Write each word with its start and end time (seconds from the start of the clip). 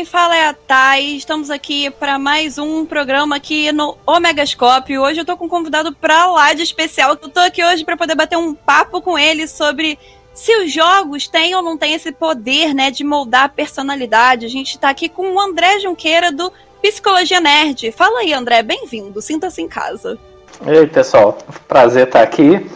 quem 0.00 0.04
fala 0.06 0.34
é 0.34 0.46
a 0.46 0.54
Thay. 0.54 1.18
Estamos 1.18 1.50
aqui 1.50 1.90
para 1.90 2.18
mais 2.18 2.56
um 2.56 2.86
programa 2.86 3.36
aqui 3.36 3.70
no 3.70 3.98
Omegascope. 4.06 4.98
Hoje 4.98 5.20
eu 5.20 5.26
tô 5.26 5.36
com 5.36 5.44
um 5.44 5.48
convidado 5.48 5.94
pra 5.94 6.24
lá 6.24 6.54
de 6.54 6.62
especial. 6.62 7.10
Eu 7.10 7.28
tô 7.28 7.40
aqui 7.40 7.62
hoje 7.62 7.84
para 7.84 7.98
poder 7.98 8.14
bater 8.14 8.38
um 8.38 8.54
papo 8.54 9.02
com 9.02 9.18
ele 9.18 9.46
sobre 9.46 9.98
se 10.32 10.56
os 10.56 10.72
jogos 10.72 11.28
têm 11.28 11.54
ou 11.54 11.60
não 11.60 11.76
têm 11.76 11.92
esse 11.92 12.12
poder, 12.12 12.72
né, 12.72 12.90
de 12.90 13.04
moldar 13.04 13.44
a 13.44 13.48
personalidade. 13.50 14.46
A 14.46 14.48
gente 14.48 14.78
tá 14.78 14.88
aqui 14.88 15.06
com 15.06 15.34
o 15.34 15.38
André 15.38 15.80
Junqueira 15.80 16.32
do 16.32 16.50
Psicologia 16.80 17.38
Nerd. 17.38 17.92
Fala 17.92 18.20
aí, 18.20 18.32
André, 18.32 18.62
bem-vindo. 18.62 19.20
Sinta-se 19.20 19.60
em 19.60 19.68
casa. 19.68 20.18
Ei, 20.66 20.86
pessoal, 20.86 21.36
prazer 21.68 22.06
estar 22.06 22.22
aqui. 22.22 22.66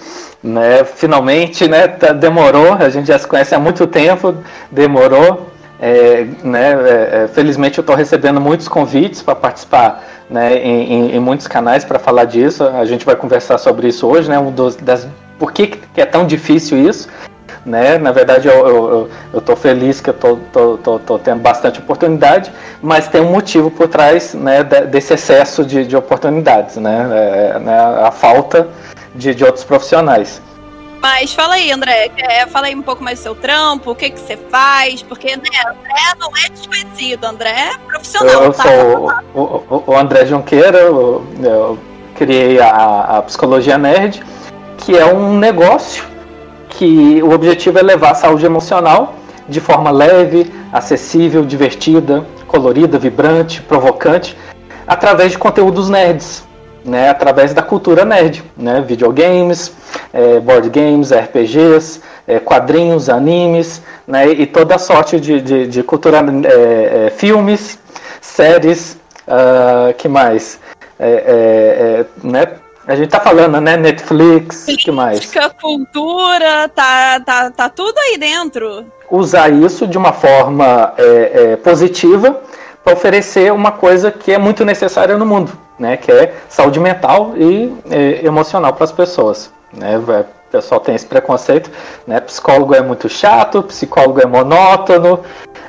Né, 0.42 0.84
finalmente, 0.84 1.66
né, 1.66 1.88
tá, 1.88 2.12
demorou, 2.12 2.75
a 2.75 2.91
gente 2.91 3.06
já 3.06 3.19
se 3.19 3.27
conhece 3.27 3.55
há 3.55 3.59
muito 3.59 3.86
tempo, 3.86 4.36
demorou, 4.70 5.53
é, 5.87 6.27
né, 6.43 6.73
é, 6.73 7.25
é, 7.25 7.29
felizmente 7.29 7.77
eu 7.77 7.83
estou 7.83 7.95
recebendo 7.95 8.41
muitos 8.41 8.69
convites 8.69 9.21
para 9.21 9.35
participar 9.35 10.03
né, 10.31 10.57
em, 10.57 11.15
em, 11.15 11.21
muitos 11.21 11.47
canais 11.47 11.85
para 11.85 11.99
falar 11.99 12.25
disso. 12.25 12.65
A 12.67 12.87
gente 12.87 13.05
vai 13.05 13.15
conversar 13.15 13.59
sobre 13.59 13.89
isso 13.89 14.07
hoje, 14.07 14.31
né? 14.31 14.39
Um 14.39 14.51
dos, 14.51 14.77
das, 14.77 15.07
por 15.39 15.53
que, 15.53 15.67
que 15.67 16.01
é 16.01 16.07
tão 16.07 16.27
difícil 16.27 16.79
isso? 16.79 17.07
Né? 17.67 17.99
Na 17.99 18.12
verdade, 18.12 18.49
eu 18.49 19.11
estou 19.35 19.57
feliz 19.57 20.01
que 20.01 20.09
eu 20.09 20.41
tendo 21.23 21.41
bastante 21.41 21.81
oportunidade, 21.81 22.51
mas 22.81 23.07
tem 23.07 23.21
um 23.21 23.31
motivo 23.31 23.71
por 23.71 23.87
trás 23.87 24.33
né, 24.33 24.65
desse 24.65 25.12
excesso 25.12 25.65
de, 25.67 25.87
de 25.87 25.97
oportunidades, 25.97 26.77
né? 26.77 27.09
É, 27.12 27.59
né 27.59 27.79
a 28.03 28.11
falta 28.11 28.69
de, 29.15 29.35
de 29.35 29.45
outros 29.45 29.65
profissionais. 29.65 30.41
Mas 31.05 31.34
fala 31.34 31.56
aí, 31.56 31.70
André, 31.70 32.10
é, 32.16 32.47
fala 32.47 32.69
aí 32.69 32.74
um 32.74 32.80
pouco 32.80 33.05
mais 33.05 33.19
do 33.19 33.24
seu 33.24 33.34
trampo, 33.34 33.91
o 33.91 33.94
que 33.94 34.08
que 34.08 34.19
você 34.19 34.38
faz, 34.38 35.02
porque 35.02 35.36
né, 35.36 35.42
André 35.69 36.14
não 36.19 36.30
é 36.34 36.48
desconhecido, 36.48 37.24
André 37.27 37.50
é 37.50 37.77
profissional. 37.77 38.44
Eu 38.44 38.52
tá? 38.55 38.62
sou 38.62 39.10
o, 39.34 39.64
o, 39.69 39.84
o, 39.86 39.98
André 39.98 40.25
Junqueira, 40.25 40.78
eu, 40.78 41.22
eu 41.42 41.78
criei 42.14 42.58
a, 42.58 43.19
a 43.19 43.22
Psicologia 43.22 43.77
Nerd, 43.77 44.22
que 44.78 44.97
é 44.97 45.05
um 45.05 45.36
negócio 45.36 46.05
que 46.70 47.22
o 47.22 47.32
objetivo 47.32 47.78
é 47.78 47.82
levar 47.82 48.12
a 48.12 48.14
saúde 48.14 48.47
emocional 48.47 49.14
de 49.47 49.60
forma 49.60 49.91
leve, 49.91 50.50
acessível, 50.72 51.44
divertida, 51.44 52.27
colorida, 52.47 52.98
vibrante, 52.98 53.60
provocante, 53.60 54.34
através 54.86 55.32
de 55.32 55.38
conteúdos 55.38 55.91
nerds 55.91 56.44
né, 56.85 57.09
através 57.09 57.55
da 57.55 57.63
cultura 57.63 58.05
nerd, 58.05 58.45
né, 58.57 58.81
videogames, 58.87 59.73
é, 60.13 60.39
board 60.39 60.69
games, 60.69 61.13
RPGs, 61.13 62.01
é, 62.27 62.39
quadrinhos, 62.39 63.09
animes, 63.09 63.83
né, 64.07 64.29
e 64.29 64.47
toda 64.47 64.79
sorte 64.79 65.19
de, 65.19 65.41
de, 65.41 65.67
de 65.67 65.83
cultura, 65.83 66.19
é, 66.19 67.07
é 67.07 67.11
filmes, 67.11 67.79
séries, 68.21 68.99
uh, 69.28 69.94
que 69.94 70.09
mais? 70.09 70.59
É, 70.99 72.05
é, 72.06 72.27
né, 72.27 72.47
a 72.87 72.94
gente 72.94 73.09
tá 73.09 73.19
falando, 73.19 73.61
né? 73.62 73.78
Netflix, 73.78 74.65
Política, 74.65 74.91
que 74.91 74.91
mais? 74.91 75.33
cultura, 75.61 76.69
tá, 76.69 77.19
tá, 77.21 77.50
tá 77.50 77.69
tudo 77.71 77.97
aí 77.99 78.19
dentro. 78.19 78.84
Usar 79.11 79.50
isso 79.50 79.87
de 79.87 79.97
uma 79.97 80.12
forma 80.12 80.93
positiva 81.62 82.43
para 82.84 82.93
oferecer 82.93 83.50
uma 83.53 83.72
coisa 83.72 84.12
que 84.12 84.31
é 84.31 84.39
muito 84.39 84.65
necessária 84.65 85.17
no 85.17 85.25
mundo, 85.25 85.53
né, 85.78 85.97
que 85.97 86.12
é 86.12 86.34
saúde 86.49 86.78
mental 86.78 87.33
e 87.37 87.75
é, 87.91 88.25
emocional 88.25 88.75
para 88.75 88.84
as 88.84 88.93
pessoas. 88.93 89.50
Né? 89.72 89.99
O 89.99 90.25
pessoal 90.53 90.81
tem 90.81 90.94
esse 90.94 91.06
preconceito, 91.06 91.69
né? 92.06 92.21
Psicólogo 92.21 92.77
é 92.77 92.81
muito 92.81 93.09
chato, 93.09 93.61
psicólogo 93.65 94.21
é 94.21 94.27
monótono, 94.27 95.21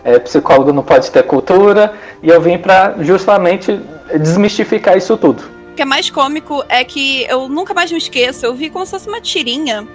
é, 0.03 0.19
psicólogo 0.19 0.71
não 0.71 0.83
pode 0.83 1.09
ter 1.09 1.23
cultura, 1.23 1.95
e 2.21 2.29
eu 2.29 2.39
vim 2.39 2.59
para 2.59 2.93
justamente 2.99 3.81
desmistificar 4.19 4.95
isso 4.95 5.17
tudo. 5.17 5.43
O 5.71 5.75
que 5.75 5.81
é 5.81 5.85
mais 5.85 6.11
cômico 6.11 6.63
é 6.69 6.83
que 6.83 7.25
eu 7.27 7.49
nunca 7.49 7.73
mais 7.73 7.91
me 7.91 7.97
esqueço, 7.97 8.45
eu 8.45 8.53
vi 8.53 8.69
como 8.69 8.85
se 8.85 8.91
fosse 8.91 9.09
uma 9.09 9.19
tirinha, 9.19 9.87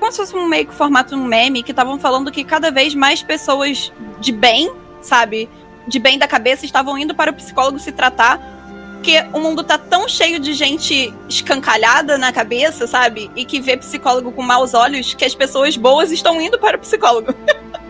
como 0.00 0.10
se 0.10 0.18
fosse 0.18 0.34
um 0.34 0.48
meio 0.48 0.66
que 0.66 0.74
formato 0.74 1.14
um 1.14 1.24
meme, 1.24 1.62
que 1.62 1.70
estavam 1.70 1.96
falando 2.00 2.32
que 2.32 2.42
cada 2.42 2.72
vez 2.72 2.96
mais 2.96 3.22
pessoas 3.22 3.92
de 4.18 4.32
bem, 4.32 4.72
sabe, 5.00 5.48
de 5.86 5.98
bem 5.98 6.18
da 6.18 6.28
cabeça 6.28 6.64
estavam 6.64 6.96
indo 6.96 7.14
para 7.14 7.30
o 7.30 7.34
psicólogo 7.34 7.78
se 7.78 7.92
tratar 7.92 8.40
porque 9.02 9.24
o 9.32 9.40
mundo 9.40 9.64
tá 9.64 9.76
tão 9.76 10.08
cheio 10.08 10.38
de 10.38 10.54
gente 10.54 11.12
escancalhada 11.28 12.16
na 12.16 12.32
cabeça, 12.32 12.86
sabe? 12.86 13.28
E 13.34 13.44
que 13.44 13.60
vê 13.60 13.76
psicólogo 13.76 14.30
com 14.30 14.42
maus 14.42 14.74
olhos 14.74 15.12
que 15.12 15.24
as 15.24 15.34
pessoas 15.34 15.76
boas 15.76 16.12
estão 16.12 16.40
indo 16.40 16.56
para 16.56 16.76
o 16.76 16.80
psicólogo. 16.80 17.34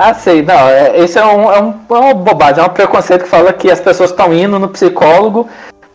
Ah, 0.00 0.14
sei, 0.14 0.42
não, 0.42 0.68
é, 0.68 0.96
esse 1.00 1.18
é, 1.18 1.26
um, 1.26 1.50
é, 1.50 1.60
um, 1.60 1.74
é 1.90 1.98
uma 1.98 2.14
bobagem, 2.14 2.62
é 2.62 2.64
um 2.64 2.68
preconceito 2.68 3.24
que 3.24 3.28
fala 3.28 3.52
que 3.52 3.68
as 3.68 3.80
pessoas 3.80 4.10
estão 4.10 4.32
indo 4.32 4.56
no 4.56 4.68
psicólogo 4.68 5.48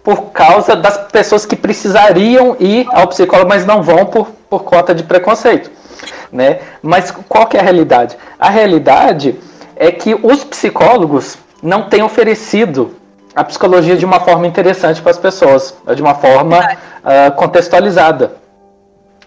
por 0.03 0.33
causa 0.33 0.75
das 0.75 0.97
pessoas 1.09 1.45
que 1.45 1.55
precisariam 1.55 2.57
ir 2.59 2.85
ao 2.91 3.07
psicólogo, 3.07 3.47
mas 3.47 3.65
não 3.65 3.81
vão 3.81 4.05
por, 4.05 4.27
por 4.50 4.65
conta 4.65 4.94
de 4.94 5.03
preconceito. 5.03 5.71
Né? 6.33 6.59
Mas 6.81 7.11
qual 7.11 7.47
que 7.47 7.55
é 7.55 7.61
a 7.61 7.63
realidade? 7.63 8.17
A 8.38 8.50
realidade 8.50 9.39
é 9.75 9.91
que 9.91 10.16
os 10.22 10.44
psicólogos 10.44 11.38
não 11.61 11.89
têm 11.89 12.03
oferecido 12.03 12.95
a 13.35 13.44
psicologia 13.44 13.95
de 13.95 14.06
uma 14.06 14.19
forma 14.19 14.45
interessante 14.45 15.01
para 15.01 15.11
as 15.11 15.17
pessoas, 15.17 15.75
de 15.95 16.01
uma 16.01 16.13
forma 16.16 16.59
uh, 16.59 17.31
contextualizada. 17.35 18.44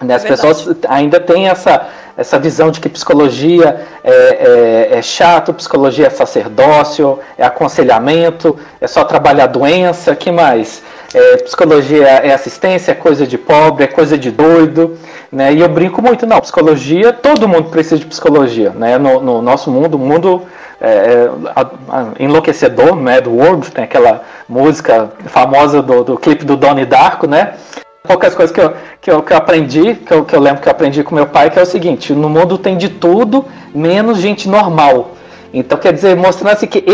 Né? 0.01 0.15
As 0.15 0.25
é 0.25 0.29
pessoas 0.29 0.69
ainda 0.89 1.19
têm 1.19 1.49
essa, 1.49 1.89
essa 2.17 2.39
visão 2.39 2.71
de 2.71 2.81
que 2.81 2.89
psicologia 2.89 3.87
é, 4.05 4.11
é, 4.12 4.99
é, 4.99 5.03
chato, 5.03 5.53
psicologia 5.55 6.06
é 6.06 6.11
sacerdócio, 6.11 7.19
é 7.37 7.45
aconselhamento, 7.45 8.59
é 8.81 8.87
só 8.87 9.05
trabalhar 9.05 9.47
doença, 9.47 10.15
que 10.15 10.31
mais? 10.31 10.83
É, 11.15 11.37
psicologia 11.39 12.06
é 12.06 12.33
assistência, 12.33 12.93
é 12.93 12.95
coisa 12.95 13.27
de 13.27 13.39
pobre, 13.39 13.85
é 13.85 13.87
coisa 13.87 14.19
de 14.19 14.31
doido, 14.31 14.99
né? 15.31 15.53
E 15.53 15.60
eu 15.60 15.69
brinco 15.69 16.00
muito, 16.03 16.26
não, 16.26 16.41
psicologia, 16.41 17.12
todo 17.12 17.48
mundo 17.48 17.70
precisa 17.70 17.98
de 17.98 18.06
psicologia, 18.06 18.70
né? 18.70 18.98
No, 18.98 19.20
no 19.20 19.42
nosso 19.42 19.70
mundo, 19.70 19.98
mundo 19.98 20.42
é, 20.81 21.28
é, 21.28 22.25
enlouquecedor, 22.25 22.97
Mad 22.97 23.26
World, 23.26 23.70
tem 23.70 23.84
aquela 23.84 24.22
música 24.48 25.10
famosa 25.26 25.82
do, 25.82 26.04
do 26.04 26.16
clipe 26.16 26.44
do 26.44 26.56
Donnie 26.56 26.87
Darko, 26.87 27.26
né? 27.26 27.54
Poucas 28.03 28.34
coisas 28.34 28.54
que 28.54 28.60
eu, 28.60 28.72
que 29.00 29.10
eu, 29.10 29.22
que 29.22 29.32
eu 29.32 29.37
aprendi, 29.37 29.94
que 29.94 30.12
eu, 30.12 30.25
que 30.25 30.34
eu 30.34 30.41
lembro 30.41 30.62
que 30.62 30.69
eu 30.69 30.72
aprendi 30.72 31.03
com 31.03 31.14
meu 31.14 31.26
pai, 31.26 31.50
que 31.50 31.58
é 31.58 31.62
o 31.62 31.66
seguinte: 31.66 32.12
no 32.12 32.28
mundo 32.28 32.56
tem 32.56 32.76
de 32.76 32.88
tudo, 32.88 33.44
menos 33.75 34.19
gente 34.19 34.48
normal. 34.48 35.12
Então, 35.53 35.78
quer 35.78 35.93
dizer, 35.93 36.14
mostrando 36.16 36.53
assim 36.53 36.66
que 36.66 36.84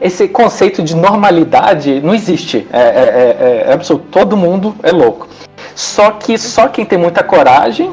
esse 0.00 0.26
conceito 0.26 0.82
de 0.82 0.96
normalidade 0.96 2.00
não 2.00 2.14
existe. 2.14 2.66
É, 2.72 2.80
é, 2.80 2.82
é, 2.82 3.64
é, 3.68 3.72
absurdo. 3.72 4.04
Todo 4.10 4.36
mundo 4.36 4.74
é 4.82 4.90
louco. 4.90 5.28
Só 5.74 6.12
que 6.12 6.36
só 6.38 6.68
quem 6.68 6.84
tem 6.84 6.98
muita 6.98 7.22
coragem 7.22 7.92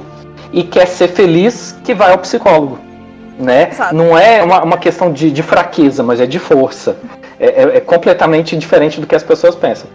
e 0.51 0.63
quer 0.63 0.87
ser 0.87 1.09
feliz 1.09 1.75
que 1.83 1.93
vai 1.93 2.11
ao 2.11 2.17
psicólogo 2.17 2.87
né? 3.39 3.69
Não 3.93 4.17
é 4.17 4.43
uma, 4.43 4.63
uma 4.63 4.77
questão 4.77 5.11
de, 5.11 5.29
de, 5.31 5.43
fraqueza, 5.43 6.03
mas 6.03 6.19
é 6.19 6.25
de 6.25 6.39
força. 6.39 6.97
É, 7.39 7.45
é, 7.45 7.77
é, 7.77 7.79
completamente 7.79 8.57
diferente 8.57 8.99
do 8.99 9.05
que 9.05 9.15
as 9.15 9.23
pessoas 9.23 9.55
pensam. 9.55 9.87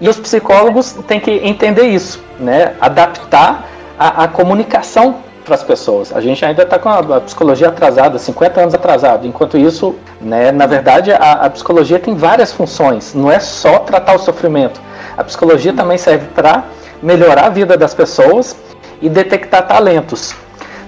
E 0.00 0.08
os 0.08 0.18
psicólogos 0.18 0.92
têm 1.06 1.20
que 1.20 1.30
entender 1.30 1.84
isso, 1.84 2.22
né? 2.40 2.74
Adaptar 2.80 3.66
a, 3.98 4.24
a 4.24 4.28
comunicação 4.28 5.16
para 5.44 5.54
as 5.54 5.62
pessoas. 5.62 6.14
A 6.14 6.20
gente 6.20 6.44
ainda 6.44 6.62
está 6.62 6.78
com 6.78 6.88
a, 6.88 6.98
a, 6.98 7.20
psicologia 7.20 7.68
atrasada, 7.68 8.18
50 8.18 8.60
anos 8.60 8.74
atrasado. 8.74 9.26
Enquanto 9.26 9.58
isso, 9.58 9.94
né, 10.20 10.50
na 10.50 10.66
verdade, 10.66 11.12
a, 11.12 11.32
a 11.32 11.50
psicologia 11.50 11.98
tem 11.98 12.14
várias 12.14 12.52
funções. 12.52 13.14
Não 13.14 13.30
é 13.30 13.38
só 13.38 13.78
tratar 13.80 14.14
o 14.14 14.18
sofrimento. 14.18 14.80
A 15.16 15.22
psicologia 15.22 15.72
também 15.72 15.98
serve 15.98 16.26
para 16.34 16.64
melhorar 17.02 17.46
a 17.46 17.48
vida 17.50 17.76
das 17.76 17.94
pessoas 17.94 18.56
e 19.00 19.08
detectar 19.08 19.66
talentos. 19.66 20.34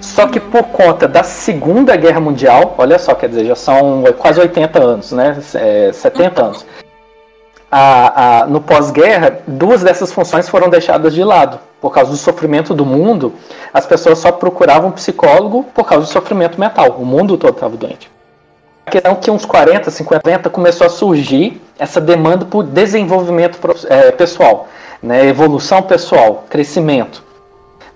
Só 0.01 0.27
que 0.27 0.39
por 0.39 0.63
conta 0.63 1.07
da 1.07 1.23
Segunda 1.23 1.95
Guerra 1.95 2.19
Mundial, 2.19 2.75
olha 2.77 2.97
só, 2.97 3.13
quer 3.13 3.29
dizer, 3.29 3.45
já 3.45 3.55
são 3.55 4.03
quase 4.17 4.39
80 4.39 4.79
anos, 4.81 5.11
né? 5.11 5.37
É, 5.55 5.91
70 5.93 6.43
anos. 6.43 6.65
A, 7.71 8.41
a, 8.41 8.45
no 8.47 8.61
pós-guerra, 8.61 9.39
duas 9.45 9.83
dessas 9.83 10.11
funções 10.11 10.49
foram 10.49 10.69
deixadas 10.69 11.13
de 11.13 11.23
lado. 11.23 11.59
Por 11.79 11.91
causa 11.91 12.11
do 12.11 12.17
sofrimento 12.17 12.73
do 12.73 12.85
mundo, 12.85 13.33
as 13.73 13.85
pessoas 13.85 14.17
só 14.19 14.31
procuravam 14.31 14.91
psicólogo 14.91 15.63
por 15.73 15.85
causa 15.85 16.05
do 16.05 16.11
sofrimento 16.11 16.59
mental. 16.59 16.97
O 16.99 17.05
mundo 17.05 17.37
todo 17.37 17.53
estava 17.53 17.77
doente. 17.77 18.09
Questão 18.89 19.15
que 19.15 19.31
uns 19.31 19.45
40, 19.45 19.89
50 19.89 20.49
começou 20.49 20.87
a 20.87 20.89
surgir 20.89 21.61
essa 21.77 22.01
demanda 22.01 22.45
por 22.45 22.63
desenvolvimento 22.63 23.57
é, 23.87 24.11
pessoal, 24.11 24.67
né? 25.01 25.25
evolução 25.25 25.81
pessoal, 25.81 26.45
crescimento. 26.49 27.23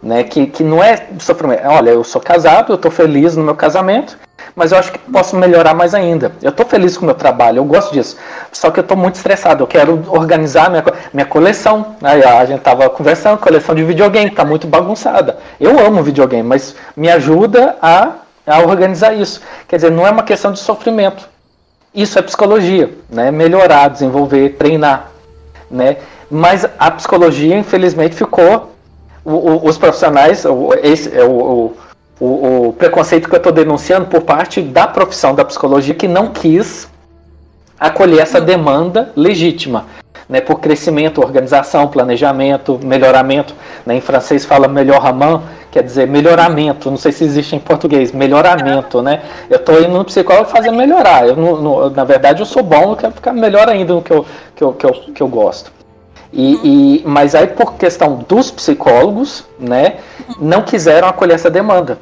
né? 0.01 0.23
Que, 0.23 0.45
que 0.47 0.63
não 0.63 0.83
é 0.83 1.07
sofrimento. 1.19 1.61
Olha, 1.65 1.91
eu 1.91 2.03
sou 2.03 2.21
casado, 2.21 2.71
eu 2.71 2.75
estou 2.75 2.91
feliz 2.91 3.35
no 3.35 3.43
meu 3.43 3.55
casamento, 3.55 4.17
mas 4.55 4.71
eu 4.71 4.77
acho 4.77 4.91
que 4.91 4.99
posso 4.99 5.35
melhorar 5.35 5.73
mais 5.73 5.93
ainda. 5.95 6.31
Eu 6.41 6.49
estou 6.49 6.65
feliz 6.65 6.97
com 6.97 7.03
o 7.03 7.05
meu 7.07 7.15
trabalho, 7.15 7.57
eu 7.57 7.65
gosto 7.65 7.93
disso. 7.93 8.17
Só 8.51 8.69
que 8.69 8.79
eu 8.79 8.83
estou 8.83 8.97
muito 8.97 9.15
estressado, 9.15 9.63
eu 9.63 9.67
quero 9.67 10.03
organizar 10.09 10.69
minha, 10.69 10.83
minha 11.13 11.25
coleção. 11.25 11.95
Aí 12.03 12.23
a 12.23 12.45
gente 12.45 12.59
estava 12.59 12.89
conversando, 12.89 13.37
coleção 13.39 13.73
de 13.73 13.83
videogame, 13.83 14.29
está 14.29 14.45
muito 14.45 14.67
bagunçada. 14.67 15.37
Eu 15.59 15.79
amo 15.79 16.03
videogame, 16.03 16.43
mas 16.43 16.75
me 16.95 17.09
ajuda 17.09 17.77
a, 17.81 18.11
a 18.45 18.59
organizar 18.61 19.13
isso. 19.13 19.41
Quer 19.67 19.77
dizer, 19.77 19.91
não 19.91 20.05
é 20.05 20.11
uma 20.11 20.23
questão 20.23 20.51
de 20.51 20.59
sofrimento. 20.59 21.27
Isso 21.93 22.17
é 22.17 22.21
psicologia, 22.21 22.91
né? 23.09 23.31
Melhorar, 23.31 23.87
desenvolver, 23.87 24.55
treinar, 24.57 25.11
né? 25.69 25.97
Mas 26.29 26.65
a 26.79 26.89
psicologia, 26.89 27.55
infelizmente, 27.55 28.15
ficou 28.15 28.71
o, 29.23 29.31
o, 29.31 29.67
os 29.67 29.77
profissionais, 29.77 30.43
o, 30.45 30.73
esse, 30.81 31.15
é 31.15 31.23
o, 31.23 31.73
o, 32.19 32.73
preconceito 32.73 33.29
que 33.29 33.35
eu 33.35 33.37
estou 33.37 33.51
denunciando 33.51 34.07
por 34.07 34.21
parte 34.21 34.61
da 34.61 34.87
profissão 34.87 35.35
da 35.35 35.45
psicologia 35.45 35.93
que 35.93 36.07
não 36.07 36.27
quis 36.27 36.87
acolher 37.79 38.21
essa 38.21 38.39
demanda 38.39 39.11
legítima, 39.15 39.85
né, 40.27 40.41
por 40.41 40.59
crescimento, 40.59 41.21
organização, 41.21 41.87
planejamento, 41.87 42.79
melhoramento. 42.81 43.53
Né, 43.85 43.95
em 43.95 44.01
francês 44.01 44.45
fala 44.45 44.67
melhoramento, 44.67 45.43
quer 45.73 45.83
dizer 45.83 46.07
melhoramento. 46.07 46.91
Não 46.91 46.97
sei 46.97 47.11
se 47.11 47.23
existe 47.23 47.55
em 47.55 47.59
português, 47.59 48.11
melhoramento, 48.11 49.01
né? 49.01 49.23
Eu 49.49 49.57
estou 49.57 49.81
indo 49.81 49.97
no 49.97 50.05
psicólogo 50.05 50.49
fazer 50.49 50.71
melhorar. 50.71 51.27
Eu, 51.27 51.89
na 51.89 52.03
verdade, 52.03 52.41
eu 52.41 52.45
sou 52.45 52.61
bom, 52.61 52.91
eu 52.91 52.95
quero 52.95 53.13
ficar 53.13 53.33
melhor 53.33 53.67
ainda 53.67 53.93
no 53.93 54.01
que 54.01 54.11
eu, 54.11 54.25
que 54.55 54.63
eu, 54.63 54.73
que 54.73 54.85
eu, 54.85 54.91
que 54.91 55.23
eu 55.23 55.27
gosto. 55.27 55.71
E, 56.31 57.01
e, 57.01 57.03
mas 57.05 57.33
aí, 57.35 57.47
por 57.47 57.73
questão 57.73 58.23
dos 58.27 58.51
psicólogos, 58.51 59.45
né, 59.59 59.97
não 60.39 60.61
quiseram 60.61 61.07
acolher 61.07 61.33
essa 61.33 61.49
demanda. 61.49 61.97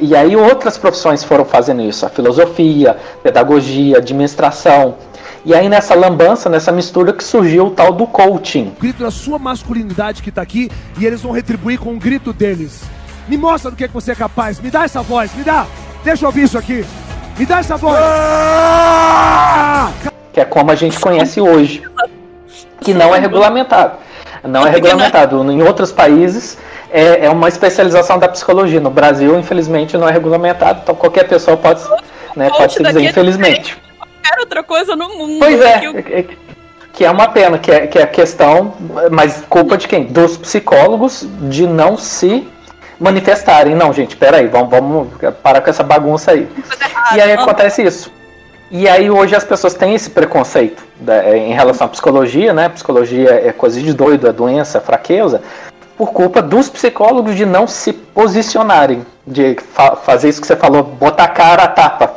E 0.00 0.16
aí 0.16 0.34
outras 0.34 0.78
profissões 0.78 1.22
foram 1.22 1.44
fazendo 1.44 1.82
isso, 1.82 2.06
a 2.06 2.08
filosofia, 2.08 2.96
pedagogia, 3.22 3.98
administração. 3.98 4.94
E 5.44 5.54
aí 5.54 5.68
nessa 5.68 5.94
lambança, 5.94 6.48
nessa 6.48 6.72
mistura 6.72 7.12
que 7.12 7.22
surgiu 7.22 7.66
o 7.66 7.70
tal 7.70 7.92
do 7.92 8.06
coaching. 8.06 8.72
O 8.78 8.80
grito 8.80 9.02
da 9.02 9.10
sua 9.10 9.38
masculinidade 9.38 10.22
que 10.22 10.30
está 10.30 10.40
aqui 10.40 10.70
e 10.98 11.04
eles 11.04 11.20
vão 11.20 11.32
retribuir 11.32 11.78
com 11.78 11.94
o 11.94 11.98
grito 11.98 12.32
deles. 12.32 12.82
Me 13.30 13.38
mostra 13.38 13.70
do 13.70 13.76
que, 13.76 13.84
é 13.84 13.86
que 13.86 13.94
você 13.94 14.10
é 14.10 14.14
capaz, 14.16 14.58
me 14.58 14.72
dá 14.72 14.82
essa 14.82 15.02
voz, 15.02 15.32
me 15.36 15.44
dá. 15.44 15.64
Deixa 16.02 16.24
eu 16.24 16.30
ouvir 16.30 16.42
isso 16.42 16.58
aqui. 16.58 16.84
Me 17.38 17.46
dá 17.46 17.60
essa 17.60 17.76
voz. 17.76 17.96
Que 20.32 20.40
é 20.40 20.44
como 20.44 20.72
a 20.72 20.74
gente 20.74 20.98
conhece 20.98 21.40
hoje. 21.40 21.80
Que 22.80 22.92
não 22.92 23.14
é 23.14 23.20
regulamentado. 23.20 23.98
Não 24.42 24.66
é 24.66 24.70
regulamentado. 24.70 25.48
Em 25.48 25.62
outros 25.62 25.92
países 25.92 26.58
é, 26.90 27.26
é 27.26 27.30
uma 27.30 27.46
especialização 27.46 28.18
da 28.18 28.28
psicologia. 28.28 28.80
No 28.80 28.90
Brasil, 28.90 29.38
infelizmente, 29.38 29.96
não 29.96 30.08
é 30.08 30.12
regulamentado, 30.12 30.80
então 30.82 30.96
qualquer 30.96 31.28
pessoa 31.28 31.56
pode, 31.56 31.80
né, 32.34 32.50
pode 32.50 32.72
se 32.72 32.82
dizer, 32.82 33.00
infelizmente. 33.00 33.80
Qualquer 33.96 34.40
outra 34.40 34.64
coisa 34.64 34.96
no 34.96 35.08
mundo. 35.08 35.38
Pois 35.38 35.60
é, 35.60 35.78
que, 35.78 36.12
é, 36.12 36.26
que 36.94 37.04
é 37.04 37.10
uma 37.12 37.28
pena, 37.28 37.58
que 37.58 37.70
é, 37.70 37.86
que 37.86 37.96
é 37.96 38.02
a 38.02 38.08
questão, 38.08 38.74
mas 39.08 39.44
culpa 39.48 39.78
de 39.78 39.86
quem? 39.86 40.06
Dos 40.06 40.36
psicólogos 40.36 41.24
de 41.42 41.64
não 41.64 41.96
se 41.96 42.44
manifestarem. 43.00 43.74
Não, 43.74 43.92
gente, 43.92 44.16
peraí, 44.16 44.46
vamos, 44.46 44.70
vamos 44.70 45.08
parar 45.42 45.60
com 45.62 45.70
essa 45.70 45.82
bagunça 45.82 46.32
aí. 46.32 46.48
E 47.14 47.20
aí 47.20 47.32
acontece 47.32 47.82
isso. 47.82 48.12
E 48.70 48.88
aí 48.88 49.10
hoje 49.10 49.34
as 49.34 49.42
pessoas 49.42 49.74
têm 49.74 49.94
esse 49.96 50.10
preconceito 50.10 50.84
né, 51.00 51.36
em 51.36 51.52
relação 51.52 51.88
à 51.88 51.90
psicologia, 51.90 52.52
né? 52.52 52.68
Psicologia 52.68 53.30
é 53.30 53.52
coisa 53.52 53.80
de 53.80 53.92
doido, 53.92 54.28
é 54.28 54.32
doença, 54.32 54.78
é 54.78 54.80
fraqueza 54.80 55.42
por 56.00 56.12
culpa 56.12 56.40
dos 56.40 56.70
psicólogos 56.70 57.36
de 57.36 57.44
não 57.44 57.66
se 57.66 57.92
posicionarem, 57.92 59.04
de 59.26 59.54
fa 59.56 59.96
fazer 59.96 60.30
isso 60.30 60.40
que 60.40 60.46
você 60.46 60.56
falou, 60.56 60.82
botar 60.82 61.24
a 61.24 61.28
cara 61.28 61.64
a 61.64 61.68
tapa. 61.68 62.16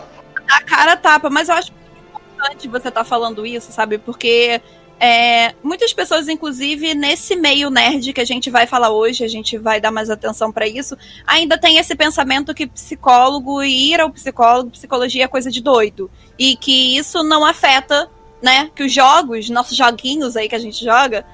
A 0.49 0.61
cara 0.61 0.93
a 0.93 0.95
tapa, 0.95 1.29
mas 1.29 1.49
eu 1.49 1.55
acho 1.55 1.69
importante 2.13 2.69
você 2.69 2.87
estar 2.87 3.01
tá 3.01 3.03
falando 3.03 3.45
isso, 3.45 3.73
sabe? 3.73 3.97
Porque 3.97 4.61
é, 4.99 5.53
muitas 5.63 5.93
pessoas, 5.93 6.27
inclusive 6.27 6.93
nesse 6.93 7.35
meio 7.35 7.69
nerd 7.69 8.13
que 8.13 8.21
a 8.21 8.25
gente 8.25 8.49
vai 8.49 8.65
falar 8.65 8.91
hoje, 8.91 9.23
a 9.23 9.27
gente 9.27 9.57
vai 9.57 9.81
dar 9.81 9.91
mais 9.91 10.09
atenção 10.09 10.51
para 10.51 10.67
isso, 10.67 10.97
ainda 11.25 11.57
tem 11.57 11.77
esse 11.77 11.95
pensamento 11.95 12.53
que 12.53 12.67
psicólogo 12.67 13.61
e 13.63 13.91
ir 13.91 13.99
ao 13.99 14.09
psicólogo, 14.09 14.71
psicologia 14.71 15.25
é 15.25 15.27
coisa 15.27 15.51
de 15.51 15.61
doido. 15.61 16.09
E 16.37 16.55
que 16.55 16.97
isso 16.97 17.23
não 17.23 17.45
afeta, 17.45 18.09
né? 18.41 18.71
Que 18.75 18.83
os 18.83 18.93
jogos, 18.93 19.49
nossos 19.49 19.77
joguinhos 19.77 20.35
aí 20.35 20.49
que 20.49 20.55
a 20.55 20.59
gente 20.59 20.83
joga, 20.83 21.25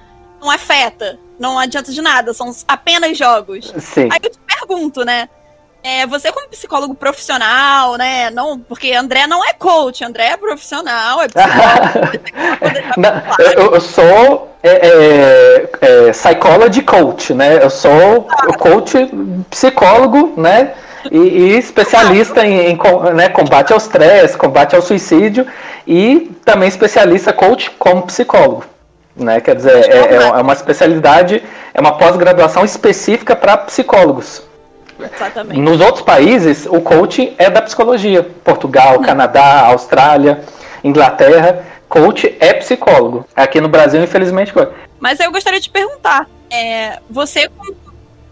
não 0.42 0.50
afeta 0.50 1.20
não 1.40 1.58
adianta 1.58 1.92
de 1.92 2.02
nada, 2.02 2.34
são 2.34 2.54
apenas 2.68 3.18
jogos. 3.18 3.74
Sim. 3.80 4.10
Aí 4.12 4.20
eu 4.22 4.30
te 4.30 4.40
pergunto, 4.46 5.06
né? 5.06 5.30
É, 5.82 6.06
você 6.06 6.32
como 6.32 6.50
psicólogo 6.50 6.94
profissional, 6.94 7.96
né? 7.98 8.30
Não, 8.32 8.60
porque 8.60 8.92
André 8.92 9.26
não 9.28 9.46
é 9.46 9.54
coach, 9.54 10.04
André 10.04 10.32
é 10.32 10.38
profissional, 10.38 11.22
é 11.22 11.28
psicólogo. 11.28 12.20
não, 12.98 13.22
eu, 13.40 13.74
eu, 13.76 13.82
sou 13.82 14.50
é, 14.62 14.70
é, 14.70 15.70
é, 15.80 16.12
psychology 16.12 16.82
coach, 16.82 17.34
né? 17.34 17.64
Eu 17.64 17.70
sou 17.70 18.28
ah. 18.30 18.58
coach 18.58 19.10
psicólogo, 19.50 20.34
né? 20.36 20.74
E, 21.10 21.18
e 21.18 21.58
especialista 21.58 22.46
em, 22.46 22.72
em 22.72 22.80
né, 23.14 23.30
combate 23.30 23.72
ao 23.72 23.78
estresse, 23.78 24.38
combate 24.38 24.76
ao 24.76 24.82
suicídio 24.82 25.48
e 25.88 26.30
também 26.44 26.68
especialista 26.68 27.32
coach 27.32 27.72
como 27.80 28.02
psicólogo. 28.02 28.66
Né? 29.16 29.40
Quer 29.40 29.56
dizer, 29.56 29.90
é, 29.90 29.98
é, 29.98 30.16
é 30.16 30.42
uma 30.42 30.54
especialidade, 30.54 31.42
é 31.74 31.80
uma 31.80 31.98
pós-graduação 31.98 32.66
específica 32.66 33.34
para 33.34 33.56
psicólogos. 33.58 34.49
Exatamente. 35.00 35.60
Nos 35.60 35.80
outros 35.82 36.04
países, 36.04 36.66
o 36.66 36.82
coaching 36.82 37.36
é 37.38 37.50
da 37.50 37.62
psicologia. 37.62 38.24
Portugal, 38.44 39.00
Canadá, 39.00 39.66
Austrália, 39.68 40.42
Inglaterra, 40.84 41.66
coach 41.88 42.36
é 42.40 42.54
psicólogo. 42.54 43.26
Aqui 43.36 43.60
no 43.62 43.70
Brasil, 43.70 44.02
infelizmente. 44.04 44.54
Mas 45.00 45.20
eu 45.20 45.32
gostaria 45.32 45.60
de 45.60 45.70
perguntar: 45.70 46.28
é, 46.50 47.00
você 47.10 47.50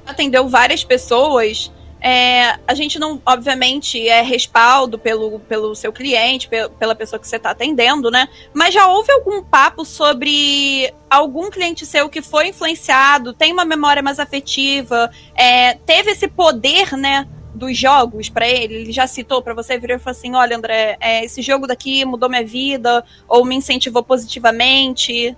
atendeu 0.06 0.48
várias 0.48 0.84
pessoas 0.84 1.72
é, 2.00 2.60
a 2.68 2.74
gente 2.74 3.00
não, 3.00 3.22
obviamente, 3.26 4.08
é 4.08 4.22
respaldo 4.22 5.00
pelo, 5.00 5.40
pelo 5.40 5.74
seu 5.76 5.92
cliente, 5.92 6.50
pela 6.80 6.96
pessoa 6.96 7.20
que 7.20 7.28
você 7.28 7.38
está 7.38 7.52
atendendo, 7.52 8.12
né? 8.12 8.28
Mas 8.54 8.74
já 8.74 8.88
houve 8.88 9.12
algum 9.12 9.44
papo 9.44 9.84
sobre 9.84 10.94
algum 11.10 11.50
cliente 11.50 11.86
seu 11.86 12.08
que 12.08 12.22
foi 12.22 12.50
influenciado, 12.50 13.34
tem 13.34 13.52
uma 13.52 13.66
memória 13.66 14.04
mais 14.04 14.20
afetiva, 14.20 15.10
é, 15.36 15.74
teve 15.74 16.12
esse 16.12 16.28
poder, 16.28 16.96
né? 16.96 17.28
Dos 17.56 17.76
jogos 17.76 18.30
para 18.30 18.48
ele, 18.48 18.76
ele 18.76 18.92
já 18.92 19.08
citou 19.08 19.42
para 19.42 19.56
você, 19.56 19.80
virou 19.80 19.98
e 19.98 20.00
falou 20.00 20.16
assim: 20.16 20.36
olha, 20.36 20.56
André, 20.56 20.96
é, 21.00 21.26
esse 21.26 21.42
jogo 21.42 21.66
daqui 21.66 22.06
mudou 22.06 22.30
minha 22.30 22.46
vida, 22.46 23.04
ou 23.28 23.44
me 23.44 23.56
incentivou 23.56 24.04
positivamente. 24.04 25.36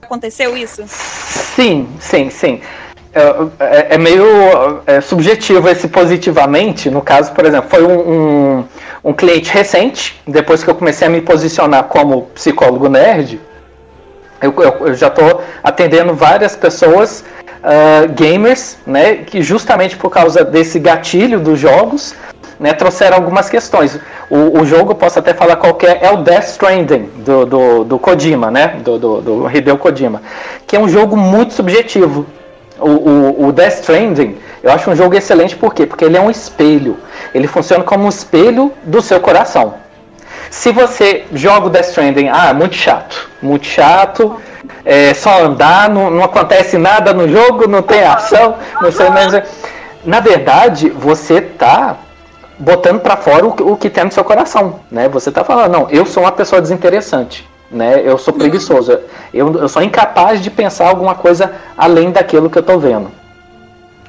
Aconteceu 0.00 0.56
isso? 0.56 0.84
Sim, 0.86 1.86
sim, 2.00 2.30
sim. 2.30 2.62
É, 3.18 3.64
é, 3.64 3.94
é, 3.96 3.98
meio 3.98 4.80
é, 4.86 5.00
subjetivo 5.00 5.68
esse 5.68 5.88
positivamente. 5.88 6.88
No 6.88 7.02
caso, 7.02 7.32
por 7.32 7.44
exemplo, 7.44 7.68
foi 7.68 7.82
um, 7.82 7.98
um, 7.98 8.64
um, 9.02 9.12
cliente 9.12 9.52
recente, 9.52 10.22
depois 10.24 10.62
que 10.62 10.70
eu 10.70 10.74
comecei 10.76 11.08
a 11.08 11.10
me 11.10 11.20
posicionar 11.20 11.84
como 11.84 12.26
psicólogo 12.34 12.88
nerd, 12.88 13.40
eu, 14.40 14.54
eu, 14.56 14.86
eu 14.86 14.94
já 14.94 15.08
estou 15.08 15.42
atendendo 15.64 16.14
várias 16.14 16.54
pessoas, 16.54 17.24
uh, 17.58 18.12
gamers, 18.12 18.76
né, 18.86 19.16
que 19.16 19.42
justamente 19.42 19.96
por 19.96 20.10
causa 20.10 20.44
desse 20.44 20.78
gatilho 20.78 21.40
dos 21.40 21.58
jogos, 21.58 22.14
né, 22.60 22.72
trouxeram 22.72 23.16
algumas 23.16 23.50
questões. 23.50 23.98
O, 24.30 24.60
o 24.60 24.64
jogo, 24.64 24.94
posso 24.94 25.18
até 25.18 25.34
falar 25.34 25.56
qualquer, 25.56 25.98
é 26.00 26.10
o 26.12 26.18
Death 26.18 26.50
Stranding, 26.50 27.10
do, 27.16 27.44
do, 27.44 27.84
do 27.84 27.98
Kojima, 27.98 28.48
né, 28.48 28.76
do, 28.84 28.96
do, 28.96 29.20
do 29.20 29.50
Hideo 29.50 29.76
Kojima, 29.76 30.22
que 30.68 30.76
é 30.76 30.78
um 30.78 30.88
jogo 30.88 31.16
muito 31.16 31.54
subjetivo 31.54 32.24
o, 32.80 32.88
o, 32.88 33.48
o 33.48 33.52
Death 33.52 33.80
Stranding, 33.80 34.38
eu 34.62 34.72
acho 34.72 34.90
um 34.90 34.96
jogo 34.96 35.14
excelente 35.14 35.56
por 35.56 35.74
quê? 35.74 35.86
Porque 35.86 36.04
ele 36.04 36.16
é 36.16 36.20
um 36.20 36.30
espelho. 36.30 36.98
Ele 37.34 37.46
funciona 37.46 37.84
como 37.84 38.04
um 38.04 38.08
espelho 38.08 38.72
do 38.84 39.00
seu 39.00 39.20
coração. 39.20 39.74
Se 40.50 40.72
você 40.72 41.24
joga 41.32 41.66
o 41.66 41.70
Death 41.70 41.88
Stranding, 41.88 42.28
ah, 42.28 42.54
muito 42.54 42.74
chato, 42.74 43.28
muito 43.42 43.66
chato, 43.66 44.40
é 44.84 45.12
só 45.12 45.44
andar, 45.44 45.90
não, 45.90 46.10
não 46.10 46.24
acontece 46.24 46.78
nada 46.78 47.12
no 47.12 47.28
jogo, 47.28 47.68
não 47.68 47.82
tem 47.82 48.02
ação, 48.02 48.56
não 48.80 48.90
sei 48.90 49.10
mais. 49.10 49.42
Na 50.04 50.20
verdade, 50.20 50.88
você 50.88 51.40
tá 51.40 51.96
botando 52.58 53.00
para 53.00 53.16
fora 53.16 53.46
o, 53.46 53.72
o, 53.72 53.76
que 53.76 53.90
tem 53.90 54.04
no 54.04 54.12
seu 54.12 54.24
coração, 54.24 54.80
né? 54.90 55.08
Você 55.08 55.30
tá 55.30 55.44
falando, 55.44 55.72
não, 55.72 55.90
eu 55.90 56.06
sou 56.06 56.22
uma 56.22 56.32
pessoa 56.32 56.62
desinteressante 56.62 57.46
né? 57.70 58.02
Eu 58.04 58.18
sou 58.18 58.32
preguiçoso. 58.32 58.98
Eu, 59.32 59.54
eu 59.54 59.68
sou 59.68 59.82
incapaz 59.82 60.40
de 60.40 60.50
pensar 60.50 60.88
alguma 60.88 61.14
coisa 61.14 61.52
além 61.76 62.10
daquilo 62.10 62.48
que 62.48 62.58
eu 62.58 62.62
estou 62.62 62.78
vendo. 62.78 63.10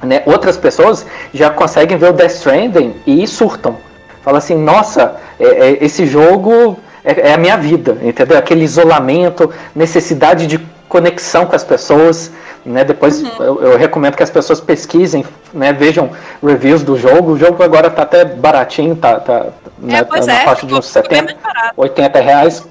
Né? 0.02 0.22
Outras 0.26 0.56
pessoas 0.56 1.06
já 1.32 1.50
conseguem 1.50 1.96
ver 1.98 2.10
o 2.10 2.12
Death 2.12 2.32
Stranding 2.32 2.94
e 3.06 3.26
surtam. 3.26 3.76
Fala 4.22 4.38
assim, 4.38 4.56
nossa, 4.56 5.16
é, 5.38 5.44
é, 5.44 5.84
esse 5.84 6.06
jogo 6.06 6.78
é, 7.04 7.28
é, 7.30 7.34
a 7.34 7.38
minha 7.38 7.56
vida, 7.56 7.96
entendeu? 8.02 8.38
Aquele 8.38 8.64
isolamento, 8.64 9.50
necessidade 9.74 10.46
de 10.46 10.58
conexão 10.88 11.46
com 11.46 11.56
as 11.56 11.64
pessoas. 11.64 12.30
Né? 12.64 12.84
Depois 12.84 13.22
uhum. 13.22 13.30
eu, 13.40 13.62
eu, 13.62 13.78
recomendo 13.78 14.16
que 14.16 14.22
as 14.22 14.30
pessoas 14.30 14.60
pesquisem, 14.60 15.24
né? 15.52 15.72
vejam 15.72 16.10
reviews 16.42 16.82
do 16.82 16.96
jogo. 16.98 17.32
O 17.32 17.38
jogo 17.38 17.62
agora 17.62 17.88
está 17.88 18.02
até 18.02 18.24
baratinho, 18.24 18.96
tá, 18.96 19.18
tá, 19.20 19.46
né? 19.78 19.98
é, 19.98 20.04
tá 20.04 20.26
na 20.26 20.32
é, 20.32 20.44
faixa 20.44 20.66
de 20.66 20.74
uns 20.74 20.86
70, 20.86 21.36
80 21.76 22.20
reais. 22.20 22.66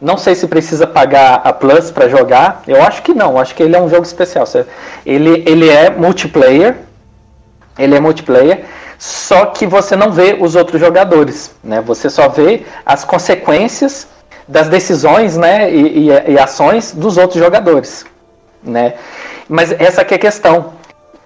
Não 0.00 0.16
sei 0.16 0.34
se 0.34 0.46
precisa 0.46 0.86
pagar 0.86 1.42
a 1.44 1.52
Plus 1.52 1.90
para 1.90 2.08
jogar. 2.08 2.62
Eu 2.66 2.82
acho 2.82 3.02
que 3.02 3.12
não. 3.12 3.38
Acho 3.38 3.54
que 3.54 3.62
ele 3.62 3.76
é 3.76 3.80
um 3.80 3.88
jogo 3.88 4.02
especial. 4.02 4.46
Ele, 5.04 5.44
ele 5.46 5.68
é 5.68 5.90
multiplayer. 5.90 6.76
Ele 7.78 7.94
é 7.94 8.00
multiplayer. 8.00 8.64
Só 8.98 9.46
que 9.46 9.66
você 9.66 9.96
não 9.96 10.10
vê 10.10 10.36
os 10.40 10.56
outros 10.56 10.80
jogadores. 10.80 11.54
Né? 11.62 11.82
Você 11.82 12.08
só 12.08 12.28
vê 12.28 12.62
as 12.84 13.04
consequências 13.04 14.06
das 14.48 14.68
decisões 14.68 15.36
né, 15.36 15.70
e, 15.70 16.08
e, 16.08 16.32
e 16.32 16.38
ações 16.38 16.92
dos 16.92 17.18
outros 17.18 17.38
jogadores. 17.38 18.06
Né? 18.62 18.94
Mas 19.48 19.72
essa 19.72 20.00
é 20.00 20.14
a 20.14 20.18
questão. 20.18 20.72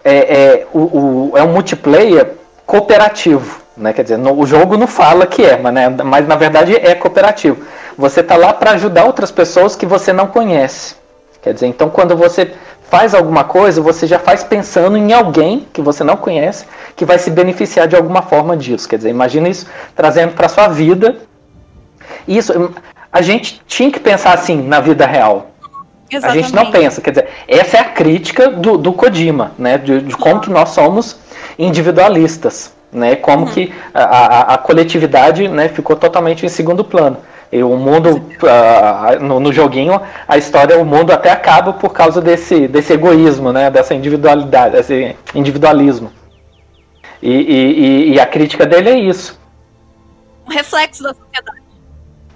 É, 0.05 0.15
é, 0.15 0.67
o, 0.73 0.79
o, 0.79 1.33
é 1.37 1.43
um 1.43 1.53
multiplayer 1.53 2.33
cooperativo. 2.67 3.61
Né? 3.77 3.93
Quer 3.93 4.03
dizer, 4.03 4.19
no, 4.19 4.39
o 4.39 4.47
jogo 4.47 4.77
não 4.77 4.87
fala 4.87 5.27
que 5.27 5.45
é, 5.45 5.57
mas, 5.57 5.73
né, 5.73 5.89
mas 5.89 6.27
na 6.27 6.37
verdade 6.37 6.77
é 6.77 6.95
cooperativo. 6.95 7.65
Você 7.97 8.21
está 8.21 8.37
lá 8.37 8.53
para 8.53 8.73
ajudar 8.73 9.05
outras 9.05 9.31
pessoas 9.31 9.77
que 9.77 9.87
você 9.87 10.13
não 10.13 10.27
conhece. 10.27 10.97
Quer 11.43 11.55
dizer, 11.55 11.67
então 11.67 11.91
quando 11.91 12.17
você 12.17 12.53
faz 12.91 13.15
alguma 13.15 13.45
coisa, 13.45 13.81
você 13.81 14.07
já 14.07 14.19
faz 14.19 14.43
pensando 14.45 14.97
em 14.97 15.13
alguém 15.13 15.67
que 15.73 15.83
você 15.83 16.03
não 16.05 16.17
conhece 16.17 16.65
que 16.97 17.05
vai 17.05 17.19
se 17.19 17.31
beneficiar 17.31 17.89
de 17.89 17.97
alguma 17.97 18.23
forma 18.23 18.57
disso. 18.57 18.89
Quer 18.89 18.97
dizer, 18.97 19.11
imagina 19.11 19.49
isso 19.49 19.67
trazendo 19.95 20.33
para 20.35 20.49
sua 20.49 20.69
vida. 20.69 21.17
Isso, 22.27 22.73
a 23.13 23.23
gente 23.23 23.61
tinha 23.67 23.91
que 23.91 24.01
pensar 24.01 24.35
assim 24.35 24.63
na 24.63 24.81
vida 24.81 25.07
real. 25.07 25.51
Exatamente. 26.11 26.39
A 26.39 26.43
gente 26.43 26.55
não 26.55 26.71
pensa, 26.71 27.01
quer 27.01 27.11
dizer, 27.11 27.29
essa 27.49 27.77
é 27.77 27.81
a 27.81 27.85
crítica 27.85 28.51
do, 28.51 28.79
do 28.79 28.93
Kojima, 28.93 29.53
né? 29.59 29.79
De, 29.79 30.01
de 30.01 30.17
como 30.17 30.41
que 30.41 30.51
nós 30.51 30.71
somos 30.71 31.17
individualistas, 31.59 32.73
né? 32.93 33.17
Como 33.17 33.47
uhum. 33.47 33.53
que 33.53 33.75
a, 33.93 34.03
a, 34.03 34.55
a 34.55 34.59
coletividade 34.59 35.49
né, 35.49 35.69
ficou 35.69 35.97
totalmente 35.97 36.47
em 36.47 36.49
segundo 36.49 36.85
plano. 36.85 37.17
E 37.55 37.63
o 37.63 37.77
mundo, 37.77 38.17
uh, 38.17 39.23
no, 39.23 39.39
no, 39.39 39.53
joguinho, 39.53 40.01
a 40.27 40.37
história, 40.37 40.77
o 40.77 40.85
mundo 40.85 41.13
até 41.13 41.31
acaba 41.31 41.73
por 41.73 41.91
causa 41.91 42.21
desse, 42.21 42.67
desse 42.67 42.93
egoísmo, 42.93 43.53
né? 43.53 43.71
Dessa 43.71 43.95
individualidade, 43.95 44.75
desse 44.75 45.15
individualismo. 45.33 46.11
E, 47.23 47.31
e, 47.31 48.13
e 48.15 48.21
a 48.21 48.27
crítica 48.27 48.67
dele 48.67 48.91
é 48.91 48.99
isso. 48.99 49.39
Um 50.45 50.53
reflexo 50.53 51.05
da 51.05 51.15
sociedade. 51.15 51.64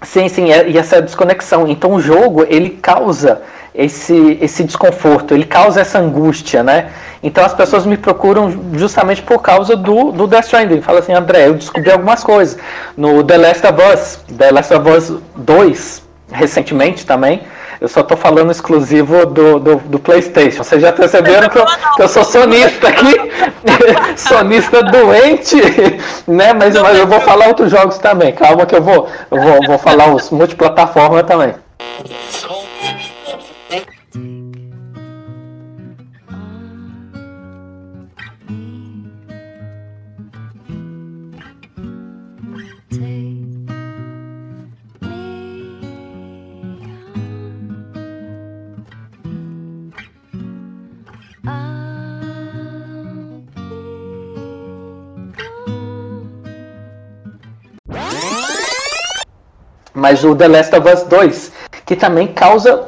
Sim, 0.01 0.29
sim, 0.29 0.45
e 0.45 0.77
essa 0.77 1.01
desconexão. 1.01 1.67
Então 1.67 1.93
o 1.93 1.99
jogo, 1.99 2.45
ele 2.47 2.69
causa 2.69 3.41
esse, 3.75 4.37
esse 4.41 4.63
desconforto, 4.63 5.33
ele 5.33 5.45
causa 5.45 5.81
essa 5.81 5.99
angústia, 5.99 6.63
né? 6.63 6.89
Então 7.21 7.43
as 7.43 7.53
pessoas 7.53 7.85
me 7.85 7.97
procuram 7.97 8.73
justamente 8.73 9.21
por 9.21 9.41
causa 9.41 9.75
do, 9.75 10.11
do 10.11 10.25
Death 10.25 10.45
Stranding. 10.45 10.81
Fala 10.81 10.99
assim, 10.99 11.13
André, 11.13 11.47
eu 11.47 11.53
descobri 11.53 11.91
algumas 11.91 12.23
coisas. 12.23 12.57
No 12.95 13.23
The 13.23 13.37
Last 13.37 13.67
of 13.67 13.81
Us, 13.93 14.19
The 14.37 14.51
Last 14.51 14.73
of 14.73 14.89
Us 14.89 15.13
2, 15.35 16.03
recentemente 16.31 17.05
também, 17.05 17.41
eu 17.81 17.87
só 17.87 18.03
tô 18.03 18.17
falando 18.17 18.51
exclusivo 18.51 19.25
do, 19.25 19.59
do, 19.59 19.75
do 19.77 19.99
Playstation. 19.99 20.63
Vocês 20.63 20.81
já 20.81 20.91
perceberam 20.91 21.47
que 21.47 21.57
eu, 21.57 21.65
que 21.95 22.01
eu 22.01 22.09
sou 22.09 22.25
sonista 22.25 22.89
aqui? 22.89 23.15
sonista 24.17 24.83
doente, 24.83 25.55
né? 26.27 26.51
Mas, 26.53 26.75
mas 26.75 26.97
eu 26.97 27.07
vou 27.07 27.21
falar 27.21 27.47
outros 27.47 27.71
jogos 27.71 27.97
também. 27.97 28.33
Calma 28.33 28.65
que 28.65 28.75
eu 28.75 28.81
vou, 28.81 29.07
eu 29.31 29.41
vou, 29.41 29.59
vou 29.65 29.77
falar 29.77 30.13
os 30.13 30.29
multiplataforma 30.29 31.23
também. 31.23 31.53
Mas 59.99 60.23
o 60.23 60.35
The 60.35 60.47
Last 60.47 60.75
of 60.75 60.89
Us 60.89 61.03
2, 61.03 61.51
que 61.85 61.95
também 61.95 62.27
causa. 62.27 62.87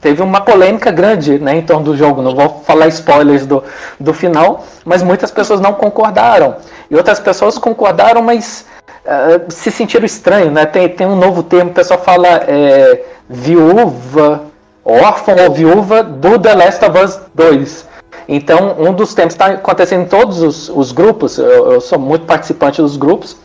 teve 0.00 0.22
uma 0.22 0.40
polêmica 0.40 0.90
grande 0.90 1.38
né, 1.38 1.56
em 1.56 1.62
torno 1.62 1.84
do 1.84 1.96
jogo. 1.96 2.22
Não 2.22 2.34
vou 2.34 2.62
falar 2.66 2.88
spoilers 2.88 3.46
do, 3.46 3.62
do 3.98 4.12
final, 4.12 4.64
mas 4.84 5.02
muitas 5.02 5.30
pessoas 5.30 5.60
não 5.60 5.72
concordaram. 5.72 6.56
E 6.90 6.96
outras 6.96 7.20
pessoas 7.20 7.58
concordaram, 7.58 8.22
mas 8.22 8.66
uh, 9.04 9.50
se 9.50 9.70
sentiram 9.70 10.04
estranho. 10.04 10.50
Né? 10.50 10.66
Tem, 10.66 10.88
tem 10.88 11.06
um 11.06 11.16
novo 11.16 11.42
termo, 11.42 11.70
o 11.70 11.74
pessoal 11.74 12.00
fala 12.00 12.28
é, 12.48 13.04
viúva, 13.28 14.42
órfão 14.84 15.36
ou 15.44 15.52
viúva 15.52 16.02
do 16.02 16.38
The 16.38 16.54
Last 16.54 16.84
of 16.84 16.98
Us 16.98 17.20
2. 17.34 17.86
Então, 18.28 18.76
um 18.78 18.92
dos 18.92 19.14
temas 19.14 19.34
está 19.34 19.46
acontecendo 19.46 20.02
em 20.02 20.08
todos 20.08 20.42
os, 20.42 20.68
os 20.68 20.90
grupos. 20.90 21.38
Eu, 21.38 21.72
eu, 21.72 21.80
sou 21.80 21.98
muito 21.98 22.26
participante 22.26 22.82
dos 22.82 22.96
grupos 22.96 23.36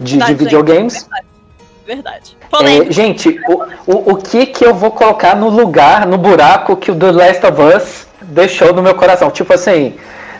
de, 0.00 0.18
de 0.18 0.34
videogames. 0.34 1.06
Verdade. 1.86 2.36
É, 2.62 2.90
gente, 2.90 3.40
o, 3.46 3.62
o, 3.86 4.12
o 4.12 4.16
que 4.16 4.46
que 4.46 4.64
eu 4.64 4.74
vou 4.74 4.90
colocar 4.90 5.36
no 5.36 5.48
lugar, 5.48 6.06
no 6.06 6.16
buraco 6.16 6.76
que 6.76 6.90
o 6.90 6.94
The 6.94 7.12
Last 7.12 7.46
of 7.46 7.60
Us 7.60 8.06
deixou 8.22 8.72
no 8.72 8.82
meu 8.82 8.94
coração? 8.94 9.30
Tipo 9.30 9.52
assim, 9.52 9.94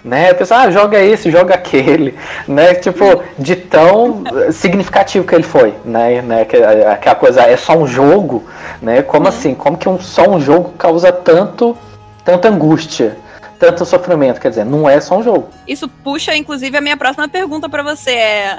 né? 0.05 0.31
A 0.31 0.35
pessoa, 0.35 0.61
ah, 0.61 0.71
joga 0.71 1.03
esse, 1.03 1.31
joga 1.31 1.55
aquele, 1.55 2.15
né? 2.47 2.75
Tipo, 2.75 3.23
de 3.39 3.57
tão 3.57 4.23
significativo 4.53 5.27
que 5.27 5.35
ele 5.35 5.43
foi, 5.43 5.75
né? 5.85 6.21
né? 6.21 6.45
Que, 6.45 6.57
aquela 6.59 7.15
coisa, 7.15 7.43
é 7.43 7.57
só 7.57 7.77
um 7.77 7.87
jogo, 7.87 8.45
né? 8.83 9.03
Como 9.03 9.23
uhum. 9.23 9.29
assim? 9.29 9.55
Como 9.55 9.79
que 9.79 9.89
um, 9.89 9.99
só 9.99 10.29
um 10.29 10.41
jogo 10.41 10.73
causa 10.79 11.11
tanto, 11.11 11.77
tanta 12.25 12.49
angústia? 12.49 13.17
Tanto 13.59 13.87
sofrimento, 13.87 14.41
quer 14.41 14.51
dizer, 14.51 14.65
não 14.65 14.89
é 14.91 15.01
só 15.01 15.17
um 15.17 15.23
jogo. 15.23 15.49
Isso 15.67 15.89
puxa, 15.89 16.37
inclusive, 16.37 16.77
a 16.77 16.81
minha 16.81 16.97
próxima 16.97 17.29
pergunta 17.29 17.69
para 17.69 17.83
você 17.83 18.11
é 18.11 18.59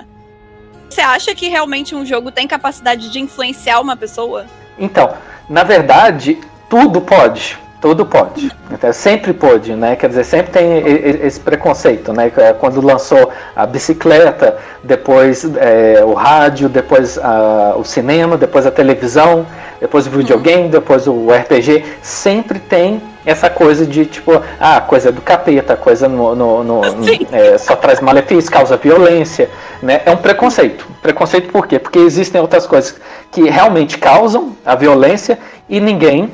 você 0.90 1.02
acha 1.02 1.36
que 1.36 1.48
realmente 1.48 1.96
um 1.96 2.06
jogo 2.06 2.32
tem 2.32 2.48
capacidade 2.48 3.10
de 3.10 3.20
influenciar 3.20 3.80
uma 3.80 3.96
pessoa? 3.96 4.46
Então, 4.78 5.14
na 5.50 5.64
verdade, 5.64 6.40
tudo 6.70 7.02
pode. 7.02 7.58
Tudo 7.82 8.06
pode. 8.06 8.52
Então, 8.72 8.92
sempre 8.92 9.32
pode, 9.32 9.76
né? 9.76 9.96
Quer 9.96 10.10
dizer, 10.10 10.24
sempre 10.24 10.52
tem 10.52 10.78
esse 11.24 11.40
preconceito, 11.40 12.12
né? 12.14 12.32
É 12.38 12.54
quando 12.54 12.82
lançou 12.82 13.32
a 13.56 13.66
bicicleta, 13.66 14.58
depois 14.84 15.46
é, 15.58 16.04
o 16.04 16.14
rádio, 16.14 16.68
depois 16.68 17.18
a, 17.20 17.76
o 17.78 17.84
cinema, 17.84 18.38
depois 18.38 18.66
a 18.66 18.72
televisão, 18.72 19.46
depois 19.80 20.08
o 20.08 20.10
videogame, 20.10 20.68
depois 20.68 21.06
o 21.06 21.28
RPG, 21.30 21.86
sempre 22.02 22.58
tem 22.58 23.02
essa 23.26 23.50
coisa 23.50 23.86
de 23.86 24.06
tipo, 24.06 24.42
ah, 24.60 24.82
coisa 24.82 25.12
do 25.12 25.22
capeta, 25.22 25.76
coisa 25.76 26.08
no, 26.08 26.36
no, 26.36 26.64
no, 26.64 26.82
no 26.82 27.06
é, 27.32 27.58
só 27.58 27.76
traz 27.76 28.00
malefício, 28.00 28.52
causa 28.52 28.78
violência, 28.78 29.50
né? 29.82 30.02
É 30.06 30.12
um 30.12 30.18
preconceito. 30.18 30.86
Preconceito 31.02 31.52
por 31.52 31.68
quê? 31.68 31.80
Porque 31.80 32.00
existem 32.00 32.40
outras 32.40 32.68
coisas 32.68 32.96
que 33.32 33.50
realmente 33.50 33.98
causam 33.98 34.56
a 34.66 34.76
violência 34.76 35.40
e 35.68 35.80
ninguém 35.80 36.32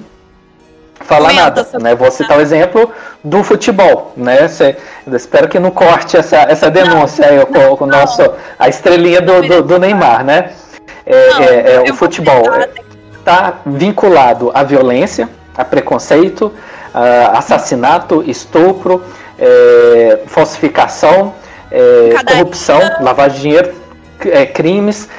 fala 1.00 1.32
nada, 1.34 1.68
né? 1.82 1.96
Vou 1.96 2.12
citar 2.12 2.38
o 2.38 2.42
exemplo 2.42 2.92
do 3.24 3.44
futebol, 3.44 4.14
né? 4.16 4.48
Cê, 4.48 4.76
espero 5.14 5.48
que 5.48 5.60
não 5.60 5.72
corte 5.72 6.18
essa, 6.18 6.38
essa 6.38 6.70
denúncia 6.70 7.26
não, 7.26 7.40
aí 7.40 7.46
com, 7.46 7.78
com 7.78 7.86
nosso, 7.86 8.22
a 8.58 8.70
estrelinha 8.70 9.22
do, 9.22 9.42
do, 9.42 9.64
do 9.64 9.80
Neymar, 9.80 10.24
né? 10.24 10.52
É, 11.06 11.30
não, 11.30 11.44
é, 11.44 11.88
é 11.88 11.92
o 11.92 11.96
futebol 11.96 12.44
está 13.18 13.60
vinculado 13.66 14.52
à 14.54 14.64
violência, 14.64 15.30
a 15.56 15.64
preconceito, 15.64 16.52
assassinato, 17.34 18.24
estupro, 18.28 19.04
é, 19.40 20.20
falsificação, 20.28 21.34
é, 21.72 22.14
corrupção, 22.26 22.80
lavagem 23.02 23.36
de 23.36 23.42
dinheiro, 23.42 23.74
é, 24.26 24.46
crimes, 24.46 25.10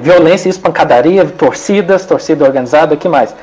violência, 0.00 0.48
espancadaria, 0.48 1.24
torcidas, 1.24 2.06
torcida 2.06 2.44
organizada, 2.44 2.94
o 2.94 2.96
que 2.96 3.08
mais? 3.08 3.34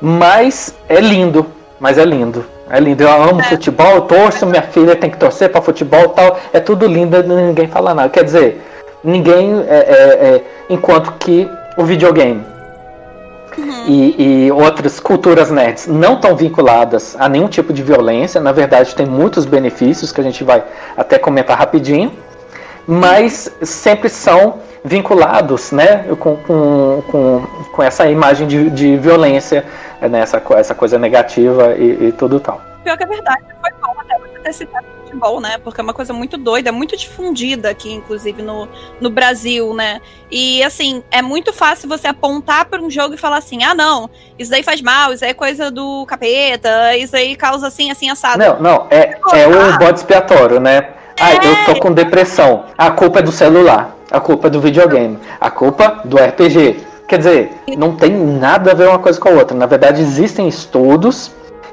Mas 0.00 0.74
é 0.88 1.00
lindo, 1.00 1.46
mas 1.78 1.98
é 1.98 2.04
lindo. 2.04 2.44
É 2.70 2.80
lindo, 2.80 3.02
eu 3.02 3.10
amo 3.10 3.40
é. 3.40 3.44
futebol, 3.44 3.96
eu 3.96 4.00
torço, 4.02 4.46
minha 4.46 4.62
filha 4.62 4.96
tem 4.96 5.10
que 5.10 5.18
torcer 5.18 5.50
para 5.50 5.60
futebol 5.60 6.08
tal. 6.10 6.38
É 6.52 6.60
tudo 6.60 6.86
lindo, 6.86 7.22
ninguém 7.22 7.68
fala 7.68 7.92
nada. 7.92 8.08
Quer 8.08 8.24
dizer, 8.24 8.62
ninguém. 9.04 9.66
enquanto 10.70 11.12
que 11.18 11.50
o 11.76 11.84
videogame 11.84 12.51
Uhum. 13.58 13.86
E, 13.86 14.46
e, 14.46 14.52
outras 14.52 15.00
culturas 15.00 15.50
nerds 15.50 15.86
não 15.86 16.14
estão 16.14 16.36
vinculadas 16.36 17.16
a 17.18 17.28
nenhum 17.28 17.48
tipo 17.48 17.72
de 17.72 17.82
violência. 17.82 18.40
Na 18.40 18.52
verdade, 18.52 18.94
tem 18.94 19.06
muitos 19.06 19.44
benefícios 19.44 20.12
que 20.12 20.20
a 20.20 20.24
gente 20.24 20.42
vai 20.44 20.64
até 20.96 21.18
comentar 21.18 21.58
rapidinho, 21.58 22.12
mas 22.86 23.50
sempre 23.62 24.08
são 24.08 24.60
vinculados 24.84 25.70
né, 25.70 26.04
com, 26.18 26.36
com, 26.36 27.02
com, 27.10 27.46
com 27.72 27.82
essa 27.82 28.08
imagem 28.10 28.46
de, 28.46 28.70
de 28.70 28.96
violência, 28.96 29.64
né, 30.00 30.20
essa, 30.20 30.42
essa 30.56 30.74
coisa 30.74 30.98
negativa 30.98 31.74
e, 31.74 32.08
e 32.08 32.12
tudo 32.12 32.40
tal. 32.40 32.60
Pior 32.82 32.96
que 32.96 33.04
é 33.04 33.06
verdade, 33.06 33.44
foi 33.60 33.70
bom 33.80 34.00
até 34.00 34.18
você 34.18 34.38
ter 34.40 34.52
citado 34.52 34.91
futebol, 35.12 35.40
né? 35.40 35.58
Porque 35.58 35.80
é 35.80 35.84
uma 35.84 35.92
coisa 35.92 36.12
muito 36.12 36.36
doida, 36.36 36.72
muito 36.72 36.96
difundida 36.96 37.70
aqui, 37.70 37.92
inclusive 37.92 38.42
no, 38.42 38.68
no 39.00 39.10
Brasil, 39.10 39.74
né? 39.74 40.00
E 40.30 40.62
assim, 40.62 41.02
é 41.10 41.20
muito 41.20 41.52
fácil 41.52 41.88
você 41.88 42.08
apontar 42.08 42.64
para 42.64 42.80
um 42.80 42.90
jogo 42.90 43.14
e 43.14 43.18
falar 43.18 43.36
assim: 43.36 43.62
ah, 43.62 43.74
não, 43.74 44.08
isso 44.38 44.50
daí 44.50 44.62
faz 44.62 44.80
mal, 44.80 45.12
isso 45.12 45.24
aí 45.24 45.30
é 45.30 45.34
coisa 45.34 45.70
do 45.70 46.06
capeta, 46.06 46.96
isso 46.96 47.14
aí 47.14 47.36
causa 47.36 47.66
assim, 47.66 47.90
assim, 47.90 48.08
assado. 48.10 48.38
Não, 48.38 48.60
não, 48.60 48.86
é, 48.90 49.18
é 49.34 49.46
o 49.46 49.78
bode 49.78 49.98
expiatório, 49.98 50.58
né? 50.58 50.88
Ai, 51.20 51.36
é. 51.36 51.46
eu 51.46 51.74
tô 51.74 51.80
com 51.80 51.92
depressão. 51.92 52.64
A 52.76 52.90
culpa 52.90 53.18
é 53.18 53.22
do 53.22 53.32
celular, 53.32 53.94
a 54.10 54.18
culpa 54.18 54.46
é 54.46 54.50
do 54.50 54.60
videogame, 54.60 55.18
a 55.40 55.50
culpa 55.50 56.00
do 56.04 56.16
RPG. 56.16 56.92
Quer 57.06 57.18
dizer, 57.18 57.52
não 57.76 57.94
tem 57.94 58.10
nada 58.10 58.70
a 58.70 58.74
ver 58.74 58.88
uma 58.88 58.98
coisa 58.98 59.20
com 59.20 59.28
a 59.28 59.32
outra. 59.32 59.54
Na 59.54 59.66
verdade, 59.66 60.00
existem 60.00 60.48
estudos 60.48 61.30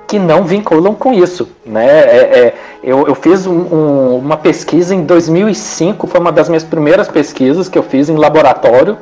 que 0.09 0.17
não 0.17 0.43
vinculam 0.43 0.95
com 0.95 1.13
isso. 1.13 1.47
Né? 1.63 1.85
É, 1.85 2.39
é, 2.39 2.53
eu, 2.83 3.07
eu, 3.07 3.13
fiz 3.13 3.45
um, 3.45 3.53
um, 3.53 4.17
uma 4.17 4.35
pesquisa 4.35 4.95
em 4.95 5.03
2005, 5.03 6.07
foi 6.07 6.19
uma 6.19 6.31
das 6.31 6.49
minhas 6.49 6.63
primeiras 6.63 7.07
pesquisas 7.07 7.69
que 7.69 7.77
eu 7.77 7.83
fiz 7.83 8.09
em 8.09 8.15
laboratório. 8.15 8.97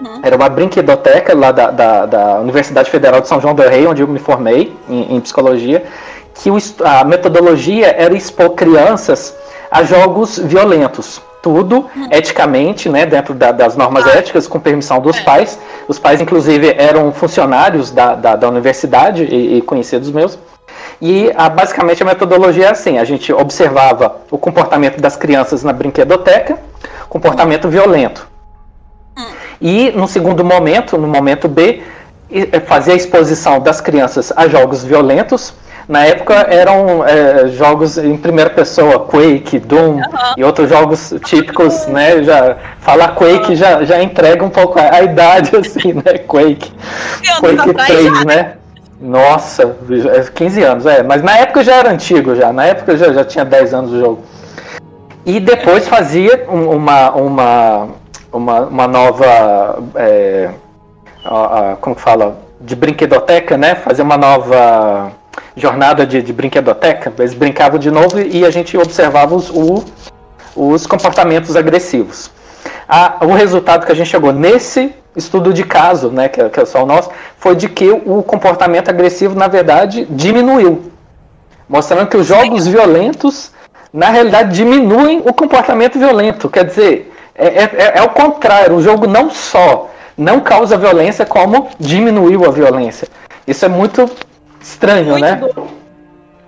Uhum. 0.00 0.20
Era 0.24 0.34
uma 0.34 0.48
brinquedoteca 0.48 1.36
lá 1.36 1.52
da, 1.52 1.70
da, 1.70 2.06
da, 2.06 2.40
Universidade 2.40 2.90
Federal 2.90 3.20
de 3.20 3.28
São 3.28 3.40
João 3.40 3.54
del 3.54 3.70
Rei, 3.70 3.86
onde 3.86 4.02
eu 4.02 4.08
me 4.08 4.18
formei 4.18 4.76
em, 4.88 5.16
em 5.16 5.20
psicologia, 5.20 5.84
que 6.34 6.50
o, 6.50 6.58
a 6.84 7.04
metodologia 7.04 7.94
era 7.96 8.12
expor 8.12 8.50
crianças 8.50 9.36
a 9.70 9.84
jogos 9.84 10.36
violentos 10.36 11.22
tudo 11.42 11.88
hum. 11.96 12.08
eticamente, 12.10 12.88
né, 12.88 13.06
dentro 13.06 13.34
da, 13.34 13.52
das 13.52 13.76
normas 13.76 14.06
éticas, 14.06 14.46
com 14.46 14.58
permissão 14.58 15.00
dos 15.00 15.16
é. 15.18 15.22
pais. 15.22 15.58
Os 15.86 15.98
pais, 15.98 16.20
inclusive, 16.20 16.74
eram 16.76 17.12
funcionários 17.12 17.90
da, 17.90 18.14
da, 18.14 18.36
da 18.36 18.48
universidade 18.48 19.24
e, 19.24 19.58
e, 19.58 19.62
conhecidos 19.62 20.10
meus. 20.10 20.38
E 21.00 21.32
a, 21.36 21.48
basicamente 21.48 22.02
a 22.02 22.06
metodologia 22.06 22.66
é 22.66 22.70
assim: 22.70 22.98
a 22.98 23.04
gente 23.04 23.32
observava 23.32 24.16
o 24.30 24.38
comportamento 24.38 25.00
das 25.00 25.16
crianças 25.16 25.62
na 25.62 25.72
brinquedoteca, 25.72 26.58
comportamento 27.08 27.68
violento. 27.68 28.28
Hum. 29.16 29.26
E 29.60 29.90
no 29.92 30.08
segundo 30.08 30.44
momento, 30.44 30.98
no 30.98 31.06
momento 31.06 31.48
B, 31.48 31.82
fazia 32.66 32.92
a 32.92 32.96
exposição 32.96 33.60
das 33.60 33.80
crianças 33.80 34.32
a 34.36 34.46
jogos 34.48 34.84
violentos 34.84 35.54
na 35.88 36.04
época 36.04 36.34
eram 36.50 37.02
é, 37.06 37.48
jogos 37.48 37.96
em 37.96 38.14
primeira 38.14 38.50
pessoa, 38.50 39.00
Quake, 39.00 39.58
Doom 39.58 39.94
uhum. 39.94 40.02
e 40.36 40.44
outros 40.44 40.68
jogos 40.68 41.14
típicos, 41.24 41.86
né? 41.86 42.22
Já 42.22 42.56
falar 42.80 43.14
Quake 43.14 43.56
já, 43.56 43.82
já 43.84 44.02
entrega 44.02 44.44
um 44.44 44.50
pouco 44.50 44.78
a, 44.78 44.96
a 44.96 45.02
idade, 45.02 45.50
assim, 45.56 45.94
né? 45.94 46.18
Quake. 46.18 46.70
Quake 47.40 47.72
3, 47.72 48.24
né? 48.26 48.52
Nossa, 49.00 49.74
15 50.34 50.62
anos, 50.62 50.84
é. 50.84 51.02
Mas 51.02 51.22
na 51.22 51.38
época 51.38 51.64
já 51.64 51.76
era 51.76 51.90
antigo 51.90 52.34
já. 52.34 52.52
Na 52.52 52.66
época 52.66 52.94
já, 52.94 53.10
já 53.10 53.24
tinha 53.24 53.44
10 53.46 53.72
anos 53.72 53.92
o 53.92 53.98
jogo. 53.98 54.22
E 55.24 55.40
depois 55.40 55.88
fazia 55.88 56.44
uma, 56.50 57.10
uma, 57.12 57.88
uma, 58.30 58.60
uma 58.60 58.88
nova. 58.88 59.78
É, 59.94 60.50
como 61.80 61.96
fala? 61.96 62.36
De 62.60 62.76
brinquedoteca, 62.76 63.56
né? 63.56 63.74
Fazer 63.76 64.02
uma 64.02 64.18
nova 64.18 65.12
jornada 65.58 66.06
de, 66.06 66.22
de 66.22 66.32
brinquedoteca, 66.32 67.12
eles 67.18 67.34
brincavam 67.34 67.78
de 67.78 67.90
novo 67.90 68.20
e 68.20 68.44
a 68.44 68.50
gente 68.50 68.76
observava 68.76 69.34
os, 69.34 69.50
o, 69.50 69.84
os 70.54 70.86
comportamentos 70.86 71.56
agressivos. 71.56 72.30
A, 72.88 73.18
o 73.22 73.32
resultado 73.32 73.84
que 73.84 73.92
a 73.92 73.94
gente 73.94 74.08
chegou 74.08 74.32
nesse 74.32 74.94
estudo 75.14 75.52
de 75.52 75.64
caso, 75.64 76.10
né, 76.10 76.28
que, 76.28 76.40
é, 76.40 76.48
que 76.48 76.60
é 76.60 76.64
só 76.64 76.82
o 76.82 76.86
nosso, 76.86 77.10
foi 77.38 77.54
de 77.54 77.68
que 77.68 77.90
o 77.90 78.22
comportamento 78.22 78.88
agressivo, 78.88 79.34
na 79.34 79.48
verdade, 79.48 80.06
diminuiu. 80.10 80.90
Mostrando 81.68 82.08
que 82.08 82.16
os 82.16 82.26
jogos 82.26 82.66
violentos, 82.66 83.52
na 83.92 84.08
realidade, 84.08 84.54
diminuem 84.54 85.22
o 85.24 85.34
comportamento 85.34 85.98
violento. 85.98 86.48
Quer 86.48 86.64
dizer, 86.64 87.12
é, 87.34 87.46
é, 87.46 87.62
é, 87.62 87.98
é 87.98 88.02
o 88.02 88.08
contrário. 88.08 88.76
O 88.76 88.82
jogo 88.82 89.06
não 89.06 89.30
só 89.30 89.90
não 90.16 90.40
causa 90.40 90.76
violência, 90.76 91.26
como 91.26 91.68
diminuiu 91.78 92.44
a 92.44 92.50
violência. 92.50 93.06
Isso 93.46 93.64
é 93.64 93.68
muito 93.68 94.10
Estranho, 94.60 95.10
muito 95.10 95.20
né? 95.20 95.40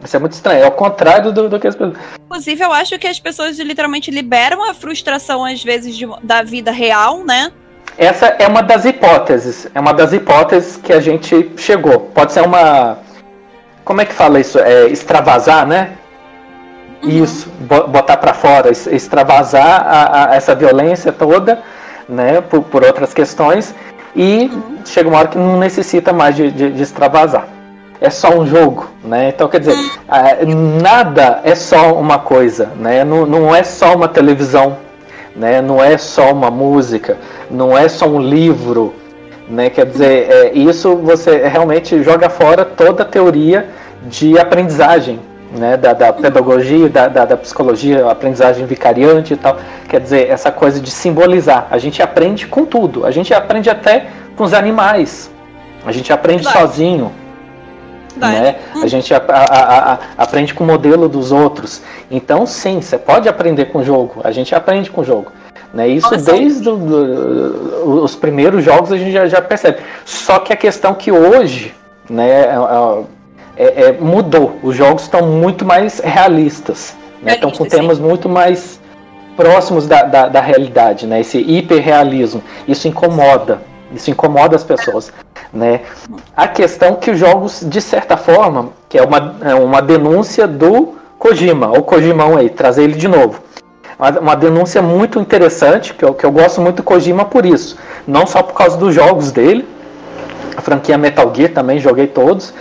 Isso 0.02 0.16
é 0.16 0.18
muito 0.18 0.32
estranho. 0.32 0.64
É 0.64 0.66
o 0.66 0.72
contrário 0.72 1.32
do, 1.32 1.48
do 1.48 1.60
que 1.60 1.66
as 1.66 1.74
pessoas. 1.74 1.98
Inclusive, 2.24 2.64
eu 2.64 2.72
acho 2.72 2.98
que 2.98 3.06
as 3.06 3.20
pessoas 3.20 3.58
literalmente 3.58 4.10
liberam 4.10 4.68
a 4.68 4.72
frustração, 4.72 5.44
às 5.44 5.62
vezes, 5.62 5.96
de, 5.96 6.08
da 6.22 6.42
vida 6.42 6.70
real, 6.70 7.22
né? 7.24 7.52
Essa 7.98 8.26
é 8.26 8.46
uma 8.46 8.62
das 8.62 8.84
hipóteses. 8.84 9.68
É 9.74 9.80
uma 9.80 9.92
das 9.92 10.12
hipóteses 10.12 10.76
que 10.76 10.92
a 10.92 11.00
gente 11.00 11.52
chegou. 11.56 12.00
Pode 12.14 12.32
ser 12.32 12.40
uma. 12.40 12.98
Como 13.84 14.00
é 14.00 14.06
que 14.06 14.14
fala 14.14 14.40
isso? 14.40 14.58
É 14.58 14.86
extravasar, 14.86 15.66
né? 15.66 15.92
Uhum. 17.02 17.22
Isso, 17.22 17.50
botar 17.88 18.16
para 18.16 18.32
fora, 18.32 18.70
extravasar 18.70 19.86
a, 19.86 20.30
a, 20.30 20.34
essa 20.34 20.54
violência 20.54 21.12
toda, 21.12 21.62
né? 22.08 22.40
Por, 22.40 22.62
por 22.62 22.84
outras 22.84 23.12
questões. 23.12 23.74
E 24.16 24.50
uhum. 24.52 24.78
chega 24.84 25.08
uma 25.08 25.18
hora 25.18 25.28
que 25.28 25.38
não 25.38 25.58
necessita 25.58 26.12
mais 26.12 26.34
de, 26.34 26.50
de, 26.50 26.70
de 26.70 26.82
extravasar 26.82 27.59
é 28.00 28.08
só 28.08 28.30
um 28.30 28.46
jogo, 28.46 28.88
né? 29.04 29.28
Então 29.28 29.46
quer 29.46 29.60
dizer, 29.60 29.76
nada 30.82 31.40
é 31.44 31.54
só 31.54 31.92
uma 31.92 32.18
coisa, 32.18 32.70
né? 32.76 33.04
Não, 33.04 33.26
não 33.26 33.54
é 33.54 33.62
só 33.62 33.94
uma 33.94 34.08
televisão, 34.08 34.78
né? 35.36 35.60
Não 35.60 35.82
é 35.82 35.98
só 35.98 36.32
uma 36.32 36.50
música, 36.50 37.18
não 37.50 37.76
é 37.76 37.88
só 37.88 38.06
um 38.06 38.18
livro, 38.18 38.94
né? 39.48 39.68
Quer 39.68 39.84
dizer, 39.84 40.30
é, 40.30 40.52
isso 40.54 40.96
você 40.96 41.46
realmente 41.46 42.02
joga 42.02 42.30
fora 42.30 42.64
toda 42.64 43.02
a 43.02 43.06
teoria 43.06 43.68
de 44.06 44.38
aprendizagem, 44.38 45.20
né? 45.54 45.76
Da, 45.76 45.92
da 45.92 46.10
pedagogia, 46.10 46.88
da, 46.88 47.06
da, 47.06 47.26
da 47.26 47.36
psicologia, 47.36 48.10
aprendizagem 48.10 48.64
vicariante 48.64 49.34
e 49.34 49.36
tal. 49.36 49.58
Quer 49.90 50.00
dizer, 50.00 50.30
essa 50.30 50.50
coisa 50.50 50.80
de 50.80 50.90
simbolizar. 50.90 51.66
A 51.70 51.76
gente 51.76 52.02
aprende 52.02 52.46
com 52.46 52.64
tudo. 52.64 53.04
A 53.04 53.10
gente 53.10 53.34
aprende 53.34 53.68
até 53.68 54.06
com 54.36 54.44
os 54.44 54.54
animais. 54.54 55.30
A 55.84 55.92
gente 55.92 56.10
aprende 56.12 56.48
sozinho. 56.48 57.12
Né? 58.16 58.56
A 58.82 58.86
gente 58.86 59.14
a, 59.14 59.22
a, 59.28 59.92
a, 59.92 59.98
aprende 60.18 60.54
com 60.54 60.64
o 60.64 60.66
modelo 60.66 61.08
dos 61.08 61.32
outros. 61.32 61.82
Então, 62.10 62.46
sim, 62.46 62.80
você 62.80 62.98
pode 62.98 63.28
aprender 63.28 63.66
com 63.66 63.78
o 63.78 63.84
jogo. 63.84 64.20
A 64.24 64.30
gente 64.30 64.54
aprende 64.54 64.90
com 64.90 65.00
o 65.00 65.04
jogo. 65.04 65.32
Né? 65.72 65.88
Isso 65.88 66.10
Nossa, 66.10 66.32
desde 66.32 66.62
do, 66.62 66.76
do, 66.76 68.02
os 68.02 68.16
primeiros 68.16 68.64
jogos 68.64 68.90
a 68.92 68.96
gente 68.96 69.12
já, 69.12 69.26
já, 69.26 69.40
percebe. 69.40 69.78
Só 70.04 70.40
que 70.40 70.52
a 70.52 70.56
questão 70.56 70.94
que 70.94 71.12
hoje 71.12 71.74
né, 72.08 72.28
é, 72.28 72.54
é, 73.56 73.82
é 73.84 73.92
mudou. 73.92 74.58
Os 74.62 74.74
jogos 74.74 75.02
estão 75.02 75.26
muito 75.26 75.64
mais 75.64 76.00
realistas. 76.00 76.96
Né? 77.22 77.34
Estão 77.34 77.50
com 77.50 77.64
temas 77.64 77.98
sim. 77.98 78.02
muito 78.02 78.28
mais 78.28 78.80
próximos 79.36 79.86
da, 79.86 80.02
da, 80.02 80.28
da 80.28 80.40
realidade. 80.40 81.06
Né? 81.06 81.20
Esse 81.20 81.38
hiperrealismo. 81.38 82.42
Isso 82.66 82.88
incomoda. 82.88 83.62
Isso 83.94 84.10
incomoda 84.10 84.56
as 84.56 84.64
pessoas. 84.64 85.12
Né? 85.52 85.80
A 86.36 86.46
questão 86.46 86.94
que 86.94 87.10
os 87.10 87.18
jogos, 87.18 87.64
de 87.66 87.80
certa 87.80 88.16
forma, 88.16 88.70
que 88.88 88.96
é 88.96 89.02
uma, 89.02 89.36
é 89.42 89.54
uma 89.54 89.82
denúncia 89.82 90.46
do 90.46 90.94
Kojima, 91.18 91.70
o 91.76 91.82
Kojimão 91.82 92.36
aí, 92.36 92.48
trazer 92.48 92.84
ele 92.84 92.94
de 92.94 93.08
novo. 93.08 93.42
Uma, 93.98 94.34
denúncia 94.34 94.80
muito 94.80 95.18
interessante, 95.20 95.92
que 95.92 96.02
eu, 96.02 96.14
que 96.14 96.24
eu 96.24 96.32
gosto 96.32 96.60
muito 96.60 96.76
do 96.76 96.82
Kojima 96.82 97.26
por 97.26 97.44
isso. 97.44 97.76
Não 98.06 98.26
só 98.26 98.42
por 98.42 98.54
causa 98.54 98.78
dos 98.78 98.94
jogos 98.94 99.30
dele, 99.30 99.68
a 100.56 100.62
franquia 100.62 100.96
Metal 100.96 101.30
Gear 101.34 101.52
também 101.52 101.78
joguei 101.78 102.06
todos, 102.06 102.54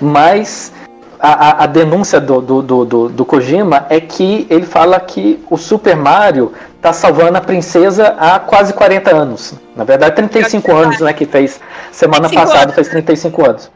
mas 0.00 0.72
a, 1.18 1.64
a, 1.64 1.66
denúncia 1.66 2.20
do, 2.20 2.40
do, 2.40 2.62
do, 2.62 3.08
do, 3.08 3.24
Kojima 3.24 3.86
é 3.88 4.00
que 4.00 4.46
ele 4.50 4.66
fala 4.66 4.98
que 5.00 5.42
o 5.50 5.56
Super 5.56 5.96
Mario 5.96 6.52
está 6.76 6.92
salvando 6.92 7.38
a 7.38 7.40
princesa 7.40 8.14
há 8.18 8.38
quase 8.38 8.72
40 8.72 9.14
anos. 9.14 9.54
Na 9.74 9.84
verdade, 9.84 10.16
35 10.16 10.74
anos, 10.74 11.00
né? 11.00 11.12
Que 11.12 11.26
fez 11.26 11.60
semana 11.90 12.28
passada, 12.28 12.72
fez 12.72 12.88
35 12.88 13.46
anos. 13.46 13.70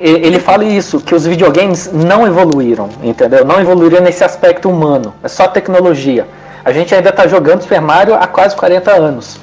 Ele 0.00 0.40
fala 0.40 0.64
isso, 0.64 1.00
que 1.00 1.14
os 1.14 1.24
videogames 1.24 1.92
não 1.92 2.26
evoluíram, 2.26 2.88
entendeu? 3.02 3.44
Não 3.44 3.60
evoluíram 3.60 4.00
nesse 4.00 4.24
aspecto 4.24 4.68
humano. 4.68 5.14
É 5.22 5.28
só 5.28 5.46
tecnologia. 5.46 6.26
A 6.64 6.72
gente 6.72 6.94
ainda 6.94 7.10
está 7.10 7.26
jogando 7.26 7.62
Super 7.62 7.80
Mario 7.80 8.14
há 8.14 8.26
quase 8.26 8.56
40 8.56 8.90
anos. 8.90 9.38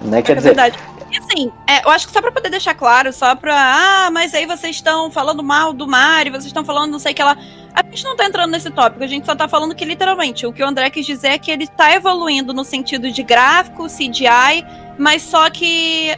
Né? 0.00 0.22
Quer 0.22 0.32
é 0.32 0.34
dizer, 0.36 0.48
verdade. 0.48 0.78
E 1.12 1.18
assim, 1.18 1.52
é, 1.68 1.84
eu 1.84 1.90
acho 1.90 2.06
que 2.06 2.12
só 2.12 2.22
pra 2.22 2.32
poder 2.32 2.48
deixar 2.48 2.74
claro, 2.74 3.12
só 3.12 3.36
pra. 3.36 3.54
Ah, 3.54 4.10
mas 4.10 4.32
aí 4.32 4.46
vocês 4.46 4.76
estão 4.76 5.10
falando 5.10 5.42
mal 5.42 5.74
do 5.74 5.86
Mario, 5.86 6.32
vocês 6.32 6.46
estão 6.46 6.64
falando 6.64 6.92
não 6.92 6.98
sei 6.98 7.12
o 7.12 7.14
que 7.14 7.22
lá. 7.22 7.36
A 7.74 7.82
gente 7.84 8.04
não 8.04 8.16
tá 8.16 8.24
entrando 8.24 8.50
nesse 8.50 8.70
tópico, 8.70 9.04
a 9.04 9.06
gente 9.06 9.26
só 9.26 9.34
tá 9.34 9.46
falando 9.46 9.74
que 9.74 9.84
literalmente 9.84 10.46
o 10.46 10.52
que 10.52 10.62
o 10.62 10.66
André 10.66 10.88
quis 10.88 11.04
dizer 11.04 11.28
é 11.28 11.38
que 11.38 11.50
ele 11.50 11.66
tá 11.66 11.92
evoluindo 11.94 12.54
no 12.54 12.64
sentido 12.64 13.10
de 13.10 13.22
gráfico, 13.22 13.86
CGI, 13.88 14.64
mas 14.98 15.22
só 15.22 15.50
que 15.50 16.16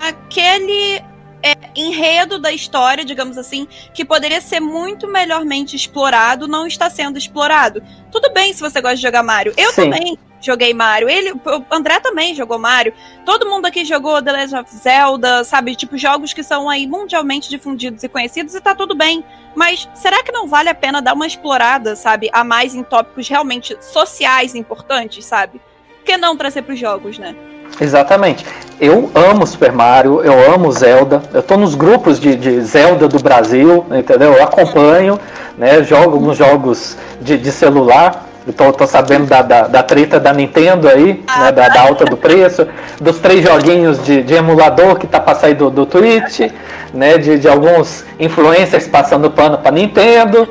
aquele 0.00 1.02
é, 1.42 1.56
enredo 1.74 2.38
da 2.38 2.52
história, 2.52 3.04
digamos 3.04 3.36
assim, 3.36 3.66
que 3.92 4.04
poderia 4.04 4.40
ser 4.40 4.60
muito 4.60 5.08
melhormente 5.08 5.74
explorado, 5.76 6.46
não 6.46 6.66
está 6.66 6.88
sendo 6.88 7.18
explorado. 7.18 7.82
Tudo 8.10 8.32
bem 8.32 8.52
se 8.52 8.60
você 8.60 8.80
gosta 8.80 8.96
de 8.96 9.02
jogar 9.02 9.22
Mario. 9.22 9.52
Eu 9.56 9.72
Sim. 9.72 9.82
também 9.82 10.18
joguei 10.40 10.74
Mario. 10.74 11.08
Ele, 11.08 11.32
o 11.32 11.64
André 11.70 12.00
também 12.00 12.34
jogou 12.34 12.58
Mario. 12.58 12.92
Todo 13.24 13.48
mundo 13.48 13.66
aqui 13.66 13.84
jogou 13.84 14.22
The 14.22 14.32
Legend 14.32 14.62
of 14.62 14.76
Zelda, 14.76 15.44
sabe? 15.44 15.74
Tipo, 15.74 15.96
jogos 15.96 16.32
que 16.32 16.42
são 16.42 16.68
aí 16.68 16.86
mundialmente 16.86 17.48
difundidos 17.48 18.02
e 18.02 18.08
conhecidos 18.08 18.54
e 18.54 18.60
tá 18.60 18.74
tudo 18.74 18.94
bem. 18.94 19.24
Mas 19.54 19.88
será 19.94 20.22
que 20.22 20.32
não 20.32 20.46
vale 20.46 20.68
a 20.68 20.74
pena 20.74 21.00
dar 21.00 21.14
uma 21.14 21.26
explorada, 21.26 21.94
sabe? 21.96 22.28
A 22.32 22.42
mais 22.42 22.74
em 22.74 22.82
tópicos 22.82 23.28
realmente 23.28 23.76
sociais 23.80 24.54
importantes, 24.54 25.24
sabe? 25.24 25.60
Por 25.98 26.04
que 26.04 26.16
não 26.16 26.36
trazer 26.36 26.62
pros 26.62 26.78
jogos, 26.78 27.18
né? 27.18 27.34
Exatamente. 27.80 28.44
Eu 28.80 29.10
amo 29.14 29.46
Super 29.46 29.72
Mario, 29.72 30.22
eu 30.22 30.52
amo 30.52 30.72
Zelda. 30.72 31.22
Eu 31.32 31.42
tô 31.42 31.56
nos 31.56 31.74
grupos 31.74 32.18
de, 32.18 32.34
de 32.34 32.60
Zelda 32.62 33.06
do 33.06 33.18
Brasil, 33.20 33.86
entendeu? 33.92 34.32
Eu 34.32 34.42
acompanho, 34.42 35.18
né? 35.56 35.82
Jogo 35.84 36.14
alguns 36.14 36.36
jogos 36.36 36.96
de, 37.20 37.38
de 37.38 37.52
celular. 37.52 38.26
Eu 38.44 38.52
tô, 38.52 38.72
tô 38.72 38.86
sabendo 38.88 39.26
da, 39.26 39.40
da, 39.40 39.68
da, 39.68 39.82
treta 39.84 40.18
da 40.18 40.32
Nintendo 40.32 40.88
aí, 40.88 41.22
né, 41.38 41.52
da, 41.52 41.68
da, 41.68 41.82
alta 41.82 42.04
do 42.04 42.16
preço, 42.16 42.66
dos 43.00 43.20
três 43.20 43.44
joguinhos 43.44 44.02
de, 44.04 44.20
de 44.24 44.34
emulador 44.34 44.98
que 44.98 45.06
tá 45.06 45.20
pra 45.20 45.36
sair 45.36 45.54
do, 45.54 45.70
do 45.70 45.86
Twitch, 45.86 46.50
né, 46.92 47.18
de, 47.18 47.38
de 47.38 47.48
alguns 47.48 48.04
influencers 48.18 48.88
passando 48.88 49.30
pano 49.30 49.58
pra 49.58 49.70
Nintendo, 49.70 50.48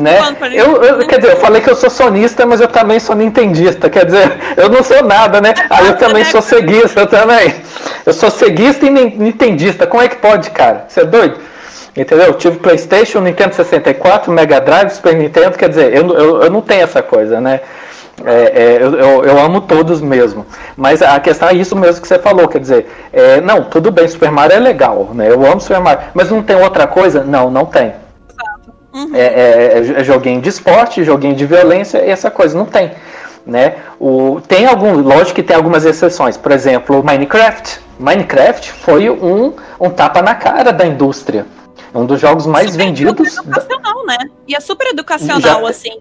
né. 0.00 0.18
Eu, 0.52 0.82
eu, 0.82 1.06
quer 1.06 1.18
dizer, 1.18 1.32
eu 1.32 1.36
falei 1.38 1.60
que 1.60 1.70
eu 1.70 1.76
sou 1.76 1.90
sonista, 1.90 2.46
mas 2.46 2.60
eu 2.60 2.68
também 2.68 2.98
sou 2.98 3.14
nintendista, 3.16 3.90
quer 3.90 4.04
dizer, 4.04 4.38
eu 4.56 4.68
não 4.68 4.82
sou 4.82 5.02
nada, 5.02 5.40
né, 5.40 5.54
aí 5.70 5.88
eu 5.88 5.96
também 5.96 6.24
sou 6.24 6.42
ceguista 6.42 7.06
também. 7.06 7.54
Eu 8.04 8.12
sou 8.12 8.30
ceguista 8.30 8.86
e 8.86 8.90
nintendista, 8.90 9.86
como 9.86 10.02
é 10.02 10.08
que 10.08 10.16
pode, 10.16 10.50
cara? 10.50 10.86
Você 10.88 11.00
é 11.00 11.04
doido? 11.04 11.36
Entendeu? 11.94 12.26
Eu 12.26 12.34
tive 12.34 12.58
PlayStation, 12.58 13.20
Nintendo 13.20 13.54
64, 13.54 14.32
Mega 14.32 14.60
Drive, 14.60 14.90
Super 14.90 15.14
Nintendo, 15.14 15.58
quer 15.58 15.68
dizer, 15.68 15.94
eu, 15.94 16.08
eu, 16.14 16.42
eu 16.42 16.50
não 16.50 16.62
tenho 16.62 16.82
essa 16.82 17.02
coisa, 17.02 17.38
né? 17.40 17.60
É, 18.24 18.32
é, 18.32 18.78
eu, 18.80 18.94
eu, 18.94 19.24
eu, 19.24 19.38
amo 19.38 19.60
todos 19.62 20.00
mesmo. 20.00 20.46
Mas 20.76 21.02
a 21.02 21.18
questão 21.20 21.48
é 21.48 21.54
isso 21.54 21.76
mesmo 21.76 22.00
que 22.00 22.08
você 22.08 22.18
falou, 22.18 22.48
quer 22.48 22.60
dizer, 22.60 22.86
é, 23.12 23.40
não, 23.40 23.64
tudo 23.64 23.90
bem, 23.90 24.06
Super 24.08 24.30
Mario 24.30 24.56
é 24.56 24.60
legal, 24.60 25.10
né? 25.12 25.30
Eu 25.30 25.44
amo 25.44 25.60
Super 25.60 25.80
Mario, 25.80 26.04
mas 26.14 26.30
não 26.30 26.42
tem 26.42 26.56
outra 26.56 26.86
coisa? 26.86 27.24
Não, 27.24 27.50
não 27.50 27.66
tem. 27.66 27.92
Uhum. 28.92 29.14
É, 29.14 29.20
é, 29.20 30.00
é, 30.00 30.04
joguinho 30.04 30.40
de 30.40 30.48
esporte, 30.48 31.02
joguinho 31.02 31.34
de 31.34 31.46
violência, 31.46 32.04
e 32.04 32.10
essa 32.10 32.30
coisa 32.30 32.56
não 32.56 32.66
tem. 32.66 32.92
Né? 33.44 33.76
O, 33.98 34.40
tem 34.46 34.66
algum, 34.66 35.00
lógico 35.00 35.34
que 35.34 35.42
tem 35.42 35.56
algumas 35.56 35.84
exceções, 35.84 36.36
por 36.36 36.52
exemplo, 36.52 37.02
Minecraft. 37.02 37.80
Minecraft 37.98 38.70
foi 38.72 39.10
um, 39.10 39.54
um 39.80 39.90
tapa 39.90 40.22
na 40.22 40.34
cara 40.34 40.72
da 40.72 40.86
indústria. 40.86 41.46
É 41.92 41.98
um 41.98 42.06
dos 42.06 42.20
jogos 42.20 42.46
mais 42.46 42.70
super 42.70 42.84
vendidos. 42.84 43.36
Educacional, 43.36 44.06
né? 44.06 44.18
E 44.46 44.54
é 44.54 44.60
super 44.60 44.86
educacional, 44.88 45.40
já, 45.40 45.68
assim. 45.68 45.98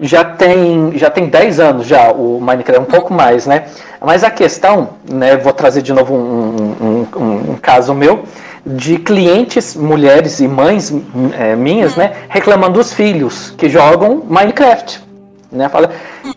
Já 0.00 0.24
tem, 0.24 0.92
já 0.96 1.08
tem 1.08 1.26
10 1.26 1.60
anos 1.60 1.86
já 1.86 2.10
o 2.10 2.38
Minecraft, 2.40 2.82
um 2.82 2.84
pouco 2.84 3.14
mais, 3.14 3.46
né? 3.46 3.64
Mas 4.00 4.22
a 4.22 4.30
questão, 4.30 4.90
né? 5.10 5.36
Vou 5.36 5.52
trazer 5.52 5.82
de 5.82 5.92
novo 5.92 6.14
um, 6.14 6.76
um, 6.80 7.06
um, 7.16 7.52
um 7.52 7.56
caso 7.56 7.94
meu 7.94 8.24
de 8.66 8.98
clientes, 8.98 9.76
mulheres 9.76 10.40
e 10.40 10.48
mães 10.48 10.92
é, 11.38 11.54
minhas, 11.54 11.94
né? 11.94 12.12
Reclamando 12.28 12.74
dos 12.74 12.92
filhos 12.92 13.54
que 13.56 13.68
jogam 13.68 14.22
Minecraft. 14.28 15.06
Né? 15.52 15.68
Fala, 15.68 15.90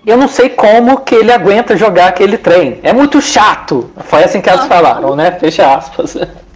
eu 0.06 0.16
não 0.16 0.28
sei 0.28 0.50
como 0.50 1.00
que 1.00 1.16
ele 1.16 1.32
aguenta 1.32 1.76
jogar 1.76 2.08
aquele 2.08 2.38
trem. 2.38 2.80
É 2.84 2.94
muito 2.94 3.20
chato. 3.20 3.90
Foi 4.04 4.24
assim 4.24 4.40
que 4.40 4.50
elas 4.50 4.68
falaram, 4.68 5.16
né? 5.16 5.32
Fecha 5.32 5.74
aspas. 5.74 6.18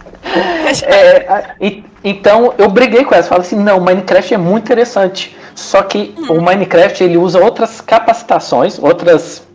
é, 0.86 1.54
e, 1.60 1.84
então 2.02 2.54
eu 2.58 2.68
briguei 2.68 3.04
com 3.04 3.14
ela, 3.14 3.22
falei 3.22 3.46
assim, 3.46 3.56
não, 3.56 3.80
Minecraft 3.80 4.34
é 4.34 4.38
muito 4.38 4.64
interessante. 4.64 5.36
Só 5.54 5.82
que 5.82 6.14
hum. 6.18 6.38
o 6.38 6.42
Minecraft 6.42 7.02
ele 7.04 7.16
usa 7.16 7.38
outras 7.38 7.80
capacitações, 7.80 8.78
outras 8.78 9.46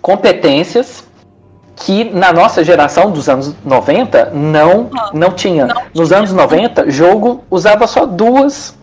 competências 0.00 1.04
que 1.76 2.04
na 2.04 2.32
nossa 2.32 2.64
geração 2.64 3.10
dos 3.10 3.28
anos 3.28 3.54
90 3.64 4.30
não, 4.32 4.90
não 5.12 5.32
tinha. 5.32 5.68
Nos 5.94 6.10
anos 6.10 6.32
90, 6.32 6.90
jogo 6.90 7.44
usava 7.50 7.86
só 7.86 8.06
duas 8.06 8.74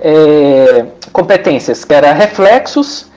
é, 0.00 0.86
competências, 1.12 1.84
que 1.84 1.94
era 1.94 2.12
reflexos 2.12 3.10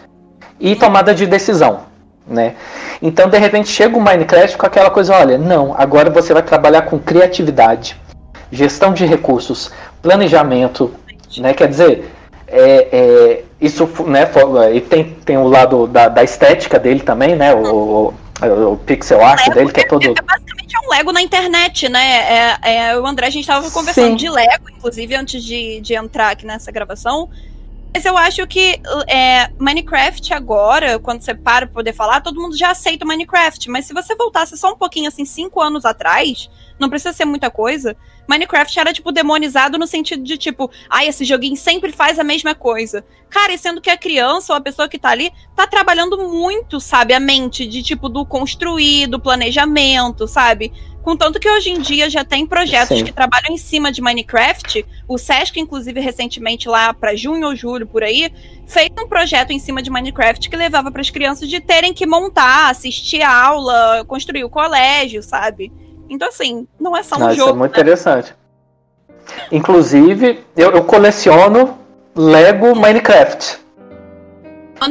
e 0.60 0.76
tomada 0.76 1.16
de 1.16 1.26
decisão. 1.26 1.82
Né? 2.28 2.56
Então, 3.02 3.30
de 3.30 3.38
repente, 3.38 3.70
chega 3.70 3.98
o 3.98 4.02
Minecraft 4.02 4.58
com 4.58 4.66
aquela 4.66 4.90
coisa: 4.90 5.16
olha, 5.16 5.38
não, 5.38 5.74
agora 5.78 6.10
você 6.10 6.34
vai 6.34 6.44
trabalhar 6.44 6.82
com 6.84 7.00
criatividade, 7.00 7.96
gestão 8.52 8.94
de 8.94 9.06
recursos, 9.06 9.72
planejamento. 10.02 10.94
Né? 11.38 11.54
Quer 11.54 11.70
dizer, 11.70 12.12
é, 12.48 12.88
é, 12.92 13.44
isso 13.62 13.90
né, 14.06 14.30
e 14.74 14.82
tem, 14.82 15.16
tem 15.26 15.38
o 15.38 15.48
lado 15.48 15.88
da, 15.88 16.10
da 16.10 16.24
estética 16.24 16.78
dele 16.78 17.00
também, 17.00 17.36
né? 17.36 17.54
O, 17.54 18.14
o, 18.42 18.74
o 18.74 18.78
pixel 18.78 19.24
art 19.24 19.48
dele, 19.54 19.72
que 19.72 19.82
é 19.82 19.86
todo. 19.86 20.04
É, 20.04 20.14
basicamente 20.22 20.76
é 20.76 20.86
um 20.86 20.90
Lego 20.90 21.12
na 21.12 21.22
internet, 21.22 21.90
né? 21.90 22.58
É, 22.62 22.90
é, 22.90 23.00
o 23.00 23.06
André, 23.06 23.28
a 23.28 23.30
gente 23.30 23.44
estava 23.44 23.70
conversando 23.72 24.12
Sim. 24.12 24.16
de 24.16 24.30
Lego, 24.30 24.70
inclusive, 24.70 25.16
antes 25.16 25.44
de, 25.44 25.82
de 25.82 25.96
entrar 25.96 26.32
aqui 26.32 26.46
nessa 26.46 26.72
gravação. 26.72 27.30
Mas 27.94 28.06
eu 28.06 28.16
acho 28.18 28.46
que 28.46 28.80
é, 29.08 29.50
Minecraft 29.60 30.34
agora, 30.34 31.00
quando 31.00 31.22
você 31.22 31.34
para 31.34 31.66
pra 31.66 31.74
poder 31.74 31.94
falar, 31.94 32.22
todo 32.22 32.40
mundo 32.40 32.56
já 32.56 32.72
aceita 32.72 33.06
Minecraft. 33.06 33.70
Mas 33.70 33.86
se 33.86 33.94
você 33.94 34.16
voltasse 34.16 34.56
só 34.58 34.74
um 34.74 34.78
pouquinho, 34.78 35.08
assim, 35.08 35.26
cinco 35.26 35.62
anos 35.62 35.84
atrás, 35.84 36.50
não 36.80 36.90
precisa 36.90 37.14
ser 37.14 37.26
muita 37.26 37.50
coisa, 37.50 37.96
Minecraft 38.28 38.80
era, 38.80 38.94
tipo, 38.94 39.12
demonizado 39.12 39.78
no 39.78 39.88
sentido 39.88 40.24
de, 40.24 40.38
tipo, 40.38 40.70
ai, 40.90 41.06
ah, 41.06 41.10
esse 41.10 41.24
joguinho 41.24 41.56
sempre 41.56 41.92
faz 41.92 42.20
a 42.20 42.24
mesma 42.24 42.54
coisa. 42.54 43.06
Cara, 43.30 43.54
e 43.54 43.58
sendo 43.58 43.82
que 43.82 43.90
a 43.90 43.98
criança 43.98 44.54
ou 44.54 44.58
a 44.58 44.62
pessoa 44.62 44.90
que 44.90 45.00
tá 45.00 45.10
ali 45.10 45.32
tá 45.56 45.66
trabalhando 45.66 46.18
muito, 46.30 46.80
sabe, 46.80 47.14
a 47.14 47.20
mente 47.20 47.66
de, 47.66 47.82
tipo, 47.82 48.10
do 48.10 48.26
construir, 48.26 49.08
do 49.08 49.20
planejamento, 49.20 50.28
sabe? 50.28 50.72
Contanto 51.08 51.40
que 51.40 51.50
hoje 51.50 51.70
em 51.70 51.80
dia 51.80 52.10
já 52.10 52.26
tem 52.26 52.46
projetos 52.46 52.98
Sim. 52.98 53.06
que 53.06 53.14
trabalham 53.14 53.54
em 53.54 53.58
cima 53.58 53.94
de 53.94 54.02
Minecraft. 54.02 54.86
O 55.08 55.18
Sesc, 55.18 55.58
inclusive, 55.58 56.02
recentemente, 56.02 56.68
lá 56.68 56.94
para 56.94 57.16
junho 57.16 57.48
ou 57.48 57.56
julho, 57.56 57.88
por 57.88 58.04
aí, 58.04 58.30
fez 58.68 58.90
um 59.00 59.08
projeto 59.08 59.52
em 59.52 59.60
cima 59.60 59.82
de 59.82 59.90
Minecraft 59.90 60.50
que 60.50 60.58
levava 60.58 60.92
para 60.92 61.00
as 61.00 61.10
crianças 61.10 61.48
de 61.48 61.62
terem 61.62 61.94
que 61.94 62.06
montar, 62.06 62.70
assistir 62.70 63.22
aula, 63.22 64.04
construir 64.06 64.44
o 64.44 64.50
colégio, 64.50 65.24
sabe? 65.24 65.72
Então, 66.10 66.28
assim, 66.28 66.68
não 66.80 66.96
é 66.96 67.04
só 67.04 67.16
um 67.16 67.20
não, 67.20 67.30
jogo. 67.32 67.42
Isso 67.42 67.50
é 67.50 67.54
muito 67.54 67.74
né? 67.74 67.80
interessante. 67.80 68.36
Inclusive, 69.52 70.44
eu, 70.56 70.72
eu 70.72 70.84
coleciono 70.84 71.78
Lego 72.16 72.76
Minecraft. 72.76 73.60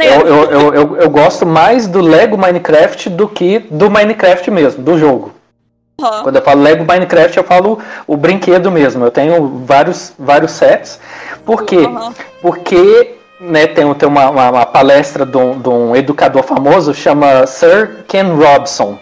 Eu, 0.01 0.27
eu, 0.27 0.75
eu, 0.75 0.97
eu, 0.97 1.11
gosto 1.11 1.47
mais 1.47 1.87
do 1.87 2.01
Lego 2.01 2.37
Minecraft 2.37 3.09
do 3.09 3.29
que 3.29 3.61
do 3.61 3.89
Minecraft 3.89 4.51
mesmo, 4.51 4.83
do 4.83 4.99
jogo. 4.99 5.33
Uhum. 6.01 6.23
Quando 6.25 6.37
eu 6.37 6.43
falo 6.43 6.61
Lego 6.61 6.85
Minecraft, 6.85 7.37
eu 7.37 7.45
falo 7.45 7.79
o 8.07 8.17
brinquedo 8.17 8.71
mesmo. 8.71 9.05
Eu 9.05 9.11
tenho 9.11 9.63
vários, 9.65 10.13
vários 10.19 10.51
sets. 10.51 11.01
Por 11.45 11.65
quê? 11.65 11.79
Uhum. 11.79 12.13
Porque 12.43 13.15
né, 13.41 13.67
tem, 13.67 13.93
tem 13.95 14.09
uma, 14.09 14.31
uma, 14.31 14.51
uma 14.51 14.67
palestra 14.67 15.25
de 15.25 15.37
um, 15.37 15.59
de 15.59 15.69
um, 15.69 15.95
educador 15.95 16.43
famoso, 16.43 16.93
chama 16.93 17.47
Sir 17.47 18.05
Ken 18.09 18.35
Robson. 18.35 18.99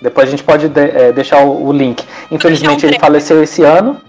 Depois 0.00 0.28
a 0.28 0.30
gente 0.30 0.42
pode 0.42 0.68
de, 0.68 0.80
é, 0.80 1.12
deixar 1.12 1.40
o, 1.44 1.66
o, 1.66 1.72
link. 1.72 2.04
Infelizmente 2.30 2.84
ele 2.84 2.98
faleceu 2.98 3.42
esse 3.42 3.62
ano. 3.62 4.00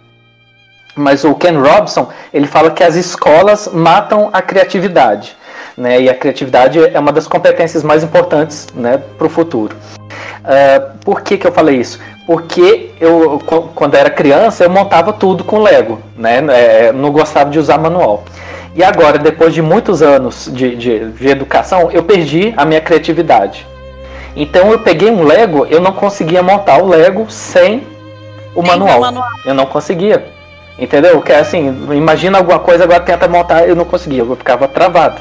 Mas 0.96 1.24
o 1.24 1.36
Ken 1.36 1.58
Robson, 1.60 2.10
ele 2.34 2.48
fala 2.48 2.72
que 2.72 2.84
as 2.84 2.96
escolas 2.96 3.70
matam 3.72 4.30
a 4.34 4.42
criatividade. 4.42 5.36
Né, 5.78 6.02
e 6.02 6.10
a 6.10 6.16
criatividade 6.16 6.80
é 6.80 7.00
uma 7.00 7.12
das 7.12 7.28
competências 7.28 7.84
mais 7.84 8.04
importantes 8.04 8.66
né, 8.74 9.00
para 9.16 9.28
o 9.28 9.30
futuro. 9.30 9.76
Uh, 10.00 10.98
por 11.06 11.22
que, 11.22 11.38
que 11.38 11.46
eu 11.46 11.52
falei 11.52 11.76
isso? 11.76 12.00
porque 12.28 12.92
eu, 13.00 13.42
quando 13.74 13.96
era 13.96 14.10
criança, 14.10 14.66
eu 14.66 14.70
montava 14.70 15.14
tudo 15.14 15.46
com 15.46 15.60
Lego, 15.60 16.02
né? 16.18 16.44
É, 16.50 16.92
não 16.92 17.10
gostava 17.10 17.50
de 17.50 17.58
usar 17.58 17.78
manual. 17.78 18.26
E 18.76 18.84
agora, 18.84 19.18
depois 19.18 19.54
de 19.54 19.62
muitos 19.62 20.02
anos 20.02 20.50
de, 20.54 20.76
de, 20.76 21.12
de, 21.12 21.28
educação, 21.30 21.90
eu 21.90 22.04
perdi 22.04 22.54
a 22.58 22.66
minha 22.66 22.82
criatividade. 22.82 23.66
Então 24.38 24.72
eu 24.72 24.78
peguei 24.78 25.10
um 25.10 25.24
Lego, 25.24 25.66
eu 25.66 25.82
não 25.82 25.92
conseguia 25.92 26.44
montar 26.44 26.78
o 26.78 26.88
Lego 26.88 27.26
sem 27.28 27.82
o 28.54 28.62
manual. 28.62 29.02
manual. 29.02 29.28
Eu 29.44 29.56
não 29.56 29.66
conseguia. 29.66 30.24
Entendeu? 30.78 31.20
Que 31.24 31.32
é 31.32 31.40
assim, 31.40 31.68
imagina 31.92 32.38
alguma 32.38 32.60
coisa, 32.60 32.84
agora 32.84 33.00
tenta 33.00 33.28
montar, 33.28 33.68
eu 33.68 33.76
não 33.76 33.84
conseguia, 33.84 34.22
eu 34.22 34.36
ficava 34.36 34.68
travado. 34.68 35.20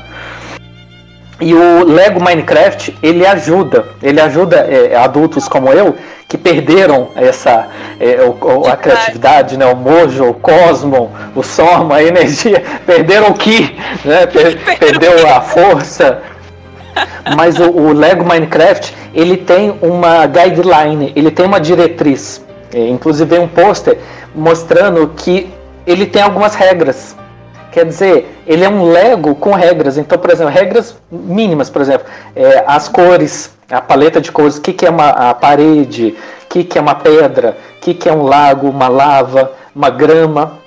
E 1.40 1.55
o 1.55 1.85
Lego 1.85 2.22
Minecraft, 2.22 2.96
ele 3.02 3.26
ajuda, 3.26 3.87
ele 4.02 4.20
ajuda 4.20 4.57
é, 4.57 4.94
adultos 4.96 5.48
como 5.48 5.72
eu, 5.72 5.96
que 6.29 6.37
perderam 6.37 7.09
essa 7.14 7.68
é, 7.98 8.18
o, 8.22 8.66
a 8.66 8.76
criatividade, 8.76 9.57
né? 9.57 9.64
o 9.66 9.76
mojo, 9.76 10.29
o 10.29 10.35
cosmo, 10.35 11.11
o 11.35 11.42
soma, 11.42 11.96
a 11.96 12.02
energia, 12.02 12.62
perderam 12.85 13.29
o 13.29 13.35
ki, 13.35 13.79
né? 14.05 14.26
Per, 14.26 14.59
perdeu 14.79 15.26
a 15.29 15.40
força. 15.40 16.22
Mas 17.37 17.59
o, 17.59 17.70
o, 17.70 17.92
Lego 17.92 18.24
Minecraft 18.24 18.94
ele 19.14 19.37
tem 19.37 19.76
uma 19.82 20.26
guideline, 20.26 21.12
ele 21.16 21.30
tem 21.30 21.44
uma 21.44 21.61
diretriz. 21.61 22.44
É, 22.72 22.88
inclusive 22.88 23.38
um 23.38 23.48
pôster 23.48 23.98
mostrando 24.35 25.09
que 25.16 25.50
ele 25.87 26.06
tem 26.06 26.22
algumas 26.22 26.54
regras. 26.54 27.16
Quer 27.70 27.85
dizer, 27.85 28.40
ele 28.46 28.64
é 28.64 28.68
um 28.68 28.90
Lego 28.90 29.35
com 29.35 29.52
regras. 29.52 29.98
Então, 29.98 30.18
por 30.18 30.30
exemplo, 30.30 30.52
regras 30.52 30.96
mínimas, 31.11 31.68
por 31.68 31.82
exemplo, 31.82 32.06
é, 32.35 32.64
as 32.66 32.88
cores, 32.88 33.54
a 33.70 33.80
paleta 33.80 34.20
de 34.20 34.32
cores, 34.32 34.56
o 34.56 34.62
que, 34.62 34.72
que 34.72 34.87
é 34.87 34.90
uma 34.90 35.11
a 35.11 35.35
parede, 35.35 36.16
o 36.44 36.48
que, 36.48 36.64
que 36.64 36.78
é 36.78 36.80
uma 36.80 36.94
pedra, 36.94 37.56
o 37.76 37.80
que, 37.80 37.94
que 37.94 38.09
é 38.09 38.12
um 38.12 38.22
lago, 38.22 38.68
uma 38.68 38.88
lava, 38.88 39.52
uma 39.74 39.90
grama. 39.90 40.59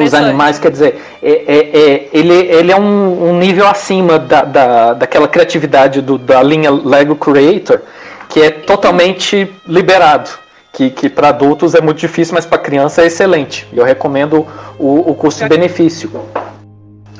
Os 0.00 0.14
animais, 0.14 0.58
quer 0.58 0.70
dizer, 0.70 1.02
é, 1.22 1.32
é, 1.32 1.56
é, 1.56 2.08
ele, 2.12 2.34
ele 2.34 2.72
é 2.72 2.76
um, 2.76 3.30
um 3.30 3.38
nível 3.38 3.66
acima 3.66 4.18
da, 4.18 4.42
da, 4.42 4.94
daquela 4.94 5.28
criatividade 5.28 6.00
do, 6.00 6.16
da 6.16 6.42
linha 6.42 6.70
Lego 6.70 7.14
Creator, 7.14 7.80
que 8.28 8.40
é 8.40 8.50
totalmente 8.50 9.50
liberado. 9.66 10.30
Que, 10.72 10.88
que 10.88 11.10
para 11.10 11.28
adultos 11.28 11.74
é 11.74 11.82
muito 11.82 11.98
difícil, 11.98 12.34
mas 12.34 12.46
para 12.46 12.56
criança 12.56 13.02
é 13.02 13.06
excelente. 13.06 13.68
Eu 13.74 13.84
recomendo 13.84 14.46
o, 14.78 15.10
o 15.10 15.14
custo-benefício. 15.14 16.10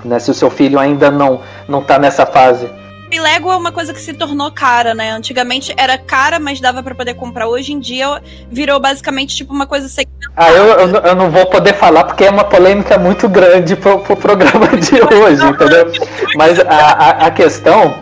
Né, 0.02 0.18
se 0.18 0.30
o 0.30 0.34
seu 0.34 0.48
filho 0.48 0.78
ainda 0.78 1.10
não 1.10 1.42
não 1.68 1.80
está 1.80 1.98
nessa 1.98 2.24
fase. 2.24 2.66
E 3.12 3.20
Lego 3.20 3.52
é 3.52 3.56
uma 3.56 3.70
coisa 3.70 3.92
que 3.92 4.00
se 4.00 4.14
tornou 4.14 4.50
cara, 4.50 4.94
né? 4.94 5.10
Antigamente 5.10 5.74
era 5.76 5.98
cara, 5.98 6.40
mas 6.40 6.62
dava 6.62 6.82
para 6.82 6.94
poder 6.94 7.12
comprar. 7.12 7.46
Hoje 7.46 7.74
em 7.74 7.78
dia 7.78 8.22
virou 8.50 8.80
basicamente 8.80 9.36
tipo 9.36 9.52
uma 9.52 9.66
coisa 9.66 9.86
segmentada. 9.86 10.32
Ah, 10.34 10.50
eu, 10.50 10.64
eu, 10.64 10.88
eu, 10.88 11.14
não 11.14 11.30
vou 11.30 11.44
poder 11.44 11.74
falar 11.74 12.04
porque 12.04 12.24
é 12.24 12.30
uma 12.30 12.44
polêmica 12.44 12.96
muito 12.96 13.28
grande 13.28 13.76
pro, 13.76 13.98
pro 13.98 14.16
programa 14.16 14.66
de 14.68 14.94
hoje, 15.14 15.44
entendeu? 15.44 15.92
Mas 16.36 16.58
a, 16.60 16.64
a, 16.64 17.10
a 17.26 17.30
questão 17.30 17.96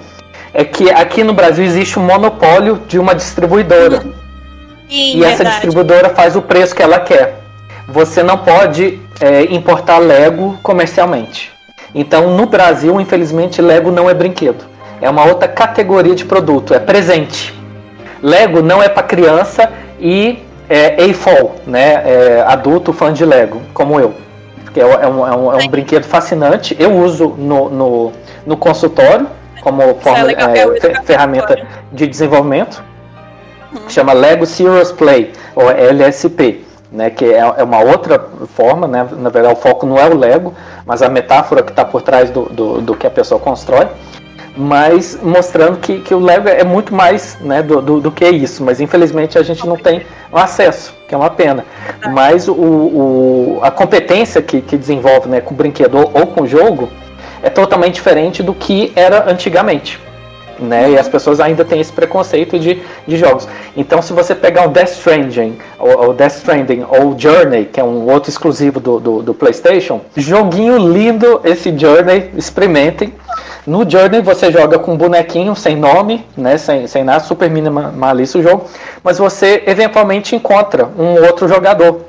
é 0.54 0.64
que 0.64 0.88
aqui 0.92 1.24
no 1.24 1.34
Brasil 1.34 1.64
existe 1.64 1.98
um 1.98 2.04
monopólio 2.04 2.80
de 2.86 2.96
uma 2.96 3.12
distribuidora. 3.12 4.02
Sim, 4.88 5.16
e 5.16 5.20
verdade. 5.20 5.32
essa 5.32 5.44
distribuidora 5.44 6.10
faz 6.10 6.36
o 6.36 6.42
preço 6.42 6.72
que 6.72 6.84
ela 6.84 7.00
quer. 7.00 7.40
Você 7.88 8.22
não 8.22 8.38
pode 8.38 9.00
é, 9.20 9.42
importar 9.52 9.98
Lego 9.98 10.56
comercialmente. 10.62 11.50
Então, 11.92 12.36
no 12.36 12.46
Brasil, 12.46 13.00
infelizmente, 13.00 13.60
Lego 13.60 13.90
não 13.90 14.08
é 14.08 14.14
brinquedo 14.14 14.70
é 15.00 15.08
uma 15.08 15.24
outra 15.24 15.48
categoria 15.48 16.14
de 16.14 16.24
produto, 16.24 16.74
é 16.74 16.78
presente. 16.78 17.58
Lego 18.22 18.62
não 18.62 18.82
é 18.82 18.88
para 18.88 19.02
criança 19.02 19.70
e 19.98 20.42
é 20.68 21.02
AFOL, 21.10 21.56
né? 21.66 22.02
É 22.04 22.44
adulto 22.46 22.92
fã 22.92 23.12
de 23.12 23.24
Lego, 23.24 23.60
como 23.72 23.98
eu. 23.98 24.14
É, 24.76 24.80
é, 24.80 25.08
um, 25.08 25.26
é, 25.26 25.36
um, 25.36 25.52
é 25.52 25.64
um 25.64 25.68
brinquedo 25.68 26.04
fascinante. 26.04 26.76
Eu 26.78 26.96
uso 26.96 27.34
no, 27.36 27.68
no, 27.70 28.12
no 28.46 28.56
consultório 28.56 29.26
como 29.62 29.94
forma, 29.96 30.30
é, 30.30 31.02
ferramenta 31.02 31.66
de 31.92 32.06
desenvolvimento. 32.06 32.82
Que 33.86 33.92
chama 33.92 34.12
Lego 34.12 34.46
Serious 34.46 34.92
Play, 34.92 35.32
ou 35.54 35.70
LSP. 35.70 36.64
Né, 36.92 37.08
que 37.08 37.24
é, 37.24 37.38
é 37.38 37.62
uma 37.62 37.78
outra 37.78 38.20
forma, 38.56 38.88
né, 38.88 39.06
na 39.12 39.30
verdade 39.30 39.54
o 39.54 39.56
foco 39.56 39.86
não 39.86 39.96
é 39.96 40.08
o 40.08 40.18
Lego, 40.18 40.52
mas 40.84 41.02
a 41.02 41.08
metáfora 41.08 41.62
que 41.62 41.70
está 41.70 41.84
por 41.84 42.02
trás 42.02 42.30
do, 42.30 42.46
do, 42.46 42.80
do 42.80 42.96
que 42.96 43.06
a 43.06 43.10
pessoa 43.10 43.40
constrói 43.40 43.86
mas 44.56 45.18
mostrando 45.22 45.78
que, 45.78 46.00
que 46.00 46.14
o 46.14 46.18
Lego 46.18 46.48
é 46.48 46.64
muito 46.64 46.94
mais 46.94 47.38
né, 47.40 47.62
do, 47.62 47.80
do, 47.80 48.00
do, 48.00 48.10
que 48.10 48.28
isso. 48.28 48.64
Mas 48.64 48.80
infelizmente 48.80 49.38
a 49.38 49.42
gente 49.42 49.66
não 49.66 49.76
tem 49.76 50.02
acesso, 50.32 50.94
que 51.08 51.14
é 51.14 51.18
uma 51.18 51.30
pena. 51.30 51.64
Mas 52.12 52.48
o, 52.48 52.52
o 52.52 53.60
a 53.62 53.70
competência 53.70 54.42
que, 54.42 54.60
que 54.60 54.76
desenvolve 54.76 55.28
né, 55.28 55.40
com 55.40 55.54
o 55.54 55.56
brinquedo 55.56 55.96
ou, 55.96 56.10
ou 56.14 56.26
com 56.26 56.42
o 56.42 56.46
jogo 56.46 56.88
é 57.42 57.48
totalmente 57.48 57.94
diferente 57.94 58.42
do 58.42 58.54
que 58.54 58.92
era 58.94 59.30
antigamente. 59.30 59.98
Né? 60.60 60.90
E 60.90 60.98
as 60.98 61.08
pessoas 61.08 61.40
ainda 61.40 61.64
têm 61.64 61.80
esse 61.80 61.92
preconceito 61.92 62.58
de, 62.58 62.82
de 63.06 63.16
jogos. 63.16 63.48
Então, 63.76 64.02
se 64.02 64.12
você 64.12 64.34
pegar 64.34 64.66
o 64.66 64.68
Death 64.68 64.90
Stranding, 64.90 65.58
ou, 65.78 66.06
ou 66.06 66.14
Death 66.14 66.36
Stranding, 66.36 66.84
ou 66.86 67.18
Journey, 67.18 67.64
que 67.64 67.80
é 67.80 67.84
um 67.84 68.10
outro 68.10 68.30
exclusivo 68.30 68.78
do, 68.78 69.00
do, 69.00 69.22
do 69.22 69.34
PlayStation, 69.34 70.02
joguinho 70.14 70.76
lindo 70.76 71.40
esse 71.44 71.76
Journey, 71.76 72.30
experimentem. 72.36 73.14
No 73.66 73.88
Journey 73.88 74.20
você 74.20 74.50
joga 74.50 74.78
com 74.78 74.92
um 74.92 74.96
bonequinho 74.96 75.54
sem 75.54 75.76
nome, 75.76 76.26
né, 76.36 76.58
sem, 76.58 76.86
sem 76.86 77.04
nada, 77.04 77.20
super 77.20 77.50
minimalista 77.50 78.38
o 78.38 78.42
jogo, 78.42 78.64
mas 79.02 79.18
você 79.18 79.62
eventualmente 79.66 80.34
encontra 80.34 80.88
um 80.98 81.24
outro 81.24 81.46
jogador 81.46 82.02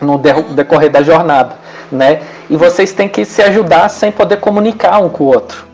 no 0.00 0.18
decorrer 0.18 0.90
da 0.90 1.02
jornada, 1.02 1.56
né? 1.90 2.20
E 2.48 2.56
vocês 2.56 2.92
têm 2.92 3.08
que 3.08 3.24
se 3.24 3.42
ajudar 3.42 3.88
sem 3.88 4.10
poder 4.10 4.38
comunicar 4.38 4.98
um 4.98 5.08
com 5.08 5.24
o 5.24 5.26
outro. 5.28 5.69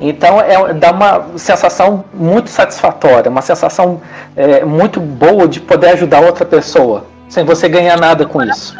Então 0.00 0.40
é, 0.40 0.72
dá 0.72 0.90
uma 0.92 1.26
sensação 1.36 2.04
muito 2.14 2.48
satisfatória, 2.48 3.30
uma 3.30 3.42
sensação 3.42 4.00
é, 4.34 4.64
muito 4.64 4.98
boa 4.98 5.46
de 5.46 5.60
poder 5.60 5.88
ajudar 5.90 6.20
outra 6.20 6.44
pessoa, 6.44 7.04
sem 7.28 7.44
você 7.44 7.68
ganhar 7.68 7.98
nada 7.98 8.24
com 8.24 8.42
isso. 8.42 8.74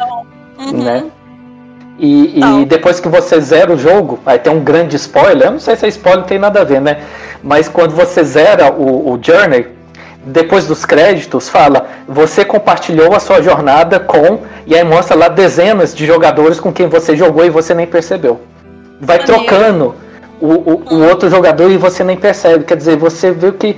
Uhum. 0.57 0.83
Né? 0.83 1.05
E, 1.99 2.39
e, 2.39 2.65
depois 2.65 2.99
que 2.99 3.07
você 3.07 3.39
zera 3.39 3.71
o 3.71 3.77
jogo, 3.77 4.19
aí 4.25 4.39
tem 4.39 4.51
um 4.51 4.63
grande 4.63 4.95
spoiler, 4.95 5.47
eu 5.47 5.51
não 5.51 5.59
sei 5.59 5.75
se 5.75 5.85
é 5.85 5.89
spoiler, 5.89 6.25
tem 6.25 6.39
nada 6.39 6.61
a 6.61 6.63
ver, 6.63 6.81
né? 6.81 7.03
Mas 7.43 7.69
quando 7.69 7.91
você 7.91 8.23
zera 8.23 8.73
o, 8.73 9.11
o 9.11 9.19
Journey, 9.21 9.67
depois 10.23 10.65
dos 10.65 10.83
créditos, 10.83 11.47
fala: 11.47 11.87
você 12.07 12.43
compartilhou 12.43 13.15
a 13.15 13.19
sua 13.19 13.41
jornada 13.41 13.99
com. 13.99 14.39
E 14.65 14.75
aí 14.75 14.83
mostra 14.83 15.15
lá 15.15 15.27
dezenas 15.27 15.93
de 15.93 16.05
jogadores 16.05 16.59
com 16.59 16.71
quem 16.71 16.87
você 16.87 17.15
jogou 17.15 17.45
e 17.45 17.49
você 17.49 17.73
nem 17.73 17.85
percebeu. 17.85 18.39
Vai 18.99 19.19
trocando 19.19 19.95
o, 20.41 20.83
o, 20.95 21.07
outro 21.07 21.29
jogador 21.29 21.69
e 21.69 21.77
você 21.77 22.03
nem 22.03 22.17
percebe. 22.17 22.63
Quer 22.63 22.77
dizer, 22.77 22.97
você 22.97 23.31
vê 23.31 23.51
que 23.51 23.77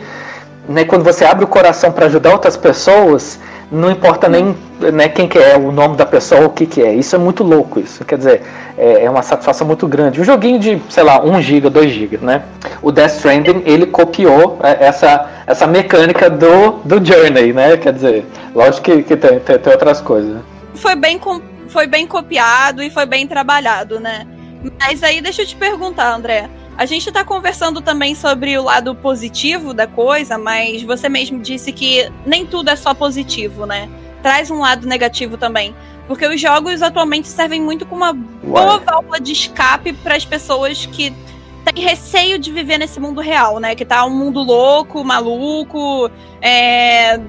né, 0.67 0.86
quando 0.86 1.04
você 1.04 1.26
abre 1.26 1.43
o 1.43 1.47
coração 1.47 1.91
para 1.91 2.06
ajudar 2.06 2.32
outras 2.32 2.56
pessoas, 2.56 3.39
não 3.71 3.91
importa 3.91 4.30
nem 4.30 4.56
né, 4.80 5.10
quem 5.10 5.28
que 5.28 5.38
é, 5.38 5.58
o 5.58 5.71
nome 5.71 5.97
da 5.97 6.06
pessoa, 6.06 6.45
o 6.45 6.49
que 6.49 6.65
que 6.65 6.82
é. 6.82 6.93
Isso 6.93 7.15
é 7.15 7.19
muito 7.19 7.43
louco, 7.43 7.80
isso. 7.80 8.06
Quer 8.06 8.17
dizer, 8.17 8.41
é, 8.78 9.04
é 9.04 9.10
uma 9.10 9.23
satisfação 9.23 9.67
muito 9.67 9.88
grande. 9.88 10.21
Um 10.21 10.23
joguinho 10.23 10.60
de, 10.60 10.82
sei 10.89 11.04
lá, 11.04 11.21
1 11.23 11.41
GB, 11.41 11.69
2 11.69 11.91
GB, 11.91 12.19
né? 12.21 12.43
O 12.82 12.91
Death 12.91 13.15
Stranding, 13.15 13.63
ele 13.65 13.88
copiou 13.88 14.60
é, 14.63 14.86
essa, 14.86 15.30
essa 15.45 15.67
mecânica 15.67 16.30
do, 16.30 16.80
do 16.86 17.04
Journey, 17.04 17.52
né? 17.52 17.76
Quer 17.78 17.93
dizer, 17.93 18.26
lógico 18.56 18.84
que, 18.84 19.04
que 19.04 19.17
tem, 19.17 19.39
tem, 19.39 19.58
tem 19.58 19.73
outras 19.73 19.99
coisas. 19.99 20.41
Foi 20.76 20.95
bem, 20.95 21.19
foi 21.67 21.88
bem 21.88 22.08
copiado 22.08 22.82
e 22.82 22.89
foi 22.89 23.06
bem 23.06 23.28
trabalhado, 23.28 23.99
né? 23.99 24.26
Mas 24.80 25.04
aí 25.04 25.21
deixa 25.21 25.41
eu 25.41 25.45
te 25.45 25.56
perguntar, 25.56 26.13
André. 26.13 26.49
A 26.78 26.86
gente 26.86 27.08
está 27.08 27.23
conversando 27.23 27.82
também 27.82 28.15
sobre 28.15 28.58
o 28.58 28.63
lado 28.63 28.95
positivo 28.95 29.73
da 29.73 29.86
coisa, 29.86 30.38
mas 30.38 30.82
você 30.82 31.08
mesmo 31.08 31.39
disse 31.39 31.71
que 31.71 32.12
nem 32.26 32.45
tudo 32.45 32.69
é 32.69 32.76
só 32.76 32.93
positivo, 32.93 33.65
né? 33.65 33.88
Traz 34.23 34.49
um 34.49 34.60
lado 34.60 34.88
negativo 34.88 35.38
também. 35.38 35.76
Porque 36.08 36.26
os 36.26 36.41
jogos 36.41 36.82
atualmente 36.82 37.28
servem 37.28 37.62
muito 37.62 37.86
como 37.86 38.04
uma 38.04 38.13
boa 38.13 38.80
válvula 38.80 39.19
de 39.19 39.32
escape 39.32 39.93
para 39.93 40.15
as 40.15 40.26
pessoas 40.26 40.86
que 40.86 41.13
têm 41.63 41.84
receio 41.84 42.38
de 42.38 42.52
viver 42.52 42.78
nesse 42.78 42.99
mundo 42.99 43.21
real, 43.21 43.60
né? 43.60 43.76
Que 43.76 43.86
tá 43.86 44.04
um 44.06 44.10
mundo 44.10 44.41
louco, 44.41 45.04
maluco, 45.04 46.10
é, 46.41 47.19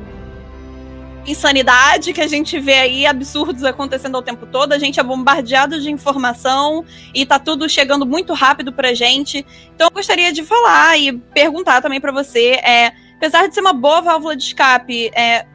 insanidade 1.27 2.13
que 2.13 2.21
a 2.21 2.27
gente 2.27 2.59
vê 2.59 2.75
aí, 2.75 3.07
absurdos 3.07 3.65
acontecendo 3.65 4.17
ao 4.17 4.23
tempo 4.23 4.47
todo. 4.47 4.73
A 4.73 4.79
gente 4.79 5.01
é 5.01 5.03
bombardeado 5.03 5.81
de 5.81 5.91
informação 5.91 6.85
e 7.15 7.25
tá 7.25 7.39
tudo 7.39 7.69
chegando 7.69 8.05
muito 8.05 8.33
rápido 8.33 8.73
pra 8.73 8.95
gente. 8.95 9.45
Então 9.75 9.89
eu 9.89 9.91
gostaria 9.91 10.33
de 10.33 10.43
falar 10.43 10.99
e 10.99 11.13
perguntar 11.13 11.81
também 11.81 12.01
para 12.01 12.13
você, 12.13 12.61
é, 12.63 12.93
apesar 13.17 13.47
de 13.47 13.55
ser 13.55 13.61
uma 13.61 13.73
boa 13.73 14.01
válvula 14.01 14.37
de 14.37 14.45
escape, 14.45 15.11
é, 15.15 15.47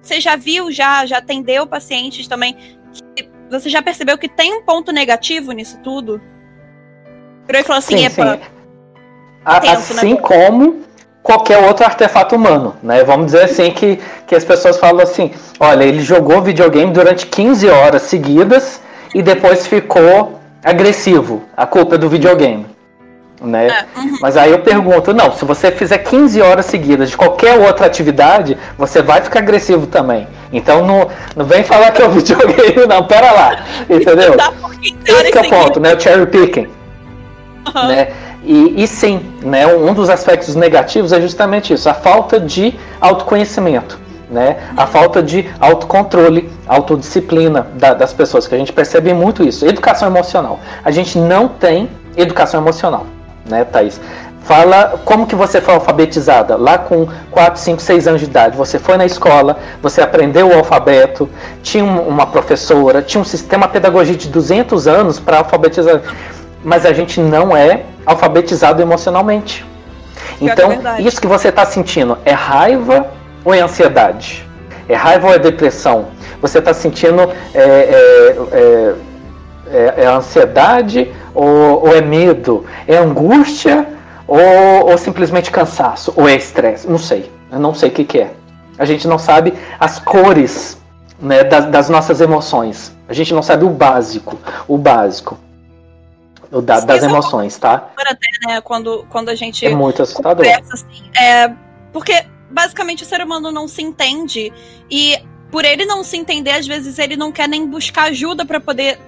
você 0.00 0.20
já 0.20 0.36
viu, 0.36 0.72
já, 0.72 1.04
já 1.04 1.18
atendeu 1.18 1.66
pacientes 1.66 2.26
também, 2.26 2.56
você 3.50 3.68
já 3.68 3.82
percebeu 3.82 4.16
que 4.16 4.28
tem 4.28 4.54
um 4.54 4.62
ponto 4.62 4.92
negativo 4.92 5.52
nisso 5.52 5.78
tudo? 5.82 6.20
Virou 7.46 7.60
e 7.60 7.64
falou 7.64 7.78
assim, 7.78 7.98
sim, 7.98 8.04
epa, 8.06 8.38
sim. 8.38 9.60
Tenso, 9.60 9.94
né? 9.94 10.00
assim 10.00 10.14
né? 10.14 10.20
como 10.20 10.89
qualquer 11.22 11.58
outro 11.58 11.84
artefato 11.84 12.34
humano, 12.34 12.74
né? 12.82 13.04
Vamos 13.04 13.26
dizer 13.26 13.44
assim 13.44 13.70
que, 13.70 13.98
que 14.26 14.34
as 14.34 14.44
pessoas 14.44 14.78
falam 14.78 15.02
assim, 15.02 15.32
olha, 15.58 15.84
ele 15.84 16.00
jogou 16.00 16.42
videogame 16.42 16.92
durante 16.92 17.26
15 17.26 17.68
horas 17.68 18.02
seguidas 18.02 18.80
e 19.14 19.22
depois 19.22 19.66
ficou 19.66 20.40
agressivo. 20.64 21.42
A 21.56 21.66
culpa 21.66 21.96
é 21.96 21.98
do 21.98 22.08
videogame. 22.08 22.66
Né? 23.42 23.68
É, 23.68 23.98
uhum. 23.98 24.18
Mas 24.20 24.36
aí 24.36 24.50
eu 24.50 24.58
pergunto, 24.58 25.14
não, 25.14 25.32
se 25.32 25.46
você 25.46 25.70
fizer 25.70 25.98
15 25.98 26.42
horas 26.42 26.66
seguidas 26.66 27.08
de 27.08 27.16
qualquer 27.16 27.58
outra 27.58 27.86
atividade, 27.86 28.56
você 28.76 29.00
vai 29.00 29.22
ficar 29.22 29.38
agressivo 29.40 29.86
também. 29.86 30.28
Então 30.52 30.86
não, 30.86 31.08
não 31.34 31.46
vem 31.46 31.64
falar 31.64 31.90
que 31.90 32.02
é 32.02 32.06
o 32.06 32.10
videogame, 32.12 32.86
não, 32.86 33.04
pera 33.04 33.32
lá. 33.32 33.64
Entendeu? 33.88 34.34
Esse 35.06 35.38
é 35.38 35.40
o 35.40 35.48
ponto, 35.48 35.80
né? 35.80 35.94
O 35.94 36.00
cherry 36.00 36.26
picking. 36.26 36.68
Uhum. 37.74 37.88
Né? 37.88 38.08
E, 38.42 38.82
e 38.82 38.86
sim, 38.86 39.20
né, 39.42 39.66
um 39.66 39.92
dos 39.92 40.08
aspectos 40.08 40.54
negativos 40.54 41.12
é 41.12 41.20
justamente 41.20 41.74
isso, 41.74 41.88
a 41.88 41.94
falta 41.94 42.40
de 42.40 42.74
autoconhecimento. 43.00 43.98
Né? 44.30 44.58
A 44.76 44.86
falta 44.86 45.20
de 45.20 45.50
autocontrole, 45.58 46.48
autodisciplina 46.68 47.66
da, 47.74 47.94
das 47.94 48.12
pessoas, 48.12 48.46
que 48.46 48.54
a 48.54 48.58
gente 48.58 48.72
percebe 48.72 49.12
muito 49.12 49.42
isso. 49.42 49.66
Educação 49.66 50.06
emocional. 50.06 50.60
A 50.84 50.90
gente 50.92 51.18
não 51.18 51.48
tem 51.48 51.90
educação 52.16 52.60
emocional, 52.60 53.06
né, 53.44 53.64
Thaís? 53.64 54.00
Fala 54.42 55.00
como 55.04 55.26
que 55.26 55.34
você 55.34 55.60
foi 55.60 55.74
alfabetizada. 55.74 56.56
Lá 56.56 56.78
com 56.78 57.06
4, 57.30 57.60
5, 57.60 57.82
6 57.82 58.08
anos 58.08 58.20
de 58.20 58.26
idade, 58.26 58.56
você 58.56 58.78
foi 58.78 58.96
na 58.96 59.04
escola, 59.04 59.58
você 59.82 60.00
aprendeu 60.00 60.48
o 60.48 60.54
alfabeto, 60.54 61.28
tinha 61.62 61.84
uma 61.84 62.26
professora, 62.26 63.02
tinha 63.02 63.20
um 63.20 63.24
sistema 63.24 63.68
pedagogia 63.68 64.16
de 64.16 64.28
200 64.28 64.86
anos 64.86 65.20
para 65.20 65.38
alfabetizar. 65.38 66.00
Mas 66.64 66.84
a 66.84 66.92
gente 66.92 67.20
não 67.20 67.56
é 67.56 67.84
alfabetizado 68.04 68.82
emocionalmente. 68.82 69.64
Então, 70.40 70.72
é 70.72 71.02
isso 71.02 71.20
que 71.20 71.26
você 71.26 71.48
está 71.48 71.64
sentindo 71.66 72.18
é 72.24 72.32
raiva 72.32 73.08
ou 73.44 73.54
é 73.54 73.60
ansiedade? 73.60 74.46
É 74.88 74.94
raiva 74.94 75.28
ou 75.28 75.34
é 75.34 75.38
depressão? 75.38 76.08
Você 76.40 76.58
está 76.58 76.72
sentindo 76.72 77.30
é, 77.54 77.60
é, 77.60 78.36
é, 78.52 78.94
é, 79.72 79.94
é 80.02 80.06
ansiedade 80.06 81.12
ou, 81.34 81.86
ou, 81.86 81.94
é 81.94 82.00
medo? 82.00 82.64
É 82.88 82.96
angústia 82.96 83.86
ou, 84.26 84.90
ou 84.90 84.98
simplesmente 84.98 85.50
cansaço? 85.50 86.12
Ou 86.16 86.28
é 86.28 86.34
estresse? 86.34 86.88
Não 86.88 86.98
sei. 86.98 87.30
Eu 87.52 87.58
não 87.58 87.74
sei 87.74 87.90
o 87.90 87.92
que, 87.92 88.04
que 88.04 88.18
é. 88.20 88.30
A 88.78 88.84
gente 88.84 89.06
não 89.06 89.18
sabe 89.18 89.52
as 89.78 89.98
cores 89.98 90.80
né, 91.20 91.44
das, 91.44 91.66
das, 91.66 91.88
nossas 91.90 92.20
emoções. 92.20 92.96
A 93.08 93.12
gente 93.12 93.34
não 93.34 93.42
sabe 93.42 93.64
o 93.64 93.70
básico. 93.70 94.38
O 94.66 94.78
básico. 94.78 95.36
O 96.50 96.60
da, 96.60 96.80
das 96.80 97.02
emoções, 97.04 97.56
tá? 97.56 97.90
Até, 97.96 98.28
né, 98.46 98.60
quando, 98.60 99.06
quando 99.08 99.28
a 99.28 99.34
gente. 99.34 99.64
É 99.64 99.74
muito 99.74 100.02
assustador. 100.02 100.44
Conversa, 100.44 100.74
assim, 100.74 101.10
é, 101.16 101.52
porque 101.92 102.24
basicamente 102.50 103.04
o 103.04 103.06
ser 103.06 103.22
humano 103.22 103.52
não 103.52 103.68
se 103.68 103.82
entende 103.82 104.52
e 104.90 105.16
por 105.50 105.64
ele 105.64 105.84
não 105.84 106.02
se 106.02 106.16
entender, 106.16 106.50
às 106.50 106.66
vezes 106.66 106.98
ele 106.98 107.16
não 107.16 107.30
quer 107.30 107.48
nem 107.48 107.66
buscar 107.66 108.04
ajuda 108.04 108.44
para 108.44 108.60
poder 108.60 108.98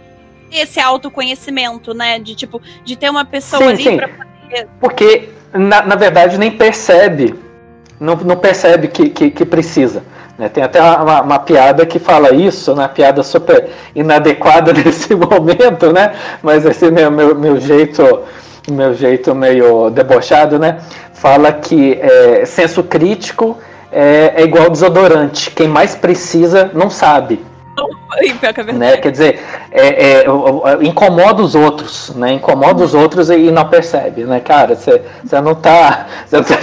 ter 0.50 0.59
esse 0.59 0.78
autoconhecimento, 0.81 1.94
né? 1.94 2.18
De 2.18 2.35
tipo, 2.35 2.61
de 2.85 2.96
ter 2.96 3.11
uma 3.11 3.24
pessoa 3.24 3.62
sim, 3.62 3.68
ali 3.68 3.83
sim. 3.83 3.96
pra 3.96 4.09
poder. 4.09 4.68
Porque, 4.81 5.28
na, 5.52 5.83
na 5.83 5.96
verdade, 5.96 6.38
nem 6.38 6.50
percebe. 6.50 7.35
Não, 7.98 8.16
não 8.16 8.37
percebe 8.37 8.88
que, 8.88 9.09
que, 9.09 9.31
que 9.31 9.44
precisa. 9.44 10.05
Né? 10.38 10.48
Tem 10.48 10.64
até 10.64 10.80
uma, 10.80 11.22
uma, 11.22 11.38
piada 11.38 11.84
que 11.84 11.98
fala 11.98 12.34
isso, 12.34 12.72
uma 12.72 12.88
piada 12.88 13.22
super 13.22 13.68
inadequada 13.94 14.72
nesse 14.74 15.14
momento, 15.14 15.92
né? 15.92 16.14
Mas 16.42 16.64
esse 16.64 16.90
meu, 16.90 17.10
meu, 17.10 17.34
meu 17.34 17.60
jeito 17.60 18.22
meu 18.70 18.94
jeito 18.94 19.34
meio 19.34 19.90
debochado, 19.90 20.58
né? 20.58 20.78
Fala 21.12 21.52
que 21.52 21.98
é, 22.00 22.44
senso 22.44 22.82
crítico 22.82 23.58
é, 23.90 24.34
é 24.36 24.42
igual 24.42 24.70
desodorante. 24.70 25.50
Quem 25.50 25.68
mais 25.68 25.94
precisa 25.94 26.70
não 26.72 26.88
sabe. 26.88 27.44
É 28.42 28.72
né? 28.72 28.96
Quer 28.98 29.10
dizer, 29.10 29.40
é, 29.70 30.22
é, 30.22 30.24
incomoda 30.82 31.42
os 31.42 31.54
outros, 31.54 32.12
né? 32.14 32.32
Incomoda 32.32 32.84
os 32.84 32.94
outros 32.94 33.30
e, 33.30 33.50
não 33.50 33.68
percebe, 33.68 34.24
né? 34.24 34.40
Cara, 34.40 34.74
você 34.74 35.00
não 35.40 35.54
tá. 35.54 36.06
Cê 36.26 36.42
tá 36.42 36.56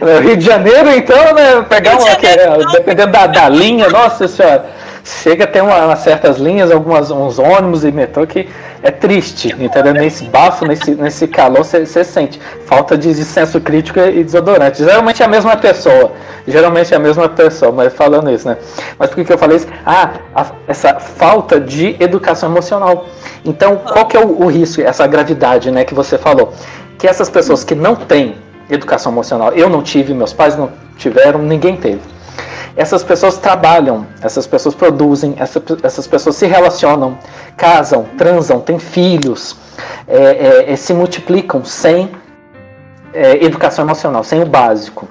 no 0.00 0.20
Rio 0.20 0.36
de 0.36 0.44
Janeiro, 0.44 0.90
então, 0.90 1.34
né? 1.34 1.62
Pegar 1.68 1.98
uma. 1.98 2.16
Que, 2.16 2.26
é, 2.26 2.58
dependendo 2.72 3.12
da, 3.12 3.26
da 3.26 3.48
linha, 3.48 3.88
nossa 3.88 4.26
senhora 4.26 4.77
chega 5.08 5.44
a 5.44 5.46
ter 5.46 5.62
uma, 5.62 5.96
certas 5.96 6.36
linhas, 6.38 6.70
algumas, 6.70 7.10
uns 7.10 7.38
ônibus 7.38 7.84
e 7.84 7.90
metrô 7.90 8.26
que 8.26 8.48
é 8.82 8.90
triste, 8.90 9.54
entendeu? 9.58 9.94
Nesse 9.94 10.24
bafo, 10.24 10.66
nesse, 10.66 10.94
nesse 10.94 11.26
calor, 11.26 11.64
você 11.64 12.04
sente 12.04 12.38
falta 12.66 12.96
de, 12.96 13.14
de 13.14 13.24
senso 13.24 13.60
crítico 13.60 13.98
e 13.98 14.22
desodorante. 14.22 14.84
Geralmente 14.84 15.22
é 15.22 15.26
a 15.26 15.28
mesma 15.28 15.56
pessoa, 15.56 16.12
geralmente 16.46 16.92
é 16.92 16.96
a 16.96 17.00
mesma 17.00 17.28
pessoa, 17.28 17.72
mas 17.72 17.92
falando 17.94 18.30
isso, 18.30 18.46
né? 18.46 18.58
Mas 18.98 19.08
por 19.08 19.16
que, 19.16 19.24
que 19.24 19.32
eu 19.32 19.38
falei 19.38 19.56
isso? 19.56 19.66
Ah, 19.84 20.10
a, 20.34 20.46
essa 20.66 21.00
falta 21.00 21.58
de 21.58 21.96
educação 21.98 22.50
emocional. 22.50 23.06
Então, 23.44 23.76
qual 23.76 24.06
que 24.06 24.16
é 24.16 24.20
o, 24.20 24.42
o 24.42 24.46
risco, 24.46 24.82
essa 24.82 25.06
gravidade, 25.06 25.70
né, 25.70 25.84
que 25.84 25.94
você 25.94 26.18
falou? 26.18 26.52
Que 26.98 27.06
essas 27.06 27.30
pessoas 27.30 27.64
que 27.64 27.74
não 27.74 27.96
têm 27.96 28.36
educação 28.68 29.10
emocional, 29.10 29.52
eu 29.54 29.70
não 29.70 29.82
tive, 29.82 30.12
meus 30.12 30.32
pais 30.32 30.54
não 30.56 30.70
tiveram, 30.98 31.40
ninguém 31.40 31.76
teve 31.76 32.17
essas 32.78 33.02
pessoas 33.02 33.36
trabalham, 33.38 34.06
essas 34.22 34.46
pessoas 34.46 34.72
produzem, 34.72 35.34
essa, 35.36 35.60
essas 35.82 36.06
pessoas 36.06 36.36
se 36.36 36.46
relacionam, 36.46 37.18
casam, 37.56 38.06
transam, 38.16 38.60
têm 38.60 38.78
filhos, 38.78 39.56
é, 40.06 40.72
é, 40.72 40.76
se 40.76 40.94
multiplicam 40.94 41.64
sem 41.64 42.08
é, 43.12 43.44
educação 43.44 43.84
emocional, 43.84 44.22
sem 44.22 44.40
o 44.40 44.46
básico. 44.46 45.08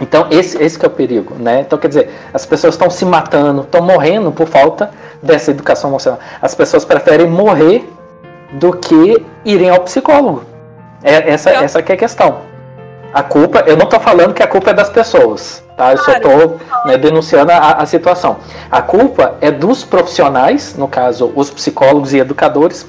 Então 0.00 0.26
esse, 0.32 0.60
esse 0.60 0.84
é 0.84 0.88
o 0.88 0.90
perigo, 0.90 1.36
né? 1.36 1.60
Então 1.60 1.78
quer 1.78 1.86
dizer, 1.86 2.10
as 2.32 2.44
pessoas 2.44 2.74
estão 2.74 2.90
se 2.90 3.04
matando, 3.04 3.60
estão 3.62 3.80
morrendo 3.80 4.32
por 4.32 4.48
falta 4.48 4.90
dessa 5.22 5.52
educação 5.52 5.90
emocional. 5.90 6.18
As 6.42 6.56
pessoas 6.56 6.84
preferem 6.84 7.28
morrer 7.28 7.88
do 8.54 8.72
que 8.72 9.24
irem 9.44 9.70
ao 9.70 9.78
psicólogo. 9.82 10.44
É, 11.04 11.30
essa, 11.30 11.50
essa 11.50 11.80
que 11.80 11.92
é 11.92 11.94
a 11.94 11.98
questão. 11.98 12.53
A 13.14 13.22
culpa, 13.22 13.62
eu 13.64 13.76
não 13.76 13.84
estou 13.84 14.00
falando 14.00 14.34
que 14.34 14.42
a 14.42 14.46
culpa 14.46 14.70
é 14.70 14.74
das 14.74 14.90
pessoas, 14.90 15.62
tá? 15.76 15.92
Eu 15.92 15.98
claro. 15.98 16.04
só 16.04 16.12
estou 16.32 16.60
né, 16.84 16.98
denunciando 16.98 17.52
a, 17.52 17.74
a, 17.74 17.86
situação. 17.86 18.38
A 18.68 18.82
culpa 18.82 19.36
é 19.40 19.52
dos 19.52 19.84
profissionais, 19.84 20.74
no 20.76 20.88
caso, 20.88 21.32
os 21.36 21.48
psicólogos 21.48 22.12
e 22.12 22.18
educadores, 22.18 22.84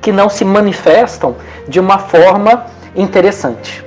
que 0.00 0.10
não 0.10 0.30
se 0.30 0.42
manifestam 0.42 1.36
de 1.68 1.78
uma 1.78 1.98
forma 1.98 2.64
interessante. 2.96 3.84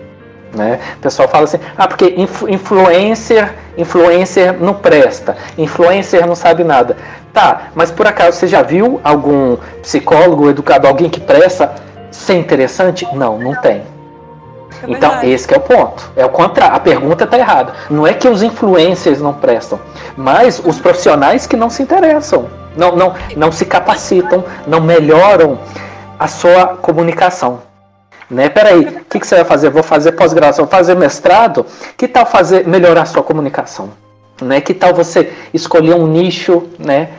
Né? 0.53 0.79
O 0.97 0.99
pessoal 0.99 1.27
fala 1.27 1.45
assim, 1.45 1.59
ah, 1.75 1.87
porque 1.87 2.13
influencer, 2.47 3.51
influencer 3.75 4.53
não 4.61 4.75
presta, 4.75 5.35
influencer 5.57 6.27
não 6.27 6.35
sabe 6.35 6.63
nada. 6.63 6.95
Tá, 7.33 7.69
mas 7.73 7.89
por 7.89 8.05
acaso 8.05 8.37
você 8.37 8.47
já 8.47 8.61
viu 8.61 9.01
algum 9.03 9.57
psicólogo, 9.81 10.47
educador, 10.47 10.91
alguém 10.91 11.09
que 11.09 11.19
presta 11.19 11.73
ser 12.11 12.35
interessante? 12.35 13.07
Não, 13.15 13.39
não 13.39 13.55
tem. 13.55 13.81
É 14.83 14.91
então, 14.91 15.23
esse 15.23 15.53
é 15.53 15.57
o 15.57 15.61
ponto. 15.61 16.11
É 16.15 16.25
o 16.25 16.29
contrário. 16.29 16.75
A 16.75 16.79
pergunta 16.79 17.23
está 17.23 17.37
errada. 17.37 17.73
Não 17.89 18.05
é 18.05 18.13
que 18.13 18.27
os 18.27 18.41
influencers 18.41 19.21
não 19.21 19.33
prestam, 19.33 19.79
mas 20.15 20.61
os 20.63 20.79
profissionais 20.79 21.45
que 21.45 21.55
não 21.55 21.69
se 21.69 21.83
interessam, 21.83 22.47
não, 22.75 22.95
não, 22.95 23.13
não 23.35 23.51
se 23.51 23.65
capacitam, 23.65 24.43
não 24.65 24.81
melhoram 24.81 25.59
a 26.17 26.27
sua 26.27 26.67
comunicação. 26.67 27.61
Né? 28.29 28.47
Peraí, 28.47 28.79
o 28.79 29.05
que, 29.05 29.19
que 29.19 29.27
você 29.27 29.35
vai 29.35 29.45
fazer? 29.45 29.69
Vou 29.69 29.83
fazer 29.83 30.13
pós-graduação, 30.13 30.65
fazer 30.65 30.95
mestrado? 30.95 31.65
Que 31.97 32.07
tal 32.07 32.25
fazer 32.25 32.65
melhorar 32.65 33.01
a 33.01 33.05
sua 33.05 33.21
comunicação? 33.21 33.89
Né? 34.41 34.61
Que 34.61 34.73
tal 34.73 34.93
você 34.93 35.33
escolher 35.53 35.95
um 35.95 36.07
nicho, 36.07 36.63
né? 36.79 37.09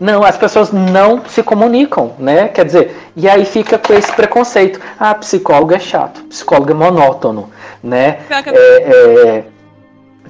Não, 0.00 0.22
as 0.22 0.36
pessoas 0.36 0.70
não 0.70 1.22
se 1.26 1.42
comunicam, 1.42 2.12
né? 2.18 2.48
Quer 2.48 2.64
dizer, 2.64 2.96
e 3.16 3.28
aí 3.28 3.44
fica 3.44 3.76
com 3.78 3.92
esse 3.92 4.12
preconceito. 4.12 4.80
Ah, 4.98 5.14
psicólogo 5.14 5.74
é 5.74 5.78
chato, 5.78 6.22
psicólogo 6.24 6.70
é 6.70 6.74
monótono, 6.74 7.50
né? 7.82 8.18
É, 8.30 9.36
é, 9.36 9.44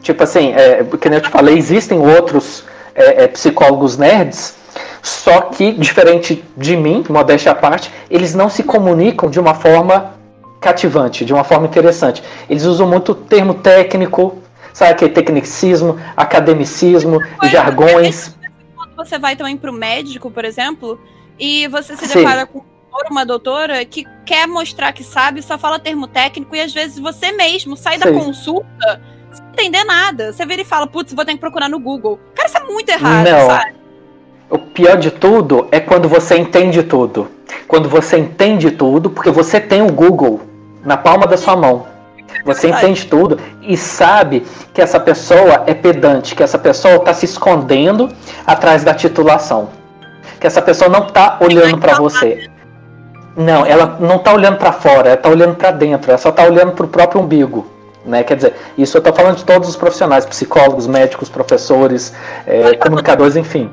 tipo 0.01 0.23
assim, 0.23 0.55
é, 0.55 0.85
que 0.99 1.09
nem 1.11 1.19
eu 1.19 1.23
te 1.23 1.29
falei, 1.29 1.57
existem 1.59 1.99
outros 1.99 2.65
é, 2.95 3.25
é, 3.25 3.29
psicólogos 3.29 3.99
nerds, 3.99 4.57
só 5.03 5.43
que, 5.43 5.73
diferente 5.73 6.43
de 6.57 6.77
mim, 6.77 7.05
modéstia 7.09 7.53
à 7.53 7.55
parte, 7.55 7.93
eles 8.11 8.35
não 8.35 8.49
se 8.49 8.63
comunicam 8.63 9.29
de 9.29 9.39
uma 9.39 9.55
forma 9.55 10.15
cativante, 10.61 11.25
de 11.25 11.33
uma 11.33 11.45
forma 11.45 11.67
interessante. 11.67 12.23
Eles 12.49 12.65
usam 12.65 12.87
muito 12.87 13.15
termo 13.15 13.55
técnico, 13.55 14.39
sabe 14.73 14.93
aquele 14.93 15.13
tecnicismo, 15.13 15.99
academicismo, 16.17 17.21
jargões 17.45 18.38
você 19.05 19.19
vai 19.19 19.37
também 19.37 19.57
pro 19.57 19.73
médico, 19.73 20.31
por 20.31 20.45
exemplo, 20.45 21.01
e 21.39 21.69
você 21.69 21.97
se 21.97 22.07
Sim. 22.07 22.19
depara 22.19 22.47
com 22.47 22.65
uma 23.11 23.25
doutora 23.25 23.85
que 23.85 24.05
quer 24.27 24.47
mostrar 24.49 24.93
que 24.93 25.05
sabe, 25.05 25.41
só 25.41 25.57
fala 25.57 25.79
termo 25.79 26.09
técnico 26.09 26.55
e 26.57 26.61
às 26.61 26.73
vezes 26.73 26.99
você 26.99 27.31
mesmo 27.31 27.77
sai 27.77 27.95
Sim. 27.95 28.01
da 28.01 28.13
consulta 28.13 29.01
sem 29.33 29.67
entender 29.67 29.85
nada. 29.85 30.33
Você 30.33 30.45
vira 30.45 30.63
e 30.63 30.65
fala, 30.65 30.87
putz, 30.87 31.13
vou 31.13 31.25
ter 31.25 31.35
que 31.35 31.39
procurar 31.39 31.69
no 31.69 31.79
Google. 31.79 32.19
Cara, 32.35 32.49
isso 32.49 32.59
é 32.59 32.65
muito 32.65 32.89
errado, 32.89 33.25
Não. 33.25 33.47
sabe? 33.47 33.75
O 34.51 34.59
pior 34.59 34.97
de 34.97 35.11
tudo 35.11 35.69
é 35.71 35.79
quando 35.79 36.09
você 36.09 36.37
entende 36.37 36.83
tudo. 36.83 37.31
Quando 37.69 37.89
você 37.89 38.19
entende 38.19 38.71
tudo, 38.71 39.11
porque 39.11 39.31
você 39.31 39.61
tem 39.61 39.83
o 39.83 39.93
Google 39.93 40.41
na 40.85 40.97
palma 40.97 41.27
da 41.27 41.37
sua 41.37 41.55
mão. 41.55 41.87
Você 42.45 42.69
entende 42.69 43.07
tudo 43.07 43.39
e 43.63 43.77
sabe 43.77 44.47
que 44.73 44.81
essa 44.81 45.01
pessoa 45.01 45.65
é 45.67 45.75
pedante, 45.75 46.35
que 46.35 46.43
essa 46.43 46.59
pessoa 46.59 46.97
está 46.97 47.13
se 47.13 47.25
escondendo 47.25 48.09
atrás 48.47 48.85
da 48.85 48.95
titulação, 48.95 49.69
que 50.41 50.47
essa 50.47 50.63
pessoa 50.63 50.89
não 50.89 51.07
está 51.07 51.39
olhando 51.41 51.79
para 51.79 51.97
você. 51.97 52.49
Não, 53.37 53.65
ela 53.65 53.97
não 54.01 54.17
está 54.17 54.33
olhando 54.33 54.57
para 54.57 54.73
fora, 54.73 55.09
ela 55.09 55.15
está 55.15 55.29
olhando 55.29 55.55
para 55.55 55.71
dentro, 55.71 56.11
ela 56.11 56.19
só 56.19 56.31
está 56.31 56.45
olhando 56.45 56.73
para 56.73 56.85
o 56.85 56.89
próprio 56.89 57.21
umbigo. 57.21 57.67
Né? 58.05 58.25
Quer 58.25 58.37
dizer, 58.37 58.55
isso 58.77 58.97
eu 58.97 59.01
estou 59.01 59.15
falando 59.15 59.37
de 59.37 59.45
todos 59.45 59.69
os 59.69 59.77
profissionais, 59.77 60.25
psicólogos, 60.25 60.87
médicos, 60.87 61.29
professores, 61.29 62.15
é, 62.47 62.75
comunicadores, 62.77 63.37
enfim. 63.37 63.71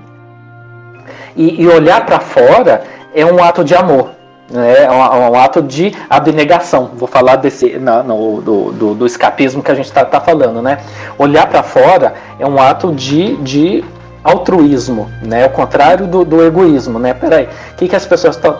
E, 1.35 1.61
e 1.61 1.67
olhar 1.67 2.05
para 2.05 2.19
fora 2.19 2.83
é 3.13 3.25
um 3.25 3.43
ato 3.43 3.63
de 3.63 3.73
amor. 3.73 4.14
Né? 4.49 4.83
É 4.83 4.91
um, 4.91 5.31
um, 5.31 5.35
ato 5.35 5.61
de 5.61 5.93
abnegação. 6.09 6.91
Vou 6.95 7.07
falar 7.07 7.37
desse 7.37 7.79
no, 7.79 8.03
no 8.03 8.41
do, 8.41 8.71
do, 8.71 8.95
do, 8.95 9.05
escapismo 9.05 9.63
que 9.63 9.71
a 9.71 9.75
gente 9.75 9.85
está 9.85 10.05
tá 10.05 10.21
falando, 10.21 10.61
né? 10.61 10.79
Olhar 11.17 11.47
para 11.47 11.63
fora 11.63 12.13
é 12.39 12.45
um 12.45 12.59
ato 12.59 12.93
de, 12.93 13.35
de 13.37 13.83
altruísmo, 14.23 15.09
né? 15.23 15.45
O 15.45 15.49
contrário 15.49 16.07
do, 16.07 16.23
do 16.23 16.43
egoísmo, 16.43 16.99
né? 16.99 17.13
Peraí, 17.13 17.49
o 17.73 17.75
que, 17.75 17.87
que 17.87 17.95
as 17.95 18.05
pessoas 18.05 18.35
estão 18.35 18.53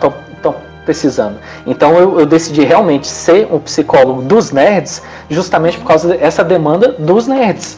precisando. 0.86 1.38
Então 1.66 1.98
eu, 1.98 2.20
eu, 2.20 2.24
decidi 2.24 2.64
realmente 2.64 3.08
ser 3.08 3.52
um 3.52 3.58
psicólogo 3.58 4.22
dos 4.22 4.52
nerds, 4.52 5.02
justamente 5.28 5.76
por 5.78 5.88
causa 5.88 6.16
dessa 6.16 6.44
demanda 6.44 6.92
dos 6.92 7.26
nerds. 7.26 7.76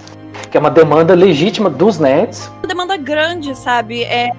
Que 0.50 0.56
é 0.56 0.60
uma 0.60 0.70
demanda 0.70 1.14
legítima 1.14 1.68
dos 1.68 1.98
nerds. 1.98 2.50
Uma 2.58 2.68
demanda 2.68 2.96
grande, 2.96 3.56
sabe? 3.56 4.04
É, 4.04 4.30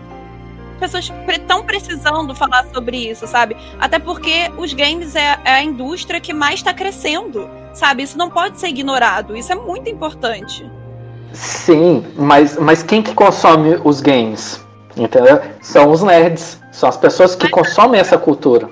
pessoas 0.79 1.11
estão 1.27 1.63
precisando 1.63 2.33
falar 2.33 2.65
sobre 2.73 2.97
isso, 2.97 3.27
sabe? 3.27 3.55
Até 3.79 3.99
porque 3.99 4.51
os 4.57 4.73
games 4.73 5.15
é, 5.15 5.37
é 5.43 5.51
a 5.51 5.63
indústria 5.63 6.19
que 6.19 6.33
mais 6.33 6.55
está 6.55 6.73
crescendo, 6.73 7.49
sabe? 7.73 8.03
Isso 8.03 8.17
não 8.17 8.29
pode 8.29 8.59
ser 8.59 8.69
ignorado. 8.69 9.35
Isso 9.35 9.51
é 9.51 9.55
muito 9.55 9.89
importante. 9.89 10.69
Sim, 11.33 12.05
mas, 12.15 12.57
mas 12.57 12.81
quem 12.81 13.03
que 13.03 13.13
consome 13.13 13.79
os 13.83 14.01
games? 14.01 14.65
Entendeu? 14.97 15.39
São 15.61 15.91
os 15.91 16.01
nerds. 16.01 16.59
São 16.71 16.89
as 16.89 16.97
pessoas 16.97 17.35
que 17.35 17.49
consomem 17.49 17.99
essa 17.99 18.17
cultura. 18.17 18.69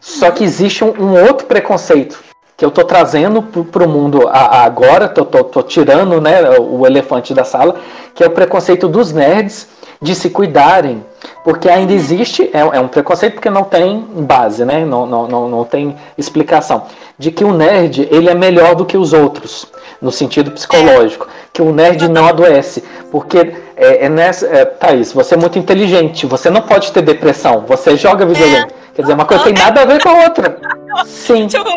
Só 0.00 0.30
que 0.30 0.44
existe 0.44 0.84
um, 0.84 0.90
um 0.90 1.24
outro 1.26 1.46
preconceito 1.46 2.24
que 2.56 2.64
eu 2.64 2.70
tô 2.70 2.84
trazendo 2.84 3.42
para 3.42 3.84
o 3.84 3.88
mundo 3.88 4.28
agora, 4.28 5.08
tô, 5.08 5.26
tô, 5.26 5.44
tô, 5.44 5.62
tirando 5.62 6.20
né, 6.22 6.40
o 6.58 6.86
elefante 6.86 7.34
da 7.34 7.44
sala, 7.44 7.76
que 8.14 8.24
é 8.24 8.26
o 8.26 8.30
preconceito 8.30 8.88
dos 8.88 9.12
nerds 9.12 9.68
de 10.00 10.14
se 10.14 10.30
cuidarem, 10.30 11.04
porque 11.44 11.68
ainda 11.68 11.92
existe, 11.92 12.50
é, 12.52 12.60
é, 12.60 12.80
um 12.80 12.88
preconceito 12.88 13.34
porque 13.34 13.50
não 13.50 13.64
tem 13.64 14.00
base, 14.00 14.64
né? 14.64 14.84
Não, 14.84 15.06
não, 15.06 15.26
não, 15.26 15.48
não 15.48 15.64
tem 15.64 15.96
explicação, 16.16 16.84
de 17.18 17.30
que 17.30 17.44
o 17.44 17.52
nerd 17.52 18.08
ele 18.10 18.28
é 18.28 18.34
melhor 18.34 18.74
do 18.74 18.84
que 18.84 18.96
os 18.96 19.12
outros, 19.12 19.66
no 20.00 20.12
sentido 20.12 20.50
psicológico, 20.50 21.26
que 21.52 21.62
o 21.62 21.72
nerd 21.72 22.08
não 22.08 22.26
adoece, 22.26 22.84
porque 23.10 23.54
é, 23.76 24.04
é 24.04 24.08
nessa, 24.08 24.46
é, 24.46 24.64
Thaís, 24.64 25.12
você 25.12 25.34
é 25.34 25.38
muito 25.38 25.58
inteligente, 25.58 26.26
você 26.26 26.50
não 26.50 26.62
pode 26.62 26.92
ter 26.92 27.02
depressão, 27.02 27.64
você 27.66 27.96
joga 27.96 28.26
videogame. 28.26 28.70
É. 28.82 28.86
Quer 28.96 29.02
dizer, 29.02 29.14
uma 29.14 29.26
coisa 29.26 29.44
tem 29.44 29.52
nada 29.52 29.82
a 29.82 29.84
ver 29.84 30.02
com 30.02 30.08
a 30.08 30.24
outra. 30.24 30.58
Sim. 31.04 31.46
Tipo, 31.48 31.68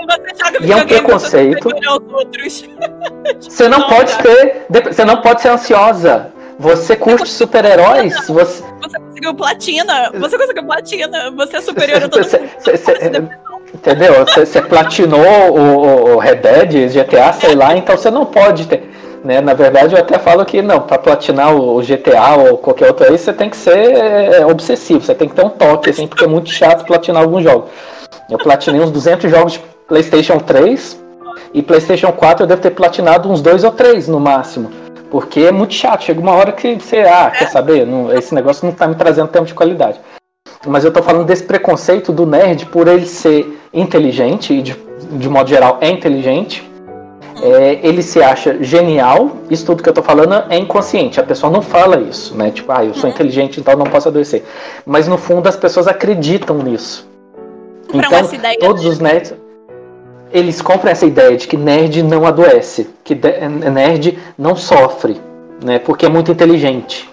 e 0.61 0.71
é 0.71 0.75
um 0.75 0.87
preconceito. 0.87 1.69
Você 3.41 3.67
não 3.67 3.81
pode 3.89 4.17
ter. 4.19 4.65
Você 4.85 5.03
não 5.03 5.21
pode 5.21 5.41
ser 5.41 5.49
ansiosa. 5.49 6.31
Você 6.59 6.95
curte 6.97 7.29
super-heróis? 7.29 8.13
Você... 8.27 8.63
você 8.81 8.99
conseguiu 8.99 9.33
platina. 9.33 10.11
Você 10.19 10.37
conseguiu 10.37 10.65
platina. 10.65 11.31
Você 11.37 11.57
é 11.57 11.61
superior 11.61 12.03
a 12.03 12.09
todo 12.09 12.21
mundo. 12.21 12.49
Cê, 12.59 12.77
cê, 12.77 12.93
entendeu? 13.73 14.25
Você 14.25 14.61
platinou 14.61 15.57
o, 15.57 16.15
o 16.15 16.17
Red 16.17 16.35
Dead, 16.35 16.91
GTA, 16.91 17.31
sei 17.31 17.55
lá, 17.55 17.77
então 17.77 17.95
você 17.95 18.11
não 18.11 18.25
pode 18.25 18.67
ter. 18.67 18.91
Né? 19.23 19.39
Na 19.39 19.53
verdade, 19.53 19.95
eu 19.95 20.01
até 20.01 20.19
falo 20.19 20.43
que 20.43 20.61
não, 20.61 20.81
para 20.81 20.97
platinar 20.97 21.55
o 21.55 21.81
GTA 21.81 22.35
ou 22.35 22.57
qualquer 22.57 22.87
outro 22.87 23.05
aí, 23.05 23.17
você 23.17 23.31
tem 23.31 23.49
que 23.49 23.57
ser 23.57 23.95
é, 23.95 24.45
obsessivo, 24.45 25.01
você 25.01 25.15
tem 25.15 25.29
que 25.29 25.35
ter 25.35 25.45
um 25.45 25.49
toque, 25.49 25.89
assim, 25.89 26.07
porque 26.07 26.25
é 26.25 26.27
muito 26.27 26.49
chato 26.49 26.85
platinar 26.85 27.21
alguns 27.23 27.43
jogos. 27.43 27.69
Eu 28.29 28.37
platinei 28.37 28.81
uns 28.81 28.91
200 28.91 29.31
jogos 29.31 29.53
de 29.53 29.59
PlayStation 29.87 30.39
3 30.39 30.99
e 31.53 31.61
PlayStation 31.61 32.11
4 32.11 32.43
eu 32.43 32.47
devo 32.47 32.61
ter 32.61 32.71
platinado 32.71 33.29
uns 33.29 33.41
dois 33.41 33.63
ou 33.63 33.71
três 33.71 34.07
no 34.07 34.19
máximo. 34.19 34.71
Porque 35.09 35.41
é 35.41 35.51
muito 35.51 35.73
chato, 35.73 36.03
chega 36.03 36.19
uma 36.19 36.33
hora 36.33 36.51
que 36.51 36.75
você, 36.75 36.99
ah, 36.99 37.31
quer 37.31 37.49
saber? 37.49 37.85
Não, 37.85 38.11
esse 38.13 38.33
negócio 38.33 38.65
não 38.65 38.71
está 38.71 38.87
me 38.87 38.95
trazendo 38.95 39.27
tempo 39.29 39.45
de 39.45 39.53
qualidade. 39.53 39.99
Mas 40.67 40.83
eu 40.83 40.89
estou 40.89 41.01
falando 41.01 41.25
desse 41.25 41.43
preconceito 41.43 42.11
do 42.11 42.25
nerd 42.25 42.65
por 42.67 42.87
ele 42.87 43.05
ser 43.05 43.59
inteligente, 43.73 44.53
e 44.53 44.61
de, 44.61 44.75
de 45.11 45.29
modo 45.29 45.49
geral 45.49 45.77
é 45.81 45.89
inteligente. 45.89 46.67
É, 47.41 47.79
ele 47.81 48.03
se 48.03 48.21
acha 48.21 48.61
genial, 48.61 49.37
isso 49.49 49.65
tudo 49.65 49.81
que 49.81 49.87
eu 49.87 49.91
estou 49.91 50.03
falando 50.03 50.43
é 50.49 50.57
inconsciente, 50.57 51.21
a 51.21 51.23
pessoa 51.23 51.49
não 51.49 51.61
fala 51.61 52.01
isso, 52.01 52.35
né? 52.35 52.51
Tipo, 52.51 52.71
ah, 52.73 52.83
eu 52.83 52.93
sou 52.93 53.05
uhum. 53.05 53.15
inteligente, 53.15 53.61
então 53.61 53.77
não 53.77 53.85
posso 53.85 54.09
adoecer. 54.09 54.43
Mas 54.85 55.07
no 55.07 55.17
fundo 55.17 55.47
as 55.47 55.55
pessoas 55.55 55.87
acreditam 55.87 56.57
nisso. 56.57 57.07
Então, 57.93 58.09
todos 58.59 58.85
os 58.85 58.99
nerds 58.99 59.33
eles 60.31 60.61
compram 60.61 60.91
essa 60.91 61.05
ideia 61.05 61.35
de 61.35 61.47
que 61.47 61.57
nerd 61.57 62.03
não 62.03 62.25
adoece, 62.25 62.89
que 63.03 63.15
nerd 63.15 64.17
não 64.37 64.55
sofre, 64.55 65.19
né? 65.63 65.79
Porque 65.79 66.05
é 66.05 66.09
muito 66.09 66.31
inteligente. 66.31 67.09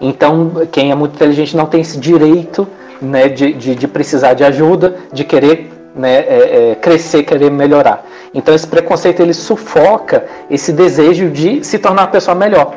Então, 0.00 0.66
quem 0.70 0.90
é 0.90 0.94
muito 0.94 1.14
inteligente 1.14 1.56
não 1.56 1.66
tem 1.66 1.80
esse 1.80 1.98
direito 1.98 2.66
né, 3.00 3.28
de, 3.28 3.52
de, 3.52 3.74
de 3.74 3.88
precisar 3.88 4.34
de 4.34 4.44
ajuda, 4.44 4.96
de 5.12 5.24
querer 5.24 5.70
né, 5.94 6.16
é, 6.16 6.70
é, 6.72 6.74
crescer, 6.74 7.22
querer 7.22 7.50
melhorar. 7.50 8.04
Então, 8.34 8.54
esse 8.54 8.66
preconceito 8.66 9.20
ele 9.20 9.32
sufoca 9.32 10.24
esse 10.50 10.72
desejo 10.72 11.30
de 11.30 11.64
se 11.64 11.78
tornar 11.78 12.02
uma 12.02 12.08
pessoa 12.08 12.34
melhor. 12.34 12.74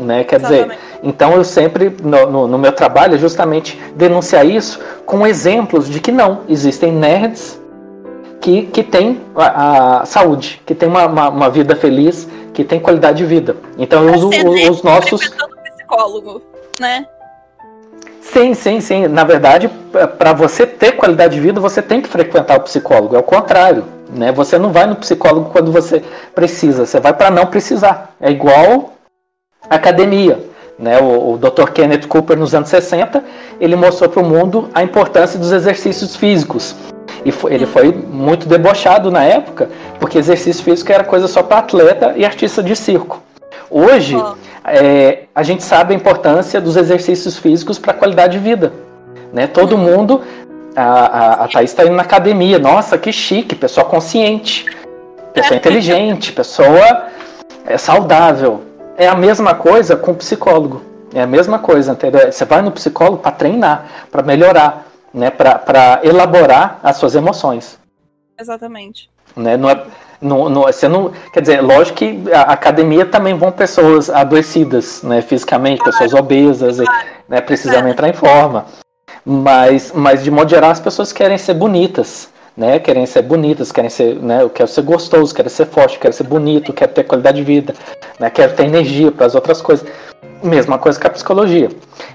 Né? 0.00 0.24
Quer 0.24 0.36
Exatamente. 0.36 0.64
dizer, 0.70 0.78
então 1.02 1.32
eu 1.32 1.44
sempre, 1.44 1.94
no, 2.02 2.30
no, 2.30 2.48
no 2.48 2.58
meu 2.58 2.72
trabalho, 2.72 3.16
é 3.16 3.18
justamente 3.18 3.80
denunciar 3.96 4.46
isso 4.46 4.80
com 5.04 5.26
exemplos 5.26 5.88
de 5.88 6.00
que 6.00 6.12
não, 6.12 6.40
existem 6.48 6.92
nerds 6.92 7.60
que, 8.42 8.66
que 8.66 8.82
tem 8.82 9.20
a, 9.36 10.00
a 10.00 10.04
saúde, 10.04 10.60
que 10.66 10.74
tem 10.74 10.88
uma, 10.88 11.06
uma, 11.06 11.28
uma, 11.28 11.48
vida 11.48 11.76
feliz, 11.76 12.28
que 12.52 12.64
tem 12.64 12.80
qualidade 12.80 13.18
de 13.18 13.24
vida. 13.24 13.56
Então 13.78 14.06
eu 14.06 14.14
uso 14.14 14.28
os, 14.28 14.68
os 14.68 14.82
nossos. 14.82 15.32
psicólogo, 15.76 16.42
né? 16.78 17.06
Sim, 18.20 18.52
sim, 18.52 18.80
sim. 18.80 19.06
Na 19.06 19.22
verdade, 19.22 19.70
para 20.18 20.32
você 20.32 20.66
ter 20.66 20.92
qualidade 20.92 21.34
de 21.34 21.40
vida, 21.40 21.60
você 21.60 21.80
tem 21.80 22.02
que 22.02 22.08
frequentar 22.08 22.56
o 22.58 22.62
psicólogo. 22.62 23.14
É 23.14 23.18
o 23.18 23.22
contrário. 23.22 23.84
Né? 24.10 24.32
Você 24.32 24.58
não 24.58 24.72
vai 24.72 24.86
no 24.86 24.96
psicólogo 24.96 25.50
quando 25.50 25.70
você 25.70 26.02
precisa, 26.34 26.84
você 26.84 26.98
vai 26.98 27.12
para 27.12 27.30
não 27.30 27.46
precisar. 27.46 28.14
É 28.20 28.30
igual 28.30 28.94
academia. 29.70 30.44
Né? 30.78 30.98
O, 31.00 31.34
o 31.34 31.38
Dr. 31.38 31.70
Kenneth 31.72 32.08
Cooper, 32.08 32.36
nos 32.36 32.54
anos 32.54 32.68
60, 32.68 33.22
ele 33.60 33.76
mostrou 33.76 34.10
para 34.10 34.22
o 34.22 34.24
mundo 34.24 34.68
a 34.74 34.82
importância 34.82 35.38
dos 35.38 35.52
exercícios 35.52 36.16
físicos. 36.16 36.74
E 37.24 37.32
foi, 37.32 37.54
ele 37.54 37.66
foi 37.66 37.92
muito 37.92 38.48
debochado 38.48 39.10
na 39.10 39.22
época, 39.24 39.68
porque 39.98 40.18
exercício 40.18 40.64
físico 40.64 40.90
era 40.92 41.04
coisa 41.04 41.28
só 41.28 41.42
para 41.42 41.58
atleta 41.58 42.14
e 42.16 42.24
artista 42.24 42.62
de 42.62 42.74
circo. 42.74 43.22
Hoje, 43.70 44.16
oh. 44.16 44.34
é, 44.64 45.24
a 45.34 45.42
gente 45.42 45.62
sabe 45.62 45.94
a 45.94 45.96
importância 45.96 46.60
dos 46.60 46.76
exercícios 46.76 47.38
físicos 47.38 47.78
para 47.78 47.92
a 47.92 47.94
qualidade 47.94 48.38
de 48.38 48.38
vida. 48.38 48.72
Né? 49.32 49.46
Todo 49.46 49.76
uhum. 49.76 49.82
mundo, 49.82 50.22
a, 50.76 50.82
a, 50.82 51.44
a 51.44 51.48
Thaís 51.48 51.70
está 51.70 51.84
indo 51.84 51.94
na 51.94 52.02
academia, 52.02 52.58
nossa, 52.58 52.98
que 52.98 53.12
chique, 53.12 53.54
pessoa 53.54 53.86
consciente, 53.86 54.66
pessoa 55.32 55.56
inteligente, 55.56 56.32
pessoa 56.32 57.06
é, 57.66 57.78
saudável. 57.78 58.62
É 58.96 59.08
a 59.08 59.14
mesma 59.14 59.54
coisa 59.54 59.96
com 59.96 60.12
o 60.12 60.14
psicólogo. 60.14 60.82
É 61.14 61.22
a 61.22 61.26
mesma 61.26 61.58
coisa, 61.58 61.92
entendeu? 61.92 62.30
Você 62.30 62.44
vai 62.44 62.62
no 62.62 62.70
psicólogo 62.70 63.18
para 63.18 63.32
treinar, 63.32 63.86
para 64.10 64.22
melhorar 64.22 64.86
né, 65.12 65.30
para 65.30 66.00
elaborar 66.02 66.80
as 66.82 66.96
suas 66.96 67.14
emoções. 67.14 67.78
Exatamente. 68.38 69.10
Né, 69.36 69.56
não 69.56 69.70
é, 69.70 69.84
não, 70.20 70.48
não, 70.48 70.62
você 70.62 70.86
não, 70.86 71.10
quer 71.32 71.40
dizer, 71.40 71.60
lógico 71.60 71.98
que 71.98 72.22
a 72.32 72.42
academia 72.42 73.04
também 73.04 73.34
vão 73.34 73.50
pessoas 73.50 74.08
adoecidas, 74.08 75.02
né, 75.02 75.20
fisicamente, 75.20 75.78
claro. 75.78 75.92
pessoas 75.92 76.14
obesas, 76.14 76.76
claro. 76.76 77.08
né, 77.28 77.40
precisando 77.40 77.88
entrar 77.88 78.08
em 78.08 78.12
forma. 78.12 78.66
Mas, 79.24 79.92
mas 79.92 80.22
de 80.22 80.30
modo 80.30 80.50
geral 80.50 80.70
as 80.70 80.80
pessoas 80.80 81.12
querem 81.12 81.38
ser 81.38 81.54
bonitas, 81.54 82.28
né, 82.56 82.78
querem 82.78 83.04
ser 83.04 83.22
bonitas, 83.22 83.72
querem 83.72 83.90
ser, 83.90 84.16
né, 84.16 84.42
eu 84.42 84.50
quero 84.50 84.68
ser 84.68 84.82
gostoso, 84.82 85.34
quero 85.34 85.50
ser 85.50 85.66
forte, 85.66 85.98
quero 85.98 86.14
ser 86.14 86.24
bonito, 86.24 86.72
quero 86.72 86.92
ter 86.92 87.04
qualidade 87.04 87.38
de 87.38 87.44
vida, 87.44 87.74
né, 88.18 88.30
quero 88.30 88.54
ter 88.54 88.64
energia 88.64 89.10
para 89.10 89.26
as 89.26 89.34
outras 89.34 89.60
coisas. 89.60 89.86
Mesma 90.42 90.78
coisa 90.78 90.98
que 90.98 91.06
a 91.06 91.10
psicologia. 91.10 91.70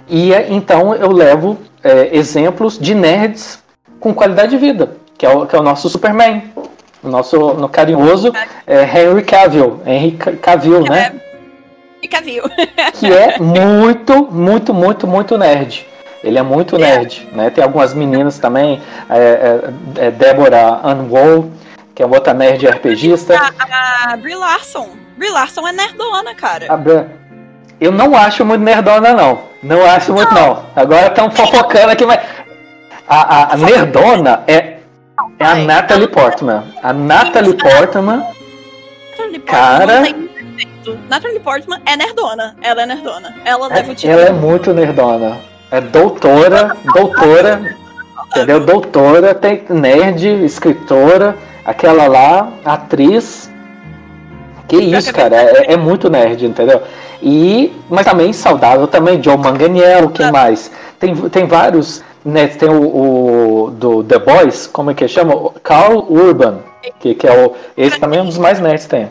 E 0.08 0.32
então 0.50 0.94
eu 0.96 1.12
levo 1.12 1.58
é, 1.84 2.16
exemplos 2.16 2.78
de 2.78 2.94
nerds 2.94 3.64
com 4.00 4.14
qualidade 4.14 4.52
de 4.52 4.58
vida, 4.58 4.98
que 5.18 5.26
é 5.26 5.30
o, 5.30 5.46
que 5.46 5.56
é 5.56 5.60
o 5.60 5.64
nosso 5.64 5.90
Superman, 5.90 6.44
o 7.04 7.10
nosso 7.10 7.54
no 7.54 7.70
carinhoso 7.70 8.32
é, 8.66 8.84
Henry 8.84 9.24
Cavill, 9.24 9.82
Henry 9.86 10.12
Cavill, 10.12 10.82
né? 10.82 11.14
Henry 11.98 12.08
Cavill. 12.08 12.44
que 12.94 13.12
é 13.12 13.40
muito, 13.40 14.32
muito, 14.32 14.74
muito, 14.74 15.08
muito 15.08 15.38
nerd. 15.38 15.86
Ele 16.24 16.38
é 16.38 16.44
muito 16.44 16.76
é. 16.76 16.80
nerd, 16.80 17.28
né? 17.32 17.50
Tem 17.50 17.64
algumas 17.64 17.94
meninas 17.94 18.40
também, 18.40 18.82
é, 19.10 19.18
é, 19.18 20.08
é 20.08 20.12
Débora 20.12 20.82
Unwall, 20.84 21.52
que 21.96 22.04
é 22.04 22.06
outra 22.06 22.34
nerd 22.34 22.66
RPGista. 22.68 23.36
A, 23.36 24.12
a 24.12 24.18
Brie 24.18 24.36
Larson. 24.36 24.90
Brie 25.16 25.30
Larson 25.30 25.68
é 25.68 25.72
nerdona, 25.72 26.36
cara. 26.36 26.66
A, 26.72 26.78
eu 27.80 27.92
não 27.92 28.16
acho 28.16 28.44
muito 28.44 28.64
nerdona, 28.64 29.14
não. 29.14 29.40
Não 29.62 29.86
acho 29.86 30.14
muito, 30.14 30.34
não. 30.34 30.64
Agora 30.76 31.08
estão 31.08 31.30
fofocando 31.30 31.92
aqui, 31.92 32.06
mas. 32.06 32.20
A, 33.08 33.36
a, 33.36 33.54
a 33.54 33.58
nerdona 33.58 34.44
é, 34.48 34.78
é 35.40 35.46
a 35.46 35.56
Natalie 35.56 36.08
Portman. 36.08 36.64
A 36.84 36.92
Natalie 36.92 37.54
Portman. 37.54 38.26
Cara. 39.46 40.02
Natalie 41.10 41.40
Portman 41.40 41.82
é 41.86 41.96
nerdona. 41.96 42.56
Ela 42.62 42.84
é 42.84 42.86
nerdona. 42.86 43.36
Ela 43.46 43.70
é, 43.74 44.08
Ela 44.08 44.22
é 44.24 44.32
muito 44.32 44.74
nerdona. 44.74 45.38
É 45.72 45.82
doutora, 45.82 46.76
doutora. 46.94 47.76
Entendeu? 48.28 48.60
Doutora, 48.60 49.34
tem 49.34 49.64
nerd, 49.70 50.28
escritora, 50.44 51.36
aquela 51.66 52.08
lá, 52.08 52.50
atriz. 52.66 53.50
Que 54.68 54.78
isso, 54.78 55.14
cara, 55.14 55.36
é, 55.36 55.74
é 55.74 55.78
muito 55.78 56.10
nerd, 56.10 56.46
entendeu? 56.46 56.82
E, 57.22 57.74
mas 57.90 58.06
também 58.06 58.34
saudável 58.34 58.88
também, 58.88 59.20
John 59.20 59.38
Manganiello, 59.38 60.10
quem 60.10 60.32
mais? 60.32 60.72
Tem, 61.00 61.16
tem 61.16 61.46
vários 61.46 62.04
né, 62.28 62.48
tem 62.48 62.70
o, 62.70 62.84
o, 63.66 63.72
do 63.72 64.04
The 64.04 64.20
Boys, 64.20 64.68
como 64.68 64.92
é 64.92 64.94
que 64.94 65.08
chama? 65.08 65.52
Carl 65.64 66.06
Urban, 66.10 66.60
que, 67.00 67.16
que 67.16 67.26
é 67.26 67.46
o. 67.46 67.54
Esse 67.78 68.00
também 68.00 68.20
é 68.20 68.22
um 68.22 68.26
dos 68.26 68.38
mais 68.38 68.60
nerds 68.60 68.84
que 68.84 68.90
tem. 68.90 69.10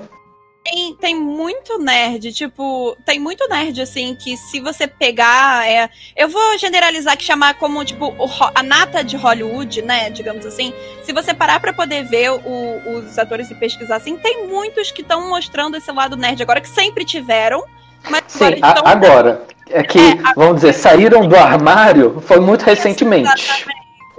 Tem, 0.69 0.95
tem 0.97 1.15
muito 1.15 1.79
nerd, 1.79 2.33
tipo, 2.33 2.97
tem 3.05 3.21
muito 3.21 3.49
nerd, 3.49 3.81
assim, 3.81 4.17
que 4.17 4.37
se 4.37 4.61
você 4.61 4.89
pegar. 4.89 5.65
É, 5.69 5.89
eu 6.17 6.29
vou 6.29 6.59
generalizar 6.59 7.17
que 7.17 7.23
chamar 7.23 7.55
como, 7.55 7.85
tipo, 7.85 8.07
o, 8.19 8.29
a 8.53 8.63
nata 8.65 9.05
de 9.05 9.17
Hollywood, 9.17 9.83
né? 9.83 10.11
Digamos 10.11 10.45
assim. 10.45 10.75
Se 11.05 11.13
você 11.13 11.33
parar 11.33 11.61
pra 11.61 11.73
poder 11.73 12.05
ver 12.05 12.33
o, 12.33 12.99
os 12.99 13.17
atores 13.17 13.49
e 13.49 13.55
pesquisar, 13.55 13.97
assim, 13.97 14.17
tem 14.17 14.49
muitos 14.49 14.91
que 14.91 15.03
estão 15.03 15.29
mostrando 15.29 15.77
esse 15.77 15.93
lado 15.93 16.17
nerd 16.17 16.43
agora, 16.43 16.61
que 16.61 16.69
sempre 16.69 17.05
tiveram. 17.05 17.65
Mas 18.11 18.25
Sim, 18.27 18.59
agora, 18.61 18.81
a, 18.81 18.91
agora 18.91 19.47
é 19.71 19.83
que, 19.85 19.99
é, 19.99 20.19
vamos 20.35 20.57
dizer, 20.57 20.73
saíram 20.73 21.29
do 21.29 21.37
armário 21.37 22.21
foi 22.27 22.41
muito 22.41 22.63
recentemente. 22.63 23.29
Exatamente. 23.29 23.76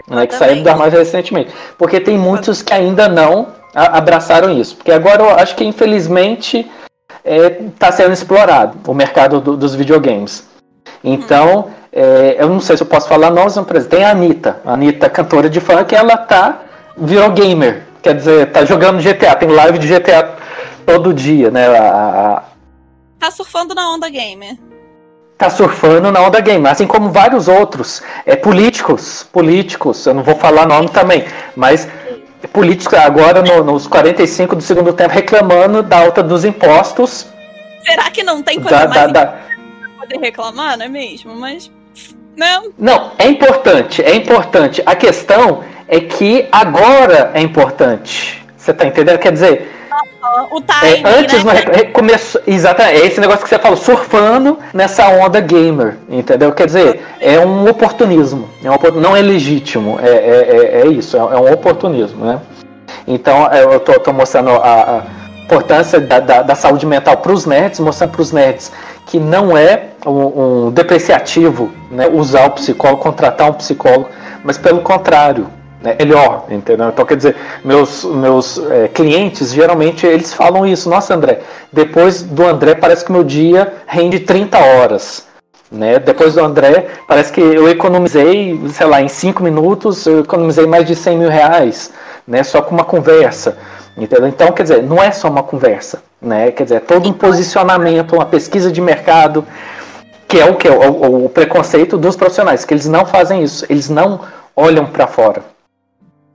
Né, 0.10 0.26
que 0.26 0.36
saíram 0.36 0.64
do 0.64 0.70
armário 0.70 0.98
recentemente. 0.98 1.54
Porque 1.78 2.00
tem 2.00 2.18
muitos 2.18 2.62
que 2.62 2.74
ainda 2.74 3.10
não 3.10 3.48
abraçaram 3.76 4.50
isso. 4.50 4.76
Porque 4.76 4.92
agora 4.92 5.22
eu 5.22 5.30
acho 5.32 5.56
que, 5.56 5.66
infelizmente, 5.66 6.66
está 7.24 7.88
é, 7.88 7.92
sendo 7.92 8.14
explorado 8.14 8.78
o 8.88 8.94
mercado 8.94 9.42
do, 9.42 9.58
dos 9.58 9.76
videogames. 9.76 10.48
Então, 11.04 11.70
é, 11.92 12.38
eu 12.40 12.48
não 12.48 12.60
sei 12.60 12.78
se 12.78 12.84
eu 12.84 12.88
posso 12.88 13.08
falar 13.08 13.30
nomes, 13.30 13.58
mas 13.58 13.88
tem 13.88 14.04
a 14.04 14.12
Anitta. 14.12 14.62
A 14.66 14.74
Anitta, 14.74 15.10
cantora 15.10 15.50
de 15.50 15.60
funk, 15.60 15.94
ela 15.94 16.16
tá 16.16 16.62
virou 16.98 17.32
gamer. 17.32 17.84
Quer 18.02 18.16
dizer, 18.16 18.52
tá 18.52 18.64
jogando 18.64 19.02
GTA, 19.02 19.36
tem 19.36 19.50
live 19.50 19.78
de 19.78 19.88
GTA 19.88 20.36
todo 20.86 21.14
dia, 21.14 21.52
né? 21.52 21.68
A, 21.68 21.82
a... 21.82 22.44
Tá 23.20 23.30
surfando 23.32 23.76
na 23.76 23.92
onda 23.94 24.10
gamer 24.10 24.58
tá 25.38 25.50
surfando 25.50 26.12
na 26.12 26.20
onda 26.22 26.40
game, 26.42 26.68
assim 26.68 26.88
como 26.88 27.12
vários 27.12 27.48
outros 27.48 28.02
é, 28.26 28.36
políticos, 28.36 29.28
políticos, 29.32 30.06
eu 30.06 30.14
não 30.14 30.24
vou 30.24 30.36
falar 30.36 30.66
nome 30.66 30.90
também, 30.90 31.26
mas 31.56 31.88
políticos 32.52 32.98
agora 32.98 33.42
no, 33.42 33.64
nos 33.64 33.88
45 33.88 34.56
do 34.56 34.62
segundo 34.62 34.94
tempo 34.94 35.14
reclamando 35.14 35.84
da 35.84 36.00
alta 36.00 36.24
dos 36.24 36.44
impostos. 36.44 37.28
Será 37.86 38.10
que 38.10 38.24
não 38.24 38.42
tem 38.42 38.60
coisa 38.60 38.80
da, 38.80 38.88
mais 38.88 39.14
da, 39.14 39.26
da... 39.26 39.38
poder 40.00 40.20
reclamar, 40.20 40.78
não 40.78 40.86
é 40.86 40.90
mesmo? 40.90 41.36
Mas 41.36 41.72
não. 42.36 42.72
Não, 42.78 43.12
é 43.18 43.28
importante, 43.28 44.02
é 44.04 44.16
importante. 44.16 44.82
A 44.86 44.96
questão 44.96 45.64
é 45.88 46.00
que 46.00 46.48
agora 46.52 47.32
é 47.34 47.42
importante. 47.42 48.44
Você 48.58 48.74
tá 48.74 48.86
entendendo? 48.86 49.20
Quer 49.20 49.32
dizer, 49.32 49.77
o 50.52 50.62
timing, 50.62 51.04
é, 51.04 51.20
antes 51.20 51.44
né? 51.44 51.54
no, 51.54 51.92
começou, 51.92 52.42
exatamente, 52.46 53.02
é 53.02 53.06
esse 53.06 53.20
negócio 53.20 53.44
que 53.44 53.50
você 53.50 53.60
falou, 53.60 53.78
surfando 53.78 54.58
nessa 54.74 55.08
onda 55.10 55.40
gamer, 55.40 55.98
entendeu? 56.10 56.52
Quer 56.52 56.68
dizer, 56.68 57.06
é 57.20 57.40
um 57.40 57.68
oportunismo, 57.70 58.50
é 58.64 58.70
um, 58.70 59.00
não 59.00 59.16
é 59.16 59.22
legítimo, 59.22 60.00
é, 60.02 60.10
é, 60.10 60.82
é, 60.82 60.82
é 60.82 60.88
isso, 60.88 61.18
é, 61.18 61.20
é, 61.20 61.24
um 61.24 61.52
oportunismo, 61.52 62.26
né? 62.26 62.40
Então, 63.08 63.48
é, 63.52 63.64
eu 63.64 63.80
tô, 63.80 63.94
tô 64.00 64.12
mostrando 64.12 64.52
a, 64.52 64.58
a 64.58 65.04
importância 65.44 66.00
da, 66.00 66.20
da, 66.20 66.42
da, 66.42 66.56
saúde 66.56 66.86
mental 66.86 67.18
para 67.18 67.32
os 67.32 67.46
nerds, 67.46 67.80
mostrando 67.80 68.12
para 68.12 68.22
os 68.22 68.32
nerds 68.32 68.72
que 69.06 69.20
não 69.20 69.58
é 69.58 69.86
um, 70.06 70.66
um 70.66 70.72
depreciativo 70.72 71.72
né, 71.90 72.08
usar 72.08 72.48
o 72.48 72.52
psicólogo, 72.52 73.02
contratar 73.02 73.50
um 73.50 73.54
psicólogo, 73.54 74.10
mas 74.44 74.58
pelo 74.58 74.82
contrário, 74.82 75.48
né, 75.82 75.96
melhor, 75.98 76.46
entendeu? 76.50 76.90
Então, 76.90 77.06
quer 77.06 77.18
dizer, 77.18 77.36
meus, 77.64 78.04
meus 78.04 78.58
é, 78.58 78.88
clientes, 78.88 79.52
geralmente, 79.52 80.06
eles 80.06 80.34
falam 80.34 80.66
isso. 80.66 80.90
Nossa, 80.90 81.14
André, 81.14 81.42
depois 81.72 82.24
do 82.24 82.46
André, 82.46 82.76
parece 82.76 83.06
que 83.06 83.12
meu 83.12 83.24
dia 83.24 83.74
rende 83.86 84.20
30 84.20 84.58
horas. 84.58 85.28
Né? 85.70 86.00
Depois 86.00 86.34
do 86.34 86.42
André, 86.42 86.88
parece 87.08 87.32
que 87.32 87.42
eu 87.42 87.70
economizei, 87.70 88.60
sei 88.74 88.88
lá, 88.88 89.02
em 89.02 89.10
5 89.10 89.44
minutos, 89.44 90.06
eu 90.06 90.22
economizei 90.22 90.66
mais 90.66 90.88
de 90.88 90.96
100 90.96 91.18
mil 91.18 91.30
reais, 91.30 91.92
né? 92.26 92.42
só 92.42 92.62
com 92.62 92.74
uma 92.74 92.86
conversa. 92.86 93.58
Entendeu? 93.98 94.28
Então, 94.28 94.52
quer 94.52 94.64
dizer, 94.64 94.84
não 94.84 95.02
é 95.02 95.12
só 95.12 95.28
uma 95.28 95.42
conversa, 95.42 96.04
né? 96.22 96.52
Quer 96.52 96.64
dizer, 96.66 96.76
é 96.76 96.80
todo 96.80 97.10
um 97.10 97.14
posicionamento, 97.14 98.14
uma 98.14 98.28
pesquisa 98.28 98.72
de 98.72 98.80
mercado, 98.80 99.44
que 100.28 100.40
é 100.40 100.46
o 100.46 100.54
que? 100.54 100.70
O, 100.70 101.26
o 101.26 101.30
preconceito 101.30 101.98
dos 101.98 102.16
profissionais, 102.16 102.64
que 102.64 102.76
eles 102.76 102.88
não 102.88 103.08
fazem 103.08 103.42
isso, 103.42 103.66
eles 103.68 103.90
não 103.90 104.20
olham 104.56 104.86
para 104.86 105.08
fora. 105.08 105.57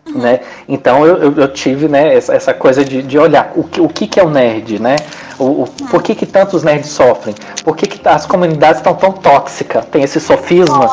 Uhum. 0.06 0.20
Né? 0.20 0.40
Então 0.68 1.06
eu, 1.06 1.32
eu, 1.32 1.48
tive 1.48 1.86
né, 1.86 2.16
essa, 2.16 2.34
essa 2.34 2.52
coisa 2.52 2.84
de, 2.84 3.02
de 3.02 3.18
olhar 3.18 3.52
o 3.54 3.62
que, 3.62 3.80
o 3.80 3.88
que, 3.88 4.08
que 4.08 4.18
é 4.18 4.24
o 4.24 4.28
nerd, 4.28 4.80
né? 4.80 4.96
O, 5.38 5.62
o. 5.62 5.66
Por 5.90 6.02
que, 6.02 6.14
que 6.14 6.26
tantos 6.26 6.64
nerds 6.64 6.90
sofrem? 6.90 7.34
Por 7.62 7.76
que, 7.76 7.86
que 7.86 8.08
as 8.08 8.26
comunidades 8.26 8.78
estão 8.78 8.94
tão 8.94 9.12
tóxicas? 9.12 9.84
Tem 9.86 10.02
esse 10.02 10.18
sofisma 10.18 10.88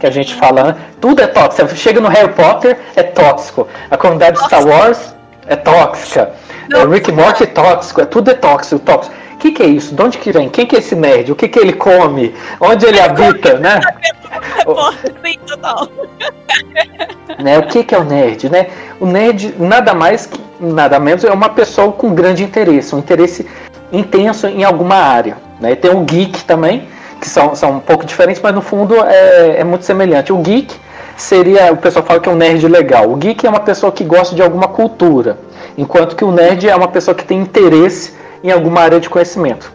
que 0.00 0.06
a 0.06 0.10
gente 0.10 0.34
fala, 0.34 0.64
né? 0.64 0.76
tudo 1.00 1.20
é 1.20 1.26
tóxico. 1.26 1.76
Chega 1.76 2.00
no 2.00 2.08
Harry 2.08 2.32
Potter, 2.32 2.78
é 2.96 3.02
tóxico. 3.02 3.68
A 3.90 3.96
comunidade 3.96 4.38
Star 4.44 4.66
Wars 4.66 5.14
é 5.46 5.56
tóxica. 5.56 6.32
O 6.74 6.88
Rick 6.88 7.12
Morty 7.12 7.44
é 7.44 7.46
tóxico, 7.46 8.00
é, 8.00 8.06
tudo 8.06 8.30
é 8.30 8.34
tóxico, 8.34 8.80
tóxico. 8.80 9.14
O 9.34 9.38
que, 9.38 9.52
que 9.52 9.62
é 9.62 9.66
isso? 9.66 9.94
De 9.94 10.02
onde 10.02 10.18
que 10.18 10.32
vem? 10.32 10.48
Quem 10.48 10.66
que 10.66 10.76
é 10.76 10.78
esse 10.78 10.96
nerd? 10.96 11.30
O 11.30 11.36
que, 11.36 11.46
que 11.46 11.58
ele 11.58 11.74
come? 11.74 12.34
Onde 12.58 12.86
ele 12.86 13.00
habita, 13.00 13.58
né? 13.58 13.80
Sim, 15.22 15.38
total. 15.46 15.88
né? 17.38 17.58
O 17.58 17.66
que, 17.66 17.84
que 17.84 17.94
é 17.94 17.98
o 17.98 18.04
nerd, 18.04 18.48
né? 18.50 18.68
O 19.00 19.06
nerd 19.06 19.54
nada 19.58 19.94
mais 19.94 20.28
nada 20.60 20.98
menos 20.98 21.24
é 21.24 21.30
uma 21.30 21.50
pessoa 21.50 21.92
com 21.92 22.14
grande 22.14 22.42
interesse, 22.42 22.94
um 22.94 22.98
interesse 22.98 23.46
intenso 23.92 24.46
em 24.46 24.64
alguma 24.64 24.96
área. 24.96 25.36
Né? 25.60 25.74
tem 25.74 25.90
o 25.90 26.00
geek 26.00 26.44
também, 26.44 26.86
que 27.20 27.28
são, 27.28 27.54
são 27.54 27.72
um 27.72 27.80
pouco 27.80 28.04
diferentes, 28.04 28.42
mas 28.42 28.54
no 28.54 28.60
fundo 28.60 28.94
é, 29.04 29.60
é 29.60 29.64
muito 29.64 29.84
semelhante. 29.84 30.32
O 30.32 30.38
geek 30.38 30.74
seria, 31.16 31.72
o 31.72 31.76
pessoal 31.76 32.04
fala 32.04 32.20
que 32.20 32.28
é 32.28 32.32
um 32.32 32.36
nerd 32.36 32.66
legal. 32.68 33.10
O 33.10 33.16
geek 33.16 33.46
é 33.46 33.48
uma 33.48 33.60
pessoa 33.60 33.90
que 33.90 34.04
gosta 34.04 34.34
de 34.34 34.42
alguma 34.42 34.68
cultura, 34.68 35.38
enquanto 35.78 36.14
que 36.14 36.24
o 36.24 36.30
nerd 36.30 36.68
é 36.68 36.76
uma 36.76 36.88
pessoa 36.88 37.14
que 37.14 37.24
tem 37.24 37.40
interesse 37.40 38.14
em 38.44 38.50
alguma 38.50 38.80
área 38.80 39.00
de 39.00 39.08
conhecimento. 39.08 39.72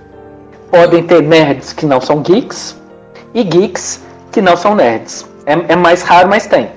Podem 0.69 1.03
ter 1.03 1.21
nerds 1.21 1.73
que 1.73 1.85
não 1.85 1.99
são 1.99 2.21
geeks 2.21 2.79
e 3.33 3.43
geeks 3.43 4.01
que 4.31 4.41
não 4.41 4.55
são 4.55 4.75
nerds. 4.75 5.25
É, 5.45 5.73
é 5.73 5.75
mais 5.75 6.03
raro, 6.03 6.29
mas 6.29 6.45
tem. 6.45 6.69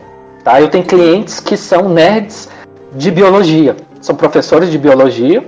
Tá? 0.45 0.61
Eu 0.61 0.68
tenho 0.68 0.84
clientes 0.84 1.40
que 1.40 1.57
são 1.57 1.88
nerds 1.88 2.51
de 2.92 3.11
biologia, 3.11 3.74
são 4.01 4.14
professores 4.14 4.70
de 4.70 4.76
biologia, 4.76 5.42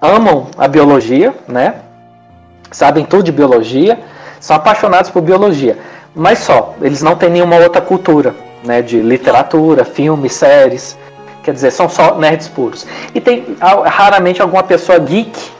amam 0.00 0.48
a 0.58 0.68
biologia, 0.68 1.34
né? 1.48 1.76
Sabem 2.70 3.06
tudo 3.06 3.22
de 3.22 3.32
biologia, 3.32 3.98
são 4.38 4.54
apaixonados 4.54 5.10
por 5.10 5.22
biologia, 5.22 5.78
mas 6.14 6.40
só, 6.40 6.74
eles 6.82 7.02
não 7.02 7.16
têm 7.16 7.30
nenhuma 7.30 7.56
outra 7.56 7.80
cultura, 7.80 8.34
né? 8.62 8.82
De 8.82 9.00
literatura, 9.00 9.84
filmes, 9.84 10.34
séries. 10.34 10.98
Quer 11.42 11.54
dizer, 11.54 11.70
são 11.70 11.88
só 11.88 12.18
nerds 12.18 12.48
puros. 12.48 12.86
E 13.14 13.20
tem 13.20 13.56
raramente 13.86 14.42
alguma 14.42 14.64
pessoa 14.64 14.98
geek 14.98 15.56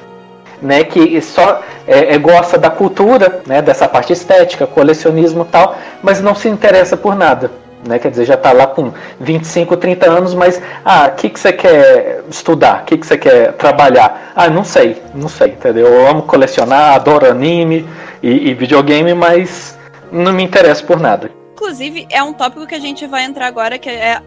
né, 0.61 0.85
que 0.85 1.21
só 1.21 1.63
é, 1.87 2.15
é, 2.15 2.19
gosta 2.19 2.59
da 2.59 2.71
cultura, 2.71 3.41
né, 3.47 3.63
dessa 3.63 3.87
parte 3.87 4.13
estética, 4.13 4.67
colecionismo 4.67 5.45
e 5.45 5.47
tal, 5.47 5.77
mas 6.03 6.21
não 6.21 6.35
se 6.35 6.49
interessa 6.49 6.97
por 6.97 7.15
nada. 7.15 7.51
Né, 7.85 7.99
quer 7.99 8.11
dizer, 8.11 8.25
já 8.25 8.35
está 8.35 8.53
lá 8.53 8.67
com 8.67 8.93
25, 9.21 9.77
30 9.77 10.11
anos, 10.11 10.35
mas 10.35 10.61
ah, 10.85 11.09
o 11.13 11.15
que, 11.15 11.29
que 11.29 11.39
você 11.39 11.53
quer 11.53 12.25
estudar? 12.29 12.83
O 12.83 12.85
que, 12.85 12.97
que 12.97 13.07
você 13.07 13.17
quer 13.17 13.53
trabalhar? 13.53 14.33
Ah, 14.35 14.49
não 14.49 14.65
sei, 14.65 15.01
não 15.15 15.29
sei, 15.29 15.51
entendeu? 15.51 15.87
Eu 15.87 16.09
amo 16.09 16.23
colecionar, 16.23 16.95
adoro 16.95 17.31
anime 17.31 17.87
e, 18.23 18.51
e 18.51 18.55
videogame, 18.55 19.15
mas 19.15 19.79
não 20.11 20.33
me 20.33 20.43
interessa 20.43 20.83
por 20.85 20.99
nada. 20.99 21.31
Inclusive, 21.57 22.07
é 22.11 22.23
um 22.23 22.35
tópico 22.35 22.67
que 22.67 22.75
a 22.75 22.79
gente 22.79 23.07
vai 23.07 23.25
entrar 23.25 23.47
agora, 23.47 23.79
que 23.79 23.89
é, 23.89 24.13
é 24.13 24.23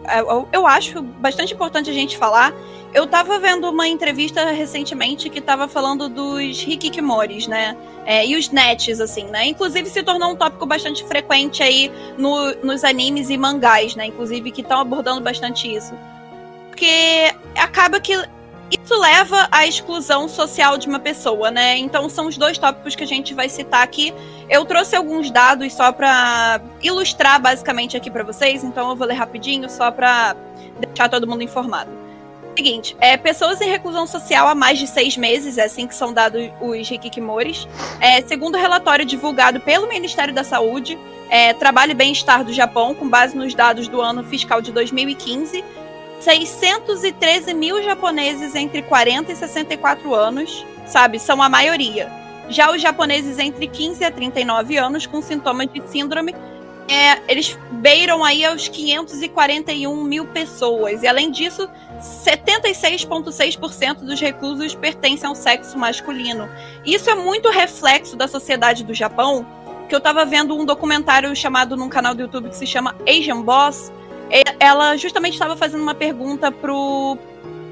eu 0.52 0.66
acho 0.66 1.00
bastante 1.00 1.54
importante 1.54 1.88
a 1.88 1.94
gente 1.94 2.18
falar, 2.18 2.52
eu 2.92 3.06
tava 3.06 3.38
vendo 3.38 3.70
uma 3.70 3.88
entrevista 3.88 4.46
recentemente 4.46 5.30
que 5.30 5.40
tava 5.40 5.68
falando 5.68 6.10
dos 6.10 6.64
hikikimoris, 6.64 7.46
né? 7.46 7.78
É, 8.04 8.26
e 8.26 8.36
os 8.36 8.50
nets, 8.50 9.00
assim, 9.00 9.26
né? 9.26 9.46
Inclusive 9.46 9.88
se 9.92 10.02
tornou 10.02 10.32
um 10.32 10.36
tópico 10.36 10.66
bastante 10.66 11.04
frequente 11.04 11.62
aí 11.62 11.92
no, 12.18 12.52
nos 12.64 12.84
animes 12.84 13.30
e 13.30 13.38
mangás, 13.38 13.96
né? 13.96 14.08
Inclusive 14.08 14.50
que 14.50 14.62
estão 14.62 14.80
abordando 14.80 15.22
bastante 15.22 15.72
isso. 15.72 15.94
Porque 16.70 17.32
acaba 17.56 18.00
que 18.00 18.16
isso 18.70 19.00
leva 19.00 19.48
à 19.52 19.66
exclusão 19.66 20.28
social 20.28 20.78
de 20.78 20.88
uma 20.88 21.00
pessoa, 21.00 21.50
né? 21.50 21.78
Então 21.78 22.10
são 22.10 22.28
os 22.28 22.38
dois 22.38 22.58
tópicos 22.58 22.96
que 22.96 23.04
a 23.04 23.08
gente 23.08 23.34
vai 23.34 23.50
citar 23.50 23.84
aqui. 23.84 24.14
Eu 24.50 24.66
trouxe 24.66 24.96
alguns 24.96 25.32
dados 25.32 25.74
só 25.74 25.92
para 25.92 26.62
ilustrar 26.82 27.42
basicamente 27.42 27.98
aqui 27.98 28.12
para 28.12 28.24
vocês, 28.24 28.64
então 28.64 28.90
eu 28.90 28.96
vou 28.96 29.08
ler 29.08 29.16
rapidinho 29.16 29.70
só 29.70 29.92
para 29.92 30.36
deixar 30.80 31.10
todo 31.10 31.28
mundo 31.28 31.44
informado 31.44 32.00
seguinte, 32.60 32.98
é, 33.00 33.16
pessoas 33.16 33.62
em 33.62 33.70
reclusão 33.70 34.06
social 34.06 34.48
há 34.50 34.54
mais 34.54 34.78
de 34.78 34.86
seis 34.86 35.16
meses, 35.16 35.58
é 35.58 35.64
assim 35.64 35.88
que 35.88 35.96
são 35.96 36.12
dados 36.12 36.52
os 36.60 36.92
Hikikimoris. 36.92 37.66
É, 38.02 38.22
segundo 38.22 38.56
o 38.56 38.58
relatório 38.58 39.06
divulgado 39.06 39.62
pelo 39.62 39.88
Ministério 39.88 40.34
da 40.34 40.44
Saúde, 40.44 41.00
é, 41.30 41.54
Trabalho 41.54 41.92
e 41.92 41.96
Bem-Estar 41.96 42.44
do 42.44 42.52
Japão, 42.52 42.94
com 42.94 43.08
base 43.08 43.36
nos 43.36 43.54
dados 43.54 43.88
do 43.88 44.02
ano 44.02 44.26
fiscal 44.26 44.62
de 44.62 44.74
2015, 44.74 45.64
613 46.20 47.54
mil 47.54 47.82
japoneses 47.84 48.56
entre 48.56 48.82
40 48.82 49.32
e 49.32 49.36
64 49.36 50.14
anos, 50.14 50.66
sabe, 50.86 51.20
são 51.20 51.42
a 51.42 51.50
maioria. 51.50 52.12
Já 52.50 52.72
os 52.72 52.82
japoneses 52.82 53.38
entre 53.40 53.68
15 53.68 54.04
a 54.04 54.12
39 54.12 54.78
anos 54.78 55.06
com 55.06 55.22
sintomas 55.22 55.68
de 55.72 55.82
síndrome 55.88 56.34
é, 56.90 57.22
eles 57.28 57.58
beiram 57.72 58.24
aí 58.24 58.44
aos 58.44 58.68
541 58.68 60.04
mil 60.04 60.26
pessoas. 60.26 61.04
E 61.04 61.08
além 61.08 61.30
disso, 61.30 61.70
76,6% 62.02 64.00
dos 64.00 64.20
reclusos 64.20 64.74
pertencem 64.74 65.30
ao 65.30 65.36
sexo 65.36 65.78
masculino. 65.78 66.50
Isso 66.84 67.10
é 67.10 67.16
muito 67.16 67.52
reflexo 67.52 68.16
da 68.16 68.28
sociedade 68.28 68.84
do 68.84 68.94
Japão, 68.94 69.46
que 69.88 69.94
eu 69.94 70.02
tava 70.02 70.26
vendo 70.26 70.58
um 70.58 70.66
documentário 70.66 71.36
chamado 71.36 71.78
num 71.78 71.90
canal 71.90 72.16
do 72.16 72.22
YouTube 72.22 72.50
que 72.50 72.56
se 72.56 72.66
chama 72.66 72.96
Asian 73.08 73.44
Boss. 73.44 73.92
Ela 74.60 74.96
justamente 74.96 75.34
estava 75.34 75.58
fazendo 75.58 75.82
uma 75.82 75.96
pergunta 75.96 76.52
pro. 76.52 77.18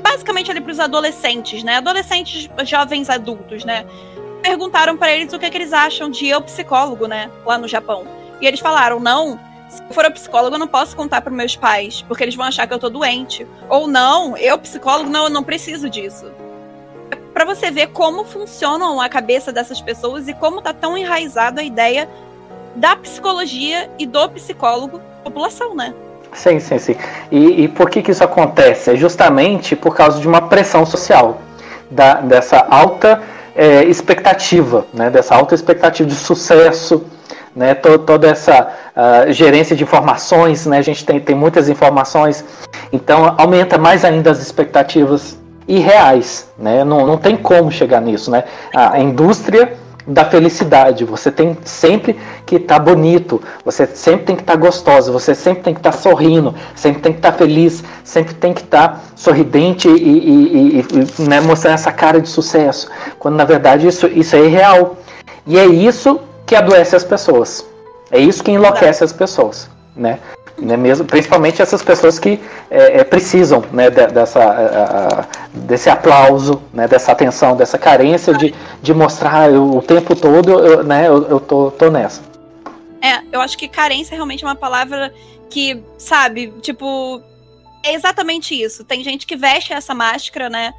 Basicamente 0.01 0.49
ali 0.49 0.62
pros 0.62 0.80
adolescentes, 0.80 1.64
né? 1.64 1.78
Adolescentes, 1.78 2.49
jovens 2.64 3.10
adultos, 3.10 3.66
né? 3.66 3.86
Perguntaram 4.41 4.95
para 4.95 5.12
eles 5.12 5.34
o 5.34 5.39
que, 5.39 5.45
é 5.45 5.49
que 5.49 5.58
eles 5.58 5.74
acham 5.74 6.10
de 6.10 6.28
eu 6.28 6.41
psicólogo, 6.41 7.08
né? 7.08 7.30
Lá 7.45 7.58
no 7.58 7.68
Japão. 7.68 8.08
E 8.41 8.47
eles 8.47 8.60
falaram: 8.60 8.99
não, 8.99 9.39
se 9.70 9.82
eu 9.84 9.93
for 9.93 10.10
psicólogo, 10.12 10.55
eu 10.55 10.60
não 10.60 10.68
posso 10.68 10.95
contar 10.95 11.22
para 11.22 11.32
meus 11.32 11.55
pais, 11.55 12.01
porque 12.01 12.24
eles 12.24 12.36
vão 12.36 12.45
achar 12.45 12.66
que 12.66 12.74
eu 12.74 12.80
tô 12.80 12.89
doente. 12.89 13.45
Ou 13.70 13.88
não, 13.88 14.38
eu, 14.38 14.58
psicólogo, 14.58 15.10
não, 15.10 15.26
eu 15.26 15.30
não 15.30 15.43
preciso 15.43 15.89
disso. 15.89 16.32
Para 17.34 17.45
você 17.45 17.70
ver 17.70 17.88
como 17.88 18.24
funcionam 18.24 18.99
a 18.99 19.10
cabeça 19.10 19.51
dessas 19.51 19.80
pessoas 19.80 20.28
e 20.28 20.34
como 20.34 20.62
tá 20.62 20.74
tão 20.74 20.97
enraizada 20.97 21.62
a 21.62 21.64
ideia 21.64 22.10
da 22.76 22.95
psicologia 22.95 23.91
e 23.99 24.05
do 24.05 24.28
psicólogo 24.30 25.01
população, 25.24 25.76
né? 25.76 25.93
Sim, 26.38 26.60
sim, 26.60 26.78
sim. 26.78 26.96
E, 27.32 27.64
e 27.64 27.68
por 27.68 27.90
que, 27.90 28.02
que 28.04 28.12
isso 28.12 28.24
acontece? 28.24 28.92
É 28.92 28.96
justamente 28.96 29.76
por 29.76 29.96
causa 29.96 30.20
de 30.20 30.28
uma 30.28 30.42
pressão 30.42 30.86
social, 30.86 31.42
da, 31.90 32.16
dessa 32.16 32.66
alta 32.70 33.22
é, 33.56 33.84
expectativa, 33.86 34.86
né? 34.94 35.10
dessa 35.10 35.34
alta 35.36 35.56
expectativa 35.56 36.08
de 36.08 36.16
sucesso, 36.16 37.04
né, 37.56 37.74
to, 37.74 37.98
toda 37.98 38.28
essa 38.28 38.68
uh, 38.96 39.32
gerência 39.32 39.76
de 39.76 39.82
informações, 39.82 40.68
né, 40.68 40.78
a 40.78 40.82
gente 40.84 41.04
tem, 41.04 41.20
tem 41.20 41.36
muitas 41.36 41.68
informações, 41.68 42.46
então 42.94 43.34
aumenta 43.36 43.80
mais 43.80 44.06
ainda 44.06 44.30
as 44.30 44.40
expectativas 44.40 45.40
irreais, 45.68 46.48
né, 46.56 46.84
não, 46.84 47.08
não 47.08 47.18
tem 47.18 47.36
como 47.36 47.72
chegar 47.72 48.00
nisso, 48.00 48.30
né, 48.30 48.44
a 48.76 49.00
indústria 49.00 49.74
da 50.08 50.24
felicidade, 50.24 51.03
você 51.03 51.30
tem 51.30 51.58
sempre 51.66 52.18
que 52.45 52.55
estar 52.55 52.76
tá 52.76 52.80
bonito, 52.80 53.41
você 53.66 53.86
sempre 53.86 54.28
tem 54.28 54.36
que 54.38 54.41
estar 54.41 54.53
tá 54.53 54.60
gostosa, 54.60 55.12
você 55.12 55.36
sempre 55.36 55.64
tem 55.64 55.74
que 55.74 55.82
estar 55.82 55.91
tá 55.91 55.97
sorrindo, 55.97 56.55
sempre 56.74 57.01
tem 57.01 57.12
que 57.12 57.20
estar 57.20 57.34
tá 57.34 57.38
feliz, 57.38 57.84
sempre 58.05 58.34
tem 58.34 58.53
que 58.53 58.62
estar 58.62 58.88
tá 58.88 58.99
sorridente 59.18 59.89
e, 59.89 59.91
e, 59.91 60.80
e, 60.80 60.86
e 61.20 61.22
né, 61.28 61.41
mostrando 61.41 61.74
essa 61.74 61.91
cara 61.91 62.22
de 62.22 62.30
sucesso, 62.30 62.89
quando 63.20 63.36
na 63.36 63.43
verdade 63.43 63.86
isso, 63.86 64.08
isso 64.08 64.36
é 64.36 64.45
irreal. 64.45 64.97
E 65.45 65.58
é 65.58 65.66
isso 65.66 66.20
que 66.45 66.55
adoece 66.55 66.95
as 66.95 67.03
pessoas. 67.03 67.66
É 68.10 68.20
isso 68.20 68.43
que 68.43 68.51
enlouquece 68.51 69.03
as 69.03 69.12
pessoas, 69.12 69.70
né? 69.95 70.20
Né 70.60 70.76
mesmo, 70.76 71.05
principalmente 71.05 71.62
essas 71.62 71.84
pessoas 71.84 72.18
que 72.18 72.39
é, 72.70 72.99
é, 72.99 73.03
precisam 73.03 73.64
né, 73.72 73.89
dessa, 73.89 74.39
a, 74.39 75.22
a, 75.22 75.26
desse 75.53 75.89
aplauso, 75.89 76.62
né, 76.74 76.88
dessa 76.88 77.12
atenção, 77.12 77.55
dessa 77.55 77.78
carência 77.78 78.34
de, 78.34 78.53
de 78.82 78.93
mostrar 78.93 79.51
eu, 79.51 79.78
o 79.78 79.82
tempo 79.82 80.16
todo, 80.16 80.51
eu, 80.51 80.84
né, 80.84 81.08
eu, 81.08 81.28
eu 81.30 81.39
tô, 81.39 81.72
tô 81.72 81.89
nessa. 81.89 82.22
É, 83.01 83.22
eu 83.32 83.39
acho 83.39 83.58
que 83.58 83.68
carência 83.68 84.16
é 84.16 84.18
realmente 84.18 84.43
uma 84.43 84.55
palavra 84.55 85.14
que, 85.49 85.84
sabe, 85.97 86.53
tipo, 86.62 87.22
é 87.84 87.93
exatamente 87.93 88.60
isso. 88.60 88.84
Tem 88.84 89.03
gente 89.03 89.28
que 89.28 89.36
veste 89.36 89.72
essa 89.72 89.93
máscara, 89.93 90.49
né? 90.49 90.74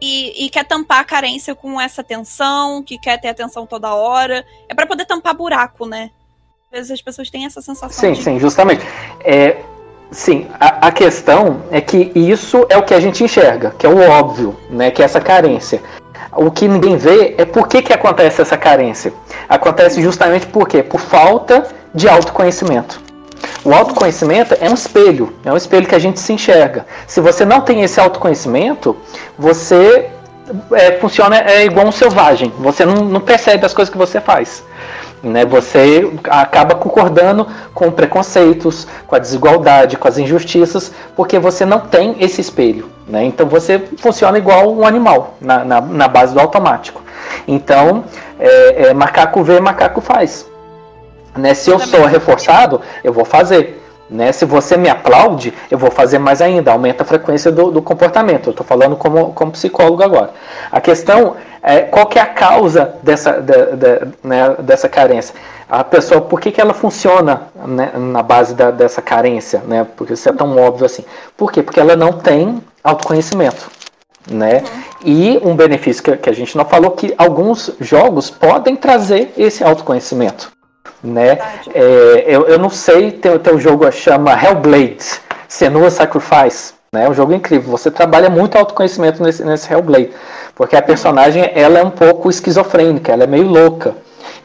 e, 0.00 0.44
e, 0.44 0.50
quer 0.50 0.64
tampar 0.64 1.00
a 1.00 1.04
carência 1.04 1.54
com 1.54 1.80
essa 1.80 2.00
atenção, 2.00 2.82
que 2.82 2.98
quer 2.98 3.18
ter 3.20 3.28
atenção 3.28 3.66
toda 3.66 3.94
hora. 3.94 4.44
É 4.68 4.74
para 4.74 4.86
poder 4.86 5.06
tampar 5.06 5.34
buraco, 5.34 5.86
né? 5.86 6.10
Às 6.72 6.78
vezes 6.78 6.92
as 6.92 7.02
pessoas 7.02 7.30
têm 7.30 7.46
essa 7.46 7.62
sensação. 7.62 7.90
Sim, 7.90 8.12
de... 8.12 8.22
sim, 8.22 8.40
justamente. 8.40 8.84
É, 9.20 9.58
sim, 10.10 10.48
a, 10.58 10.88
a, 10.88 10.92
questão 10.92 11.62
é 11.70 11.80
que 11.80 12.10
isso 12.14 12.66
é 12.68 12.76
o 12.76 12.82
que 12.82 12.92
a 12.92 12.98
gente 12.98 13.22
enxerga, 13.22 13.72
que 13.78 13.86
é 13.86 13.88
o 13.88 14.00
óbvio, 14.10 14.56
né? 14.68 14.90
Que 14.90 15.00
é 15.00 15.04
essa 15.04 15.20
carência. 15.20 15.80
O 16.32 16.50
que 16.50 16.66
ninguém 16.66 16.96
vê 16.96 17.36
é 17.38 17.44
por 17.44 17.68
que, 17.68 17.80
que 17.82 17.92
acontece 17.92 18.42
essa 18.42 18.56
carência. 18.56 19.12
Acontece 19.48 20.02
justamente 20.02 20.46
por 20.46 20.68
quê? 20.68 20.82
Por 20.82 21.00
falta 21.00 21.68
de 21.94 22.08
autoconhecimento. 22.08 23.00
O 23.64 23.72
autoconhecimento 23.72 24.56
é 24.60 24.68
um 24.68 24.74
espelho, 24.74 25.34
é 25.44 25.52
um 25.52 25.56
espelho 25.56 25.86
que 25.86 25.94
a 25.94 26.00
gente 26.00 26.18
se 26.18 26.32
enxerga. 26.32 26.84
Se 27.06 27.20
você 27.20 27.44
não 27.44 27.60
tem 27.60 27.82
esse 27.82 28.00
autoconhecimento, 28.00 28.96
você 29.38 30.10
é, 30.72 30.92
funciona 30.98 31.38
é 31.38 31.64
igual 31.64 31.86
um 31.86 31.92
selvagem. 31.92 32.52
Você 32.58 32.84
não, 32.84 33.04
não 33.04 33.20
percebe 33.20 33.64
as 33.64 33.72
coisas 33.72 33.90
que 33.90 33.98
você 33.98 34.20
faz. 34.20 34.64
Né? 35.26 35.44
Você 35.44 36.12
acaba 36.30 36.76
concordando 36.76 37.46
com 37.74 37.90
preconceitos, 37.90 38.86
com 39.06 39.16
a 39.16 39.18
desigualdade, 39.18 39.96
com 39.96 40.06
as 40.06 40.18
injustiças, 40.18 40.92
porque 41.16 41.38
você 41.38 41.64
não 41.64 41.80
tem 41.80 42.16
esse 42.20 42.40
espelho. 42.40 42.88
Né? 43.08 43.24
Então 43.24 43.46
você 43.46 43.78
funciona 43.98 44.38
igual 44.38 44.72
um 44.72 44.86
animal, 44.86 45.34
na, 45.40 45.64
na, 45.64 45.80
na 45.80 46.08
base 46.08 46.32
do 46.32 46.40
automático. 46.40 47.02
Então, 47.46 48.04
é, 48.38 48.88
é, 48.88 48.94
macaco 48.94 49.42
vê, 49.42 49.60
macaco 49.60 50.00
faz. 50.00 50.46
Né? 51.36 51.54
Se 51.54 51.70
eu 51.70 51.78
sou 51.78 52.04
reforçado, 52.06 52.80
eu 53.02 53.12
vou 53.12 53.24
fazer. 53.24 53.82
Né? 54.08 54.30
Se 54.30 54.44
você 54.44 54.76
me 54.76 54.88
aplaude, 54.88 55.52
eu 55.70 55.76
vou 55.76 55.90
fazer 55.90 56.18
mais 56.18 56.40
ainda, 56.40 56.70
aumenta 56.70 57.02
a 57.02 57.06
frequência 57.06 57.50
do, 57.50 57.72
do 57.72 57.82
comportamento. 57.82 58.48
Eu 58.48 58.50
estou 58.52 58.64
falando 58.64 58.96
como, 58.96 59.32
como 59.32 59.50
psicólogo 59.50 60.02
agora. 60.02 60.30
A 60.70 60.80
questão 60.80 61.36
é 61.62 61.80
qual 61.80 62.06
que 62.06 62.18
é 62.18 62.22
a 62.22 62.26
causa 62.26 62.94
dessa, 63.02 63.32
de, 63.40 63.76
de, 63.76 64.06
né, 64.22 64.54
dessa 64.60 64.88
carência. 64.88 65.34
A 65.68 65.82
pessoa, 65.82 66.20
por 66.20 66.40
que, 66.40 66.52
que 66.52 66.60
ela 66.60 66.72
funciona 66.72 67.48
né, 67.66 67.90
na 67.96 68.22
base 68.22 68.54
da, 68.54 68.70
dessa 68.70 69.02
carência? 69.02 69.60
Né? 69.66 69.84
Porque 69.96 70.12
isso 70.12 70.28
é 70.28 70.32
tão 70.32 70.56
óbvio 70.56 70.86
assim. 70.86 71.04
Por 71.36 71.50
quê? 71.50 71.62
Porque 71.62 71.80
ela 71.80 71.96
não 71.96 72.12
tem 72.12 72.62
autoconhecimento. 72.84 73.68
Né? 74.30 74.58
Uhum. 74.58 74.82
E 75.04 75.40
um 75.42 75.56
benefício 75.56 76.02
que, 76.02 76.16
que 76.16 76.30
a 76.30 76.32
gente 76.32 76.56
não 76.56 76.64
falou 76.64 76.92
que 76.92 77.12
alguns 77.18 77.72
jogos 77.80 78.30
podem 78.30 78.76
trazer 78.76 79.32
esse 79.36 79.64
autoconhecimento 79.64 80.55
né? 81.02 81.38
É, 81.74 82.24
eu, 82.26 82.46
eu 82.46 82.58
não 82.58 82.70
sei, 82.70 83.12
tem, 83.12 83.38
tem 83.38 83.54
um 83.54 83.60
jogo 83.60 83.88
que 83.88 83.96
chama 83.96 84.32
Hellblade, 84.32 85.20
Senua 85.48 85.90
Sacrifice, 85.90 86.74
né? 86.92 87.04
É 87.04 87.08
um 87.08 87.14
jogo 87.14 87.32
incrível. 87.32 87.70
Você 87.70 87.90
trabalha 87.90 88.28
muito 88.28 88.56
autoconhecimento 88.56 89.22
nesse, 89.22 89.44
nesse 89.44 89.72
Hellblade, 89.72 90.10
porque 90.54 90.76
a 90.76 90.82
personagem 90.82 91.50
ela 91.54 91.78
é 91.78 91.84
um 91.84 91.90
pouco 91.90 92.30
esquizofrênica, 92.30 93.12
ela 93.12 93.24
é 93.24 93.26
meio 93.26 93.46
louca. 93.46 93.94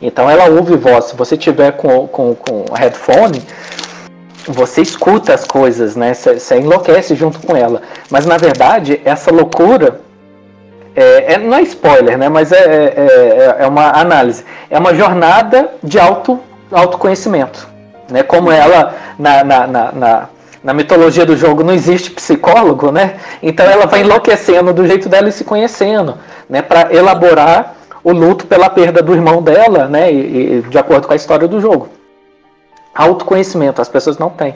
Então 0.01 0.29
ela 0.29 0.49
ouve 0.49 0.75
voz. 0.75 1.05
Se 1.05 1.15
você 1.15 1.37
tiver 1.37 1.73
com, 1.73 2.07
com, 2.07 2.35
com 2.35 2.65
headphone, 2.73 3.41
você 4.47 4.81
escuta 4.81 5.33
as 5.33 5.45
coisas, 5.45 5.95
né? 5.95 6.13
Você 6.13 6.57
enlouquece 6.57 7.15
junto 7.15 7.39
com 7.39 7.55
ela. 7.55 7.81
Mas 8.09 8.25
na 8.25 8.37
verdade, 8.37 8.99
essa 9.05 9.31
loucura 9.31 10.01
é, 10.95 11.33
é, 11.33 11.37
não 11.37 11.57
é 11.57 11.61
spoiler, 11.61 12.17
né? 12.17 12.29
Mas 12.29 12.51
é, 12.51 12.57
é, 12.57 13.55
é, 13.59 13.63
é 13.63 13.67
uma 13.67 13.91
análise. 13.91 14.43
É 14.69 14.77
uma 14.77 14.93
jornada 14.93 15.71
de 15.83 15.99
auto, 15.99 16.39
autoconhecimento. 16.71 17.67
Né? 18.09 18.23
Como 18.23 18.51
ela, 18.51 18.95
na, 19.17 19.43
na, 19.43 19.67
na, 19.67 19.91
na, 19.91 20.29
na 20.63 20.73
mitologia 20.73 21.25
do 21.25 21.37
jogo, 21.37 21.63
não 21.63 21.73
existe 21.73 22.11
psicólogo, 22.11 22.91
né? 22.91 23.15
Então 23.41 23.65
ela 23.65 23.85
vai 23.85 24.01
enlouquecendo 24.01 24.73
do 24.73 24.85
jeito 24.85 25.07
dela 25.07 25.29
e 25.29 25.31
se 25.31 25.43
conhecendo, 25.43 26.17
né? 26.49 26.61
Para 26.61 26.93
elaborar 26.93 27.75
o 28.03 28.11
luto 28.11 28.45
pela 28.45 28.69
perda 28.69 29.01
do 29.01 29.13
irmão 29.13 29.41
dela, 29.41 29.87
né? 29.87 30.11
E, 30.11 30.57
e, 30.57 30.61
de 30.63 30.77
acordo 30.77 31.07
com 31.07 31.13
a 31.13 31.15
história 31.15 31.47
do 31.47 31.61
jogo. 31.61 31.89
Autoconhecimento, 32.93 33.81
as 33.81 33.87
pessoas 33.87 34.17
não 34.17 34.29
têm. 34.29 34.55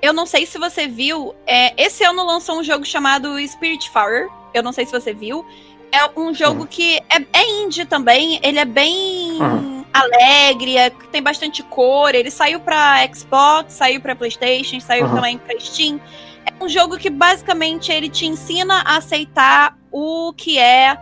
Eu 0.00 0.12
não 0.12 0.26
sei 0.26 0.46
se 0.46 0.58
você 0.58 0.86
viu, 0.86 1.34
é, 1.46 1.74
esse 1.82 2.04
ano 2.04 2.24
lançou 2.24 2.58
um 2.58 2.64
jogo 2.64 2.84
chamado 2.84 3.36
Spiritfarer, 3.46 4.28
eu 4.54 4.62
não 4.62 4.72
sei 4.72 4.86
se 4.86 4.92
você 4.92 5.12
viu. 5.12 5.44
É 5.90 6.20
um 6.20 6.34
jogo 6.34 6.66
que 6.66 6.98
é, 7.08 7.24
é 7.32 7.62
indie 7.62 7.86
também, 7.86 8.38
ele 8.42 8.58
é 8.58 8.64
bem 8.64 9.40
uhum. 9.40 9.84
alegre, 9.92 10.76
é, 10.76 10.90
tem 10.90 11.22
bastante 11.22 11.62
cor. 11.62 12.14
Ele 12.14 12.30
saiu 12.30 12.60
pra 12.60 12.98
Xbox, 13.12 13.72
saiu 13.72 14.00
pra 14.00 14.14
PlayStation, 14.14 14.78
saiu 14.80 15.06
uhum. 15.06 15.14
também 15.14 15.38
pra 15.38 15.58
Steam. 15.58 15.98
É 16.44 16.64
um 16.64 16.68
jogo 16.68 16.98
que 16.98 17.10
basicamente 17.10 17.90
ele 17.90 18.08
te 18.08 18.26
ensina 18.26 18.82
a 18.84 18.98
aceitar 18.98 19.76
o 19.90 20.32
que 20.34 20.58
é 20.58 20.96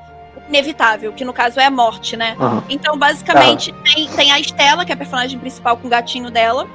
inevitável, 0.48 1.12
que 1.12 1.24
no 1.24 1.32
caso 1.32 1.58
é 1.58 1.66
a 1.66 1.70
morte, 1.70 2.16
né? 2.16 2.36
Uhum. 2.38 2.62
Então, 2.68 2.96
basicamente, 2.96 3.72
tem, 3.82 4.08
tem 4.08 4.32
a 4.32 4.38
Estela, 4.38 4.84
que 4.84 4.92
é 4.92 4.94
a 4.94 4.98
personagem 4.98 5.38
principal 5.38 5.76
com 5.76 5.88
o 5.88 5.90
gatinho 5.90 6.30
dela. 6.30 6.68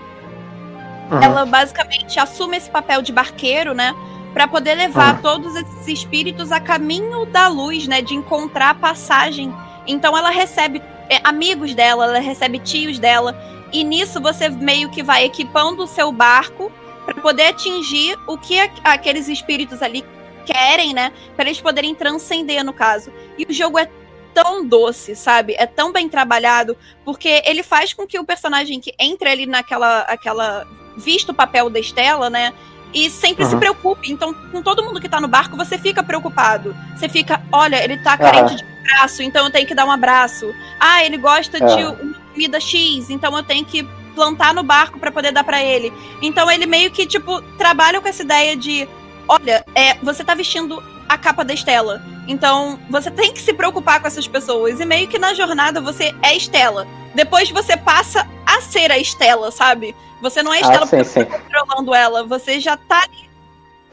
Ela 1.20 1.46
basicamente 1.46 2.20
assume 2.20 2.58
esse 2.58 2.70
papel 2.70 3.02
de 3.02 3.12
barqueiro, 3.12 3.74
né? 3.74 3.94
para 4.34 4.48
poder 4.48 4.76
levar 4.76 5.16
ah. 5.16 5.20
todos 5.22 5.56
esses 5.56 5.88
espíritos 5.88 6.52
a 6.52 6.60
caminho 6.60 7.26
da 7.26 7.48
luz, 7.48 7.88
né, 7.88 8.02
de 8.02 8.16
encontrar 8.16 8.70
a 8.70 8.76
passagem. 8.76 9.54
Então 9.86 10.18
ela 10.18 10.30
recebe 10.30 10.82
é, 11.10 11.20
amigos 11.24 11.76
dela, 11.76 12.06
ela 12.06 12.20
recebe 12.20 12.60
tios 12.60 12.98
dela, 12.98 13.38
e 13.74 13.84
nisso 13.84 14.22
você 14.22 14.50
meio 14.50 14.90
que 14.90 15.04
vai 15.04 15.26
equipando 15.26 15.84
o 15.84 15.88
seu 15.88 16.12
barco 16.12 16.72
para 17.06 17.16
poder 17.16 17.48
atingir 17.48 18.18
o 18.28 18.38
que 18.38 18.60
aqueles 18.84 19.28
espíritos 19.28 19.82
ali 19.82 20.06
querem, 20.46 20.94
né, 20.94 21.12
para 21.36 21.46
eles 21.46 21.60
poderem 21.60 21.94
transcender 21.94 22.64
no 22.64 22.74
caso. 22.74 23.12
E 23.38 23.44
o 23.44 23.54
jogo 23.54 23.78
é 23.78 23.90
tão 24.34 24.66
doce, 24.66 25.14
sabe? 25.14 25.56
É 25.58 25.66
tão 25.66 25.92
bem 25.92 26.08
trabalhado, 26.08 26.78
porque 27.04 27.42
ele 27.46 27.64
faz 27.64 27.94
com 27.94 28.08
que 28.08 28.18
o 28.18 28.24
personagem 28.24 28.80
que 28.80 28.94
entre 28.98 29.30
ali 29.30 29.46
naquela 29.46 30.02
aquela 30.04 30.66
visto 30.96 31.30
o 31.30 31.34
papel 31.34 31.70
da 31.70 31.80
Estela, 31.80 32.30
né? 32.30 32.54
E 32.94 33.10
sempre 33.10 33.44
uhum. 33.44 33.50
se 33.50 33.58
preocupe. 33.58 34.12
Então, 34.12 34.34
com 34.34 34.62
todo 34.62 34.84
mundo 34.84 35.00
que 35.00 35.08
tá 35.08 35.22
no 35.22 35.28
barco, 35.28 35.56
você 35.56 35.78
fica 35.78 36.04
preocupado. 36.04 36.76
Você 36.96 37.08
fica, 37.08 37.42
olha, 37.52 37.84
ele 37.84 37.98
tá 37.98 38.18
carente 38.18 38.52
uhum. 38.52 38.58
de 38.58 38.66
abraço, 38.92 39.24
então 39.24 39.46
eu 39.46 39.52
tenho 39.52 39.68
que 39.68 39.76
dar 39.76 39.86
um 39.86 39.92
abraço. 39.92 40.54
Ah, 40.80 41.04
ele 41.04 41.18
gosta 41.18 41.64
uhum. 41.64 41.76
de 41.76 41.84
uma 41.84 42.14
comida 42.34 42.60
X, 42.60 43.10
então 43.10 43.36
eu 43.36 43.44
tenho 43.44 43.64
que 43.64 43.84
plantar 44.14 44.54
no 44.54 44.64
barco 44.64 45.00
para 45.00 45.12
poder 45.12 45.32
dar 45.32 45.44
para 45.44 45.64
ele. 45.64 45.92
Então 46.22 46.52
ele 46.52 46.66
meio 46.66 46.92
que, 46.92 47.06
tipo, 47.06 47.42
trabalha 47.58 48.02
com 48.02 48.08
essa 48.08 48.24
ideia 48.24 48.58
de 48.58 48.88
olha, 49.28 49.64
é, 49.74 49.96
você 50.04 50.24
tá 50.24 50.36
vestindo 50.36 50.84
a 51.14 51.18
capa 51.18 51.44
da 51.44 51.54
Estela. 51.54 52.02
Então, 52.28 52.80
você 52.90 53.12
tem 53.12 53.34
que 53.34 53.42
se 53.42 53.54
preocupar 53.54 54.00
com 54.00 54.08
essas 54.08 54.28
pessoas. 54.28 54.80
E 54.80 54.86
meio 54.86 55.08
que 55.08 55.20
na 55.20 55.34
jornada 55.34 55.82
você 55.82 56.16
é 56.22 56.36
Estela. 56.36 56.88
Depois 57.14 57.52
você 57.52 57.76
passa 57.76 58.26
a 58.46 58.62
ser 58.62 58.92
a 58.92 58.98
Estela, 58.98 59.52
sabe? 59.52 59.96
Você 60.22 60.42
não 60.42 60.54
é 60.54 60.62
Estela 60.62 60.84
ah, 60.84 60.88
sim, 60.88 60.98
porque 60.98 61.04
sim. 61.04 61.20
você 61.20 61.26
tá 61.26 61.40
controlando 61.40 61.94
ela. 61.94 62.24
Você 62.26 62.60
já 62.60 62.78
tá 62.78 63.00
ali. 63.04 63.30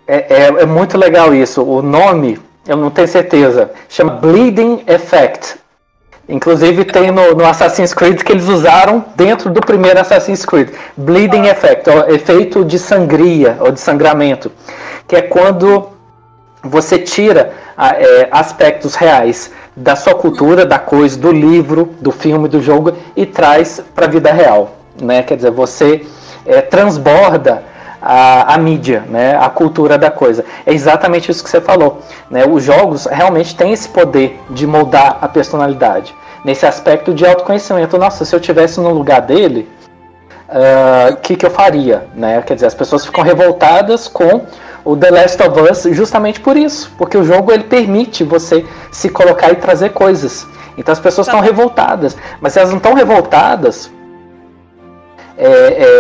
É, 0.07 0.43
é, 0.43 0.47
é 0.63 0.67
muito 0.67 0.97
legal 0.97 1.35
isso. 1.35 1.63
O 1.63 1.83
nome, 1.83 2.41
eu 2.67 2.77
não 2.77 2.91
tenho 2.91 3.09
certeza, 3.09 3.73
chama 3.89 4.13
Bleeding 4.13 4.85
Effect. 4.87 5.57
Inclusive 6.29 6.85
tem 6.85 7.11
no, 7.11 7.35
no, 7.35 7.47
Assassin's 7.47 7.95
Creed 7.95 8.23
que 8.23 8.33
eles 8.33 8.49
usaram 8.49 9.05
dentro 9.17 9.51
do 9.51 9.61
primeiro 9.61 9.99
Assassin's 9.99 10.45
Creed. 10.45 10.69
Bleeding 10.95 11.47
Effect, 11.47 11.89
ó, 11.89 12.07
efeito 12.11 12.65
de 12.67 12.79
sangria 12.79 13.57
ou 13.61 13.73
de 13.73 13.81
sangramento 13.81 14.53
que 15.09 15.17
é 15.17 15.23
quando 15.23 15.89
você 16.63 16.99
tira 16.99 17.53
é, 17.79 18.29
aspectos 18.31 18.95
reais 18.95 19.53
da 19.77 19.95
sua 19.95 20.15
cultura, 20.15 20.67
da 20.67 20.79
coisa, 20.79 21.19
do 21.19 21.31
livro, 21.31 21.95
do 22.01 22.11
filme, 22.11 22.49
do 22.49 22.61
jogo 22.61 22.93
e 23.17 23.25
traz 23.25 23.83
para 23.95 24.07
a 24.07 24.09
vida 24.09 24.33
real, 24.33 24.73
né? 25.01 25.23
Quer 25.23 25.37
dizer, 25.37 25.53
você 25.53 26.05
é, 26.45 26.61
transborda 26.61 27.63
a, 28.03 28.55
a, 28.55 28.59
mídia, 28.59 29.05
né? 29.09 29.37
A 29.37 29.49
cultura 29.49 29.97
da 29.97 30.11
coisa. 30.11 30.45
É 30.67 30.73
exatamente 30.73 31.31
isso 31.31 31.45
que 31.45 31.51
você 31.51 31.61
falou, 31.61 32.01
né? 32.31 32.45
Os 32.45 32.65
jogos 32.65 33.07
realmente 33.07 33.55
têm 33.55 33.73
esse 33.73 33.89
poder 33.89 34.41
de 34.51 34.67
moldar 34.67 35.19
a 35.21 35.29
personalidade 35.29 36.15
nesse 36.45 36.67
aspecto 36.67 37.15
de 37.15 37.25
autoconhecimento. 37.25 37.97
Nossa, 37.99 38.25
se 38.25 38.35
eu 38.35 38.41
tivesse 38.41 38.81
no 38.81 38.91
lugar 38.91 39.21
dele, 39.21 39.69
o 40.49 41.13
uh, 41.13 41.17
que, 41.19 41.37
que 41.37 41.47
eu 41.47 41.51
faria, 41.51 42.07
né? 42.15 42.43
Quer 42.43 42.55
dizer, 42.55 42.67
as 42.67 42.75
pessoas 42.75 43.05
ficam 43.05 43.23
revoltadas 43.23 44.09
com 44.09 44.47
o 44.89 44.97
The 44.97 45.11
Last 45.11 45.43
of 45.43 45.61
Us 45.61 45.83
justamente 45.95 46.41
por 46.41 46.57
isso, 46.57 46.91
porque 46.97 47.19
o 47.19 47.23
jogo 47.23 47.53
ele 47.53 47.65
permite 47.65 48.25
você 48.25 48.65
se 48.91 49.11
colocar 49.11 49.53
e 49.53 49.57
trazer 49.57 49.91
coisas. 49.91 50.47
Então 50.79 50.91
as 50.91 50.99
pessoas 50.99 51.27
estão 51.27 51.41
tá. 51.41 51.45
revoltadas, 51.45 52.17
mas 52.41 52.57
elas 52.57 52.71
não 52.71 52.79
estão 52.79 52.95
revoltadas 52.95 53.91
é, 55.37 55.47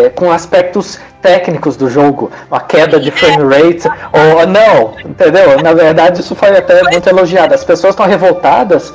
é, 0.07 0.09
com 0.09 0.33
aspectos 0.33 0.99
técnicos 1.21 1.77
do 1.77 1.91
jogo, 1.91 2.31
a 2.51 2.61
queda 2.61 2.99
de 2.99 3.11
frame 3.11 3.43
rate, 3.55 3.87
ou 4.11 4.47
não, 4.47 4.95
entendeu? 5.05 5.63
Na 5.63 5.75
verdade 5.75 6.23
isso 6.23 6.35
foi 6.35 6.57
até 6.57 6.83
muito 6.85 7.07
elogiado. 7.11 7.53
As 7.53 7.65
pessoas 7.65 7.93
estão 7.93 8.07
revoltadas 8.07 8.95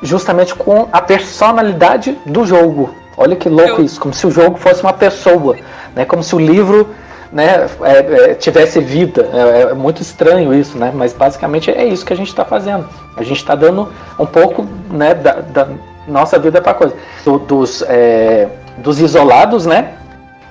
justamente 0.00 0.54
com 0.54 0.88
a 0.90 1.02
personalidade 1.02 2.18
do 2.24 2.46
jogo. 2.46 2.94
Olha 3.18 3.36
que 3.36 3.50
louco 3.50 3.82
isso, 3.82 4.00
como 4.00 4.14
se 4.14 4.26
o 4.26 4.30
jogo 4.30 4.56
fosse 4.56 4.82
uma 4.82 4.94
pessoa, 4.94 5.58
né? 5.94 6.06
Como 6.06 6.22
se 6.22 6.34
o 6.34 6.38
livro 6.38 6.88
né, 7.32 7.66
é, 7.82 8.30
é, 8.30 8.34
tivesse 8.34 8.80
vida. 8.80 9.28
É, 9.32 9.62
é, 9.62 9.74
muito 9.74 10.02
estranho 10.02 10.52
isso, 10.52 10.76
né? 10.76 10.92
Mas 10.94 11.12
basicamente 11.12 11.70
é 11.70 11.84
isso 11.84 12.04
que 12.04 12.12
a 12.12 12.16
gente 12.16 12.28
está 12.28 12.44
fazendo. 12.44 12.88
A 13.16 13.22
gente 13.22 13.38
está 13.38 13.54
dando 13.54 13.88
um 14.18 14.26
pouco 14.26 14.66
né, 14.90 15.14
da, 15.14 15.34
da 15.34 15.68
nossa 16.08 16.38
vida 16.38 16.60
para 16.60 16.74
coisa. 16.74 16.94
Do, 17.24 17.38
dos, 17.38 17.82
é, 17.82 18.48
dos 18.78 19.00
isolados, 19.00 19.64
né? 19.64 19.94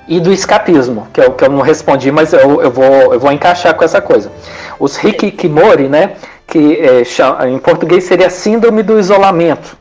E 0.08 0.18
do 0.18 0.32
escapismo, 0.32 1.06
que 1.12 1.20
eu, 1.20 1.32
que 1.32 1.44
eu 1.44 1.50
não 1.50 1.60
respondi, 1.60 2.10
mas 2.10 2.32
eu, 2.32 2.60
eu, 2.60 2.70
vou, 2.70 3.14
eu 3.14 3.20
vou 3.20 3.30
encaixar 3.30 3.74
com 3.74 3.84
essa 3.84 4.00
coisa. 4.00 4.32
Os 4.78 4.96
hikikimori, 5.02 5.88
né? 5.88 6.14
Que 6.46 6.80
é, 6.80 7.48
em 7.48 7.58
português 7.58 8.04
seria 8.04 8.30
síndrome 8.30 8.82
do 8.82 8.98
isolamento 8.98 9.78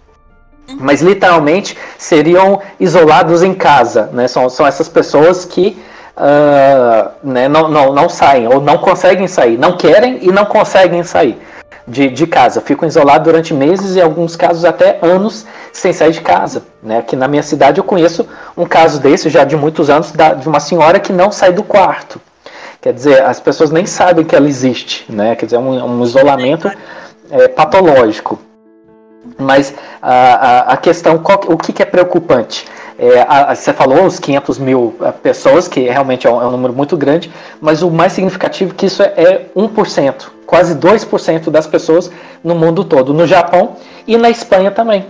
mas 0.79 1.01
literalmente 1.01 1.75
seriam 1.97 2.61
isolados 2.79 3.41
em 3.41 3.55
casa, 3.55 4.07
né? 4.13 4.27
São, 4.27 4.47
são 4.51 4.67
essas 4.67 4.87
pessoas 4.87 5.43
que 5.43 5.75
uh, 6.19 7.11
né, 7.23 7.47
não, 7.47 7.69
não, 7.69 7.93
não 7.93 8.09
saem, 8.09 8.47
ou 8.47 8.59
não 8.59 8.77
conseguem 8.77 9.27
sair, 9.27 9.57
não 9.57 9.77
querem 9.77 10.19
e 10.21 10.31
não 10.31 10.45
conseguem 10.45 11.03
sair 11.03 11.39
de, 11.87 12.09
de 12.09 12.27
casa. 12.27 12.61
Ficam 12.61 12.87
isolados 12.87 13.23
durante 13.23 13.53
meses 13.53 13.95
e, 13.95 13.99
em 13.99 14.01
alguns 14.01 14.35
casos, 14.35 14.63
até 14.65 14.99
anos 15.01 15.45
sem 15.73 15.91
sair 15.91 16.11
de 16.11 16.21
casa. 16.21 16.63
Né? 16.83 16.99
Aqui 16.99 17.15
na 17.15 17.27
minha 17.27 17.43
cidade 17.43 17.79
eu 17.79 17.83
conheço 17.83 18.27
um 18.55 18.65
caso 18.65 18.99
desse, 18.99 19.29
já 19.29 19.43
de 19.43 19.55
muitos 19.55 19.89
anos, 19.89 20.11
da, 20.11 20.33
de 20.33 20.47
uma 20.47 20.59
senhora 20.59 20.99
que 20.99 21.11
não 21.11 21.31
sai 21.31 21.51
do 21.51 21.63
quarto. 21.63 22.21
Quer 22.81 22.93
dizer, 22.93 23.23
as 23.23 23.39
pessoas 23.39 23.71
nem 23.71 23.85
sabem 23.85 24.23
que 24.23 24.35
ela 24.35 24.47
existe, 24.47 25.05
né? 25.11 25.35
Quer 25.35 25.45
dizer, 25.45 25.57
é 25.57 25.59
um, 25.59 25.99
um 25.99 26.03
isolamento 26.03 26.71
é, 27.29 27.47
patológico. 27.49 28.39
Mas 29.37 29.73
a, 30.01 30.13
a, 30.13 30.73
a 30.73 30.77
questão, 30.77 31.17
qual, 31.17 31.41
o 31.47 31.57
que, 31.57 31.73
que 31.73 31.83
é 31.83 31.85
preocupante? 31.85 32.65
É, 32.99 33.25
a, 33.27 33.55
você 33.55 33.71
falou 33.71 34.05
os 34.05 34.19
500 34.19 34.59
mil 34.59 34.93
é, 35.01 35.09
pessoas, 35.11 35.69
que 35.69 35.79
realmente 35.79 36.27
é 36.27 36.29
um, 36.29 36.41
é 36.41 36.45
um, 36.45 36.51
número 36.51 36.73
muito 36.73 36.97
grande, 36.97 37.31
mas 37.61 37.81
o 37.81 37.89
mais 37.89 38.11
significativo 38.11 38.73
é 38.73 38.75
que 38.75 38.87
isso 38.87 39.01
é, 39.01 39.13
é 39.15 39.45
1%, 39.55 40.25
quase 40.45 40.75
2% 40.75 41.49
das 41.49 41.65
pessoas 41.65 42.11
no 42.43 42.55
mundo 42.55 42.83
todo, 42.83 43.13
no 43.13 43.25
Japão 43.25 43.77
e 44.05 44.17
na 44.17 44.29
Espanha 44.29 44.69
também. 44.69 45.05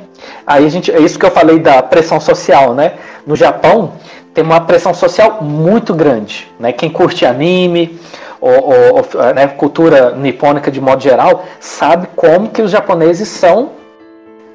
Aí 0.46 0.68
a 0.68 0.70
gente, 0.70 0.92
é 0.92 1.00
isso 1.00 1.18
que 1.18 1.26
eu 1.26 1.32
falei 1.32 1.58
da 1.58 1.82
pressão 1.82 2.20
social, 2.20 2.76
né? 2.76 2.94
No 3.26 3.36
Japão 3.36 3.94
tem 4.36 4.44
uma 4.44 4.62
pressão 4.62 4.94
social 4.94 5.40
muito 5.42 5.92
grande, 5.92 6.48
né? 6.60 6.72
Quem 6.72 6.92
curte 6.92 7.26
anime, 7.26 8.00
ou, 8.40 8.70
ou 8.70 9.34
né, 9.34 9.48
cultura 9.48 10.12
nipônica 10.12 10.70
de 10.70 10.80
modo 10.80 11.02
geral, 11.02 11.44
sabe 11.60 12.08
como 12.16 12.50
que 12.50 12.62
os 12.62 12.70
japoneses 12.70 13.28
são 13.28 13.72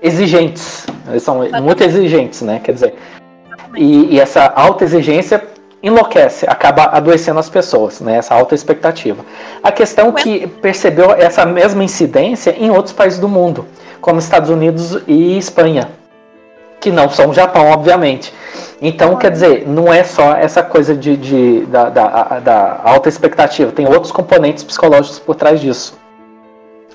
exigentes. 0.01 0.87
Eles 1.09 1.23
são 1.23 1.41
muito 1.61 1.83
exigentes, 1.83 2.43
né? 2.43 2.61
Quer 2.63 2.73
dizer, 2.73 2.95
e, 3.77 4.15
e, 4.15 4.21
essa 4.21 4.53
alta 4.55 4.85
exigência 4.85 5.43
enlouquece, 5.83 6.47
acaba 6.49 6.85
adoecendo 6.85 7.39
as 7.39 7.51
pessoas, 7.51 8.01
né? 8.01 8.17
Essa 8.17 8.35
alta 8.35 8.55
expectativa. 8.55 9.25
A 9.63 9.71
questão 9.71 10.09
é 10.09 10.13
que 10.13 10.47
percebeu 10.47 11.13
essa 11.13 11.45
mesma 11.45 11.85
incidência 11.85 12.55
em 12.59 12.71
outros 12.71 12.95
países 12.95 13.19
do 13.19 13.29
mundo, 13.29 13.67
como 14.01 14.19
Estados 14.19 14.49
Unidos 14.49 15.03
e 15.07 15.37
Espanha, 15.37 15.89
que 16.81 16.91
não 16.91 17.11
são 17.11 17.31
o 17.31 17.35
Japão, 17.35 17.71
obviamente. 17.71 18.33
Então, 18.81 19.17
quer 19.17 19.31
dizer, 19.31 19.69
não 19.69 19.93
é 19.93 20.05
só 20.05 20.35
essa 20.35 20.63
coisa 20.63 20.95
de, 20.95 21.17
de 21.17 21.67
da, 21.67 21.89
da, 21.89 22.41
da, 22.41 22.81
alta 22.85 23.09
expectativa, 23.09 23.73
tem 23.73 23.87
outros 23.87 24.13
componentes 24.13 24.65
psicológicos 24.65 25.19
por 25.19 25.35
trás 25.35 25.61
disso. 25.61 25.99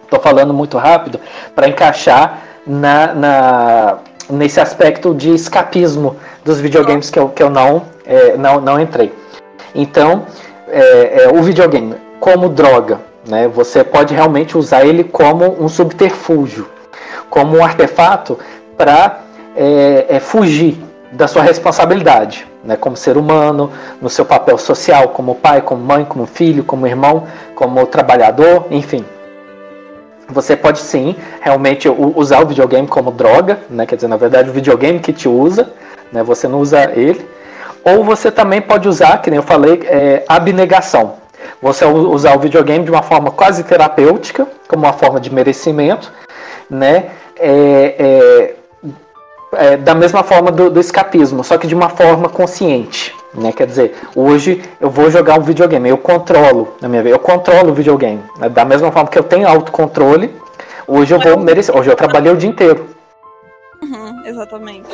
Estou 0.03 0.19
falando 0.19 0.53
muito 0.53 0.77
rápido 0.77 1.19
para 1.55 1.67
encaixar 1.67 2.41
na, 2.65 3.13
na, 3.13 3.97
nesse 4.29 4.59
aspecto 4.59 5.13
de 5.13 5.33
escapismo 5.33 6.15
dos 6.45 6.59
videogames 6.59 7.09
que 7.09 7.17
eu, 7.17 7.29
que 7.29 7.41
eu 7.41 7.49
não, 7.49 7.83
é, 8.05 8.37
não, 8.37 8.61
não 8.61 8.79
entrei. 8.79 9.11
Então, 9.73 10.25
é, 10.67 11.23
é, 11.23 11.29
o 11.29 11.41
videogame 11.41 11.95
como 12.19 12.49
droga, 12.49 12.99
né, 13.27 13.47
você 13.47 13.83
pode 13.83 14.13
realmente 14.13 14.57
usar 14.57 14.85
ele 14.85 15.03
como 15.03 15.61
um 15.61 15.67
subterfúgio, 15.67 16.67
como 17.29 17.57
um 17.57 17.63
artefato 17.63 18.37
para 18.77 19.21
é, 19.55 20.05
é, 20.09 20.19
fugir 20.19 20.77
da 21.11 21.27
sua 21.27 21.41
responsabilidade, 21.41 22.47
né, 22.63 22.75
como 22.75 22.95
ser 22.95 23.17
humano, 23.17 23.71
no 24.01 24.09
seu 24.09 24.25
papel 24.25 24.57
social, 24.57 25.09
como 25.09 25.35
pai, 25.35 25.61
como 25.61 25.83
mãe, 25.83 26.05
como 26.05 26.25
filho, 26.25 26.63
como 26.63 26.85
irmão, 26.85 27.23
como 27.55 27.85
trabalhador, 27.87 28.67
enfim 28.69 29.03
você 30.29 30.55
pode 30.55 30.79
sim 30.79 31.15
realmente 31.41 31.89
usar 31.89 32.41
o 32.41 32.47
videogame 32.47 32.87
como 32.87 33.11
droga, 33.11 33.59
né? 33.69 33.85
Quer 33.85 33.95
dizer, 33.95 34.07
na 34.07 34.17
verdade, 34.17 34.49
o 34.49 34.53
videogame 34.53 34.99
que 34.99 35.11
te 35.11 35.27
usa, 35.27 35.71
né? 36.11 36.23
Você 36.23 36.47
não 36.47 36.59
usa 36.59 36.91
ele. 36.91 37.27
Ou 37.83 38.03
você 38.03 38.31
também 38.31 38.61
pode 38.61 38.87
usar, 38.87 39.21
que 39.21 39.29
nem 39.29 39.37
eu 39.37 39.43
falei, 39.43 39.81
é, 39.85 40.23
abnegação. 40.27 41.13
Você 41.61 41.85
usar 41.85 42.35
o 42.35 42.39
videogame 42.39 42.85
de 42.85 42.91
uma 42.91 43.01
forma 43.01 43.31
quase 43.31 43.63
terapêutica, 43.63 44.47
como 44.67 44.85
uma 44.85 44.93
forma 44.93 45.19
de 45.19 45.33
merecimento, 45.33 46.11
né? 46.69 47.09
É, 47.37 47.95
é, 47.99 48.55
é, 49.53 49.77
da 49.77 49.95
mesma 49.95 50.23
forma 50.23 50.51
do, 50.51 50.69
do, 50.69 50.79
escapismo, 50.79 51.43
só 51.43 51.57
que 51.57 51.67
de 51.67 51.73
uma 51.73 51.89
forma 51.89 52.29
consciente. 52.29 53.15
Né? 53.33 53.51
Quer 53.51 53.67
dizer, 53.67 53.95
hoje 54.15 54.61
eu 54.81 54.89
vou 54.89 55.09
jogar 55.11 55.39
um 55.39 55.43
videogame, 55.43 55.89
eu 55.89 55.97
controlo, 55.97 56.75
na 56.81 56.87
minha 56.87 57.03
vida, 57.03 57.15
eu 57.15 57.19
controlo 57.19 57.71
o 57.71 57.73
videogame. 57.73 58.21
Né? 58.37 58.49
Da 58.49 58.65
mesma 58.65 58.91
forma 58.91 59.09
que 59.09 59.19
eu 59.19 59.23
tenho 59.23 59.47
autocontrole, 59.47 60.33
hoje 60.87 61.13
eu 61.13 61.19
vou 61.19 61.39
merecer. 61.39 61.75
Hoje 61.75 61.89
eu 61.89 61.95
trabalhei 61.95 62.31
o 62.31 62.37
dia 62.37 62.49
inteiro. 62.49 62.87
Uhum, 63.81 64.25
exatamente. 64.25 64.89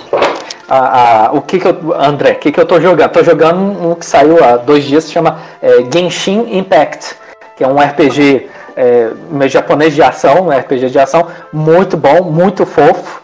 Ah, 0.68 1.28
ah, 1.28 1.32
o 1.34 1.42
que, 1.42 1.60
que 1.60 1.68
eu. 1.68 1.94
André, 1.94 2.32
o 2.32 2.36
que, 2.36 2.52
que 2.52 2.60
eu 2.60 2.66
tô 2.66 2.80
jogando? 2.80 3.12
Tô 3.12 3.24
jogando 3.24 3.60
um 3.60 3.96
que 3.96 4.06
saiu 4.06 4.44
há 4.44 4.58
dois 4.58 4.84
dias, 4.84 5.04
se 5.06 5.12
chama 5.12 5.40
é, 5.62 5.84
Genshin 5.92 6.58
Impact. 6.58 7.16
que 7.56 7.64
é 7.64 7.68
um 7.68 7.80
RPG 7.80 8.50
é, 8.76 9.12
japonês 9.48 9.94
de 9.94 10.02
ação, 10.02 10.48
um 10.48 10.50
RPG 10.50 10.90
de 10.90 11.00
ação, 11.00 11.28
muito 11.54 11.96
bom, 11.96 12.24
muito 12.24 12.66
fofo, 12.66 13.22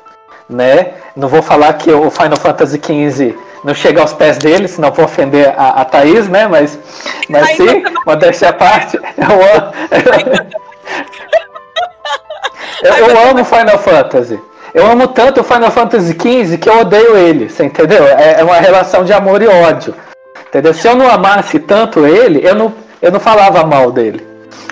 né? 0.52 0.92
Não 1.16 1.28
vou 1.28 1.42
falar 1.42 1.74
que 1.74 1.92
o 1.92 2.12
Final 2.12 2.38
Fantasy 2.38 2.80
XV 2.80 3.36
não 3.64 3.74
chega 3.74 4.02
aos 4.02 4.14
pés 4.14 4.38
dele, 4.38 4.68
senão 4.68 4.92
vou 4.92 5.06
ofender 5.06 5.54
a, 5.58 5.82
a 5.82 5.86
Thaís, 5.86 6.28
né? 6.28 6.48
Mas, 6.48 6.78
mas 7.30 7.48
Ai, 7.48 7.56
sim, 7.56 7.84
modéstia 8.06 8.50
à 8.50 8.54
parte, 8.54 8.98
eu 9.18 9.34
amo. 9.34 9.72
eu, 12.84 12.94
eu 12.94 13.30
amo 13.30 13.46
Final 13.46 13.80
Fantasy. 13.80 14.40
Eu 14.74 14.86
amo 14.90 15.08
tanto 15.10 15.42
o 15.42 15.44
Final 15.44 15.70
Fantasy 15.70 16.14
XV 16.14 16.58
que 16.58 16.70
eu 16.70 16.80
odeio 16.80 17.18
ele, 17.18 17.50
você 17.50 17.66
entendeu? 17.66 18.06
É, 18.06 18.40
é 18.40 18.44
uma 18.44 18.56
relação 18.56 19.04
de 19.04 19.12
amor 19.12 19.42
e 19.42 19.48
ódio. 19.48 19.94
Entendeu? 20.48 20.74
Se 20.74 20.88
eu 20.88 20.96
não 20.96 21.10
amasse 21.10 21.60
tanto 21.60 22.06
ele, 22.06 22.46
eu 22.46 22.56
não, 22.56 22.74
eu 23.02 23.12
não 23.12 23.20
falava 23.20 23.66
mal 23.66 23.92
dele. 23.92 24.26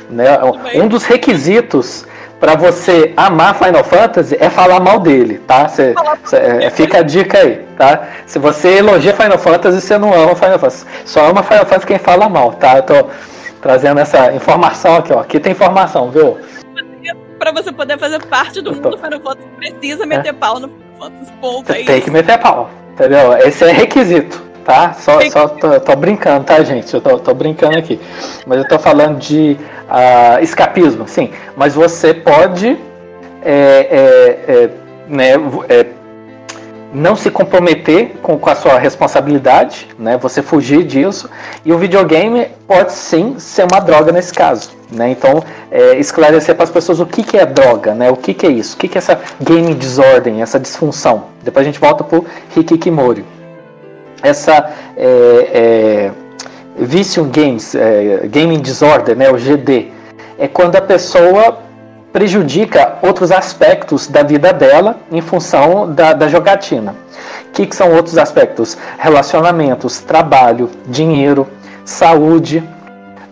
Né? 0.10 0.40
Um 0.76 0.88
dos 0.88 1.04
requisitos 1.04 2.06
para 2.40 2.56
você 2.56 3.14
amar 3.18 3.56
Final 3.56 3.84
Fantasy 3.84 4.38
é 4.40 4.50
falar 4.50 4.80
mal 4.80 5.00
dele, 5.00 5.40
tá? 5.40 5.68
Cê, 5.68 5.94
cê, 6.24 6.38
é, 6.38 6.70
fica 6.70 7.00
a 7.00 7.02
dica 7.02 7.38
aí, 7.40 7.66
tá? 7.78 8.08
Se 8.26 8.40
você 8.40 8.78
elogia 8.78 9.14
Final 9.14 9.38
Fantasy, 9.38 9.82
você 9.82 9.98
não 9.98 10.14
ama 10.14 10.36
Final 10.36 10.58
Fantasy. 10.58 10.86
Só 11.06 11.30
ama 11.30 11.44
Final 11.44 11.66
Fantasy 11.66 11.88
quem 11.88 12.00
fala 12.00 12.30
mal, 12.30 12.54
tá? 12.54 12.78
Eu 12.78 12.84
tô 12.84 13.08
trazendo 13.62 14.00
essa 14.00 14.32
informação 14.34 14.96
aqui, 14.96 15.12
ó. 15.12 15.20
Aqui 15.20 15.40
tem 15.40 15.52
informação, 15.52 16.10
viu? 16.12 16.38
Para 17.38 17.52
você 17.52 17.72
poder 17.72 17.98
fazer 17.98 18.24
parte 18.26 18.62
do 18.62 18.74
mundo 18.74 18.92
do 18.92 18.98
Final 18.98 19.20
Fantasy, 19.20 19.48
precisa 19.58 20.06
meter 20.06 20.30
é. 20.30 20.34
pau 20.34 20.60
no 20.60 20.70
Final 20.70 20.98
Fantasy. 21.00 21.32
Ponto, 21.42 21.72
é 21.72 21.84
tem 21.84 22.02
que 22.02 22.12
meter 22.12 22.38
pau, 22.38 22.70
entendeu? 22.94 23.38
Esse 23.38 23.66
é 23.66 23.72
requisito 23.72 24.49
tá? 24.70 24.94
Só, 24.94 25.20
só 25.32 25.48
tô, 25.48 25.80
tô, 25.80 25.96
brincando, 25.96 26.44
tá, 26.44 26.62
gente? 26.62 26.94
Eu 26.94 27.02
tô, 27.02 27.18
tô, 27.18 27.34
brincando 27.34 27.76
aqui. 27.76 28.00
Mas 28.46 28.60
eu 28.60 28.68
tô 28.68 28.78
falando 28.78 29.18
de 29.18 29.58
uh, 29.90 30.44
escapismo, 30.44 31.08
sim. 31.08 31.32
Mas 31.58 31.74
você 31.74 32.14
pode 32.14 32.78
é, 33.42 33.50
é, 33.50 34.54
é, 34.54 34.70
né, 35.08 35.34
é, 35.68 35.88
não 36.94 37.16
se 37.16 37.32
comprometer 37.32 38.18
com, 38.22 38.38
com, 38.38 38.48
a 38.48 38.54
sua 38.54 38.78
responsabilidade, 38.78 39.88
né? 39.98 40.18
Você 40.18 40.44
fugir 40.44 40.84
disso. 40.84 41.28
E 41.66 41.74
o 41.74 41.78
videogame 41.80 42.50
pode 42.68 42.92
sim 42.94 43.40
ser 43.40 43.66
uma 43.72 43.80
droga 43.80 44.12
nesse 44.12 44.32
caso. 44.32 44.78
Né? 44.92 45.10
Então, 45.10 45.44
é, 45.72 45.96
esclarecer 45.98 46.54
para 46.54 46.66
as 46.66 46.70
pessoas 46.70 47.00
o 47.00 47.08
que, 47.08 47.24
que 47.24 47.38
é 47.38 47.46
droga, 47.46 47.96
né? 47.96 48.12
o 48.12 48.16
que, 48.16 48.36
que 48.36 48.46
é 48.46 48.52
isso, 48.52 48.76
o 48.76 48.80
que, 48.80 48.88
que 48.88 48.98
é 48.98 49.00
essa 49.00 49.20
game 49.42 49.74
desordem, 49.74 50.44
essa 50.44 50.60
disfunção. 50.60 51.26
Depois 51.44 51.66
a 51.66 51.70
gente 51.70 51.80
volta 51.80 52.04
para 52.04 52.20
o 52.20 52.26
Hikikimori 52.56 53.39
essa 54.22 54.72
é, 54.98 55.06
é, 55.54 56.12
Vicium 56.78 57.30
Games, 57.30 57.76
é, 57.76 58.28
Gaming 58.28 58.62
Disorder, 58.62 59.16
né, 59.16 59.30
o 59.30 59.38
GD, 59.38 59.92
é 60.38 60.48
quando 60.48 60.76
a 60.76 60.82
pessoa 60.82 61.60
prejudica 62.12 62.98
outros 63.02 63.32
aspectos 63.32 64.08
da 64.08 64.24
vida 64.24 64.52
dela 64.52 64.98
em 65.12 65.22
função 65.22 65.94
da, 65.94 66.14
da 66.14 66.28
jogatina. 66.28 66.96
O 67.48 67.52
que, 67.52 67.66
que, 67.66 67.76
são 67.76 67.94
outros 67.94 68.18
aspectos? 68.18 68.78
Relacionamentos, 68.98 70.00
trabalho, 70.00 70.70
dinheiro, 70.88 71.48
saúde, 71.86 72.64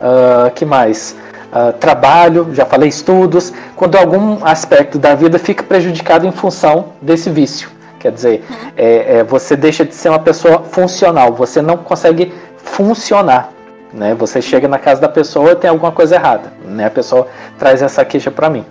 uh, 0.01 0.51
que 0.51 0.65
mais? 0.65 1.15
Uh, 1.51 1.71
trabalho, 1.73 2.49
já 2.53 2.65
falei 2.65 2.89
estudos, 2.89 3.53
quando 3.75 3.97
algum 3.97 4.43
aspecto 4.45 4.99
da 4.99 5.15
vida 5.15 5.39
fica 5.39 5.63
prejudicado 5.63 6.27
em 6.27 6.31
função 6.31 6.93
desse 7.01 7.29
vício. 7.29 7.76
Quer 7.99 8.11
dizer, 8.11 8.43
é, 8.75 9.17
é, 9.17 9.23
você 9.23 9.55
deixa 9.55 9.83
de 9.83 9.95
ser 9.95 10.09
uma 10.09 10.19
pessoa 10.19 10.63
funcional, 10.63 11.33
você 11.33 11.61
não 11.61 11.77
consegue 11.77 12.33
funcionar. 12.57 13.49
Né? 13.93 14.13
Você 14.15 14.41
chega 14.41 14.67
na 14.67 14.77
casa 14.77 15.01
da 15.01 15.09
pessoa 15.09 15.51
e 15.51 15.55
tem 15.55 15.69
alguma 15.69 15.91
coisa 15.91 16.15
errada. 16.15 16.53
Né? 16.63 16.85
A 16.85 16.91
pessoa 16.91 17.27
traz 17.57 17.81
essa 17.81 18.03
queixa 18.05 18.29
para 18.29 18.49
mim. 18.49 18.65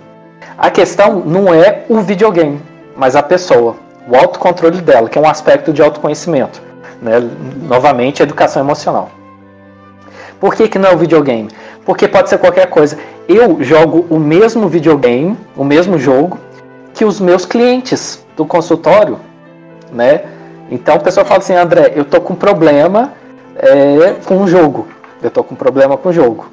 A 0.56 0.70
questão 0.70 1.20
não 1.20 1.52
é 1.52 1.84
o 1.88 2.00
videogame, 2.00 2.60
mas 2.96 3.16
a 3.16 3.22
pessoa, 3.22 3.76
o 4.08 4.16
autocontrole 4.16 4.80
dela, 4.80 5.08
que 5.08 5.18
é 5.18 5.20
um 5.20 5.28
aspecto 5.28 5.72
de 5.72 5.82
autoconhecimento. 5.82 6.62
Né? 7.00 7.14
Novamente, 7.62 8.22
educação 8.22 8.62
emocional. 8.62 9.10
Por 10.38 10.54
que, 10.54 10.68
que 10.68 10.78
não 10.78 10.90
é 10.90 10.94
o 10.94 10.98
videogame? 10.98 11.48
Porque 11.84 12.06
pode 12.06 12.28
ser 12.28 12.38
qualquer 12.38 12.68
coisa. 12.68 12.98
Eu 13.28 13.62
jogo 13.62 14.06
o 14.10 14.18
mesmo 14.18 14.68
videogame, 14.68 15.36
o 15.56 15.64
mesmo 15.64 15.98
jogo, 15.98 16.38
que 16.94 17.04
os 17.04 17.20
meus 17.20 17.44
clientes 17.44 18.25
do 18.36 18.44
consultório, 18.44 19.18
né? 19.92 20.22
Então 20.70 20.96
o 20.96 21.00
pessoal 21.00 21.24
fala 21.24 21.38
assim, 21.38 21.54
André, 21.54 21.92
eu 21.94 22.04
tô 22.04 22.20
com 22.20 22.34
problema 22.34 23.12
é, 23.56 24.14
com 24.24 24.42
o 24.42 24.48
jogo. 24.48 24.86
Eu 25.22 25.30
tô 25.30 25.42
com 25.42 25.54
problema 25.54 25.96
com 25.96 26.10
o 26.10 26.12
jogo. 26.12 26.50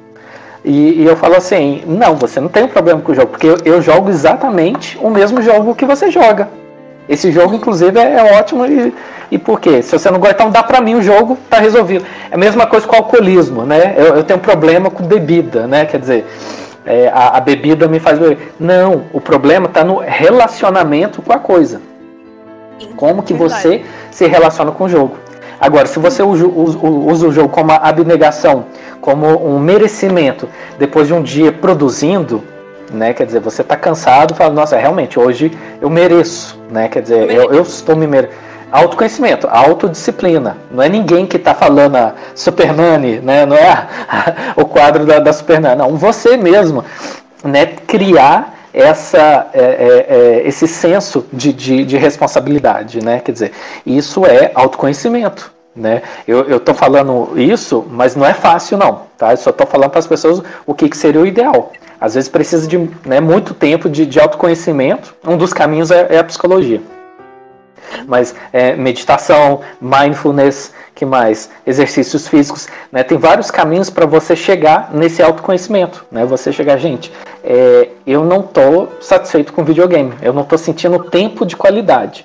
E, 0.64 1.02
e, 1.02 1.04
eu 1.04 1.14
falo 1.14 1.36
assim, 1.36 1.82
não, 1.86 2.16
você 2.16 2.40
não 2.40 2.48
tem 2.48 2.64
um 2.64 2.68
problema 2.68 3.00
com 3.02 3.12
o 3.12 3.14
jogo, 3.14 3.28
porque 3.28 3.46
eu, 3.46 3.58
eu 3.66 3.82
jogo 3.82 4.08
exatamente 4.08 4.98
o 5.02 5.10
mesmo 5.10 5.42
jogo 5.42 5.74
que 5.74 5.84
você 5.84 6.10
joga. 6.10 6.48
Esse 7.06 7.30
jogo, 7.30 7.54
inclusive, 7.54 7.98
é, 7.98 8.14
é 8.14 8.38
ótimo 8.38 8.64
e, 8.64 8.94
e 9.30 9.36
por 9.36 9.60
quê? 9.60 9.82
Se 9.82 9.92
você 9.92 10.10
não 10.10 10.18
gosta, 10.18 10.34
então 10.36 10.50
dá 10.50 10.62
pra 10.62 10.80
mim 10.80 10.94
o 10.94 11.02
jogo, 11.02 11.36
tá 11.50 11.58
resolvido. 11.58 12.06
É 12.30 12.34
a 12.34 12.38
mesma 12.38 12.66
coisa 12.66 12.86
com 12.86 12.94
o 12.94 12.98
alcoolismo, 12.98 13.66
né? 13.66 13.94
Eu, 13.94 14.16
eu 14.16 14.24
tenho 14.24 14.38
um 14.38 14.42
problema 14.42 14.90
com 14.90 15.04
bebida, 15.04 15.66
né? 15.66 15.84
Quer 15.84 16.00
dizer, 16.00 16.26
é, 16.86 17.08
a, 17.08 17.36
a, 17.36 17.40
bebida 17.40 17.88
me 17.88 17.98
faz 17.98 18.18
beber. 18.18 18.54
Não, 18.58 19.04
o 19.12 19.20
problema 19.20 19.66
está 19.66 19.82
no 19.84 19.98
relacionamento 19.98 21.22
com 21.22 21.32
a 21.32 21.38
coisa. 21.38 21.80
Como 22.96 23.22
que 23.22 23.32
você 23.32 23.84
se 24.10 24.26
relaciona 24.26 24.70
com 24.70 24.84
o 24.84 24.88
jogo. 24.88 25.16
Agora, 25.60 25.86
se 25.86 25.98
você 25.98 26.22
usa, 26.22 26.46
usa 26.46 27.28
o 27.28 27.32
jogo 27.32 27.48
como 27.48 27.70
uma 27.70 27.76
abnegação, 27.76 28.66
como 29.00 29.26
um 29.26 29.58
merecimento, 29.58 30.48
depois 30.78 31.06
de 31.06 31.14
um 31.14 31.22
dia 31.22 31.52
produzindo, 31.52 32.42
né? 32.92 33.14
Quer 33.14 33.26
dizer, 33.26 33.40
você 33.40 33.62
está 33.62 33.76
cansado, 33.76 34.34
fala, 34.34 34.52
nossa, 34.52 34.76
realmente, 34.76 35.18
hoje 35.18 35.52
eu 35.80 35.88
mereço, 35.88 36.60
né? 36.70 36.88
Quer 36.88 37.02
dizer, 37.02 37.30
eu, 37.30 37.52
eu 37.52 37.62
estou 37.62 37.96
me 37.96 38.06
merecendo 38.06 38.43
autoconhecimento, 38.74 39.46
autodisciplina. 39.48 40.58
Não 40.68 40.82
é 40.82 40.88
ninguém 40.88 41.26
que 41.26 41.36
está 41.36 41.54
falando 41.54 41.94
a 41.94 42.14
Supernani, 42.34 43.20
né? 43.20 43.46
não 43.46 43.56
é 43.56 43.68
a, 43.68 43.88
a, 44.08 44.60
o 44.60 44.64
quadro 44.64 45.06
da, 45.06 45.20
da 45.20 45.32
Supernani, 45.32 45.76
não. 45.76 45.96
Você 45.96 46.36
mesmo 46.36 46.84
né? 47.44 47.66
criar 47.66 48.52
essa, 48.72 49.46
é, 49.52 49.60
é, 49.60 50.06
é, 50.08 50.48
esse 50.48 50.66
senso 50.66 51.24
de, 51.32 51.52
de, 51.52 51.84
de, 51.84 51.96
responsabilidade. 51.96 53.00
Né? 53.00 53.20
Quer 53.20 53.30
dizer, 53.30 53.52
isso 53.86 54.26
é 54.26 54.50
autoconhecimento. 54.56 55.52
Né? 55.76 56.02
Eu 56.26 56.56
estou 56.56 56.74
falando 56.74 57.32
isso, 57.36 57.86
mas 57.88 58.16
não 58.16 58.26
é 58.26 58.34
fácil 58.34 58.76
não. 58.76 59.02
Tá? 59.16 59.32
Eu 59.32 59.36
só 59.36 59.50
estou 59.50 59.66
falando 59.66 59.90
para 59.90 60.00
as 60.00 60.06
pessoas 60.06 60.42
o 60.66 60.74
que, 60.74 60.88
que 60.88 60.96
seria 60.96 61.20
o 61.20 61.26
ideal. 61.26 61.72
Às 62.00 62.14
vezes 62.14 62.28
precisa 62.28 62.66
de 62.66 62.76
né, 63.04 63.20
muito 63.20 63.54
tempo 63.54 63.88
de, 63.88 64.04
de 64.04 64.18
autoconhecimento. 64.18 65.14
Um 65.24 65.36
dos 65.36 65.52
caminhos 65.52 65.92
é, 65.92 66.08
é 66.10 66.18
a 66.18 66.24
psicologia. 66.24 66.80
Mas 68.06 68.34
é, 68.52 68.76
meditação, 68.76 69.60
mindfulness, 69.80 70.72
que 70.94 71.04
mais? 71.04 71.50
Exercícios 71.66 72.28
físicos, 72.28 72.68
né? 72.92 73.02
Tem 73.02 73.18
vários 73.18 73.50
caminhos 73.50 73.90
para 73.90 74.06
você 74.06 74.36
chegar 74.36 74.90
nesse 74.92 75.22
autoconhecimento, 75.22 76.04
né? 76.10 76.24
Você 76.24 76.52
chegar, 76.52 76.76
gente, 76.76 77.12
é, 77.42 77.88
eu 78.06 78.24
não 78.24 78.40
estou 78.40 78.92
satisfeito 79.00 79.52
com 79.52 79.64
videogame, 79.64 80.14
eu 80.22 80.32
não 80.32 80.42
estou 80.42 80.58
sentindo 80.58 80.98
tempo 80.98 81.44
de 81.44 81.56
qualidade. 81.56 82.24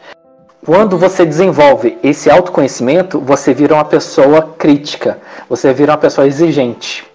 Quando 0.65 0.97
você 0.97 1.25
desenvolve 1.25 1.97
esse 2.03 2.29
autoconhecimento, 2.29 3.19
você 3.19 3.53
vira 3.53 3.73
uma 3.73 3.85
pessoa 3.85 4.53
crítica, 4.57 5.17
você 5.49 5.73
vira 5.73 5.93
uma 5.93 5.97
pessoa 5.97 6.27
exigente. 6.27 7.07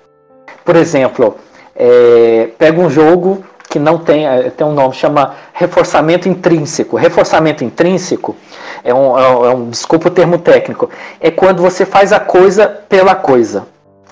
Por 0.64 0.76
exemplo, 0.76 1.36
é, 1.76 2.48
pega 2.56 2.80
um 2.80 2.88
jogo 2.88 3.44
que 3.74 3.78
não 3.80 3.98
tem, 3.98 4.24
é, 4.24 4.50
tem 4.50 4.64
um 4.64 4.72
nome, 4.72 4.94
chama 4.94 5.34
reforçamento 5.52 6.28
intrínseco. 6.28 6.96
Reforçamento 6.96 7.64
intrínseco 7.64 8.36
é 8.84 8.94
um, 8.94 9.18
é 9.18 9.28
um, 9.28 9.46
é 9.46 9.50
um 9.52 9.68
desculpa 9.68 10.06
o 10.06 10.10
termo 10.12 10.38
técnico, 10.38 10.88
é 11.20 11.28
quando 11.28 11.60
você 11.60 11.84
faz 11.84 12.12
a 12.12 12.20
coisa 12.20 12.68
pela 12.68 13.16
coisa. 13.16 13.66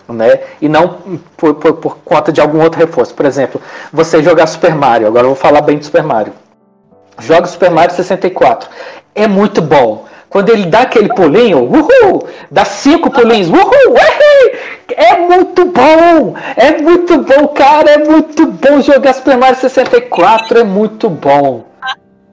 Né? 0.09 0.41
E 0.61 0.69
não 0.69 0.99
por, 1.37 1.55
por, 1.55 1.75
por, 1.75 1.99
conta 1.99 2.33
de 2.33 2.41
algum 2.41 2.61
outro 2.61 2.81
reforço. 2.81 3.15
Por 3.15 3.25
exemplo, 3.25 3.63
você 3.93 4.21
jogar 4.21 4.49
Super 4.49 4.75
Mario, 4.75 5.07
agora 5.07 5.23
eu 5.23 5.29
vou 5.29 5.37
falar 5.37 5.61
bem 5.61 5.79
de 5.79 5.85
Super 5.85 6.03
Mario. 6.03 6.33
Joga 7.21 7.47
Super 7.47 7.71
Mario 7.71 7.95
64. 7.95 8.69
É 9.15 9.29
muito 9.29 9.63
bom. 9.63 10.07
Quando 10.33 10.49
ele 10.49 10.65
dá 10.65 10.81
aquele 10.81 11.11
pulinho, 11.11 11.59
uhul, 11.59 12.27
dá 12.51 12.65
cinco 12.65 13.11
pulinhos, 13.11 13.51
uhul, 13.51 13.61
uhul, 13.61 14.53
é 14.97 15.19
muito 15.19 15.67
bom, 15.67 16.35
é 16.57 16.81
muito 16.81 17.19
bom, 17.19 17.49
cara, 17.49 17.91
é 17.91 17.99
muito 17.99 18.47
bom 18.47 18.81
jogar 18.81 19.13
Super 19.13 19.37
Mario 19.37 19.61
64, 19.61 20.61
é 20.61 20.65
muito 20.65 21.11
bom. 21.11 21.67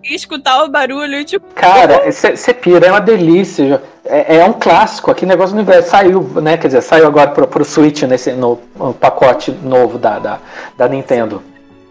E 0.01 0.15
escutar 0.15 0.63
o 0.63 0.69
barulho, 0.69 1.25
tipo. 1.25 1.45
Cara, 1.53 2.09
você 2.09 2.53
pira, 2.53 2.87
é 2.87 2.89
uma 2.89 3.01
delícia. 3.01 3.81
É, 4.05 4.37
é, 4.37 4.45
um 4.45 4.53
clássico, 4.53 5.11
aqui 5.11 5.25
negócio 5.25 5.53
do 5.53 5.59
universo. 5.59 5.89
Saiu, 5.89 6.21
né? 6.41 6.57
Quer 6.57 6.67
dizer, 6.67 6.81
saiu 6.81 7.05
agora 7.05 7.31
pro, 7.31 7.45
pro 7.45 7.65
Switch 7.65 8.03
nesse, 8.03 8.31
no, 8.31 8.59
no 8.77 8.93
pacote 8.93 9.51
novo 9.51 9.97
da, 9.97 10.17
da, 10.17 10.39
da 10.77 10.87
Nintendo. 10.87 11.43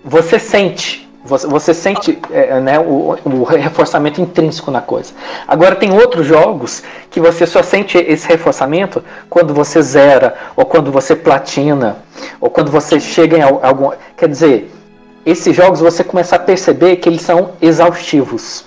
Você 0.02 0.38
sente 0.38 1.07
Você, 1.29 1.47
você 1.47 1.74
sente 1.74 2.18
é, 2.31 2.59
né, 2.59 2.79
o, 2.81 3.18
o, 3.22 3.45
reforçamento 3.45 4.18
intrínseco 4.18 4.70
na 4.70 4.81
coisa. 4.81 5.12
Agora 5.47 5.76
tem 5.76 5.93
outros 5.93 6.26
jogos 6.26 6.83
que 7.11 7.20
você 7.20 7.47
só 7.47 7.62
sente 7.62 7.99
esse 7.99 8.26
reforçamento 8.26 9.05
quando 9.29 9.53
você 9.53 9.83
zera, 9.83 10.35
ou 10.57 10.64
quando 10.64 10.91
você 10.91 11.14
platina, 11.14 11.99
ou 12.41 12.49
quando 12.49 12.70
você 12.70 12.99
chega 12.99 13.37
em 13.37 13.43
algum. 13.43 13.91
Quer 14.16 14.29
dizer, 14.31 14.72
esses 15.26 15.55
jogos 15.55 15.81
você 15.81 16.03
começa 16.03 16.37
a 16.37 16.39
perceber 16.39 16.97
que 16.97 17.11
eles 17.11 17.20
são 17.20 17.51
exaustivos. 17.61 18.64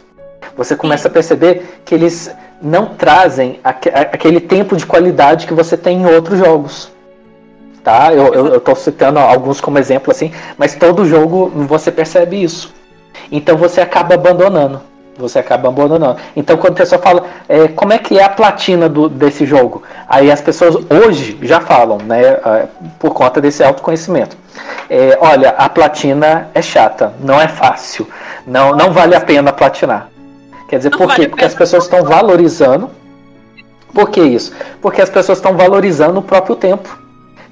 Você 0.56 0.76
começa 0.76 1.08
a 1.08 1.12
perceber 1.12 1.82
que 1.84 1.96
eles 1.96 2.30
não 2.62 2.94
trazem 2.94 3.60
aquele 3.64 4.40
tempo 4.40 4.78
de 4.78 4.86
qualidade 4.86 5.48
que 5.48 5.54
você 5.54 5.76
tem 5.76 6.04
em 6.04 6.06
outros 6.06 6.38
jogos 6.38 6.92
tá? 7.84 8.14
Eu, 8.14 8.34
eu, 8.34 8.48
eu 8.48 8.60
tô 8.60 8.76
citando 8.76 9.20
alguns 9.20 9.60
como 9.62 9.78
exemplo 9.78 10.12
assim, 10.12 10.32
mas 10.58 10.76
todo 10.76 11.06
jogo 11.06 11.52
você 11.68 11.92
percebe 11.92 12.42
isso. 12.42 12.74
Então 13.32 13.58
você 13.58 13.82
acaba 13.82 14.16
abandonando. 14.16 14.82
Você 15.18 15.40
acaba 15.40 15.68
abandonando. 15.68 16.18
Então 16.36 16.58
quando 16.58 16.74
a 16.74 16.78
pessoa 16.78 17.02
fala 17.02 17.26
é, 17.48 17.68
como 17.68 17.94
é 17.94 17.98
que 17.98 18.18
é 18.18 18.24
a 18.24 18.30
platina 18.30 18.88
do, 18.88 19.10
desse 19.10 19.46
jogo, 19.46 19.84
aí 20.08 20.32
as 20.32 20.42
pessoas 20.42 20.76
hoje 20.90 21.38
já 21.42 21.60
falam, 21.60 21.98
né? 22.00 22.22
É, 22.22 22.68
por 23.00 23.14
conta 23.14 23.42
desse 23.42 23.64
autoconhecimento. 23.64 24.38
É, 24.90 25.18
olha, 25.22 25.50
a 25.50 25.70
platina 25.70 26.50
é 26.54 26.62
chata, 26.62 27.14
não 27.20 27.40
é 27.40 27.48
fácil, 27.48 28.08
não, 28.46 28.72
não 28.72 28.92
vale 28.92 29.16
a 29.16 29.22
pena 29.22 29.54
platinar. 29.54 30.10
Quer 30.68 30.78
dizer, 30.78 30.92
por 30.92 31.14
quê? 31.14 31.28
Porque 31.28 31.44
as 31.44 31.54
pessoas 31.54 31.84
estão 31.84 32.04
valorizando. 32.04 32.90
Por 33.94 34.10
que 34.10 34.22
isso? 34.22 34.54
Porque 34.82 35.02
as 35.02 35.10
pessoas 35.10 35.38
estão 35.38 35.56
valorizando 35.58 36.20
o 36.20 36.24
próprio 36.24 36.56
tempo. 36.56 36.98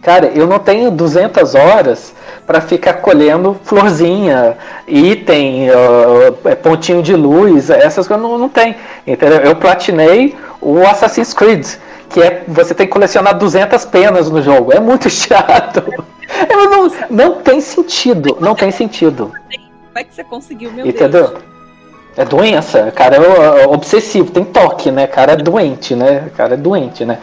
Cara, 0.02 0.28
eu 0.28 0.47
não 0.47 0.60
tenho 0.60 0.89
200 0.91 1.56
horas 1.56 2.14
para 2.47 2.62
ficar 2.62 2.93
colhendo 2.95 3.60
florzinha, 3.64 4.58
item, 4.88 5.70
uh, 5.70 6.56
pontinho 6.64 7.04
de 7.04 7.16
luz, 7.16 7.70
essas 7.70 8.08
coisas 8.08 8.26
não, 8.26 8.38
não 8.38 8.50
tem. 8.50 8.76
Entendeu? 9.06 9.39
Eu 9.39 9.56
platinei 9.56 10.36
o 10.62 10.80
Assassin's 10.80 11.34
Creed, 11.34 11.66
que 12.10 12.22
é 12.22 12.43
você 12.47 12.74
tem 12.74 12.88
que 12.88 12.93
colecionar 12.93 13.38
200 13.38 13.86
penas 13.86 14.30
no 14.30 14.41
jogo. 14.41 14.74
É 14.74 14.80
muito 14.80 15.10
chato. 15.12 15.84
não, 16.50 16.91
não 17.10 17.41
tem 17.41 17.60
sentido, 17.60 18.38
não 18.39 18.56
tem 18.56 18.72
sentido. 18.72 19.32
Como 19.50 19.97
é 19.97 20.04
que 20.04 20.16
você 20.16 20.24
conseguiu, 20.24 20.72
meu 20.72 20.88
Entendeu? 20.88 21.28
Deus? 21.28 21.43
É 22.18 22.26
doença, 22.26 22.91
cara 22.91 23.16
é, 23.16 23.64
é 23.64 23.68
obsessivo, 23.68 24.32
tem 24.32 24.43
toque, 24.43 24.91
né? 24.91 25.07
Cara 25.07 25.34
é 25.34 25.36
doente, 25.38 25.95
né? 25.95 26.30
Cara 26.36 26.55
é 26.55 26.57
doente, 26.57 27.05
né? 27.05 27.20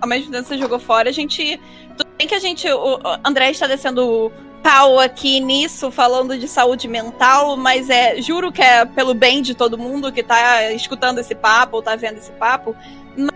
Ao 0.00 0.08
mesmo 0.08 0.30
tempo 0.30 0.46
você 0.46 0.56
jogou 0.56 0.78
fora, 0.78 1.08
a 1.08 1.12
gente. 1.12 1.60
Tudo 1.96 2.08
bem 2.16 2.26
que 2.26 2.34
a 2.34 2.38
gente. 2.38 2.70
O 2.70 3.00
André 3.24 3.50
está 3.50 3.66
descendo 3.66 4.30
pau 4.62 4.98
aqui 4.98 5.40
nisso, 5.40 5.90
falando 5.90 6.38
de 6.38 6.46
saúde 6.46 6.86
mental, 6.86 7.56
mas 7.56 7.90
é. 7.90 8.20
Juro 8.20 8.52
que 8.52 8.62
é 8.62 8.84
pelo 8.84 9.14
bem 9.14 9.42
de 9.42 9.54
todo 9.54 9.78
mundo 9.78 10.12
que 10.12 10.22
tá 10.22 10.70
escutando 10.72 11.18
esse 11.18 11.34
papo 11.34 11.76
ou 11.76 11.82
tá 11.82 11.96
vendo 11.96 12.18
esse 12.18 12.32
papo. 12.32 12.76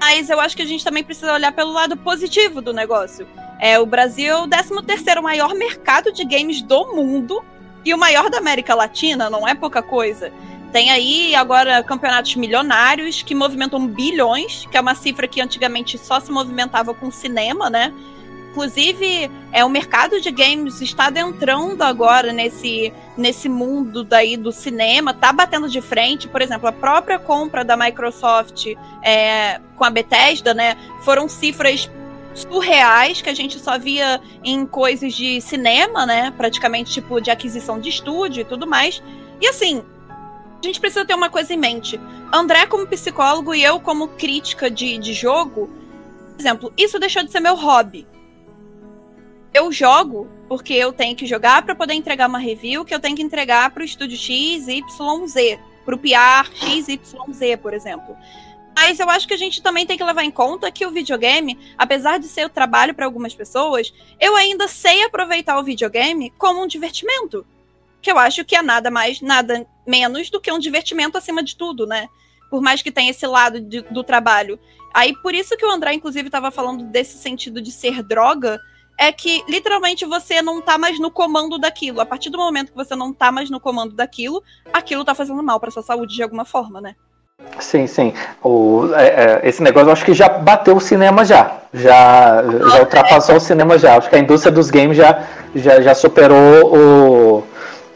Mas 0.00 0.30
eu 0.30 0.38
acho 0.38 0.54
que 0.54 0.62
a 0.62 0.66
gente 0.66 0.84
também 0.84 1.02
precisa 1.02 1.32
olhar 1.32 1.50
pelo 1.52 1.72
lado 1.72 1.96
positivo 1.96 2.60
do 2.60 2.72
negócio. 2.72 3.26
É, 3.58 3.78
o 3.80 3.86
Brasil 3.86 4.32
é 4.32 4.36
o 4.36 4.46
13 4.46 4.82
terceiro 4.86 5.22
maior 5.22 5.54
mercado 5.54 6.12
de 6.12 6.24
games 6.24 6.62
do 6.62 6.94
mundo 6.94 7.42
e 7.84 7.92
o 7.92 7.98
maior 7.98 8.30
da 8.30 8.38
América 8.38 8.74
Latina, 8.74 9.28
não 9.28 9.46
é 9.46 9.54
pouca 9.54 9.82
coisa. 9.82 10.32
Tem 10.72 10.90
aí 10.90 11.34
agora 11.34 11.82
campeonatos 11.82 12.34
milionários 12.34 13.22
que 13.22 13.34
movimentam 13.34 13.86
bilhões, 13.86 14.66
que 14.70 14.76
é 14.76 14.80
uma 14.80 14.94
cifra 14.94 15.28
que 15.28 15.40
antigamente 15.40 15.98
só 15.98 16.18
se 16.18 16.32
movimentava 16.32 16.94
com 16.94 17.10
cinema, 17.10 17.68
né? 17.68 17.92
Inclusive, 18.52 19.30
é 19.50 19.64
o 19.64 19.68
mercado 19.68 20.20
de 20.20 20.30
games 20.30 20.82
está 20.82 21.06
adentrando 21.06 21.82
agora 21.82 22.34
nesse, 22.34 22.92
nesse 23.16 23.48
mundo 23.48 24.04
daí 24.04 24.36
do 24.36 24.52
cinema, 24.52 25.14
tá 25.14 25.32
batendo 25.32 25.68
de 25.70 25.80
frente. 25.80 26.28
Por 26.28 26.42
exemplo, 26.42 26.68
a 26.68 26.72
própria 26.72 27.18
compra 27.18 27.64
da 27.64 27.78
Microsoft 27.78 28.66
é, 29.02 29.58
com 29.74 29.84
a 29.84 29.90
Bethesda, 29.90 30.52
né? 30.52 30.76
Foram 31.02 31.30
cifras 31.30 31.90
surreais 32.34 33.22
que 33.22 33.30
a 33.30 33.34
gente 33.34 33.58
só 33.58 33.78
via 33.78 34.20
em 34.44 34.66
coisas 34.66 35.14
de 35.14 35.40
cinema, 35.40 36.04
né? 36.04 36.30
Praticamente 36.36 36.92
tipo 36.92 37.20
de 37.20 37.30
aquisição 37.30 37.80
de 37.80 37.88
estúdio 37.88 38.42
e 38.42 38.44
tudo 38.44 38.66
mais. 38.66 39.02
E 39.40 39.48
assim, 39.48 39.82
a 40.62 40.66
gente 40.66 40.80
precisa 40.80 41.04
ter 41.04 41.14
uma 41.14 41.28
coisa 41.28 41.52
em 41.52 41.58
mente. 41.58 42.00
André, 42.32 42.66
como 42.66 42.86
psicólogo, 42.86 43.52
e 43.54 43.64
eu, 43.64 43.80
como 43.80 44.08
crítica 44.08 44.70
de, 44.70 44.96
de 44.96 45.12
jogo, 45.12 45.68
por 46.32 46.40
exemplo, 46.40 46.72
isso 46.78 46.98
deixou 46.98 47.24
de 47.24 47.32
ser 47.32 47.40
meu 47.40 47.56
hobby. 47.56 48.06
Eu 49.52 49.70
jogo 49.72 50.28
porque 50.48 50.72
eu 50.72 50.92
tenho 50.92 51.16
que 51.16 51.26
jogar 51.26 51.62
para 51.62 51.74
poder 51.74 51.94
entregar 51.94 52.28
uma 52.28 52.38
review 52.38 52.84
que 52.84 52.94
eu 52.94 53.00
tenho 53.00 53.16
que 53.16 53.22
entregar 53.22 53.70
para 53.70 53.82
o 53.82 53.84
estúdio 53.84 54.16
X, 54.16 54.68
Y, 54.68 55.26
Z, 55.26 55.58
para 55.84 55.94
o 55.94 55.98
PR 55.98 56.48
X, 56.54 56.88
Y, 56.88 57.32
Z, 57.32 57.56
por 57.58 57.74
exemplo. 57.74 58.16
Mas 58.74 58.98
eu 58.98 59.10
acho 59.10 59.28
que 59.28 59.34
a 59.34 59.38
gente 59.38 59.62
também 59.62 59.84
tem 59.84 59.98
que 59.98 60.04
levar 60.04 60.24
em 60.24 60.30
conta 60.30 60.70
que 60.70 60.86
o 60.86 60.90
videogame, 60.90 61.58
apesar 61.76 62.18
de 62.18 62.26
ser 62.26 62.46
o 62.46 62.50
trabalho 62.50 62.94
para 62.94 63.04
algumas 63.04 63.34
pessoas, 63.34 63.92
eu 64.18 64.34
ainda 64.36 64.66
sei 64.68 65.02
aproveitar 65.02 65.58
o 65.58 65.64
videogame 65.64 66.30
como 66.38 66.62
um 66.62 66.66
divertimento 66.66 67.44
que 68.02 68.10
eu 68.10 68.18
acho 68.18 68.44
que 68.44 68.56
é 68.56 68.60
nada 68.60 68.90
mais, 68.90 69.20
nada 69.20 69.64
menos 69.86 70.28
do 70.28 70.40
que 70.40 70.52
um 70.52 70.58
divertimento 70.58 71.16
acima 71.16 71.42
de 71.42 71.56
tudo, 71.56 71.86
né? 71.86 72.08
Por 72.50 72.60
mais 72.60 72.82
que 72.82 72.90
tenha 72.90 73.10
esse 73.10 73.26
lado 73.26 73.60
de, 73.60 73.80
do 73.82 74.02
trabalho. 74.02 74.58
Aí, 74.92 75.14
por 75.22 75.34
isso 75.34 75.56
que 75.56 75.64
o 75.64 75.70
André, 75.70 75.94
inclusive, 75.94 76.28
estava 76.28 76.50
falando 76.50 76.84
desse 76.84 77.16
sentido 77.16 77.62
de 77.62 77.70
ser 77.70 78.02
droga, 78.02 78.60
é 78.98 79.10
que 79.10 79.42
literalmente 79.48 80.04
você 80.04 80.42
não 80.42 80.60
tá 80.60 80.76
mais 80.76 80.98
no 80.98 81.10
comando 81.10 81.58
daquilo. 81.58 82.00
A 82.00 82.06
partir 82.06 82.28
do 82.28 82.36
momento 82.36 82.72
que 82.72 82.76
você 82.76 82.94
não 82.94 83.12
tá 83.12 83.32
mais 83.32 83.48
no 83.48 83.60
comando 83.60 83.94
daquilo, 83.94 84.42
aquilo 84.72 85.04
tá 85.04 85.14
fazendo 85.14 85.42
mal 85.42 85.58
para 85.58 85.70
sua 85.70 85.82
saúde 85.82 86.14
de 86.14 86.22
alguma 86.22 86.44
forma, 86.44 86.80
né? 86.80 86.94
Sim, 87.58 87.86
sim. 87.86 88.12
O, 88.42 88.88
é, 88.94 89.06
é, 89.06 89.48
esse 89.48 89.62
negócio 89.62 89.88
eu 89.88 89.92
acho 89.92 90.04
que 90.04 90.14
já 90.14 90.28
bateu 90.28 90.76
o 90.76 90.80
cinema 90.80 91.24
já. 91.24 91.62
Já, 91.72 92.42
já 92.42 92.80
ultrapassou 92.80 93.36
o 93.36 93.40
cinema 93.40 93.78
já. 93.78 93.96
Acho 93.96 94.10
que 94.10 94.16
a 94.16 94.18
indústria 94.18 94.52
dos 94.52 94.70
games 94.70 94.96
já, 94.96 95.26
já, 95.54 95.80
já 95.80 95.94
superou 95.94 96.76
o, 96.76 97.44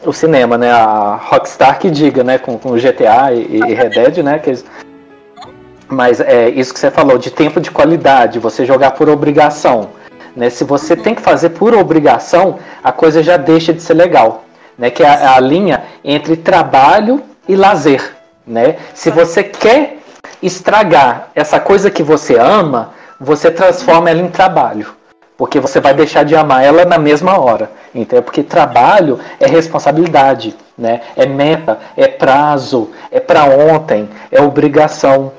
o 0.05 0.13
cinema, 0.13 0.57
né? 0.57 0.71
A 0.71 1.15
Rockstar 1.15 1.79
que 1.79 1.89
diga, 1.89 2.23
né? 2.23 2.37
Com, 2.37 2.57
com 2.57 2.71
GTA 2.73 3.33
e, 3.33 3.57
e 3.57 3.73
Red 3.73 3.89
Dead, 3.89 4.17
né? 4.17 4.39
Que 4.39 4.51
eles... 4.51 4.65
Mas 5.89 6.19
é 6.19 6.49
isso 6.49 6.73
que 6.73 6.79
você 6.79 6.91
falou, 6.91 7.17
de 7.17 7.31
tempo 7.31 7.61
de 7.61 7.71
qualidade, 7.71 8.39
você 8.39 8.65
jogar 8.65 8.91
por 8.91 9.07
obrigação. 9.07 9.89
Né? 10.35 10.49
Se 10.49 10.65
você 10.65 10.97
tem 10.97 11.15
que 11.15 11.21
fazer 11.21 11.49
por 11.51 11.73
obrigação, 11.73 12.59
a 12.83 12.91
coisa 12.91 13.23
já 13.23 13.37
deixa 13.37 13.73
de 13.73 13.81
ser 13.81 13.93
legal. 13.93 14.43
Né? 14.77 14.89
Que 14.89 15.01
é 15.01 15.07
a, 15.07 15.35
a 15.35 15.39
linha 15.39 15.83
entre 16.03 16.35
trabalho 16.35 17.23
e 17.47 17.55
lazer. 17.55 18.15
Né? 18.45 18.75
Se 18.93 19.09
você 19.09 19.43
quer 19.43 19.97
estragar 20.43 21.29
essa 21.33 21.57
coisa 21.59 21.89
que 21.89 22.03
você 22.03 22.37
ama, 22.37 22.91
você 23.19 23.49
transforma 23.49 24.09
ela 24.09 24.21
em 24.21 24.29
trabalho 24.29 24.97
porque 25.37 25.59
você 25.59 25.79
vai 25.79 25.93
deixar 25.93 26.23
de 26.23 26.35
amar 26.35 26.63
ela 26.63 26.83
na 26.83 26.97
mesma 26.97 27.39
hora. 27.39 27.69
Então, 27.93 28.21
porque 28.21 28.41
trabalho 28.41 29.19
é 29.39 29.45
responsabilidade, 29.45 30.55
né? 30.77 31.01
É 31.15 31.25
meta, 31.25 31.77
é 31.95 32.07
prazo, 32.07 32.89
é 33.11 33.19
para 33.19 33.45
ontem, 33.45 34.09
é 34.31 34.41
obrigação, 34.41 35.31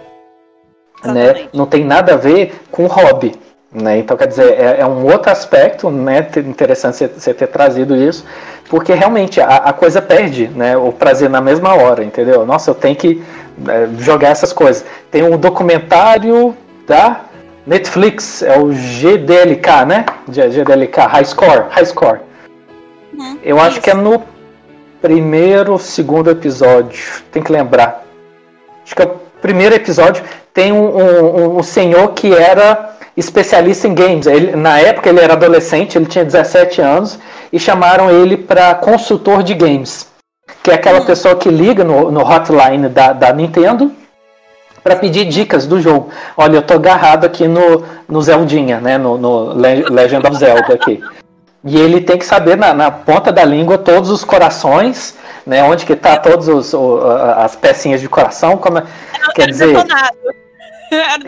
né? 1.04 1.48
Não 1.52 1.66
tem 1.66 1.84
nada 1.84 2.14
a 2.14 2.16
ver 2.16 2.60
com 2.70 2.86
hobby, 2.86 3.34
né? 3.72 3.98
Então, 3.98 4.16
quer 4.16 4.28
dizer, 4.28 4.52
é, 4.58 4.80
é 4.80 4.86
um 4.86 5.04
outro 5.04 5.32
aspecto, 5.32 5.90
né? 5.90 6.26
Interessante 6.36 6.96
você, 6.96 7.08
você 7.08 7.34
ter 7.34 7.48
trazido 7.48 7.96
isso, 7.96 8.24
porque 8.70 8.94
realmente 8.94 9.40
a, 9.40 9.56
a, 9.56 9.72
coisa 9.72 10.00
perde, 10.00 10.48
né? 10.48 10.76
O 10.76 10.92
prazer 10.92 11.28
na 11.28 11.40
mesma 11.40 11.74
hora, 11.74 12.04
entendeu? 12.04 12.46
Nossa, 12.46 12.70
eu 12.70 12.74
tenho 12.74 12.96
que 12.96 13.22
é, 13.68 13.88
jogar 13.98 14.28
essas 14.28 14.52
coisas. 14.52 14.84
Tem 15.10 15.22
um 15.22 15.36
documentário, 15.36 16.56
tá? 16.86 17.27
Netflix 17.68 18.42
é 18.42 18.58
o 18.58 18.68
GDLK, 18.72 19.84
né? 19.86 20.06
GDLK, 20.26 21.00
High 21.02 21.24
Score. 21.26 21.66
High 21.68 21.84
Score. 21.84 22.20
Uhum, 23.12 23.38
Eu 23.44 23.60
acho 23.60 23.78
que 23.82 23.90
é 23.90 23.94
no 23.94 24.22
primeiro, 25.02 25.78
segundo 25.78 26.30
episódio. 26.30 26.98
Tem 27.30 27.42
que 27.42 27.52
lembrar. 27.52 28.04
Acho 28.82 28.96
que 28.96 29.02
é 29.02 29.04
o 29.04 29.20
primeiro 29.42 29.74
episódio. 29.74 30.24
Tem 30.54 30.72
um, 30.72 30.96
um, 30.96 31.58
um 31.58 31.62
senhor 31.62 32.14
que 32.14 32.32
era 32.32 32.96
especialista 33.14 33.86
em 33.86 33.94
games. 33.94 34.26
Ele, 34.26 34.56
na 34.56 34.78
época 34.78 35.10
ele 35.10 35.20
era 35.20 35.34
adolescente, 35.34 35.98
ele 35.98 36.06
tinha 36.06 36.24
17 36.24 36.80
anos 36.80 37.18
e 37.52 37.60
chamaram 37.60 38.10
ele 38.10 38.38
para 38.38 38.74
consultor 38.76 39.42
de 39.42 39.52
games, 39.52 40.08
que 40.62 40.70
é 40.70 40.74
aquela 40.74 41.00
uhum. 41.00 41.04
pessoa 41.04 41.36
que 41.36 41.50
liga 41.50 41.84
no, 41.84 42.10
no 42.10 42.20
hotline 42.22 42.88
da, 42.88 43.12
da 43.12 43.30
Nintendo 43.30 43.92
para 44.88 44.96
pedir 44.96 45.26
dicas 45.26 45.66
do 45.66 45.82
jogo. 45.82 46.08
Olha, 46.34 46.56
eu 46.56 46.62
tô 46.62 46.74
agarrado 46.74 47.26
aqui 47.26 47.46
no, 47.46 47.84
no 48.08 48.22
Zeldinha, 48.22 48.80
né? 48.80 48.96
No, 48.96 49.18
no 49.18 49.52
Legend 49.52 50.26
of 50.26 50.36
Zelda 50.38 50.72
aqui. 50.72 51.04
E 51.62 51.76
ele 51.76 52.00
tem 52.00 52.16
que 52.16 52.24
saber 52.24 52.56
na, 52.56 52.72
na, 52.72 52.90
ponta 52.90 53.30
da 53.30 53.44
língua 53.44 53.76
todos 53.76 54.08
os 54.08 54.24
corações, 54.24 55.14
né? 55.44 55.62
Onde 55.62 55.84
que 55.84 55.94
tá 55.94 56.16
todas 56.16 56.48
as 57.36 57.54
pecinhas 57.54 58.00
de 58.00 58.08
coração, 58.08 58.56
como 58.56 58.78
é, 58.78 58.84
quer 59.34 59.48
dizer. 59.48 59.76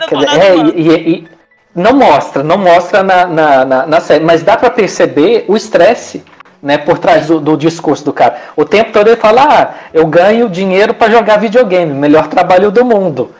Quer 0.07 0.17
dizer 0.17 0.41
é, 0.41 0.55
e, 0.73 1.11
e, 1.11 1.27
não 1.75 1.93
mostra, 1.93 2.41
não 2.41 2.57
mostra 2.57 3.03
na, 3.03 3.27
na, 3.27 3.65
na, 3.65 3.85
na 3.85 4.01
série, 4.01 4.25
mas 4.25 4.41
dá 4.41 4.57
para 4.57 4.71
perceber 4.71 5.45
o 5.47 5.55
estresse 5.55 6.23
né, 6.63 6.79
por 6.79 6.97
trás 6.97 7.27
do, 7.27 7.39
do, 7.39 7.55
discurso 7.55 8.05
do 8.05 8.11
cara. 8.11 8.37
O 8.55 8.65
tempo 8.65 8.91
todo 8.91 9.07
ele 9.07 9.17
fala: 9.17 9.43
ah, 9.43 9.73
eu 9.93 10.07
ganho 10.07 10.49
dinheiro 10.49 10.95
para 10.95 11.11
jogar 11.11 11.37
videogame, 11.37 11.93
melhor 11.93 12.27
trabalho 12.27 12.71
do 12.71 12.83
mundo. 12.83 13.35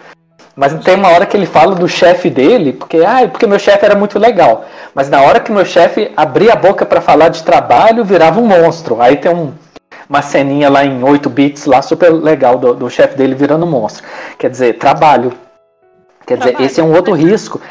Mas 0.56 0.74
tem 0.84 0.96
uma 0.96 1.10
hora 1.10 1.26
que 1.26 1.36
ele 1.38 1.46
fala 1.46 1.76
do 1.76 1.88
chefe 1.88 2.30
dele, 2.30 2.74
porque 2.74 2.98
ah, 2.98 3.28
porque 3.30 3.48
meu 3.48 3.58
chefe 3.58 3.86
era 3.86 3.96
muito 3.96 4.20
legal. 4.20 4.66
Mas 4.94 5.10
na 5.10 5.22
hora 5.22 5.40
que 5.40 5.52
meu 5.52 5.66
chefe 5.66 6.12
abria 6.16 6.54
a 6.54 6.56
boca 6.56 6.86
para 6.86 7.00
falar 7.00 7.30
de 7.30 7.44
trabalho, 7.44 8.04
virava 8.04 8.40
um 8.40 8.46
monstro. 8.46 9.02
Aí 9.02 9.16
tem 9.16 9.34
um, 9.34 9.54
uma 10.10 10.22
ceninha 10.22 10.70
lá 10.70 10.84
em 10.84 11.02
8 11.02 11.30
bits 11.30 11.66
lá 11.66 11.82
super 11.82 12.10
legal 12.10 12.58
do, 12.58 12.74
do 12.74 12.90
chefe 12.90 13.16
dele 13.16 13.34
virando 13.34 13.66
um 13.66 13.70
monstro. 13.70 14.04
Quer 14.38 14.50
dizer, 14.50 14.78
trabalho. 14.78 15.32
Quer 16.26 16.36
trabalho. 16.36 16.58
dizer, 16.58 16.66
esse 16.66 16.82
é 16.82 16.84
um 16.84 16.94
outro 16.94 17.14
risco 17.14 17.62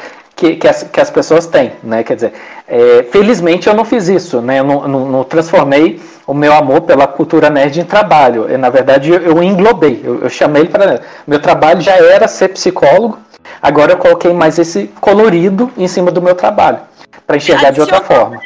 que, 0.41 0.55
que, 0.55 0.67
as, 0.67 0.81
que 0.81 0.99
as 0.99 1.11
pessoas 1.11 1.45
têm, 1.45 1.73
né? 1.83 2.03
Quer 2.03 2.15
dizer, 2.15 2.33
é, 2.67 3.03
felizmente 3.11 3.67
eu 3.67 3.75
não 3.75 3.85
fiz 3.85 4.07
isso, 4.07 4.41
né? 4.41 4.59
Eu 4.59 4.63
não, 4.63 4.87
não, 4.87 5.05
não, 5.05 5.23
transformei 5.23 6.01
o 6.25 6.33
meu 6.33 6.51
amor 6.51 6.81
pela 6.81 7.05
cultura 7.05 7.47
nerd 7.47 7.79
em 7.79 7.85
trabalho. 7.85 8.49
Eu, 8.49 8.57
na 8.57 8.71
verdade, 8.71 9.11
eu, 9.11 9.21
eu 9.21 9.43
englobei, 9.43 10.01
eu, 10.03 10.19
eu 10.21 10.29
chamei 10.31 10.63
ele 10.63 10.69
para. 10.69 11.01
Meu 11.27 11.39
trabalho 11.39 11.79
já 11.79 11.95
era 11.95 12.27
ser 12.27 12.49
psicólogo, 12.49 13.19
agora 13.61 13.91
eu 13.91 13.97
coloquei 13.97 14.33
mais 14.33 14.57
esse 14.57 14.87
colorido 14.99 15.71
em 15.77 15.87
cima 15.87 16.09
do 16.09 16.23
meu 16.23 16.33
trabalho, 16.33 16.79
para 17.27 17.37
enxergar 17.37 17.69
de 17.69 17.79
outra 17.79 18.01
forma. 18.01 18.41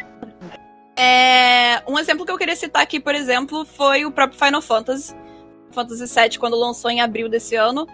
É, 0.98 1.82
um 1.88 1.98
exemplo 1.98 2.26
que 2.26 2.32
eu 2.32 2.38
queria 2.38 2.58
citar 2.58 2.84
aqui, 2.84 3.00
por 3.00 3.16
exemplo, 3.16 3.64
foi 3.64 4.06
o 4.06 4.12
próprio 4.12 4.38
Final 4.38 4.62
Fantasy. 4.62 5.16
Fantasy 5.72 6.06
VII, 6.14 6.40
quando 6.40 6.58
lançou 6.58 6.92
em 6.92 7.00
abril 7.00 7.30
desse 7.30 7.56
ano 7.56 7.88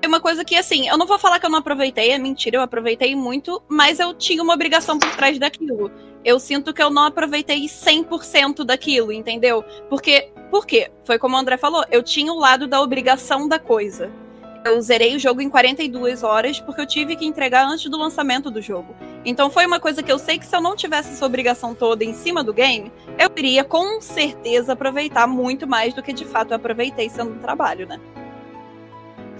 foi 0.00 0.08
uma 0.08 0.20
coisa 0.20 0.44
que, 0.44 0.56
assim, 0.56 0.88
eu 0.88 0.96
não 0.96 1.06
vou 1.06 1.18
falar 1.18 1.38
que 1.38 1.44
eu 1.44 1.50
não 1.50 1.58
aproveitei, 1.58 2.10
é 2.10 2.18
mentira, 2.18 2.56
eu 2.56 2.62
aproveitei 2.62 3.14
muito, 3.14 3.62
mas 3.68 4.00
eu 4.00 4.14
tinha 4.14 4.42
uma 4.42 4.54
obrigação 4.54 4.98
por 4.98 5.14
trás 5.14 5.38
daquilo. 5.38 5.90
Eu 6.24 6.40
sinto 6.40 6.72
que 6.72 6.82
eu 6.82 6.90
não 6.90 7.04
aproveitei 7.04 7.66
100% 7.66 8.64
daquilo, 8.64 9.12
entendeu? 9.12 9.62
Porque, 9.90 10.30
por 10.50 10.66
quê? 10.66 10.90
Foi 11.04 11.18
como 11.18 11.36
o 11.36 11.38
André 11.38 11.58
falou, 11.58 11.84
eu 11.90 12.02
tinha 12.02 12.32
o 12.32 12.38
lado 12.38 12.66
da 12.66 12.80
obrigação 12.80 13.46
da 13.46 13.58
coisa. 13.58 14.10
Eu 14.64 14.80
zerei 14.80 15.16
o 15.16 15.18
jogo 15.18 15.40
em 15.40 15.48
42 15.48 16.22
horas 16.22 16.60
porque 16.60 16.80
eu 16.80 16.86
tive 16.86 17.16
que 17.16 17.24
entregar 17.24 17.66
antes 17.66 17.90
do 17.90 17.96
lançamento 17.96 18.50
do 18.50 18.60
jogo. 18.60 18.94
Então 19.24 19.50
foi 19.50 19.64
uma 19.64 19.80
coisa 19.80 20.02
que 20.02 20.12
eu 20.12 20.18
sei 20.18 20.38
que 20.38 20.44
se 20.44 20.54
eu 20.54 20.60
não 20.60 20.76
tivesse 20.76 21.10
essa 21.10 21.24
obrigação 21.24 21.74
toda 21.74 22.04
em 22.04 22.12
cima 22.12 22.44
do 22.44 22.52
game, 22.52 22.92
eu 23.18 23.30
iria 23.34 23.64
com 23.64 24.00
certeza 24.02 24.74
aproveitar 24.74 25.26
muito 25.26 25.66
mais 25.66 25.94
do 25.94 26.02
que 26.02 26.12
de 26.12 26.26
fato 26.26 26.50
eu 26.50 26.56
aproveitei 26.56 27.08
sendo 27.08 27.32
um 27.32 27.38
trabalho, 27.38 27.86
né? 27.86 27.98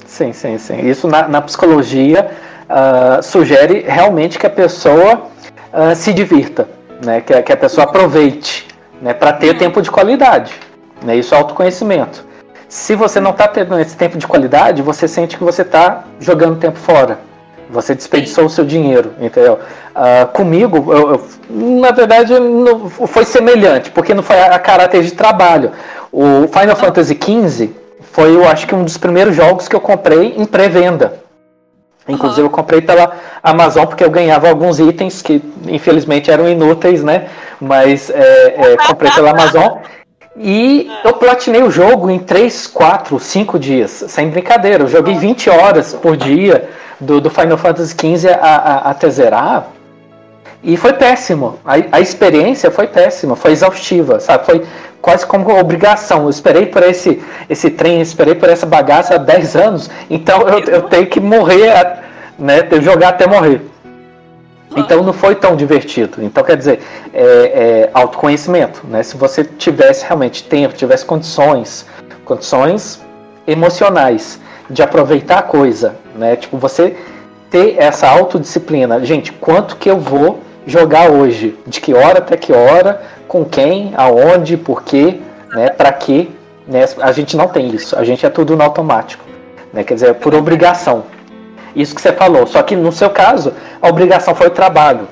Sim, 0.07 0.33
sim, 0.33 0.59
sim. 0.59 0.89
Isso 0.89 1.09
na, 1.09 1.29
na 1.29 1.41
psicologia 1.41 2.31
uh, 2.69 3.23
sugere 3.23 3.85
realmente 3.87 4.39
que 4.39 4.47
a 4.47 4.51
pessoa 4.51 5.27
uh, 5.73 5.95
se 5.95 6.13
divirta, 6.13 6.69
né? 7.05 7.21
que, 7.21 7.41
que 7.43 7.53
a 7.53 7.57
pessoa 7.57 7.85
aproveite 7.85 8.67
né? 9.01 9.15
para 9.15 9.33
ter 9.33 9.57
tempo 9.57 9.81
de 9.81 9.91
qualidade. 9.91 10.53
Né? 11.03 11.17
Isso 11.17 11.35
é 11.35 11.39
autoconhecimento. 11.39 12.25
Se 12.69 12.95
você 12.95 13.19
não 13.19 13.33
está 13.33 13.49
tendo 13.49 13.79
esse 13.81 13.97
tempo 13.97 14.17
de 14.17 14.27
qualidade, 14.27 14.83
você 14.83 15.09
sente 15.09 15.37
que 15.37 15.43
você 15.43 15.63
está 15.63 16.05
jogando 16.21 16.59
tempo 16.59 16.79
fora. 16.79 17.19
Você 17.69 17.95
desperdiçou 17.95 18.47
o 18.47 18.51
seu 18.51 18.65
dinheiro, 18.65 19.13
entendeu? 19.21 19.59
Uh, 19.95 20.27
comigo, 20.33 20.93
eu, 20.93 21.11
eu, 21.13 21.29
na 21.49 21.93
verdade, 21.93 22.39
não, 22.39 22.89
foi 22.89 23.25
semelhante, 23.25 23.91
porque 23.91 24.13
não 24.13 24.23
foi 24.23 24.41
a, 24.41 24.55
a 24.55 24.59
caráter 24.59 25.03
de 25.03 25.13
trabalho. 25.13 25.71
O 26.13 26.49
Final 26.49 26.75
Fantasy 26.77 27.17
XV, 27.17 27.71
foi, 28.13 28.35
eu 28.35 28.49
acho 28.49 28.67
que 28.67 28.75
um 28.75 28.85
dos 28.85 28.97
primeiros 28.97 29.35
jogos 29.35 29.69
que 29.69 29.77
eu 29.77 29.81
comprei 29.81 30.35
em 30.37 30.45
pré-venda. 30.45 31.21
Inclusive, 32.09 32.43
uhum. 32.43 32.47
eu 32.47 32.51
comprei 32.51 32.81
pela 32.81 33.13
Amazon 33.43 33.87
porque 33.87 34.03
eu 34.03 34.11
ganhava 34.11 34.49
alguns 34.49 34.81
itens 34.81 35.23
que, 35.23 35.43
infelizmente, 35.69 36.31
eram 36.31 36.49
inúteis, 36.49 37.05
né? 37.05 37.29
Mas 37.61 38.11
é, 38.11 38.55
é, 38.57 38.77
comprei 38.77 39.11
pela 39.13 39.31
Amazon. 39.31 39.79
E 40.37 40.91
eu 41.05 41.13
platinei 41.15 41.63
o 41.63 41.71
jogo 41.71 42.11
em 42.11 42.19
3, 42.19 42.67
4, 42.69 43.19
5 43.19 43.59
dias, 43.59 44.05
sem 44.09 44.31
brincadeira. 44.31 44.85
Eu 44.85 44.89
joguei 44.89 45.15
20 45.15 45.51
horas 45.51 45.93
por 45.95 46.17
dia 46.17 46.69
do, 46.99 47.21
do 47.21 47.31
Final 47.31 47.59
Fantasy 47.59 47.95
XV 47.95 48.31
a, 48.31 48.37
a, 48.37 48.91
até 48.91 49.09
zerar. 49.11 49.69
E 50.63 50.77
foi 50.77 50.93
péssimo. 50.93 51.59
A, 51.65 51.75
a 51.93 52.01
experiência 52.01 52.71
foi 52.71 52.87
péssima, 52.87 53.35
foi 53.35 53.53
exaustiva, 53.53 54.21
sabe? 54.21 54.45
Foi, 54.45 54.63
quase 55.01 55.27
como 55.27 55.59
obrigação. 55.59 56.25
Eu 56.25 56.31
esperei 56.31 56.67
por 56.67 56.83
esse, 56.83 57.23
esse 57.49 57.71
trem, 57.71 58.01
esperei 58.01 58.35
por 58.35 58.49
essa 58.49 58.67
bagaça 58.67 59.15
há 59.15 59.19
10 59.19 59.57
anos, 59.57 59.91
então 60.09 60.43
eu, 60.43 60.59
eu 60.65 60.83
tenho 60.83 61.07
que 61.07 61.21
morrer, 61.21 61.73
né, 62.39 62.61
jogar 62.81 63.11
até 63.11 63.27
morrer. 63.27 63.63
Então 64.77 65.03
não 65.03 65.13
foi 65.13 65.35
tão 65.35 65.57
divertido. 65.57 66.23
Então 66.23 66.45
quer 66.45 66.57
dizer, 66.57 66.81
é, 67.13 67.23
é 67.23 67.91
autoconhecimento. 67.93 68.83
Né? 68.87 69.03
Se 69.03 69.17
você 69.17 69.43
tivesse 69.43 70.05
realmente 70.05 70.45
tempo, 70.45 70.75
tivesse 70.75 71.05
condições, 71.05 71.87
condições 72.25 73.01
emocionais 73.47 74.39
de 74.69 74.81
aproveitar 74.81 75.39
a 75.39 75.43
coisa, 75.43 75.97
né? 76.15 76.37
Tipo, 76.37 76.57
você 76.57 76.97
ter 77.51 77.75
essa 77.79 78.09
autodisciplina. 78.09 79.05
Gente, 79.05 79.33
quanto 79.33 79.75
que 79.75 79.91
eu 79.91 79.99
vou 79.99 80.39
jogar 80.67 81.11
hoje? 81.11 81.59
De 81.67 81.81
que 81.81 81.95
hora 81.95 82.19
até 82.19 82.37
que 82.37 82.53
hora? 82.53 83.01
com 83.31 83.45
quem, 83.45 83.93
aonde, 83.97 84.57
por 84.57 84.83
quê, 84.83 85.21
né, 85.55 85.71
para 85.71 85.93
quê. 85.93 86.27
Né? 86.67 86.85
A 87.01 87.13
gente 87.13 87.37
não 87.37 87.47
tem 87.47 87.69
isso, 87.69 87.97
a 87.97 88.03
gente 88.03 88.27
é 88.27 88.29
tudo 88.29 88.57
no 88.57 88.65
automático. 88.65 89.25
Né? 89.73 89.85
Quer 89.85 89.95
dizer, 89.95 90.15
por 90.15 90.35
obrigação. 90.35 91.05
Isso 91.77 91.95
que 91.95 92.01
você 92.01 92.13
falou. 92.13 92.45
Só 92.49 92.61
que 92.65 92.75
no 92.75 92.91
seu 92.91 93.09
caso, 93.09 93.53
a 93.81 93.89
obrigação 93.89 94.35
foi 94.35 94.49
o 94.49 94.51
trabalho. 94.51 95.07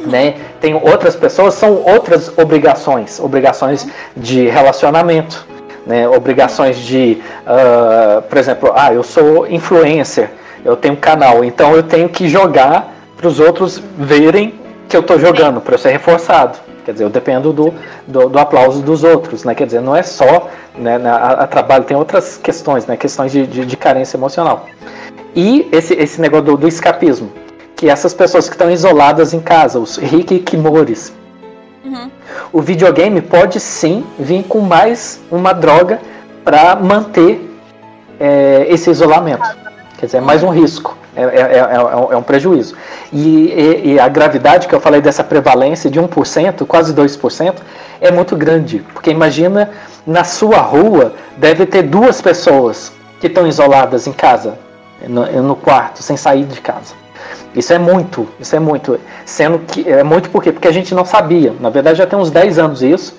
Né? 0.00 0.34
Tem 0.60 0.74
outras 0.74 1.16
pessoas, 1.16 1.54
são 1.54 1.82
outras 1.82 2.36
obrigações, 2.36 3.18
obrigações 3.18 3.88
de 4.14 4.48
relacionamento, 4.48 5.46
né? 5.86 6.06
obrigações 6.06 6.76
de, 6.76 7.22
uh, 7.46 8.20
por 8.20 8.36
exemplo, 8.36 8.72
ah, 8.76 8.92
eu 8.92 9.02
sou 9.02 9.46
influencer, 9.46 10.30
eu 10.62 10.76
tenho 10.76 10.96
canal, 10.98 11.42
então 11.42 11.74
eu 11.74 11.82
tenho 11.82 12.10
que 12.10 12.28
jogar 12.28 12.92
para 13.22 13.28
os 13.28 13.38
outros 13.38 13.80
verem 13.96 14.52
que 14.88 14.96
eu 14.96 15.00
estou 15.00 15.16
jogando, 15.16 15.60
para 15.60 15.74
eu 15.74 15.78
ser 15.78 15.90
reforçado. 15.90 16.58
Quer 16.84 16.90
dizer, 16.90 17.04
eu 17.04 17.08
dependo 17.08 17.52
do, 17.52 17.72
do, 18.04 18.28
do, 18.28 18.38
aplauso 18.40 18.82
dos 18.82 19.04
outros, 19.04 19.44
né? 19.44 19.54
Quer 19.54 19.66
dizer, 19.66 19.80
não 19.80 19.94
é 19.94 20.02
só 20.02 20.50
né, 20.76 21.00
a, 21.06 21.44
a 21.44 21.46
trabalho, 21.46 21.84
tem 21.84 21.96
outras 21.96 22.36
questões, 22.36 22.84
né? 22.84 22.96
Questões 22.96 23.30
de, 23.30 23.46
de, 23.46 23.64
de 23.64 23.76
carência 23.76 24.16
emocional. 24.16 24.66
E 25.36 25.68
esse, 25.70 25.94
esse 25.94 26.20
negócio 26.20 26.46
do, 26.46 26.56
do, 26.56 26.66
escapismo, 26.66 27.30
que 27.76 27.88
essas 27.88 28.12
pessoas 28.12 28.48
que 28.48 28.56
estão 28.56 28.68
isoladas 28.68 29.32
em 29.32 29.38
casa, 29.40 29.78
os 29.78 30.00
Kimores, 30.44 31.12
uhum. 31.84 32.10
o 32.52 32.60
videogame 32.60 33.22
pode 33.22 33.60
sim 33.60 34.04
vir 34.18 34.42
com 34.42 34.58
mais 34.58 35.20
uma 35.30 35.52
droga 35.52 36.00
para 36.44 36.74
manter 36.74 37.48
é, 38.18 38.66
esse 38.68 38.90
isolamento. 38.90 39.46
Quer 39.96 40.06
dizer, 40.06 40.18
é 40.18 40.20
mais 40.20 40.42
um 40.42 40.48
risco. 40.48 40.98
É, 41.14 41.22
é, 41.22 41.58
é, 41.58 42.12
é, 42.12 42.16
um 42.16 42.22
prejuízo. 42.22 42.74
E, 43.12 43.48
e, 43.48 43.92
e, 43.92 44.00
a 44.00 44.08
gravidade 44.08 44.66
que 44.66 44.74
eu 44.74 44.80
falei 44.80 45.02
dessa 45.02 45.22
prevalência 45.22 45.90
de 45.90 46.00
1%, 46.00 46.66
quase 46.66 46.94
2%, 46.94 47.56
é 48.00 48.10
muito 48.10 48.34
grande. 48.34 48.78
Porque 48.94 49.10
imagina, 49.10 49.70
na 50.06 50.24
sua 50.24 50.58
rua 50.58 51.12
deve 51.36 51.66
ter 51.66 51.82
duas 51.82 52.22
pessoas 52.22 52.92
que 53.20 53.26
estão 53.26 53.46
isoladas 53.46 54.06
em 54.06 54.12
casa, 54.12 54.58
no, 55.06 55.42
no 55.42 55.54
quarto, 55.54 56.02
sem 56.02 56.16
sair 56.16 56.44
de 56.44 56.60
casa. 56.62 56.94
Isso 57.54 57.72
é 57.74 57.78
muito, 57.78 58.26
isso 58.40 58.56
é 58.56 58.58
muito. 58.58 58.98
Sendo 59.26 59.58
que 59.58 59.86
é 59.86 60.02
muito 60.02 60.30
por 60.30 60.42
quê? 60.42 60.50
Porque 60.50 60.68
a 60.68 60.72
gente 60.72 60.94
não 60.94 61.04
sabia. 61.04 61.52
Na 61.60 61.68
verdade 61.68 61.98
já 61.98 62.06
tem 62.06 62.18
uns 62.18 62.30
10 62.30 62.58
anos 62.58 62.82
isso, 62.82 63.14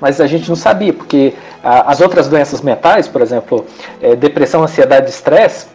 mas 0.00 0.20
a 0.20 0.26
gente 0.28 0.48
não 0.48 0.56
sabia, 0.56 0.92
porque 0.92 1.34
as 1.62 2.00
outras 2.00 2.28
doenças 2.28 2.60
mentais, 2.60 3.08
por 3.08 3.20
exemplo, 3.20 3.66
é, 4.00 4.14
depressão, 4.14 4.62
ansiedade 4.62 5.06
e 5.06 5.10
estresse, 5.10 5.66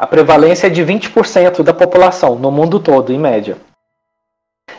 a 0.00 0.06
prevalência 0.06 0.66
é 0.66 0.70
de 0.70 0.82
20% 0.82 1.62
da 1.62 1.74
população 1.74 2.34
no 2.34 2.50
mundo 2.50 2.80
todo, 2.80 3.12
em 3.12 3.18
média. 3.18 3.58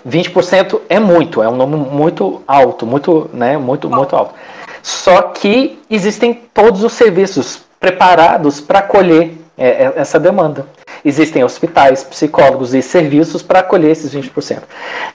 20% 0.04 0.82
é 0.90 1.00
muito, 1.00 1.44
é 1.44 1.48
um 1.48 1.56
número 1.56 1.84
muito 1.92 2.42
alto, 2.48 2.88
muito, 2.88 3.30
né, 3.32 3.56
muito, 3.56 3.88
muito 3.88 4.16
alto. 4.16 4.34
Só 4.82 5.22
que 5.22 5.80
existem 5.88 6.34
todos 6.52 6.84
os 6.84 6.94
serviços 6.94 7.62
preparados 7.80 8.60
para 8.60 8.80
acolher 8.80 9.38
é, 9.56 9.68
é, 9.68 9.94
essa 9.96 10.20
demanda. 10.20 10.66
Existem 11.06 11.44
hospitais, 11.44 12.04
psicólogos 12.04 12.74
e 12.74 12.82
serviços 12.82 13.44
para 13.44 13.60
acolher 13.60 13.92
esses 13.92 14.12
20%. 14.12 14.64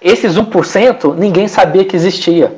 Esses 0.00 0.36
1% 0.36 1.16
ninguém 1.16 1.48
sabia 1.48 1.84
que 1.84 1.96
existia, 1.96 2.54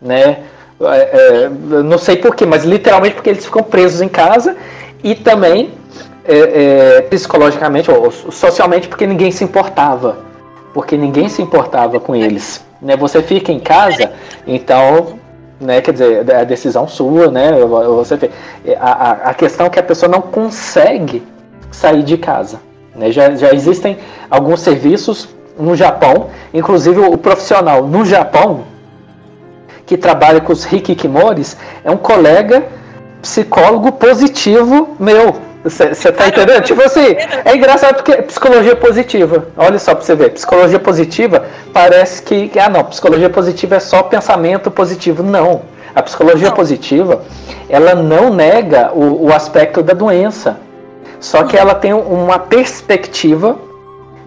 né? 0.00 0.44
É, 0.80 1.44
é, 1.44 1.48
não 1.50 1.98
sei 1.98 2.16
porquê, 2.16 2.46
mas 2.46 2.64
literalmente 2.64 3.16
porque 3.16 3.28
eles 3.28 3.44
ficam 3.44 3.62
presos 3.62 4.00
em 4.00 4.08
casa 4.08 4.56
e 5.04 5.14
também 5.14 5.78
é, 6.24 6.98
é, 6.98 7.00
psicologicamente 7.02 7.90
ou 7.90 8.10
socialmente 8.10 8.88
porque 8.88 9.06
ninguém 9.06 9.30
se 9.30 9.44
importava. 9.44 10.18
Porque 10.72 10.96
ninguém 10.96 11.28
se 11.28 11.42
importava 11.42 11.98
com 11.98 12.14
eles. 12.14 12.64
Né? 12.80 12.96
Você 12.96 13.22
fica 13.22 13.50
em 13.50 13.58
casa, 13.58 14.12
então, 14.46 15.18
né, 15.60 15.80
quer 15.80 15.92
dizer, 15.92 16.28
é 16.28 16.36
a 16.40 16.44
decisão 16.44 16.86
sua, 16.86 17.30
né? 17.30 17.52
Você 17.96 18.30
a, 18.78 19.30
a 19.30 19.34
questão 19.34 19.66
é 19.66 19.70
que 19.70 19.78
a 19.78 19.82
pessoa 19.82 20.10
não 20.10 20.22
consegue 20.22 21.22
sair 21.70 22.02
de 22.02 22.16
casa. 22.16 22.60
Né? 22.94 23.10
Já, 23.10 23.34
já 23.34 23.52
existem 23.52 23.98
alguns 24.30 24.60
serviços 24.60 25.28
no 25.58 25.74
Japão, 25.74 26.28
inclusive 26.54 27.00
o 27.00 27.18
profissional 27.18 27.86
no 27.86 28.04
Japão, 28.04 28.64
que 29.86 29.96
trabalha 29.96 30.40
com 30.40 30.52
os 30.52 30.64
hikikimoris 30.64 31.56
é 31.82 31.90
um 31.90 31.96
colega 31.96 32.64
psicólogo 33.20 33.92
positivo 33.92 34.96
meu. 34.98 35.49
Você 35.62 36.10
tá 36.10 36.28
entendendo? 36.28 36.62
Tipo 36.62 36.82
assim, 36.82 37.16
é 37.44 37.54
engraçado 37.54 37.96
porque 37.96 38.22
psicologia 38.22 38.74
positiva. 38.74 39.48
Olha 39.56 39.78
só 39.78 39.94
pra 39.94 40.04
você 40.04 40.14
ver. 40.14 40.30
Psicologia 40.30 40.78
positiva 40.78 41.44
parece 41.72 42.22
que. 42.22 42.50
Ah, 42.58 42.68
não, 42.68 42.84
psicologia 42.84 43.28
positiva 43.28 43.76
é 43.76 43.80
só 43.80 44.02
pensamento 44.02 44.70
positivo. 44.70 45.22
Não. 45.22 45.62
A 45.94 46.02
psicologia 46.02 46.48
não. 46.48 46.54
positiva, 46.54 47.22
ela 47.68 47.94
não 47.94 48.32
nega 48.32 48.90
o, 48.94 49.26
o 49.26 49.32
aspecto 49.34 49.82
da 49.82 49.92
doença. 49.92 50.56
Só 51.18 51.44
que 51.44 51.56
ela 51.56 51.74
tem 51.74 51.92
uma 51.92 52.38
perspectiva 52.38 53.58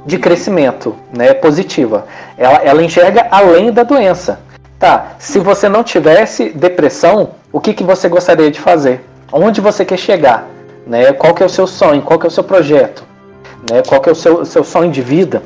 de 0.05 0.19
crescimento 0.19 0.95
né, 1.11 1.33
positiva. 1.33 2.05
Ela, 2.37 2.61
ela 2.63 2.83
enxerga 2.83 3.27
além 3.31 3.71
da 3.71 3.83
doença. 3.83 4.39
Tá, 4.77 5.13
se 5.17 5.39
você 5.39 5.69
não 5.69 5.83
tivesse 5.83 6.49
depressão, 6.49 7.31
o 7.51 7.59
que, 7.59 7.73
que 7.73 7.83
você 7.83 8.09
gostaria 8.09 8.51
de 8.51 8.59
fazer? 8.59 9.01
Onde 9.31 9.61
você 9.61 9.85
quer 9.85 9.97
chegar? 9.97 10.45
Né? 10.85 11.13
Qual 11.13 11.33
que 11.33 11.43
é 11.43 11.45
o 11.45 11.49
seu 11.49 11.67
sonho? 11.67 12.01
Qual 12.01 12.19
que 12.19 12.25
é 12.25 12.29
o 12.29 12.31
seu 12.31 12.43
projeto? 12.43 13.03
Né? 13.69 13.81
Qual 13.87 14.01
que 14.01 14.09
é 14.09 14.11
o 14.11 14.15
seu, 14.15 14.45
seu 14.45 14.63
sonho 14.63 14.91
de 14.91 15.01
vida? 15.01 15.41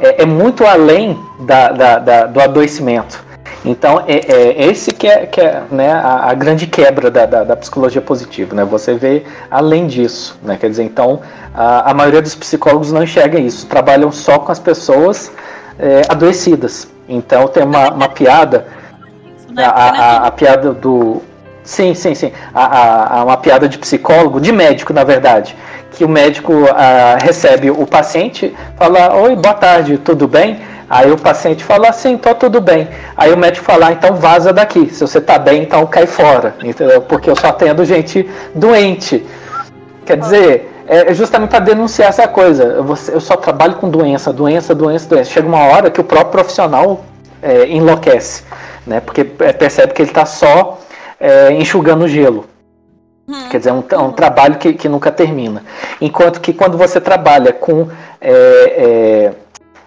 É, 0.00 0.22
é 0.22 0.26
muito 0.26 0.64
além 0.64 1.18
da, 1.40 1.70
da, 1.70 1.98
da, 1.98 2.26
do 2.26 2.40
adoecimento. 2.40 3.28
Então, 3.64 4.04
é, 4.06 4.18
é, 4.32 4.66
esse 4.66 4.92
que 4.92 5.06
é, 5.06 5.26
que 5.26 5.40
é 5.40 5.62
né, 5.70 5.92
a, 5.92 6.30
a, 6.30 6.34
grande 6.34 6.66
quebra 6.66 7.10
da, 7.10 7.26
da, 7.26 7.44
da, 7.44 7.56
psicologia 7.56 8.00
positiva. 8.00 8.54
Né? 8.54 8.64
Você 8.64 8.94
vê 8.94 9.24
além 9.50 9.86
disso. 9.86 10.38
Né? 10.42 10.56
Quer 10.56 10.70
dizer, 10.70 10.84
então, 10.84 11.20
a, 11.52 11.90
a 11.90 11.94
maioria 11.94 12.22
dos 12.22 12.34
psicólogos 12.34 12.92
não 12.92 13.02
enxerga 13.02 13.38
isso, 13.38 13.66
trabalham 13.66 14.12
só 14.12 14.38
com 14.38 14.52
as 14.52 14.60
pessoas 14.60 15.32
é, 15.78 16.02
adoecidas. 16.08 16.88
Então, 17.08 17.48
tem 17.48 17.64
uma, 17.64 17.90
uma 17.90 18.08
piada, 18.08 18.66
a, 19.56 19.64
a, 19.64 20.26
a, 20.26 20.30
piada 20.30 20.72
do. 20.72 21.22
Sim, 21.68 21.92
sim, 21.92 22.14
sim. 22.14 22.32
A, 22.54 23.22
uma 23.24 23.36
piada 23.36 23.68
de 23.68 23.76
psicólogo, 23.76 24.40
de 24.40 24.50
médico, 24.50 24.90
na 24.94 25.04
verdade. 25.04 25.54
Que 25.90 26.02
o 26.02 26.08
médico 26.08 26.50
recebe 27.22 27.70
o 27.70 27.86
paciente, 27.86 28.56
fala: 28.74 29.14
Oi, 29.16 29.36
boa 29.36 29.52
tarde, 29.52 29.98
tudo 29.98 30.26
bem? 30.26 30.62
Aí 30.88 31.12
o 31.12 31.18
paciente 31.18 31.62
fala 31.62 31.90
assim, 31.90 32.16
tô 32.16 32.34
tudo 32.34 32.62
bem. 32.62 32.88
Aí 33.14 33.30
o 33.30 33.36
médico 33.36 33.66
fala, 33.66 33.88
ah, 33.88 33.92
então 33.92 34.14
vaza 34.14 34.54
daqui. 34.54 34.88
Se 34.88 35.02
você 35.02 35.20
tá 35.20 35.38
bem, 35.38 35.64
então 35.64 35.86
cai 35.86 36.06
fora. 36.06 36.56
Entendeu? 36.64 37.02
Porque 37.02 37.28
eu 37.28 37.36
só 37.36 37.48
atendo 37.48 37.84
gente 37.84 38.26
doente. 38.54 39.26
Quer 40.06 40.16
dizer, 40.16 40.82
é 40.86 41.12
justamente 41.12 41.50
para 41.50 41.58
denunciar 41.58 42.08
essa 42.08 42.26
coisa. 42.26 42.82
Eu 43.12 43.20
só 43.20 43.36
trabalho 43.36 43.74
com 43.74 43.90
doença, 43.90 44.32
doença, 44.32 44.74
doença, 44.74 45.06
doença. 45.06 45.30
Chega 45.30 45.46
uma 45.46 45.64
hora 45.64 45.90
que 45.90 46.00
o 46.00 46.04
próprio 46.04 46.32
profissional 46.32 47.04
é, 47.42 47.66
enlouquece, 47.66 48.44
né? 48.86 49.00
Porque 49.00 49.22
percebe 49.24 49.92
que 49.92 50.00
ele 50.00 50.10
está 50.10 50.24
só 50.24 50.78
é, 51.20 51.52
enxugando 51.52 52.08
gelo. 52.08 52.46
Hum. 53.28 53.48
Quer 53.50 53.58
dizer, 53.58 53.70
é 53.70 53.72
um, 53.72 53.84
é 53.90 53.98
um 53.98 54.12
trabalho 54.12 54.56
que, 54.56 54.72
que 54.72 54.88
nunca 54.88 55.10
termina. 55.10 55.64
Enquanto 56.00 56.40
que 56.40 56.52
quando 56.52 56.78
você 56.78 57.00
trabalha 57.00 57.52
com 57.52 57.88
é, 58.20 58.32
é 58.32 59.32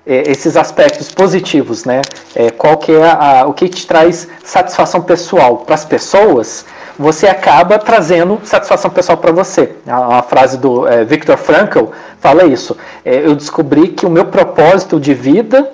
é, 0.06 0.32
esses 0.32 0.58
aspectos 0.58 1.12
positivos, 1.12 1.86
né? 1.86 2.02
É, 2.36 2.49
qual 2.49 2.78
que 2.78 2.91
é 2.91 3.03
a, 3.03 3.45
o 3.45 3.53
que 3.53 3.70
te 3.70 3.86
traz 3.86 4.28
satisfação 4.44 5.02
pessoal 5.02 5.58
para 5.58 5.76
as 5.76 5.86
pessoas, 5.86 6.66
você 6.98 7.28
acaba 7.28 7.78
trazendo 7.78 8.41
satisfação 8.44 8.90
pessoal 8.90 9.20
para 9.20 9.32
você. 9.32 9.76
A, 9.86 10.18
a, 10.18 10.22
frase 10.24 10.58
do 10.58 10.88
é, 10.88 11.06
Viktor 11.06 11.38
Frankl 11.38 11.86
fala 12.20 12.45
isso. 12.45 12.76
Eu 13.06 13.36
descobri 13.36 13.90
que 13.90 14.06
o 14.06 14.10
meu 14.10 14.26
propósito 14.26 14.99
de 14.99 15.14
vida 15.14 15.72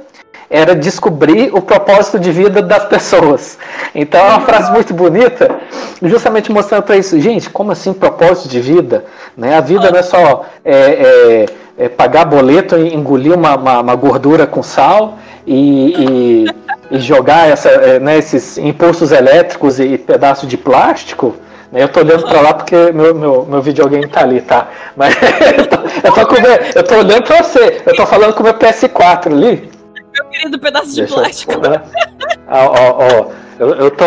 era 0.49 0.73
descobrir 0.75 1.53
o 1.53 1.61
propósito 1.61 2.19
de 2.19 2.31
vida 2.31 2.61
das 2.61 2.85
pessoas. 2.85 3.57
Então 3.93 4.19
é 4.19 4.29
uma 4.29 4.41
frase 4.41 4.71
muito 4.71 4.93
bonita, 4.93 5.59
justamente 6.01 6.51
mostrando 6.51 6.83
para 6.83 6.95
isso. 6.95 7.19
Gente, 7.19 7.49
como 7.49 7.71
assim 7.71 7.93
propósito 7.93 8.47
de 8.47 8.59
vida? 8.59 9.05
Né? 9.35 9.55
A 9.55 9.61
vida 9.61 9.91
não 9.91 9.99
é 9.99 10.03
só 10.03 10.45
é, 10.63 10.75
é, 10.75 11.85
é 11.85 11.89
pagar 11.89 12.25
boleto 12.25 12.77
e 12.77 12.93
engolir 12.93 13.33
uma, 13.33 13.55
uma, 13.55 13.81
uma 13.81 13.95
gordura 13.95 14.47
com 14.47 14.63
sal 14.63 15.17
e, 15.45 16.45
e, 16.91 16.95
e 16.95 16.99
jogar 16.99 17.49
essa, 17.49 17.69
é, 17.69 17.99
né, 17.99 18.17
esses 18.17 18.57
impulsos 18.57 19.11
elétricos 19.11 19.79
e 19.79 19.97
pedaços 19.97 20.47
de 20.47 20.57
plástico. 20.57 21.35
Né? 21.73 21.83
Eu 21.83 21.89
tô 21.89 21.99
olhando 21.99 22.25
para 22.25 22.39
lá 22.39 22.53
porque 22.53 22.93
meu, 22.93 23.13
meu, 23.13 23.45
meu 23.45 23.61
videogame 23.61 24.07
tá 24.07 24.21
ali, 24.21 24.39
tá? 24.39 24.69
Mas 24.95 25.13
eu 25.57 25.67
tô, 25.67 25.77
eu 26.07 26.13
tô, 26.13 26.25
com, 26.25 26.35
eu 26.73 26.83
tô 26.83 26.95
olhando 26.95 27.23
para 27.23 27.43
você, 27.43 27.81
eu 27.85 27.93
tô 27.93 28.05
falando 28.05 28.33
com 28.33 28.39
o 28.39 28.43
meu 28.45 28.53
PS4 28.53 29.27
ali 29.27 29.76
meu 30.17 30.31
querido 30.31 30.59
pedaço 30.59 30.93
de 30.93 31.05
plástico. 31.05 31.53
Eu, 31.53 31.61
ó, 32.49 32.97
ó, 32.97 33.25
eu, 33.59 33.75
eu 33.75 33.91
tô. 33.91 34.05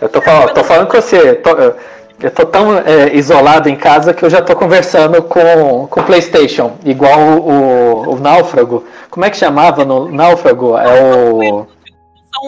Eu 0.00 0.08
tô, 0.08 0.20
falando, 0.20 0.52
tô 0.52 0.64
falando 0.64 0.88
com 0.88 1.00
você. 1.00 1.34
Tô, 1.36 1.50
eu 2.20 2.30
tô 2.30 2.46
tão 2.46 2.78
é, 2.78 3.14
isolado 3.14 3.68
em 3.68 3.76
casa 3.76 4.14
que 4.14 4.24
eu 4.24 4.30
já 4.30 4.40
tô 4.40 4.54
conversando 4.54 5.22
com 5.22 5.84
o 5.84 6.04
PlayStation, 6.04 6.72
igual 6.84 7.18
o, 7.18 7.50
o, 7.50 8.14
o 8.14 8.20
Náufrago. 8.20 8.84
Como 9.10 9.26
é 9.26 9.30
que 9.30 9.36
chamava 9.36 9.84
no 9.84 10.10
Náufrago? 10.10 10.76
É 10.78 11.02
o 11.02 11.66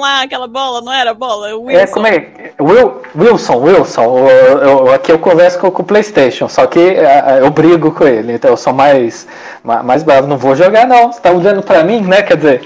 lá, 0.00 0.22
aquela 0.22 0.46
bola, 0.46 0.80
não 0.80 0.92
era 0.92 1.14
bola? 1.14 1.54
Wilson. 1.56 1.80
É, 1.80 1.86
como 1.86 2.06
é? 2.06 2.28
Will, 2.60 3.02
Wilson, 3.16 3.56
Wilson. 3.56 4.28
Eu, 4.28 4.58
eu, 4.58 4.94
aqui 4.94 5.12
eu 5.12 5.18
converso 5.18 5.58
com, 5.58 5.70
com 5.70 5.82
o 5.82 5.86
PlayStation, 5.86 6.48
só 6.48 6.66
que 6.66 6.78
é, 6.78 7.24
é, 7.26 7.38
eu 7.40 7.50
brigo 7.50 7.90
com 7.92 8.06
ele, 8.06 8.32
então 8.32 8.50
eu 8.50 8.56
sou 8.56 8.72
mais, 8.72 9.26
mais 9.62 10.02
bravo. 10.02 10.26
Não 10.26 10.36
vou 10.36 10.54
jogar, 10.54 10.86
não. 10.86 11.12
Você 11.12 11.20
tá 11.20 11.30
olhando 11.30 11.62
pra 11.62 11.84
mim, 11.84 12.00
né? 12.00 12.22
Quer 12.22 12.36
dizer, 12.36 12.62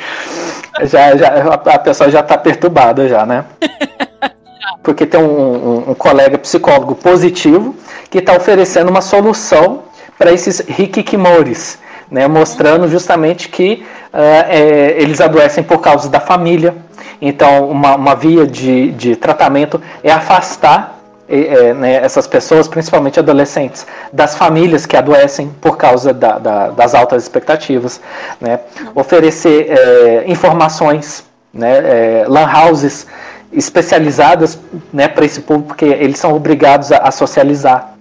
já, 0.82 1.16
já, 1.16 1.28
a 1.55 1.78
pessoa 1.78 2.10
já 2.10 2.22
tá 2.22 2.36
perturbada, 2.38 3.09
já, 3.09 3.26
né? 3.26 3.44
Porque 4.82 5.05
tem 5.05 5.20
um, 5.20 5.24
um, 5.24 5.90
um 5.90 5.94
colega 5.94 6.38
psicólogo 6.38 6.94
positivo 6.94 7.74
que 8.10 8.18
está 8.18 8.34
oferecendo 8.34 8.88
uma 8.88 9.02
solução 9.02 9.84
para 10.20 10.32
esses 10.32 10.60
hikikimoris, 10.60 11.78
né, 12.10 12.28
mostrando 12.28 12.86
justamente 12.88 13.48
que 13.48 13.82
uh, 14.12 14.18
é, 14.48 14.97
eles 14.98 15.18
adoecem 15.18 15.64
por 15.64 15.78
causa 15.80 16.10
da 16.10 16.20
família, 16.20 16.76
então, 17.20 17.68
uma, 17.68 17.97
uma 17.97 18.14
via 18.14 18.47
de, 18.47 18.92
de 18.92 19.16
tratamento 19.16 19.80
é 20.02 20.10
afastar 20.10 21.01
é, 21.30 21.72
né, 21.74 21.94
essas 21.97 22.26
pessoas, 22.26 22.66
principalmente 22.66 23.20
adolescentes, 23.20 23.86
das 24.12 24.34
famílias 24.34 24.84
que 24.84 24.97
adoecem 24.97 25.48
por 25.60 25.76
causa 25.76 26.12
da, 26.12 26.38
da, 26.38 26.70
das 26.70 26.92
altas 26.94 27.22
expectativas, 27.22 28.01
né? 28.40 28.59
oferecer 28.94 29.70
é, 29.70 30.24
informações, 30.26 31.24
né, 31.55 31.78
é, 31.78 32.24
lan 32.26 32.48
houses 32.52 33.06
especializadas 33.52 34.59
né, 34.92 35.09
para 35.09 35.24
esse 35.24 35.40
público, 35.40 35.68
porque 35.68 35.84
eles 35.84 36.18
são 36.18 36.34
obrigados 36.34 36.90
a, 36.90 36.98
a 36.98 37.10
socializar. 37.10 37.94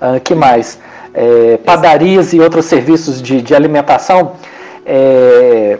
Uh, 0.00 0.20
que 0.20 0.34
mais? 0.34 0.78
É, 1.14 1.56
padarias 1.64 2.32
e 2.32 2.40
outros 2.40 2.66
serviços 2.66 3.20
de, 3.20 3.42
de 3.42 3.54
alimentação, 3.54 4.32
é, 4.86 5.78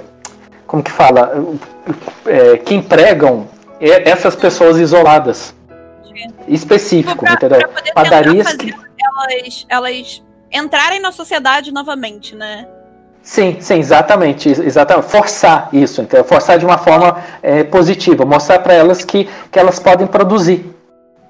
como 0.79 0.83
que 0.83 0.91
fala? 0.91 1.33
é, 2.27 2.57
que 2.59 2.75
empregam 2.75 3.49
essas 3.81 4.37
pessoas 4.37 4.79
isoladas. 4.79 5.55
Específico, 6.47 7.25
pra, 7.25 7.35
entendeu? 7.35 7.69
Pra 7.69 7.93
Padarias 7.95 8.55
que... 8.55 8.75
elas, 9.05 9.67
elas 9.69 10.23
entrarem 10.51 11.01
na 11.01 11.13
sociedade 11.13 11.73
novamente, 11.73 12.35
né? 12.35 12.67
Sim, 13.23 13.59
sim, 13.61 13.79
exatamente, 13.79 14.49
exatamente. 14.49 15.09
Forçar 15.09 15.69
isso, 15.73 16.01
entendeu? 16.03 16.25
Forçar 16.25 16.59
de 16.59 16.65
uma 16.65 16.79
forma 16.79 17.23
é, 17.43 17.63
positiva, 17.63 18.25
mostrar 18.25 18.61
para 18.61 18.75
elas 18.75 19.05
que, 19.05 19.29
que 19.51 19.59
elas 19.59 19.79
podem 19.79 20.07
produzir, 20.07 20.75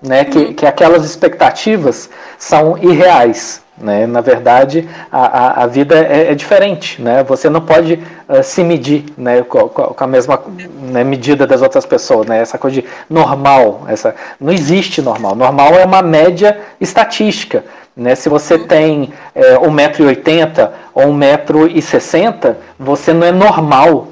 né? 0.03 0.23
Uhum. 0.23 0.31
Que, 0.31 0.55
que 0.55 0.67
aquelas 0.67 1.05
expectativas 1.05 2.09
são 2.39 2.79
irreais. 2.79 3.63
Né? 3.81 4.07
Na 4.07 4.21
verdade, 4.21 4.89
a, 5.11 5.27
a, 5.27 5.63
a 5.65 5.67
vida 5.67 5.97
é, 5.97 6.33
é, 6.33 6.35
diferente. 6.35 7.01
Né? 7.01 7.23
Você 7.25 7.49
não 7.49 7.61
pode 7.61 7.95
uh, 8.29 8.43
se 8.43 8.63
medir 8.65 9.05
né, 9.17 9.43
com, 9.43 9.69
com 9.69 10.05
a 10.05 10.07
mesma 10.07 10.43
né, 10.83 11.05
medida 11.05 11.47
das 11.47 11.63
outras 11.63 11.87
pessoas. 11.87 12.27
Né? 12.27 12.41
Essa 12.41 12.59
coisa 12.59 12.81
de 12.81 12.89
normal. 13.09 13.85
Essa, 13.89 14.15
não 14.41 14.53
existe 14.53 15.01
normal. 15.01 15.35
Normal 15.35 15.75
é 15.75 15.85
uma 15.85 16.03
média 16.03 16.59
estatística. 16.81 17.65
Né? 17.97 18.15
Se 18.15 18.29
você 18.29 18.59
tem 18.59 19.13
é, 19.35 19.57
1,80m 19.57 20.71
ou 20.95 21.07
1,60m, 21.07 22.57
você 22.79 23.13
não 23.13 23.27
é 23.27 23.33
normal. 23.33 24.09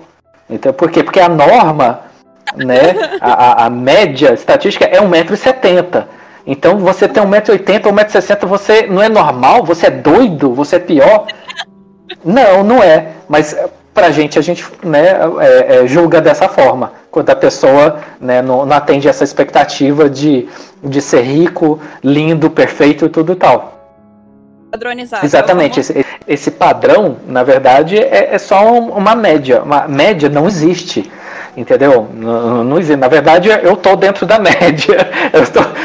Então, 0.48 0.72
por 0.72 0.90
quê? 0.90 1.02
Porque 1.02 1.20
a 1.20 1.28
norma, 1.28 2.02
né, 2.56 3.18
a, 3.20 3.32
a, 3.32 3.66
a 3.66 3.70
média 3.70 4.32
estatística 4.32 4.84
é 4.84 5.00
1,70m. 5.00 6.04
Então 6.46 6.78
você 6.78 7.08
tem 7.08 7.22
1,80m, 7.22 7.82
1,60m, 7.82 8.46
você 8.46 8.86
não 8.86 9.02
é 9.02 9.08
normal? 9.08 9.64
Você 9.64 9.86
é 9.86 9.90
doido? 9.90 10.54
Você 10.54 10.76
é 10.76 10.78
pior? 10.78 11.26
Não, 12.24 12.62
não 12.62 12.82
é. 12.82 13.08
Mas 13.28 13.56
pra 13.92 14.10
gente, 14.10 14.38
a 14.38 14.42
gente 14.42 14.64
né, 14.84 15.18
é, 15.40 15.76
é, 15.76 15.86
julga 15.86 16.20
dessa 16.20 16.48
forma. 16.48 16.92
Quando 17.10 17.30
a 17.30 17.36
pessoa 17.36 18.00
né, 18.20 18.42
não, 18.42 18.66
não, 18.66 18.76
atende 18.76 19.08
essa 19.08 19.24
expectativa 19.24 20.08
de, 20.08 20.46
de 20.84 21.00
ser 21.00 21.22
rico, 21.22 21.80
lindo, 22.04 22.50
perfeito 22.50 23.06
e 23.06 23.08
tudo 23.08 23.34
tal. 23.34 23.72
Padronizado. 24.70 25.24
Exatamente. 25.24 25.80
Esse, 25.80 26.06
esse 26.28 26.50
padrão, 26.50 27.16
na 27.26 27.42
verdade, 27.42 27.96
é, 27.96 28.34
é 28.34 28.38
só 28.38 28.70
uma 28.70 29.14
média. 29.14 29.62
Uma 29.62 29.88
média 29.88 30.28
não 30.28 30.46
existe. 30.46 31.10
Entendeu? 31.56 32.06
Não, 32.12 32.62
não 32.62 32.78
existe. 32.78 32.96
Na 32.96 33.08
verdade, 33.08 33.48
eu 33.48 33.76
tô 33.76 33.96
dentro 33.96 34.26
da 34.26 34.38
média. 34.40 34.96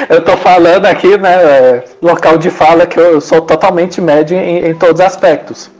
Eu 0.09 0.21
tô 0.23 0.35
falando 0.37 0.85
aqui, 0.85 1.17
né? 1.17 1.83
Local 2.01 2.37
de 2.37 2.49
fala 2.49 2.85
que 2.85 2.99
eu 2.99 3.21
sou 3.21 3.41
totalmente 3.41 4.01
médio 4.01 4.37
em, 4.37 4.67
em 4.67 4.75
todos 4.75 4.99
os 4.99 5.05
aspectos. 5.05 5.71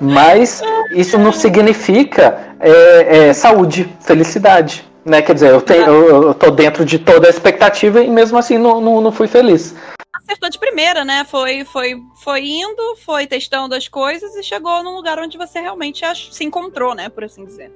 Mas 0.00 0.62
isso 0.92 1.18
não 1.18 1.32
significa 1.32 2.38
é, 2.58 3.28
é, 3.28 3.32
saúde, 3.32 3.94
felicidade. 4.00 4.84
Né? 5.04 5.20
Quer 5.20 5.34
dizer, 5.34 5.50
eu, 5.50 5.60
tenho, 5.60 5.84
eu, 5.84 6.22
eu 6.28 6.34
tô 6.34 6.50
dentro 6.50 6.84
de 6.84 6.98
toda 6.98 7.26
a 7.26 7.30
expectativa 7.30 8.00
e 8.00 8.08
mesmo 8.08 8.38
assim 8.38 8.56
não, 8.56 8.80
não, 8.80 9.00
não 9.02 9.12
fui 9.12 9.28
feliz 9.28 9.74
acertou 10.14 10.48
de 10.48 10.58
primeira, 10.58 11.04
né? 11.04 11.24
Foi, 11.24 11.64
foi, 11.64 11.96
foi 12.22 12.46
indo, 12.46 12.96
foi 13.04 13.26
testando 13.26 13.74
as 13.74 13.88
coisas 13.88 14.34
e 14.34 14.42
chegou 14.42 14.82
num 14.82 14.94
lugar 14.94 15.18
onde 15.18 15.36
você 15.36 15.60
realmente 15.60 16.02
se 16.32 16.44
encontrou, 16.44 16.94
né? 16.94 17.10
Por 17.10 17.24
assim 17.24 17.44
dizer. 17.44 17.70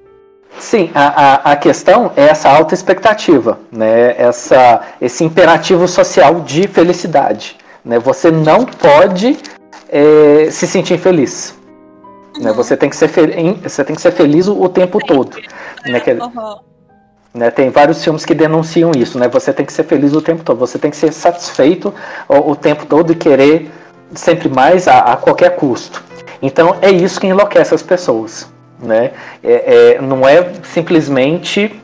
Sim, 0.57 0.89
a, 0.93 1.07
a, 1.07 1.51
a 1.51 1.55
questão 1.55 2.11
é 2.15 2.23
essa 2.23 2.49
alta 2.49 2.73
expectativa, 2.73 3.59
né? 3.71 4.15
Essa, 4.17 4.81
esse 4.99 5.23
imperativo 5.23 5.87
social 5.87 6.41
de 6.41 6.67
felicidade. 6.67 7.57
Né? 7.83 7.99
Você 7.99 8.29
não 8.31 8.65
pode 8.65 9.37
é, 9.87 10.49
se 10.51 10.67
sentir 10.67 10.95
infeliz. 10.95 11.55
Uhum. 12.35 12.43
Né? 12.43 12.53
Você, 12.53 12.75
tem 12.75 12.89
que 12.89 12.95
ser 12.95 13.09
você 13.61 13.83
tem 13.83 13.95
que 13.95 14.01
ser 14.01 14.11
feliz 14.11 14.47
o, 14.47 14.61
o 14.61 14.69
tempo 14.69 14.99
todo. 15.05 15.37
Né? 15.85 15.99
Que, 15.99 16.11
uhum. 16.11 16.59
né? 17.33 17.51
Tem 17.51 17.69
vários 17.69 18.03
filmes 18.03 18.25
que 18.25 18.35
denunciam 18.35 18.91
isso. 18.95 19.17
Né? 19.17 19.27
Você 19.29 19.53
tem 19.53 19.65
que 19.65 19.73
ser 19.73 19.83
feliz 19.83 20.13
o 20.13 20.21
tempo 20.21 20.43
todo. 20.43 20.57
Você 20.59 20.77
tem 20.77 20.91
que 20.91 20.97
ser 20.97 21.13
satisfeito 21.13 21.93
o, 22.27 22.51
o 22.51 22.55
tempo 22.55 22.85
todo 22.85 23.11
e 23.11 23.15
querer 23.15 23.71
sempre 24.13 24.49
mais 24.49 24.87
a, 24.87 24.99
a 24.99 25.17
qualquer 25.17 25.55
custo. 25.55 26.03
Então 26.41 26.77
é 26.81 26.89
isso 26.89 27.19
que 27.19 27.27
enlouquece 27.27 27.73
as 27.73 27.83
pessoas. 27.83 28.49
Né? 28.81 29.11
É, 29.43 29.95
é, 29.97 30.01
não 30.01 30.27
é 30.27 30.53
simplesmente 30.63 31.79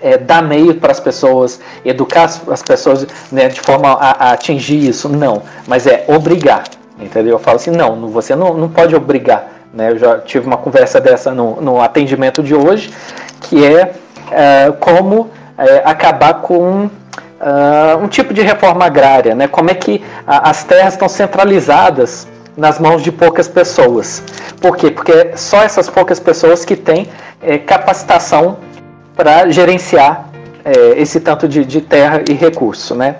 é, 0.00 0.16
dar 0.16 0.42
meio 0.42 0.74
para 0.74 0.92
as 0.92 1.00
pessoas, 1.00 1.60
educar 1.84 2.24
as 2.24 2.62
pessoas 2.62 3.06
né, 3.32 3.48
de 3.48 3.60
forma 3.60 3.92
a, 3.92 4.28
a, 4.28 4.32
atingir 4.32 4.88
isso, 4.88 5.08
não, 5.08 5.42
mas 5.66 5.86
é 5.86 6.04
obrigar, 6.06 6.64
entendeu? 6.98 7.32
Eu 7.32 7.38
falo 7.38 7.56
assim, 7.56 7.70
não, 7.70 8.08
você 8.08 8.36
não, 8.36 8.54
não 8.54 8.68
pode 8.68 8.94
obrigar. 8.94 9.52
Né? 9.72 9.90
Eu 9.90 9.98
já 9.98 10.18
tive 10.18 10.46
uma 10.46 10.56
conversa 10.56 11.00
dessa 11.00 11.32
no, 11.32 11.60
no 11.60 11.80
atendimento 11.80 12.42
de 12.42 12.54
hoje, 12.54 12.90
que 13.40 13.64
é, 13.64 13.92
é 14.30 14.72
como 14.78 15.30
é, 15.58 15.82
acabar 15.84 16.34
com 16.34 16.88
Uh, 17.38 18.02
um 18.02 18.08
tipo 18.08 18.32
de 18.32 18.40
reforma 18.40 18.86
agrária, 18.86 19.34
né? 19.34 19.46
Como 19.46 19.70
é 19.70 19.74
que 19.74 20.02
a, 20.26 20.48
as 20.48 20.64
terras 20.64 20.94
estão 20.94 21.06
centralizadas 21.06 22.26
nas 22.56 22.78
mãos 22.78 23.02
de 23.02 23.12
poucas 23.12 23.48
pessoas. 23.48 24.22
Por 24.60 24.76
quê? 24.76 24.90
Porque 24.90 25.36
só 25.36 25.62
essas 25.62 25.88
poucas 25.88 26.18
pessoas 26.18 26.64
que 26.64 26.74
têm 26.74 27.08
é, 27.42 27.58
capacitação 27.58 28.58
para 29.14 29.48
gerenciar 29.50 30.30
é, 30.64 31.00
esse 31.00 31.20
tanto 31.20 31.46
de, 31.46 31.64
de, 31.64 31.80
terra 31.80 32.22
e 32.28 32.32
recurso, 32.32 32.94
né? 32.94 33.16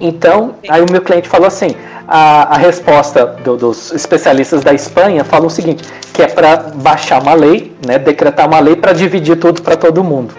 Então, 0.00 0.56
aí 0.68 0.82
o 0.82 0.90
meu 0.90 1.00
cliente 1.00 1.28
falou 1.28 1.46
assim, 1.46 1.76
a, 2.08 2.54
a 2.54 2.58
resposta 2.58 3.24
do, 3.26 3.56
dos 3.56 3.92
especialistas 3.92 4.62
da 4.62 4.74
Espanha 4.74 5.24
falou 5.24 5.46
o 5.46 5.50
seguinte, 5.50 5.84
que 6.12 6.22
é 6.22 6.26
para 6.26 6.56
baixar 6.56 7.22
uma 7.22 7.34
lei, 7.34 7.76
né, 7.86 7.98
decretar 7.98 8.48
uma 8.48 8.58
lei 8.58 8.74
para 8.74 8.92
dividir 8.92 9.36
tudo 9.36 9.62
para 9.62 9.76
todo 9.76 10.02
mundo. 10.02 10.34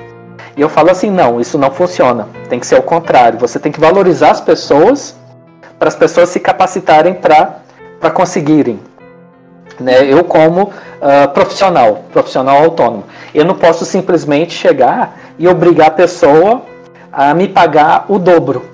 E 0.55 0.61
eu 0.61 0.69
falo 0.69 0.91
assim, 0.91 1.09
não, 1.09 1.39
isso 1.39 1.57
não 1.57 1.71
funciona. 1.71 2.27
Tem 2.49 2.59
que 2.59 2.67
ser 2.67 2.77
o 2.77 2.83
contrário. 2.83 3.39
Você 3.39 3.57
tem 3.57 3.71
que 3.71 3.79
valorizar 3.79 4.31
as 4.31 4.41
pessoas 4.41 5.15
para 5.79 5.87
as 5.87 5.95
pessoas 5.95 6.29
se 6.29 6.39
capacitarem 6.39 7.15
para 7.15 7.62
para 8.03 8.11
conseguirem. 8.11 8.81
Né? 9.79 10.03
Eu 10.05 10.25
como 10.25 10.63
uh, 10.63 11.29
profissional, 11.33 12.03
profissional 12.11 12.57
autônomo, 12.61 13.05
eu 13.33 13.45
não 13.45 13.55
posso 13.55 13.85
simplesmente 13.85 14.53
chegar 14.53 15.17
e 15.39 15.47
obrigar 15.47 15.87
a 15.87 15.91
pessoa 15.91 16.63
a 17.11 17.33
me 17.33 17.47
pagar 17.47 18.05
o 18.09 18.19
dobro. 18.19 18.65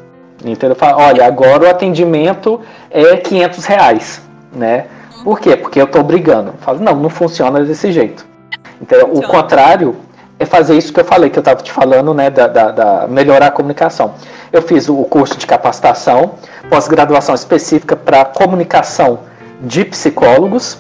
Então 0.44 0.68
eu 0.68 0.76
falo, 0.76 1.00
olha, 1.00 1.28
agora 1.28 1.66
o 1.66 1.70
atendimento 1.70 2.60
é 2.90 3.18
500 3.18 3.66
reais, 3.66 4.22
né? 4.52 4.88
Por 5.24 5.40
quê? 5.40 5.56
Porque 5.56 5.80
eu 5.80 5.86
estou 5.86 6.02
obrigando. 6.02 6.48
Eu 6.50 6.58
falo, 6.60 6.80
não, 6.80 6.96
não 6.96 7.10
funciona 7.10 7.64
desse 7.64 7.92
jeito. 7.92 8.26
Então, 8.82 9.12
o 9.12 9.22
contrário 9.22 9.98
é 10.40 10.46
fazer 10.46 10.78
isso 10.78 10.94
que 10.94 11.00
eu 11.02 11.06
falei, 11.06 11.30
que 11.30 11.38
eu 11.38 11.42
estava 11.42 11.62
te 11.62 11.72
falando, 11.72 12.14
né, 12.14 12.30
da, 12.30 12.48
da, 12.48 12.72
da, 12.72 13.08
melhorar 13.08 13.48
a 13.48 13.52
comunicação. 13.52 14.14
Eu 14.52 14.62
fiz 14.62 14.88
o 14.88 15.04
curso 15.04 15.38
de 15.38 15.46
capacitação, 15.46 16.36
pós-graduação 16.70 17.36
específica 17.36 17.96
para 17.96 18.24
comunicação 18.24 19.20
de 19.62 19.84
psicólogos, 19.84 20.78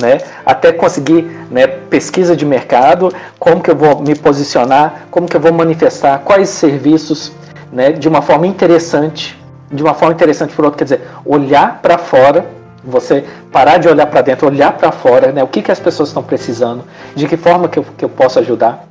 né, 0.00 0.18
até 0.46 0.72
conseguir 0.72 1.22
né, 1.50 1.66
pesquisa 1.66 2.36
de 2.36 2.46
mercado, 2.46 3.12
como 3.36 3.60
que 3.60 3.72
eu 3.72 3.76
vou 3.76 4.00
me 4.00 4.14
posicionar, 4.14 5.06
como 5.10 5.26
que 5.26 5.36
eu 5.36 5.40
vou 5.40 5.52
manifestar, 5.52 6.20
quais 6.20 6.48
serviços, 6.48 7.32
né, 7.72 7.90
de 7.90 8.08
uma 8.08 8.22
forma 8.22 8.46
interessante, 8.46 9.36
de 9.72 9.82
uma 9.82 9.94
forma 9.94 10.14
interessante 10.14 10.54
por 10.54 10.64
outro, 10.64 10.78
quer 10.78 10.84
dizer, 10.84 11.00
olhar 11.24 11.80
para 11.82 11.98
fora, 11.98 12.46
você 12.84 13.24
parar 13.50 13.78
de 13.78 13.88
olhar 13.88 14.06
para 14.06 14.22
dentro, 14.22 14.46
olhar 14.46 14.72
para 14.72 14.92
fora, 14.92 15.32
né, 15.32 15.42
o 15.42 15.48
que, 15.48 15.62
que 15.62 15.72
as 15.72 15.80
pessoas 15.80 16.10
estão 16.10 16.22
precisando, 16.22 16.84
de 17.16 17.26
que 17.26 17.36
forma 17.36 17.68
que 17.68 17.80
eu, 17.80 17.84
que 17.98 18.04
eu 18.04 18.08
posso 18.08 18.38
ajudar, 18.38 18.89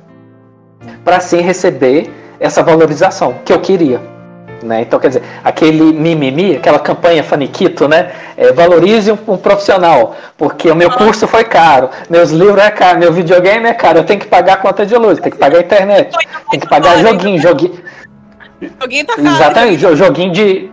para 1.04 1.16
assim 1.16 1.40
receber 1.40 2.10
essa 2.38 2.62
valorização 2.62 3.34
que 3.44 3.52
eu 3.52 3.60
queria. 3.60 4.00
Né? 4.62 4.82
Então, 4.82 4.98
quer 4.98 5.08
dizer, 5.08 5.22
aquele 5.42 5.92
mimimi, 5.92 6.56
aquela 6.56 6.78
campanha 6.78 7.24
faniquito, 7.24 7.88
né? 7.88 8.10
É, 8.36 8.52
valorize 8.52 9.10
um, 9.10 9.18
um, 9.28 9.36
profissional, 9.36 10.14
porque 10.36 10.70
o 10.70 10.76
meu 10.76 10.90
curso 10.90 11.26
foi 11.26 11.44
caro, 11.44 11.88
meus 12.10 12.30
livros 12.30 12.62
é 12.62 12.70
caro, 12.70 12.98
meu 12.98 13.12
videogame 13.12 13.66
é 13.66 13.72
caro, 13.72 14.00
eu 14.00 14.04
tenho 14.04 14.20
que 14.20 14.26
pagar 14.26 14.54
a 14.54 14.56
conta 14.56 14.84
de 14.84 14.94
luz, 14.96 15.18
tenho 15.18 15.32
que 15.32 15.38
pagar 15.38 15.58
a 15.58 15.62
internet, 15.62 16.14
tenho 16.50 16.60
que 16.60 16.68
pagar 16.68 16.98
joguinho, 16.98 17.40
joguinho. 17.40 17.80
Joguinho 18.78 19.06
tá 19.06 19.16
caro. 19.16 19.28
Exatamente, 19.28 19.96
joguinho 19.96 20.32
de, 20.32 20.70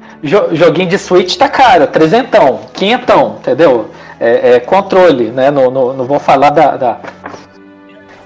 joguinho 0.52 0.90
de 0.90 0.98
Switch 0.98 1.38
tá 1.38 1.48
caro, 1.48 1.88
trezentão, 1.88 2.60
quinhentão, 2.74 3.38
entendeu? 3.40 3.90
É, 4.20 4.56
é 4.56 4.60
controle, 4.60 5.30
né? 5.30 5.50
Não, 5.50 5.72
não, 5.72 5.94
não 5.94 6.06
vou 6.06 6.20
falar 6.20 6.50
da, 6.50 6.76
da... 6.76 6.98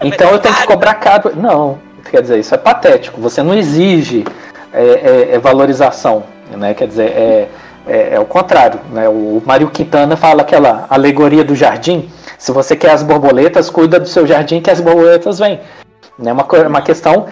Então 0.01 0.31
eu 0.31 0.39
tenho 0.39 0.55
que 0.55 0.65
cobrar 0.65 0.95
caro. 0.95 1.31
Não, 1.35 1.79
quer 2.09 2.21
dizer, 2.21 2.39
isso 2.39 2.53
é 2.55 2.57
patético. 2.57 3.21
Você 3.21 3.43
não 3.43 3.53
exige 3.53 4.25
é, 4.73 4.83
é, 4.83 5.35
é 5.35 5.39
valorização, 5.39 6.23
né? 6.51 6.73
Quer 6.73 6.87
dizer, 6.87 7.09
é, 7.09 7.49
é, 7.87 8.15
é, 8.15 8.19
o 8.19 8.25
contrário. 8.25 8.79
Né? 8.91 9.07
O 9.07 9.41
Mário 9.45 9.69
Quintana 9.69 10.15
fala 10.15 10.41
aquela 10.41 10.85
alegoria 10.89 11.43
do 11.43 11.55
jardim. 11.55 12.09
Se 12.37 12.51
você 12.51 12.75
quer 12.75 12.91
as 12.91 13.03
borboletas, 13.03 13.69
cuida 13.69 13.99
do 13.99 14.07
seu 14.07 14.25
jardim 14.25 14.61
que 14.61 14.71
as 14.71 14.81
borboletas 14.81 15.39
vêm. 15.39 15.53
É 15.53 16.23
né? 16.23 16.33
uma, 16.33 16.45
uma 16.67 16.81
questão 16.81 17.27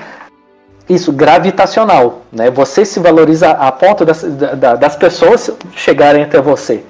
isso 0.90 1.14
gravitacional, 1.14 2.24
né? 2.32 2.50
Você 2.50 2.84
se 2.84 3.00
valoriza 3.00 3.52
a 3.52 3.72
ponto 3.72 4.04
das, 4.04 4.24
das 4.24 4.96
pessoas 4.96 5.52
chegarem 5.76 6.24
até 6.24 6.42
você. 6.42 6.84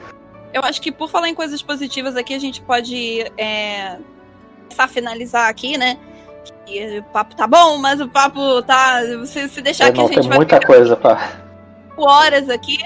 Eu 0.54 0.64
acho 0.64 0.82
que 0.82 0.90
por 0.90 1.10
falar 1.10 1.28
em 1.28 1.36
coisas 1.36 1.62
positivas 1.62 2.16
aqui, 2.16 2.34
a 2.34 2.40
gente 2.40 2.62
pode 2.62 3.30
é, 3.38 3.98
a 4.78 4.88
finalizar 4.88 5.50
aqui, 5.50 5.78
né? 5.78 5.98
o 7.00 7.04
papo 7.12 7.36
tá 7.36 7.48
bom, 7.48 7.78
mas 7.78 8.00
o 8.00 8.08
papo 8.08 8.62
tá. 8.62 9.02
Se, 9.26 9.50
se 9.50 9.62
deixar 9.62 9.86
é, 9.86 9.90
aqui, 9.90 9.98
não, 9.98 10.06
a 10.06 10.08
gente 10.10 10.20
tem 10.22 10.30
vai. 10.30 10.38
muita 10.38 10.60
coisa 10.60 10.96
pra. 10.96 11.48
Horas 11.98 12.50
aqui, 12.50 12.78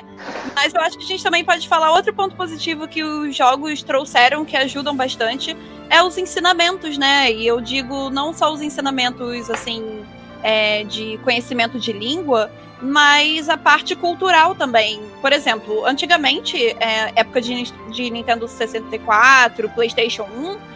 mas 0.55 0.73
eu 0.73 0.81
acho 0.81 0.97
que 0.97 1.03
a 1.03 1.07
gente 1.07 1.23
também 1.23 1.45
pode 1.45 1.67
falar 1.67 1.91
outro 1.91 2.11
ponto 2.15 2.35
positivo 2.35 2.87
que 2.87 3.03
os 3.03 3.35
jogos 3.35 3.83
trouxeram, 3.83 4.43
que 4.43 4.57
ajudam 4.57 4.95
bastante, 4.95 5.55
é 5.87 6.01
os 6.01 6.17
ensinamentos, 6.17 6.97
né? 6.97 7.31
E 7.31 7.45
eu 7.45 7.61
digo 7.61 8.09
não 8.09 8.33
só 8.33 8.51
os 8.51 8.59
ensinamentos, 8.59 9.51
assim, 9.51 10.03
é, 10.41 10.83
de 10.83 11.19
conhecimento 11.23 11.79
de 11.79 11.93
língua, 11.93 12.49
mas 12.81 13.49
a 13.49 13.57
parte 13.57 13.95
cultural 13.95 14.55
também. 14.55 14.99
Por 15.21 15.31
exemplo, 15.31 15.85
antigamente, 15.85 16.57
é, 16.79 17.13
época 17.15 17.39
de, 17.39 17.71
de 17.91 18.09
Nintendo 18.09 18.47
64, 18.47 19.69
PlayStation 19.69 20.23
1, 20.23 20.72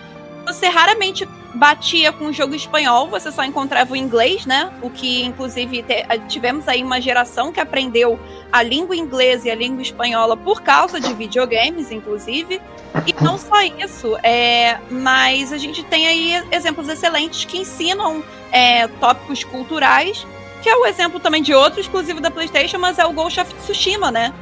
você 0.47 0.67
raramente 0.67 1.27
batia 1.53 2.13
com 2.13 2.27
o 2.27 2.33
jogo 2.33 2.55
espanhol, 2.55 3.07
você 3.07 3.31
só 3.31 3.43
encontrava 3.43 3.91
o 3.91 3.95
inglês, 3.95 4.45
né? 4.45 4.71
O 4.81 4.89
que, 4.89 5.23
inclusive, 5.23 5.83
tivemos 6.29 6.67
aí 6.67 6.81
uma 6.83 7.01
geração 7.01 7.51
que 7.51 7.59
aprendeu 7.59 8.17
a 8.51 8.63
língua 8.63 8.95
inglesa 8.95 9.49
e 9.49 9.51
a 9.51 9.55
língua 9.55 9.81
espanhola 9.81 10.37
por 10.37 10.61
causa 10.61 11.01
de 11.01 11.13
videogames, 11.13 11.91
inclusive. 11.91 12.61
E 13.05 13.23
não 13.23 13.37
só 13.37 13.61
isso, 13.61 14.15
é, 14.23 14.77
mas 14.89 15.51
a 15.51 15.57
gente 15.57 15.83
tem 15.83 16.07
aí 16.07 16.43
exemplos 16.51 16.87
excelentes 16.87 17.43
que 17.43 17.57
ensinam 17.57 18.23
é, 18.51 18.87
tópicos 18.87 19.43
culturais, 19.43 20.25
que 20.61 20.69
é 20.69 20.75
o 20.75 20.85
exemplo 20.85 21.19
também 21.19 21.41
de 21.41 21.53
outro 21.53 21.81
exclusivo 21.81 22.21
da 22.21 22.31
PlayStation, 22.31 22.77
mas 22.77 22.97
é 22.97 23.05
o 23.05 23.11
Ghost 23.11 23.39
of 23.39 23.53
Tsushima, 23.55 24.11
né? 24.11 24.33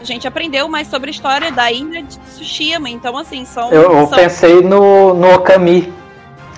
A 0.00 0.04
gente 0.04 0.26
aprendeu 0.26 0.68
mais 0.68 0.88
sobre 0.88 1.10
a 1.10 1.12
história 1.12 1.50
da 1.50 1.70
ilha 1.70 2.02
de 2.02 2.18
Tsushima. 2.18 2.88
Então, 2.88 3.16
assim, 3.16 3.44
são. 3.44 3.70
Eu, 3.70 3.92
eu 3.92 4.06
são... 4.06 4.18
pensei 4.18 4.62
no, 4.62 5.14
no 5.14 5.34
Okami. 5.34 5.92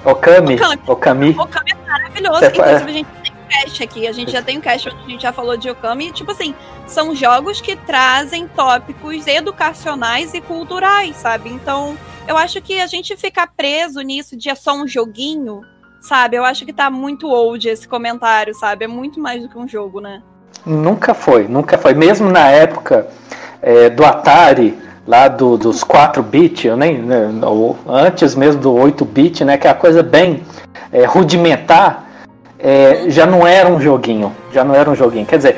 Okami. 0.04 0.54
Okami. 0.54 0.82
Okami. 0.86 1.30
Okami 1.38 1.70
é 1.70 1.90
maravilhoso. 1.90 2.40
Você 2.40 2.46
Inclusive, 2.46 2.90
a 2.90 2.92
gente 2.92 3.08
tem 3.22 3.32
cast 3.48 3.82
aqui. 3.82 4.06
A 4.06 4.12
gente 4.12 4.32
já 4.32 4.42
tem 4.42 4.58
um 4.58 4.60
cast 4.60 4.88
onde 4.88 4.98
a 4.98 5.08
gente 5.08 5.22
já 5.22 5.32
falou 5.32 5.56
de 5.56 5.70
Okami. 5.70 6.12
Tipo 6.12 6.32
assim, 6.32 6.54
são 6.86 7.14
jogos 7.14 7.60
que 7.60 7.76
trazem 7.76 8.48
tópicos 8.48 9.26
educacionais 9.26 10.34
e 10.34 10.40
culturais, 10.40 11.16
sabe? 11.16 11.50
Então, 11.50 11.96
eu 12.26 12.36
acho 12.36 12.60
que 12.60 12.80
a 12.80 12.86
gente 12.86 13.16
ficar 13.16 13.48
preso 13.56 14.00
nisso 14.00 14.36
de 14.36 14.48
é 14.48 14.54
só 14.54 14.74
um 14.74 14.86
joguinho 14.86 15.62
sabe? 16.06 16.36
Eu 16.36 16.44
acho 16.44 16.64
que 16.64 16.72
tá 16.72 16.88
muito 16.88 17.28
old 17.28 17.68
esse 17.68 17.86
comentário, 17.86 18.54
sabe? 18.54 18.84
É 18.84 18.88
muito 18.88 19.20
mais 19.20 19.42
do 19.42 19.48
que 19.48 19.58
um 19.58 19.66
jogo, 19.66 20.00
né? 20.00 20.22
Nunca 20.64 21.14
foi, 21.14 21.46
nunca 21.48 21.78
foi. 21.78 21.94
Mesmo 21.94 22.30
na 22.30 22.48
época 22.48 23.06
é, 23.62 23.90
do 23.90 24.04
Atari, 24.04 24.76
lá 25.06 25.28
do, 25.28 25.56
dos 25.56 25.84
4 25.84 26.22
bits, 26.22 26.64
eu 26.64 26.76
nem, 26.76 26.98
né, 26.98 27.28
antes 27.88 28.34
mesmo 28.34 28.60
do 28.60 28.74
8 28.74 29.04
bit, 29.04 29.44
né, 29.44 29.56
que 29.56 29.66
é 29.66 29.70
a 29.70 29.74
coisa 29.74 30.02
bem 30.02 30.42
é, 30.92 31.04
rudimentar, 31.04 32.04
é, 32.58 33.04
já 33.08 33.26
não 33.26 33.46
era 33.46 33.68
um 33.68 33.80
joguinho, 33.80 34.32
já 34.52 34.64
não 34.64 34.74
era 34.74 34.90
um 34.90 34.94
joguinho. 34.94 35.26
Quer 35.26 35.36
dizer, 35.36 35.56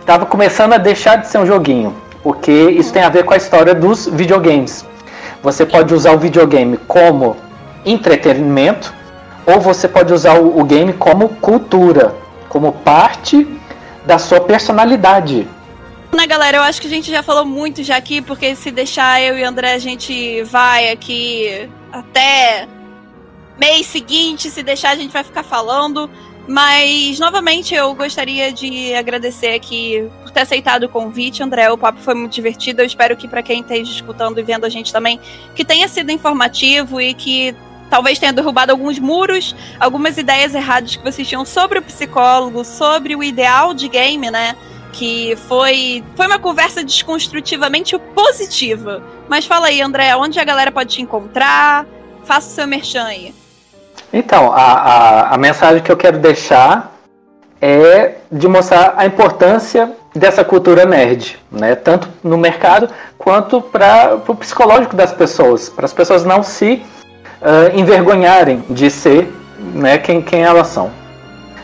estava 0.00 0.24
começando 0.24 0.72
a 0.72 0.78
deixar 0.78 1.16
de 1.16 1.28
ser 1.28 1.38
um 1.38 1.46
joguinho, 1.46 1.94
porque 2.22 2.52
isso 2.52 2.92
tem 2.92 3.02
a 3.02 3.08
ver 3.08 3.24
com 3.24 3.34
a 3.34 3.36
história 3.36 3.74
dos 3.74 4.06
videogames. 4.06 4.86
Você 5.42 5.66
pode 5.66 5.92
usar 5.94 6.12
o 6.12 6.18
videogame 6.18 6.76
como 6.88 7.36
entretenimento, 7.84 8.92
ou 9.46 9.60
você 9.60 9.88
pode 9.88 10.12
usar 10.12 10.38
o, 10.38 10.60
o 10.60 10.64
game 10.64 10.92
como 10.92 11.28
cultura, 11.28 12.14
como 12.48 12.72
parte 12.72 13.46
da 14.04 14.18
sua 14.18 14.40
personalidade. 14.40 15.46
Né, 16.12 16.26
galera, 16.26 16.58
eu 16.58 16.62
acho 16.62 16.80
que 16.80 16.86
a 16.86 16.90
gente 16.90 17.10
já 17.10 17.22
falou 17.22 17.44
muito 17.44 17.82
já 17.84 17.96
aqui, 17.96 18.20
porque 18.20 18.54
se 18.56 18.70
deixar 18.70 19.22
eu 19.22 19.38
e 19.38 19.44
André, 19.44 19.74
a 19.74 19.78
gente 19.78 20.42
vai 20.42 20.90
aqui 20.90 21.68
até 21.92 22.66
mês 23.58 23.86
seguinte, 23.86 24.50
se 24.50 24.62
deixar 24.62 24.90
a 24.90 24.96
gente 24.96 25.12
vai 25.12 25.22
ficar 25.22 25.42
falando. 25.42 26.10
Mas, 26.48 27.20
novamente, 27.20 27.74
eu 27.76 27.94
gostaria 27.94 28.52
de 28.52 28.92
agradecer 28.94 29.54
aqui 29.54 30.10
por 30.22 30.32
ter 30.32 30.40
aceitado 30.40 30.84
o 30.84 30.88
convite, 30.88 31.42
André. 31.44 31.70
O 31.70 31.78
papo 31.78 32.00
foi 32.00 32.14
muito 32.14 32.32
divertido. 32.32 32.82
Eu 32.82 32.86
espero 32.86 33.16
que, 33.16 33.28
para 33.28 33.42
quem 33.42 33.60
esteja 33.60 33.92
escutando 33.92 34.40
e 34.40 34.42
vendo 34.42 34.64
a 34.64 34.68
gente 34.68 34.92
também, 34.92 35.20
que 35.54 35.64
tenha 35.64 35.86
sido 35.86 36.10
informativo 36.10 37.00
e 37.00 37.14
que 37.14 37.54
talvez 37.90 38.18
tenha 38.18 38.32
derrubado 38.32 38.70
alguns 38.70 38.98
muros, 38.98 39.54
algumas 39.78 40.16
ideias 40.16 40.54
erradas 40.54 40.96
que 40.96 41.04
vocês 41.04 41.28
tinham 41.28 41.44
sobre 41.44 41.80
o 41.80 41.82
psicólogo, 41.82 42.64
sobre 42.64 43.16
o 43.16 43.22
ideal 43.22 43.74
de 43.74 43.88
game, 43.88 44.30
né? 44.30 44.54
Que 44.92 45.36
foi, 45.48 46.02
foi 46.16 46.26
uma 46.26 46.38
conversa 46.38 46.82
desconstrutivamente 46.82 47.98
positiva. 48.14 49.02
Mas 49.28 49.44
fala 49.44 49.66
aí, 49.66 49.82
André, 49.82 50.14
onde 50.16 50.38
a 50.38 50.44
galera 50.44 50.72
pode 50.72 50.94
te 50.94 51.02
encontrar? 51.02 51.84
Faça 52.24 52.48
o 52.48 52.50
seu 52.52 52.66
merchan 52.66 53.04
aí. 53.04 53.34
Então, 54.12 54.52
a, 54.52 54.62
a, 54.62 55.34
a 55.34 55.38
mensagem 55.38 55.82
que 55.82 55.90
eu 55.90 55.96
quero 55.96 56.18
deixar 56.18 56.92
é 57.60 58.16
de 58.32 58.48
mostrar 58.48 58.94
a 58.96 59.04
importância 59.04 59.92
dessa 60.14 60.42
cultura 60.42 60.84
nerd, 60.84 61.38
né? 61.52 61.74
tanto 61.74 62.08
no 62.22 62.36
mercado 62.36 62.88
quanto 63.18 63.60
para 63.60 64.20
o 64.26 64.34
psicológico 64.34 64.96
das 64.96 65.12
pessoas, 65.12 65.68
para 65.68 65.84
as 65.84 65.92
pessoas 65.92 66.24
não 66.24 66.42
se 66.42 66.82
uh, 67.42 67.78
envergonharem 67.78 68.62
de 68.70 68.90
ser 68.90 69.32
né, 69.74 69.98
quem, 69.98 70.22
quem 70.22 70.42
elas 70.42 70.68
são. 70.68 70.90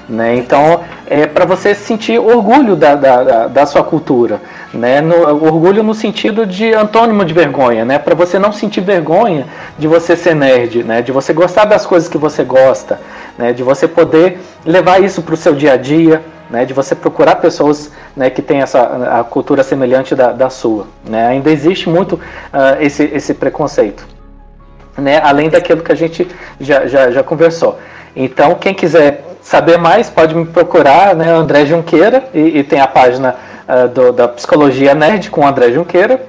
Né? 0.09 0.36
Então, 0.36 0.85
é 1.09 1.27
para 1.27 1.44
você 1.44 1.74
sentir 1.74 2.19
orgulho 2.19 2.77
da, 2.77 2.94
da, 2.94 3.47
da 3.48 3.66
sua 3.66 3.82
cultura. 3.82 4.40
Né? 4.73 5.01
No, 5.01 5.16
orgulho 5.44 5.82
no 5.82 5.94
sentido 5.94 6.47
de 6.47 6.73
antônimo 6.73 7.24
de 7.24 7.35
vergonha, 7.35 7.85
né? 7.85 7.98
Para 7.98 8.15
você 8.15 8.39
não 8.39 8.53
sentir 8.53 8.82
vergonha 8.82 9.47
de 9.78 9.89
você 9.89 10.15
ser 10.15 10.35
nerd, 10.35 10.85
né? 10.85 11.03
De 11.03 11.11
você 11.11 11.32
gostar 11.32 11.65
das 11.65 11.86
coisas 11.86 12.09
que 12.09 12.19
você 12.19 12.44
gosta, 12.44 13.01
né? 13.36 13.53
De 13.53 13.62
você 13.62 13.89
poder 13.89 14.39
levar 14.65 15.03
isso 15.03 15.23
para 15.23 15.35
o 15.35 15.36
seu 15.36 15.55
dia 15.55 15.73
a 15.73 15.77
dia, 15.77 16.23
né? 16.51 16.65
De 16.65 16.74
você 16.74 16.94
procurar 16.94 17.36
pessoas, 17.36 17.90
né? 18.15 18.28
Que 18.28 18.43
têm 18.43 18.61
essa 18.61 19.19
a 19.19 19.24
cultura 19.24 19.62
semelhante 19.62 20.15
da, 20.15 20.31
da 20.31 20.51
sua, 20.51 20.86
né? 21.09 21.27
Ainda 21.27 21.51
existe 21.51 21.89
muito 21.89 22.12
uh, 22.15 22.81
esse 22.81 23.05
esse 23.05 23.35
preconceito, 23.35 24.07
né? 24.97 25.20
Além 25.23 25.48
daquilo 25.48 25.82
que 25.82 25.93
a 25.93 25.97
gente 25.97 26.27
já, 26.60 26.86
já, 26.86 27.10
já 27.10 27.23
conversou. 27.23 27.78
Então, 28.14 28.55
quem 28.55 28.73
quiser 28.74 29.24
saber 29.43 29.78
mais, 29.78 30.10
pode 30.10 30.35
me 30.35 30.44
procurar, 30.44 31.14
né? 31.14 31.31
André 31.31 31.66
Junqueira 31.66 32.24
e, 32.35 32.59
e 32.59 32.64
tem 32.64 32.81
a 32.81 32.86
página 32.86 33.36
uh, 33.68 33.89
do, 33.89 34.12
da 34.12 34.27
Psicologia 34.27 34.94
Nerd 34.94 35.31
com 35.31 35.47
André 35.47 35.70
Junqueira. 35.73 36.20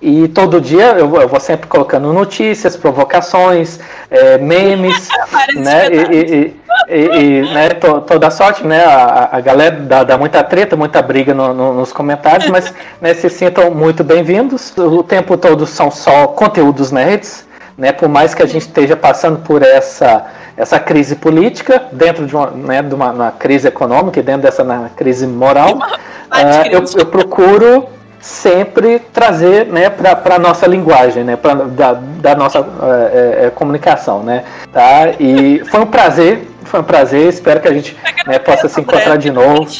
E 0.00 0.28
todo 0.28 0.60
dia 0.60 0.92
eu, 0.92 1.12
eu 1.20 1.28
vou 1.28 1.40
sempre 1.40 1.66
colocando 1.66 2.12
notícias, 2.12 2.76
provocações, 2.76 3.80
é, 4.08 4.38
memes, 4.38 5.08
né? 5.56 5.88
E, 5.90 6.14
e, 6.14 6.56
e, 6.88 7.18
e 7.18 7.52
né, 7.52 7.70
to, 7.70 8.00
toda 8.02 8.30
sorte, 8.30 8.64
né? 8.64 8.84
A, 8.84 9.28
a 9.32 9.40
galera 9.40 9.74
dá, 9.74 10.04
dá, 10.04 10.16
muita 10.16 10.44
treta, 10.44 10.76
muita 10.76 11.02
briga 11.02 11.34
no, 11.34 11.52
no, 11.52 11.74
nos 11.74 11.92
comentários, 11.92 12.48
mas 12.48 12.72
né, 13.00 13.12
se 13.12 13.28
sintam 13.28 13.72
muito 13.72 14.04
bem-vindos. 14.04 14.72
O 14.76 15.02
tempo 15.02 15.36
todo 15.36 15.66
são 15.66 15.90
só 15.90 16.28
conteúdos 16.28 16.92
nerds, 16.92 17.44
né? 17.78 17.92
Por 17.92 18.08
mais 18.08 18.34
que 18.34 18.42
a 18.42 18.46
gente 18.46 18.62
esteja 18.62 18.96
passando 18.96 19.38
por 19.38 19.62
essa 19.62 20.26
essa 20.58 20.80
crise 20.80 21.14
política, 21.14 21.84
dentro 21.92 22.26
de 22.26 22.34
uma, 22.34 22.50
né, 22.50 22.82
de 22.82 22.92
uma, 22.92 23.12
uma 23.12 23.30
crise 23.30 23.68
econômica 23.68 24.18
e 24.18 24.22
dentro 24.24 24.42
dessa 24.42 24.64
crise 24.96 25.24
moral, 25.24 25.76
uh, 25.76 26.66
eu, 26.68 26.82
eu, 26.96 27.06
procuro 27.06 27.88
sempre 28.20 28.98
trazer 28.98 29.66
né, 29.66 29.88
para 29.88 30.34
a 30.34 30.38
nossa 30.38 30.66
linguagem, 30.66 31.22
né, 31.22 31.36
pra, 31.36 31.54
da, 31.54 31.92
da 31.92 32.34
nossa 32.34 32.60
uh, 32.60 32.66
é, 33.12 33.52
comunicação. 33.54 34.24
Né, 34.24 34.42
tá? 34.72 35.12
E 35.20 35.62
foi 35.70 35.78
um 35.78 35.86
prazer, 35.86 36.48
foi 36.64 36.80
um 36.80 36.84
prazer, 36.84 37.28
espero 37.28 37.60
que 37.60 37.68
a 37.68 37.72
gente 37.72 37.96
né, 38.26 38.40
possa 38.40 38.68
se 38.68 38.80
encontrar 38.80 39.16
de 39.16 39.30
novo. 39.30 39.70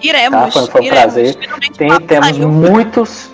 Iremos. 0.00 0.54
Tá? 0.54 0.60
Foi, 0.60 0.70
foi 0.70 0.80
um 0.80 0.84
iremos. 0.84 1.02
prazer. 1.02 1.36
Tem, 1.76 2.00
temos 2.00 2.38
muitos 2.38 3.30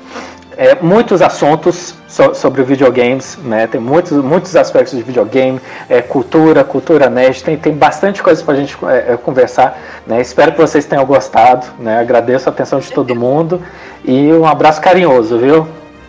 é, 0.57 0.77
muitos 0.81 1.23
assuntos 1.23 1.95
so, 2.13 2.35
sobre 2.35 2.63
videogames, 2.63 3.39
né? 3.39 3.67
Tem 3.67 3.81
muitos, 3.81 4.13
muitos 4.23 4.55
aspectos 4.55 4.97
de 4.97 5.03
videogame, 5.03 5.59
é, 5.89 6.03
cultura, 6.03 6.63
cultura 6.63 7.09
nerd, 7.09 7.43
tem, 7.43 7.57
tem 7.57 7.73
bastante 7.73 8.23
coisa 8.23 8.45
para 8.45 8.53
a 8.53 8.57
gente 8.59 8.77
é, 8.85 9.15
é, 9.15 9.17
conversar, 9.17 9.81
né? 10.07 10.21
Espero 10.21 10.53
que 10.53 10.61
vocês 10.61 10.85
tenham 10.85 11.07
gostado, 11.07 11.67
né? 11.79 11.99
Agradeço 11.99 12.51
a 12.51 12.53
atenção 12.53 12.81
de 12.81 12.93
todo 12.93 13.15
mundo 13.15 13.63
e 14.05 14.31
um 14.31 14.47
abraço 14.47 14.81
carinhoso, 14.81 15.39
viu? 15.39 15.67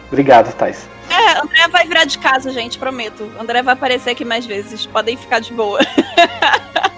Obrigado, 0.07 0.53
Thais. 0.55 0.89
É, 1.09 1.39
André 1.39 1.67
vai 1.69 1.87
virar 1.87 2.03
de 2.03 2.17
casa, 2.17 2.51
gente, 2.51 2.77
prometo. 2.77 3.31
André 3.39 3.61
vai 3.61 3.73
aparecer 3.73 4.09
aqui 4.09 4.25
mais 4.25 4.45
vezes, 4.45 4.85
podem 4.85 5.15
ficar 5.15 5.39
de 5.39 5.53
boa. 5.53 5.79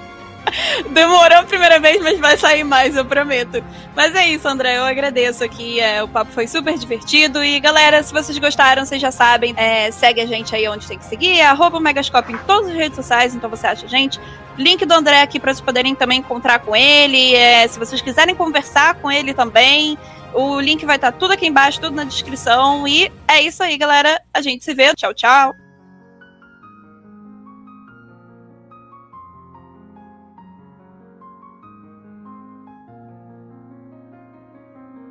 Demorou 0.91 1.39
a 1.39 1.43
primeira 1.43 1.79
vez, 1.79 2.01
mas 2.01 2.19
vai 2.19 2.37
sair 2.37 2.63
mais, 2.63 2.95
eu 2.95 3.05
prometo. 3.05 3.63
Mas 3.95 4.15
é 4.15 4.27
isso, 4.27 4.47
André. 4.47 4.77
Eu 4.77 4.83
agradeço 4.83 5.43
aqui. 5.43 5.79
É, 5.79 6.03
o 6.03 6.07
papo 6.07 6.31
foi 6.31 6.47
super 6.47 6.77
divertido. 6.77 7.43
E 7.43 7.59
galera, 7.59 8.01
se 8.03 8.13
vocês 8.13 8.37
gostaram, 8.37 8.85
vocês 8.85 9.01
já 9.01 9.11
sabem, 9.11 9.53
é, 9.57 9.91
segue 9.91 10.21
a 10.21 10.25
gente 10.25 10.55
aí 10.55 10.67
onde 10.67 10.87
tem 10.87 10.97
que 10.97 11.05
seguir. 11.05 11.39
É 11.39 11.45
arroba 11.45 11.79
Megascope 11.79 12.33
em 12.33 12.37
todas 12.39 12.69
as 12.69 12.75
redes 12.75 12.95
sociais, 12.95 13.35
então 13.35 13.49
você 13.49 13.67
acha 13.67 13.85
a 13.85 13.89
gente. 13.89 14.19
Link 14.57 14.85
do 14.85 14.93
André 14.93 15.21
aqui 15.21 15.39
para 15.39 15.53
vocês 15.53 15.65
poderem 15.65 15.95
também 15.95 16.19
encontrar 16.19 16.59
com 16.59 16.75
ele. 16.75 17.35
É, 17.35 17.67
se 17.67 17.77
vocês 17.77 18.01
quiserem 18.01 18.35
conversar 18.35 18.95
com 18.95 19.11
ele 19.11 19.33
também. 19.33 19.97
O 20.33 20.59
link 20.59 20.85
vai 20.85 20.97
estar 20.97 21.13
tá 21.13 21.17
tudo 21.17 21.31
aqui 21.31 21.47
embaixo, 21.47 21.79
tudo 21.79 21.95
na 21.95 22.03
descrição. 22.03 22.85
E 22.87 23.11
é 23.27 23.41
isso 23.41 23.63
aí, 23.63 23.77
galera. 23.77 24.21
A 24.33 24.41
gente 24.41 24.65
se 24.65 24.73
vê. 24.73 24.93
Tchau, 24.93 25.13
tchau. 25.13 25.64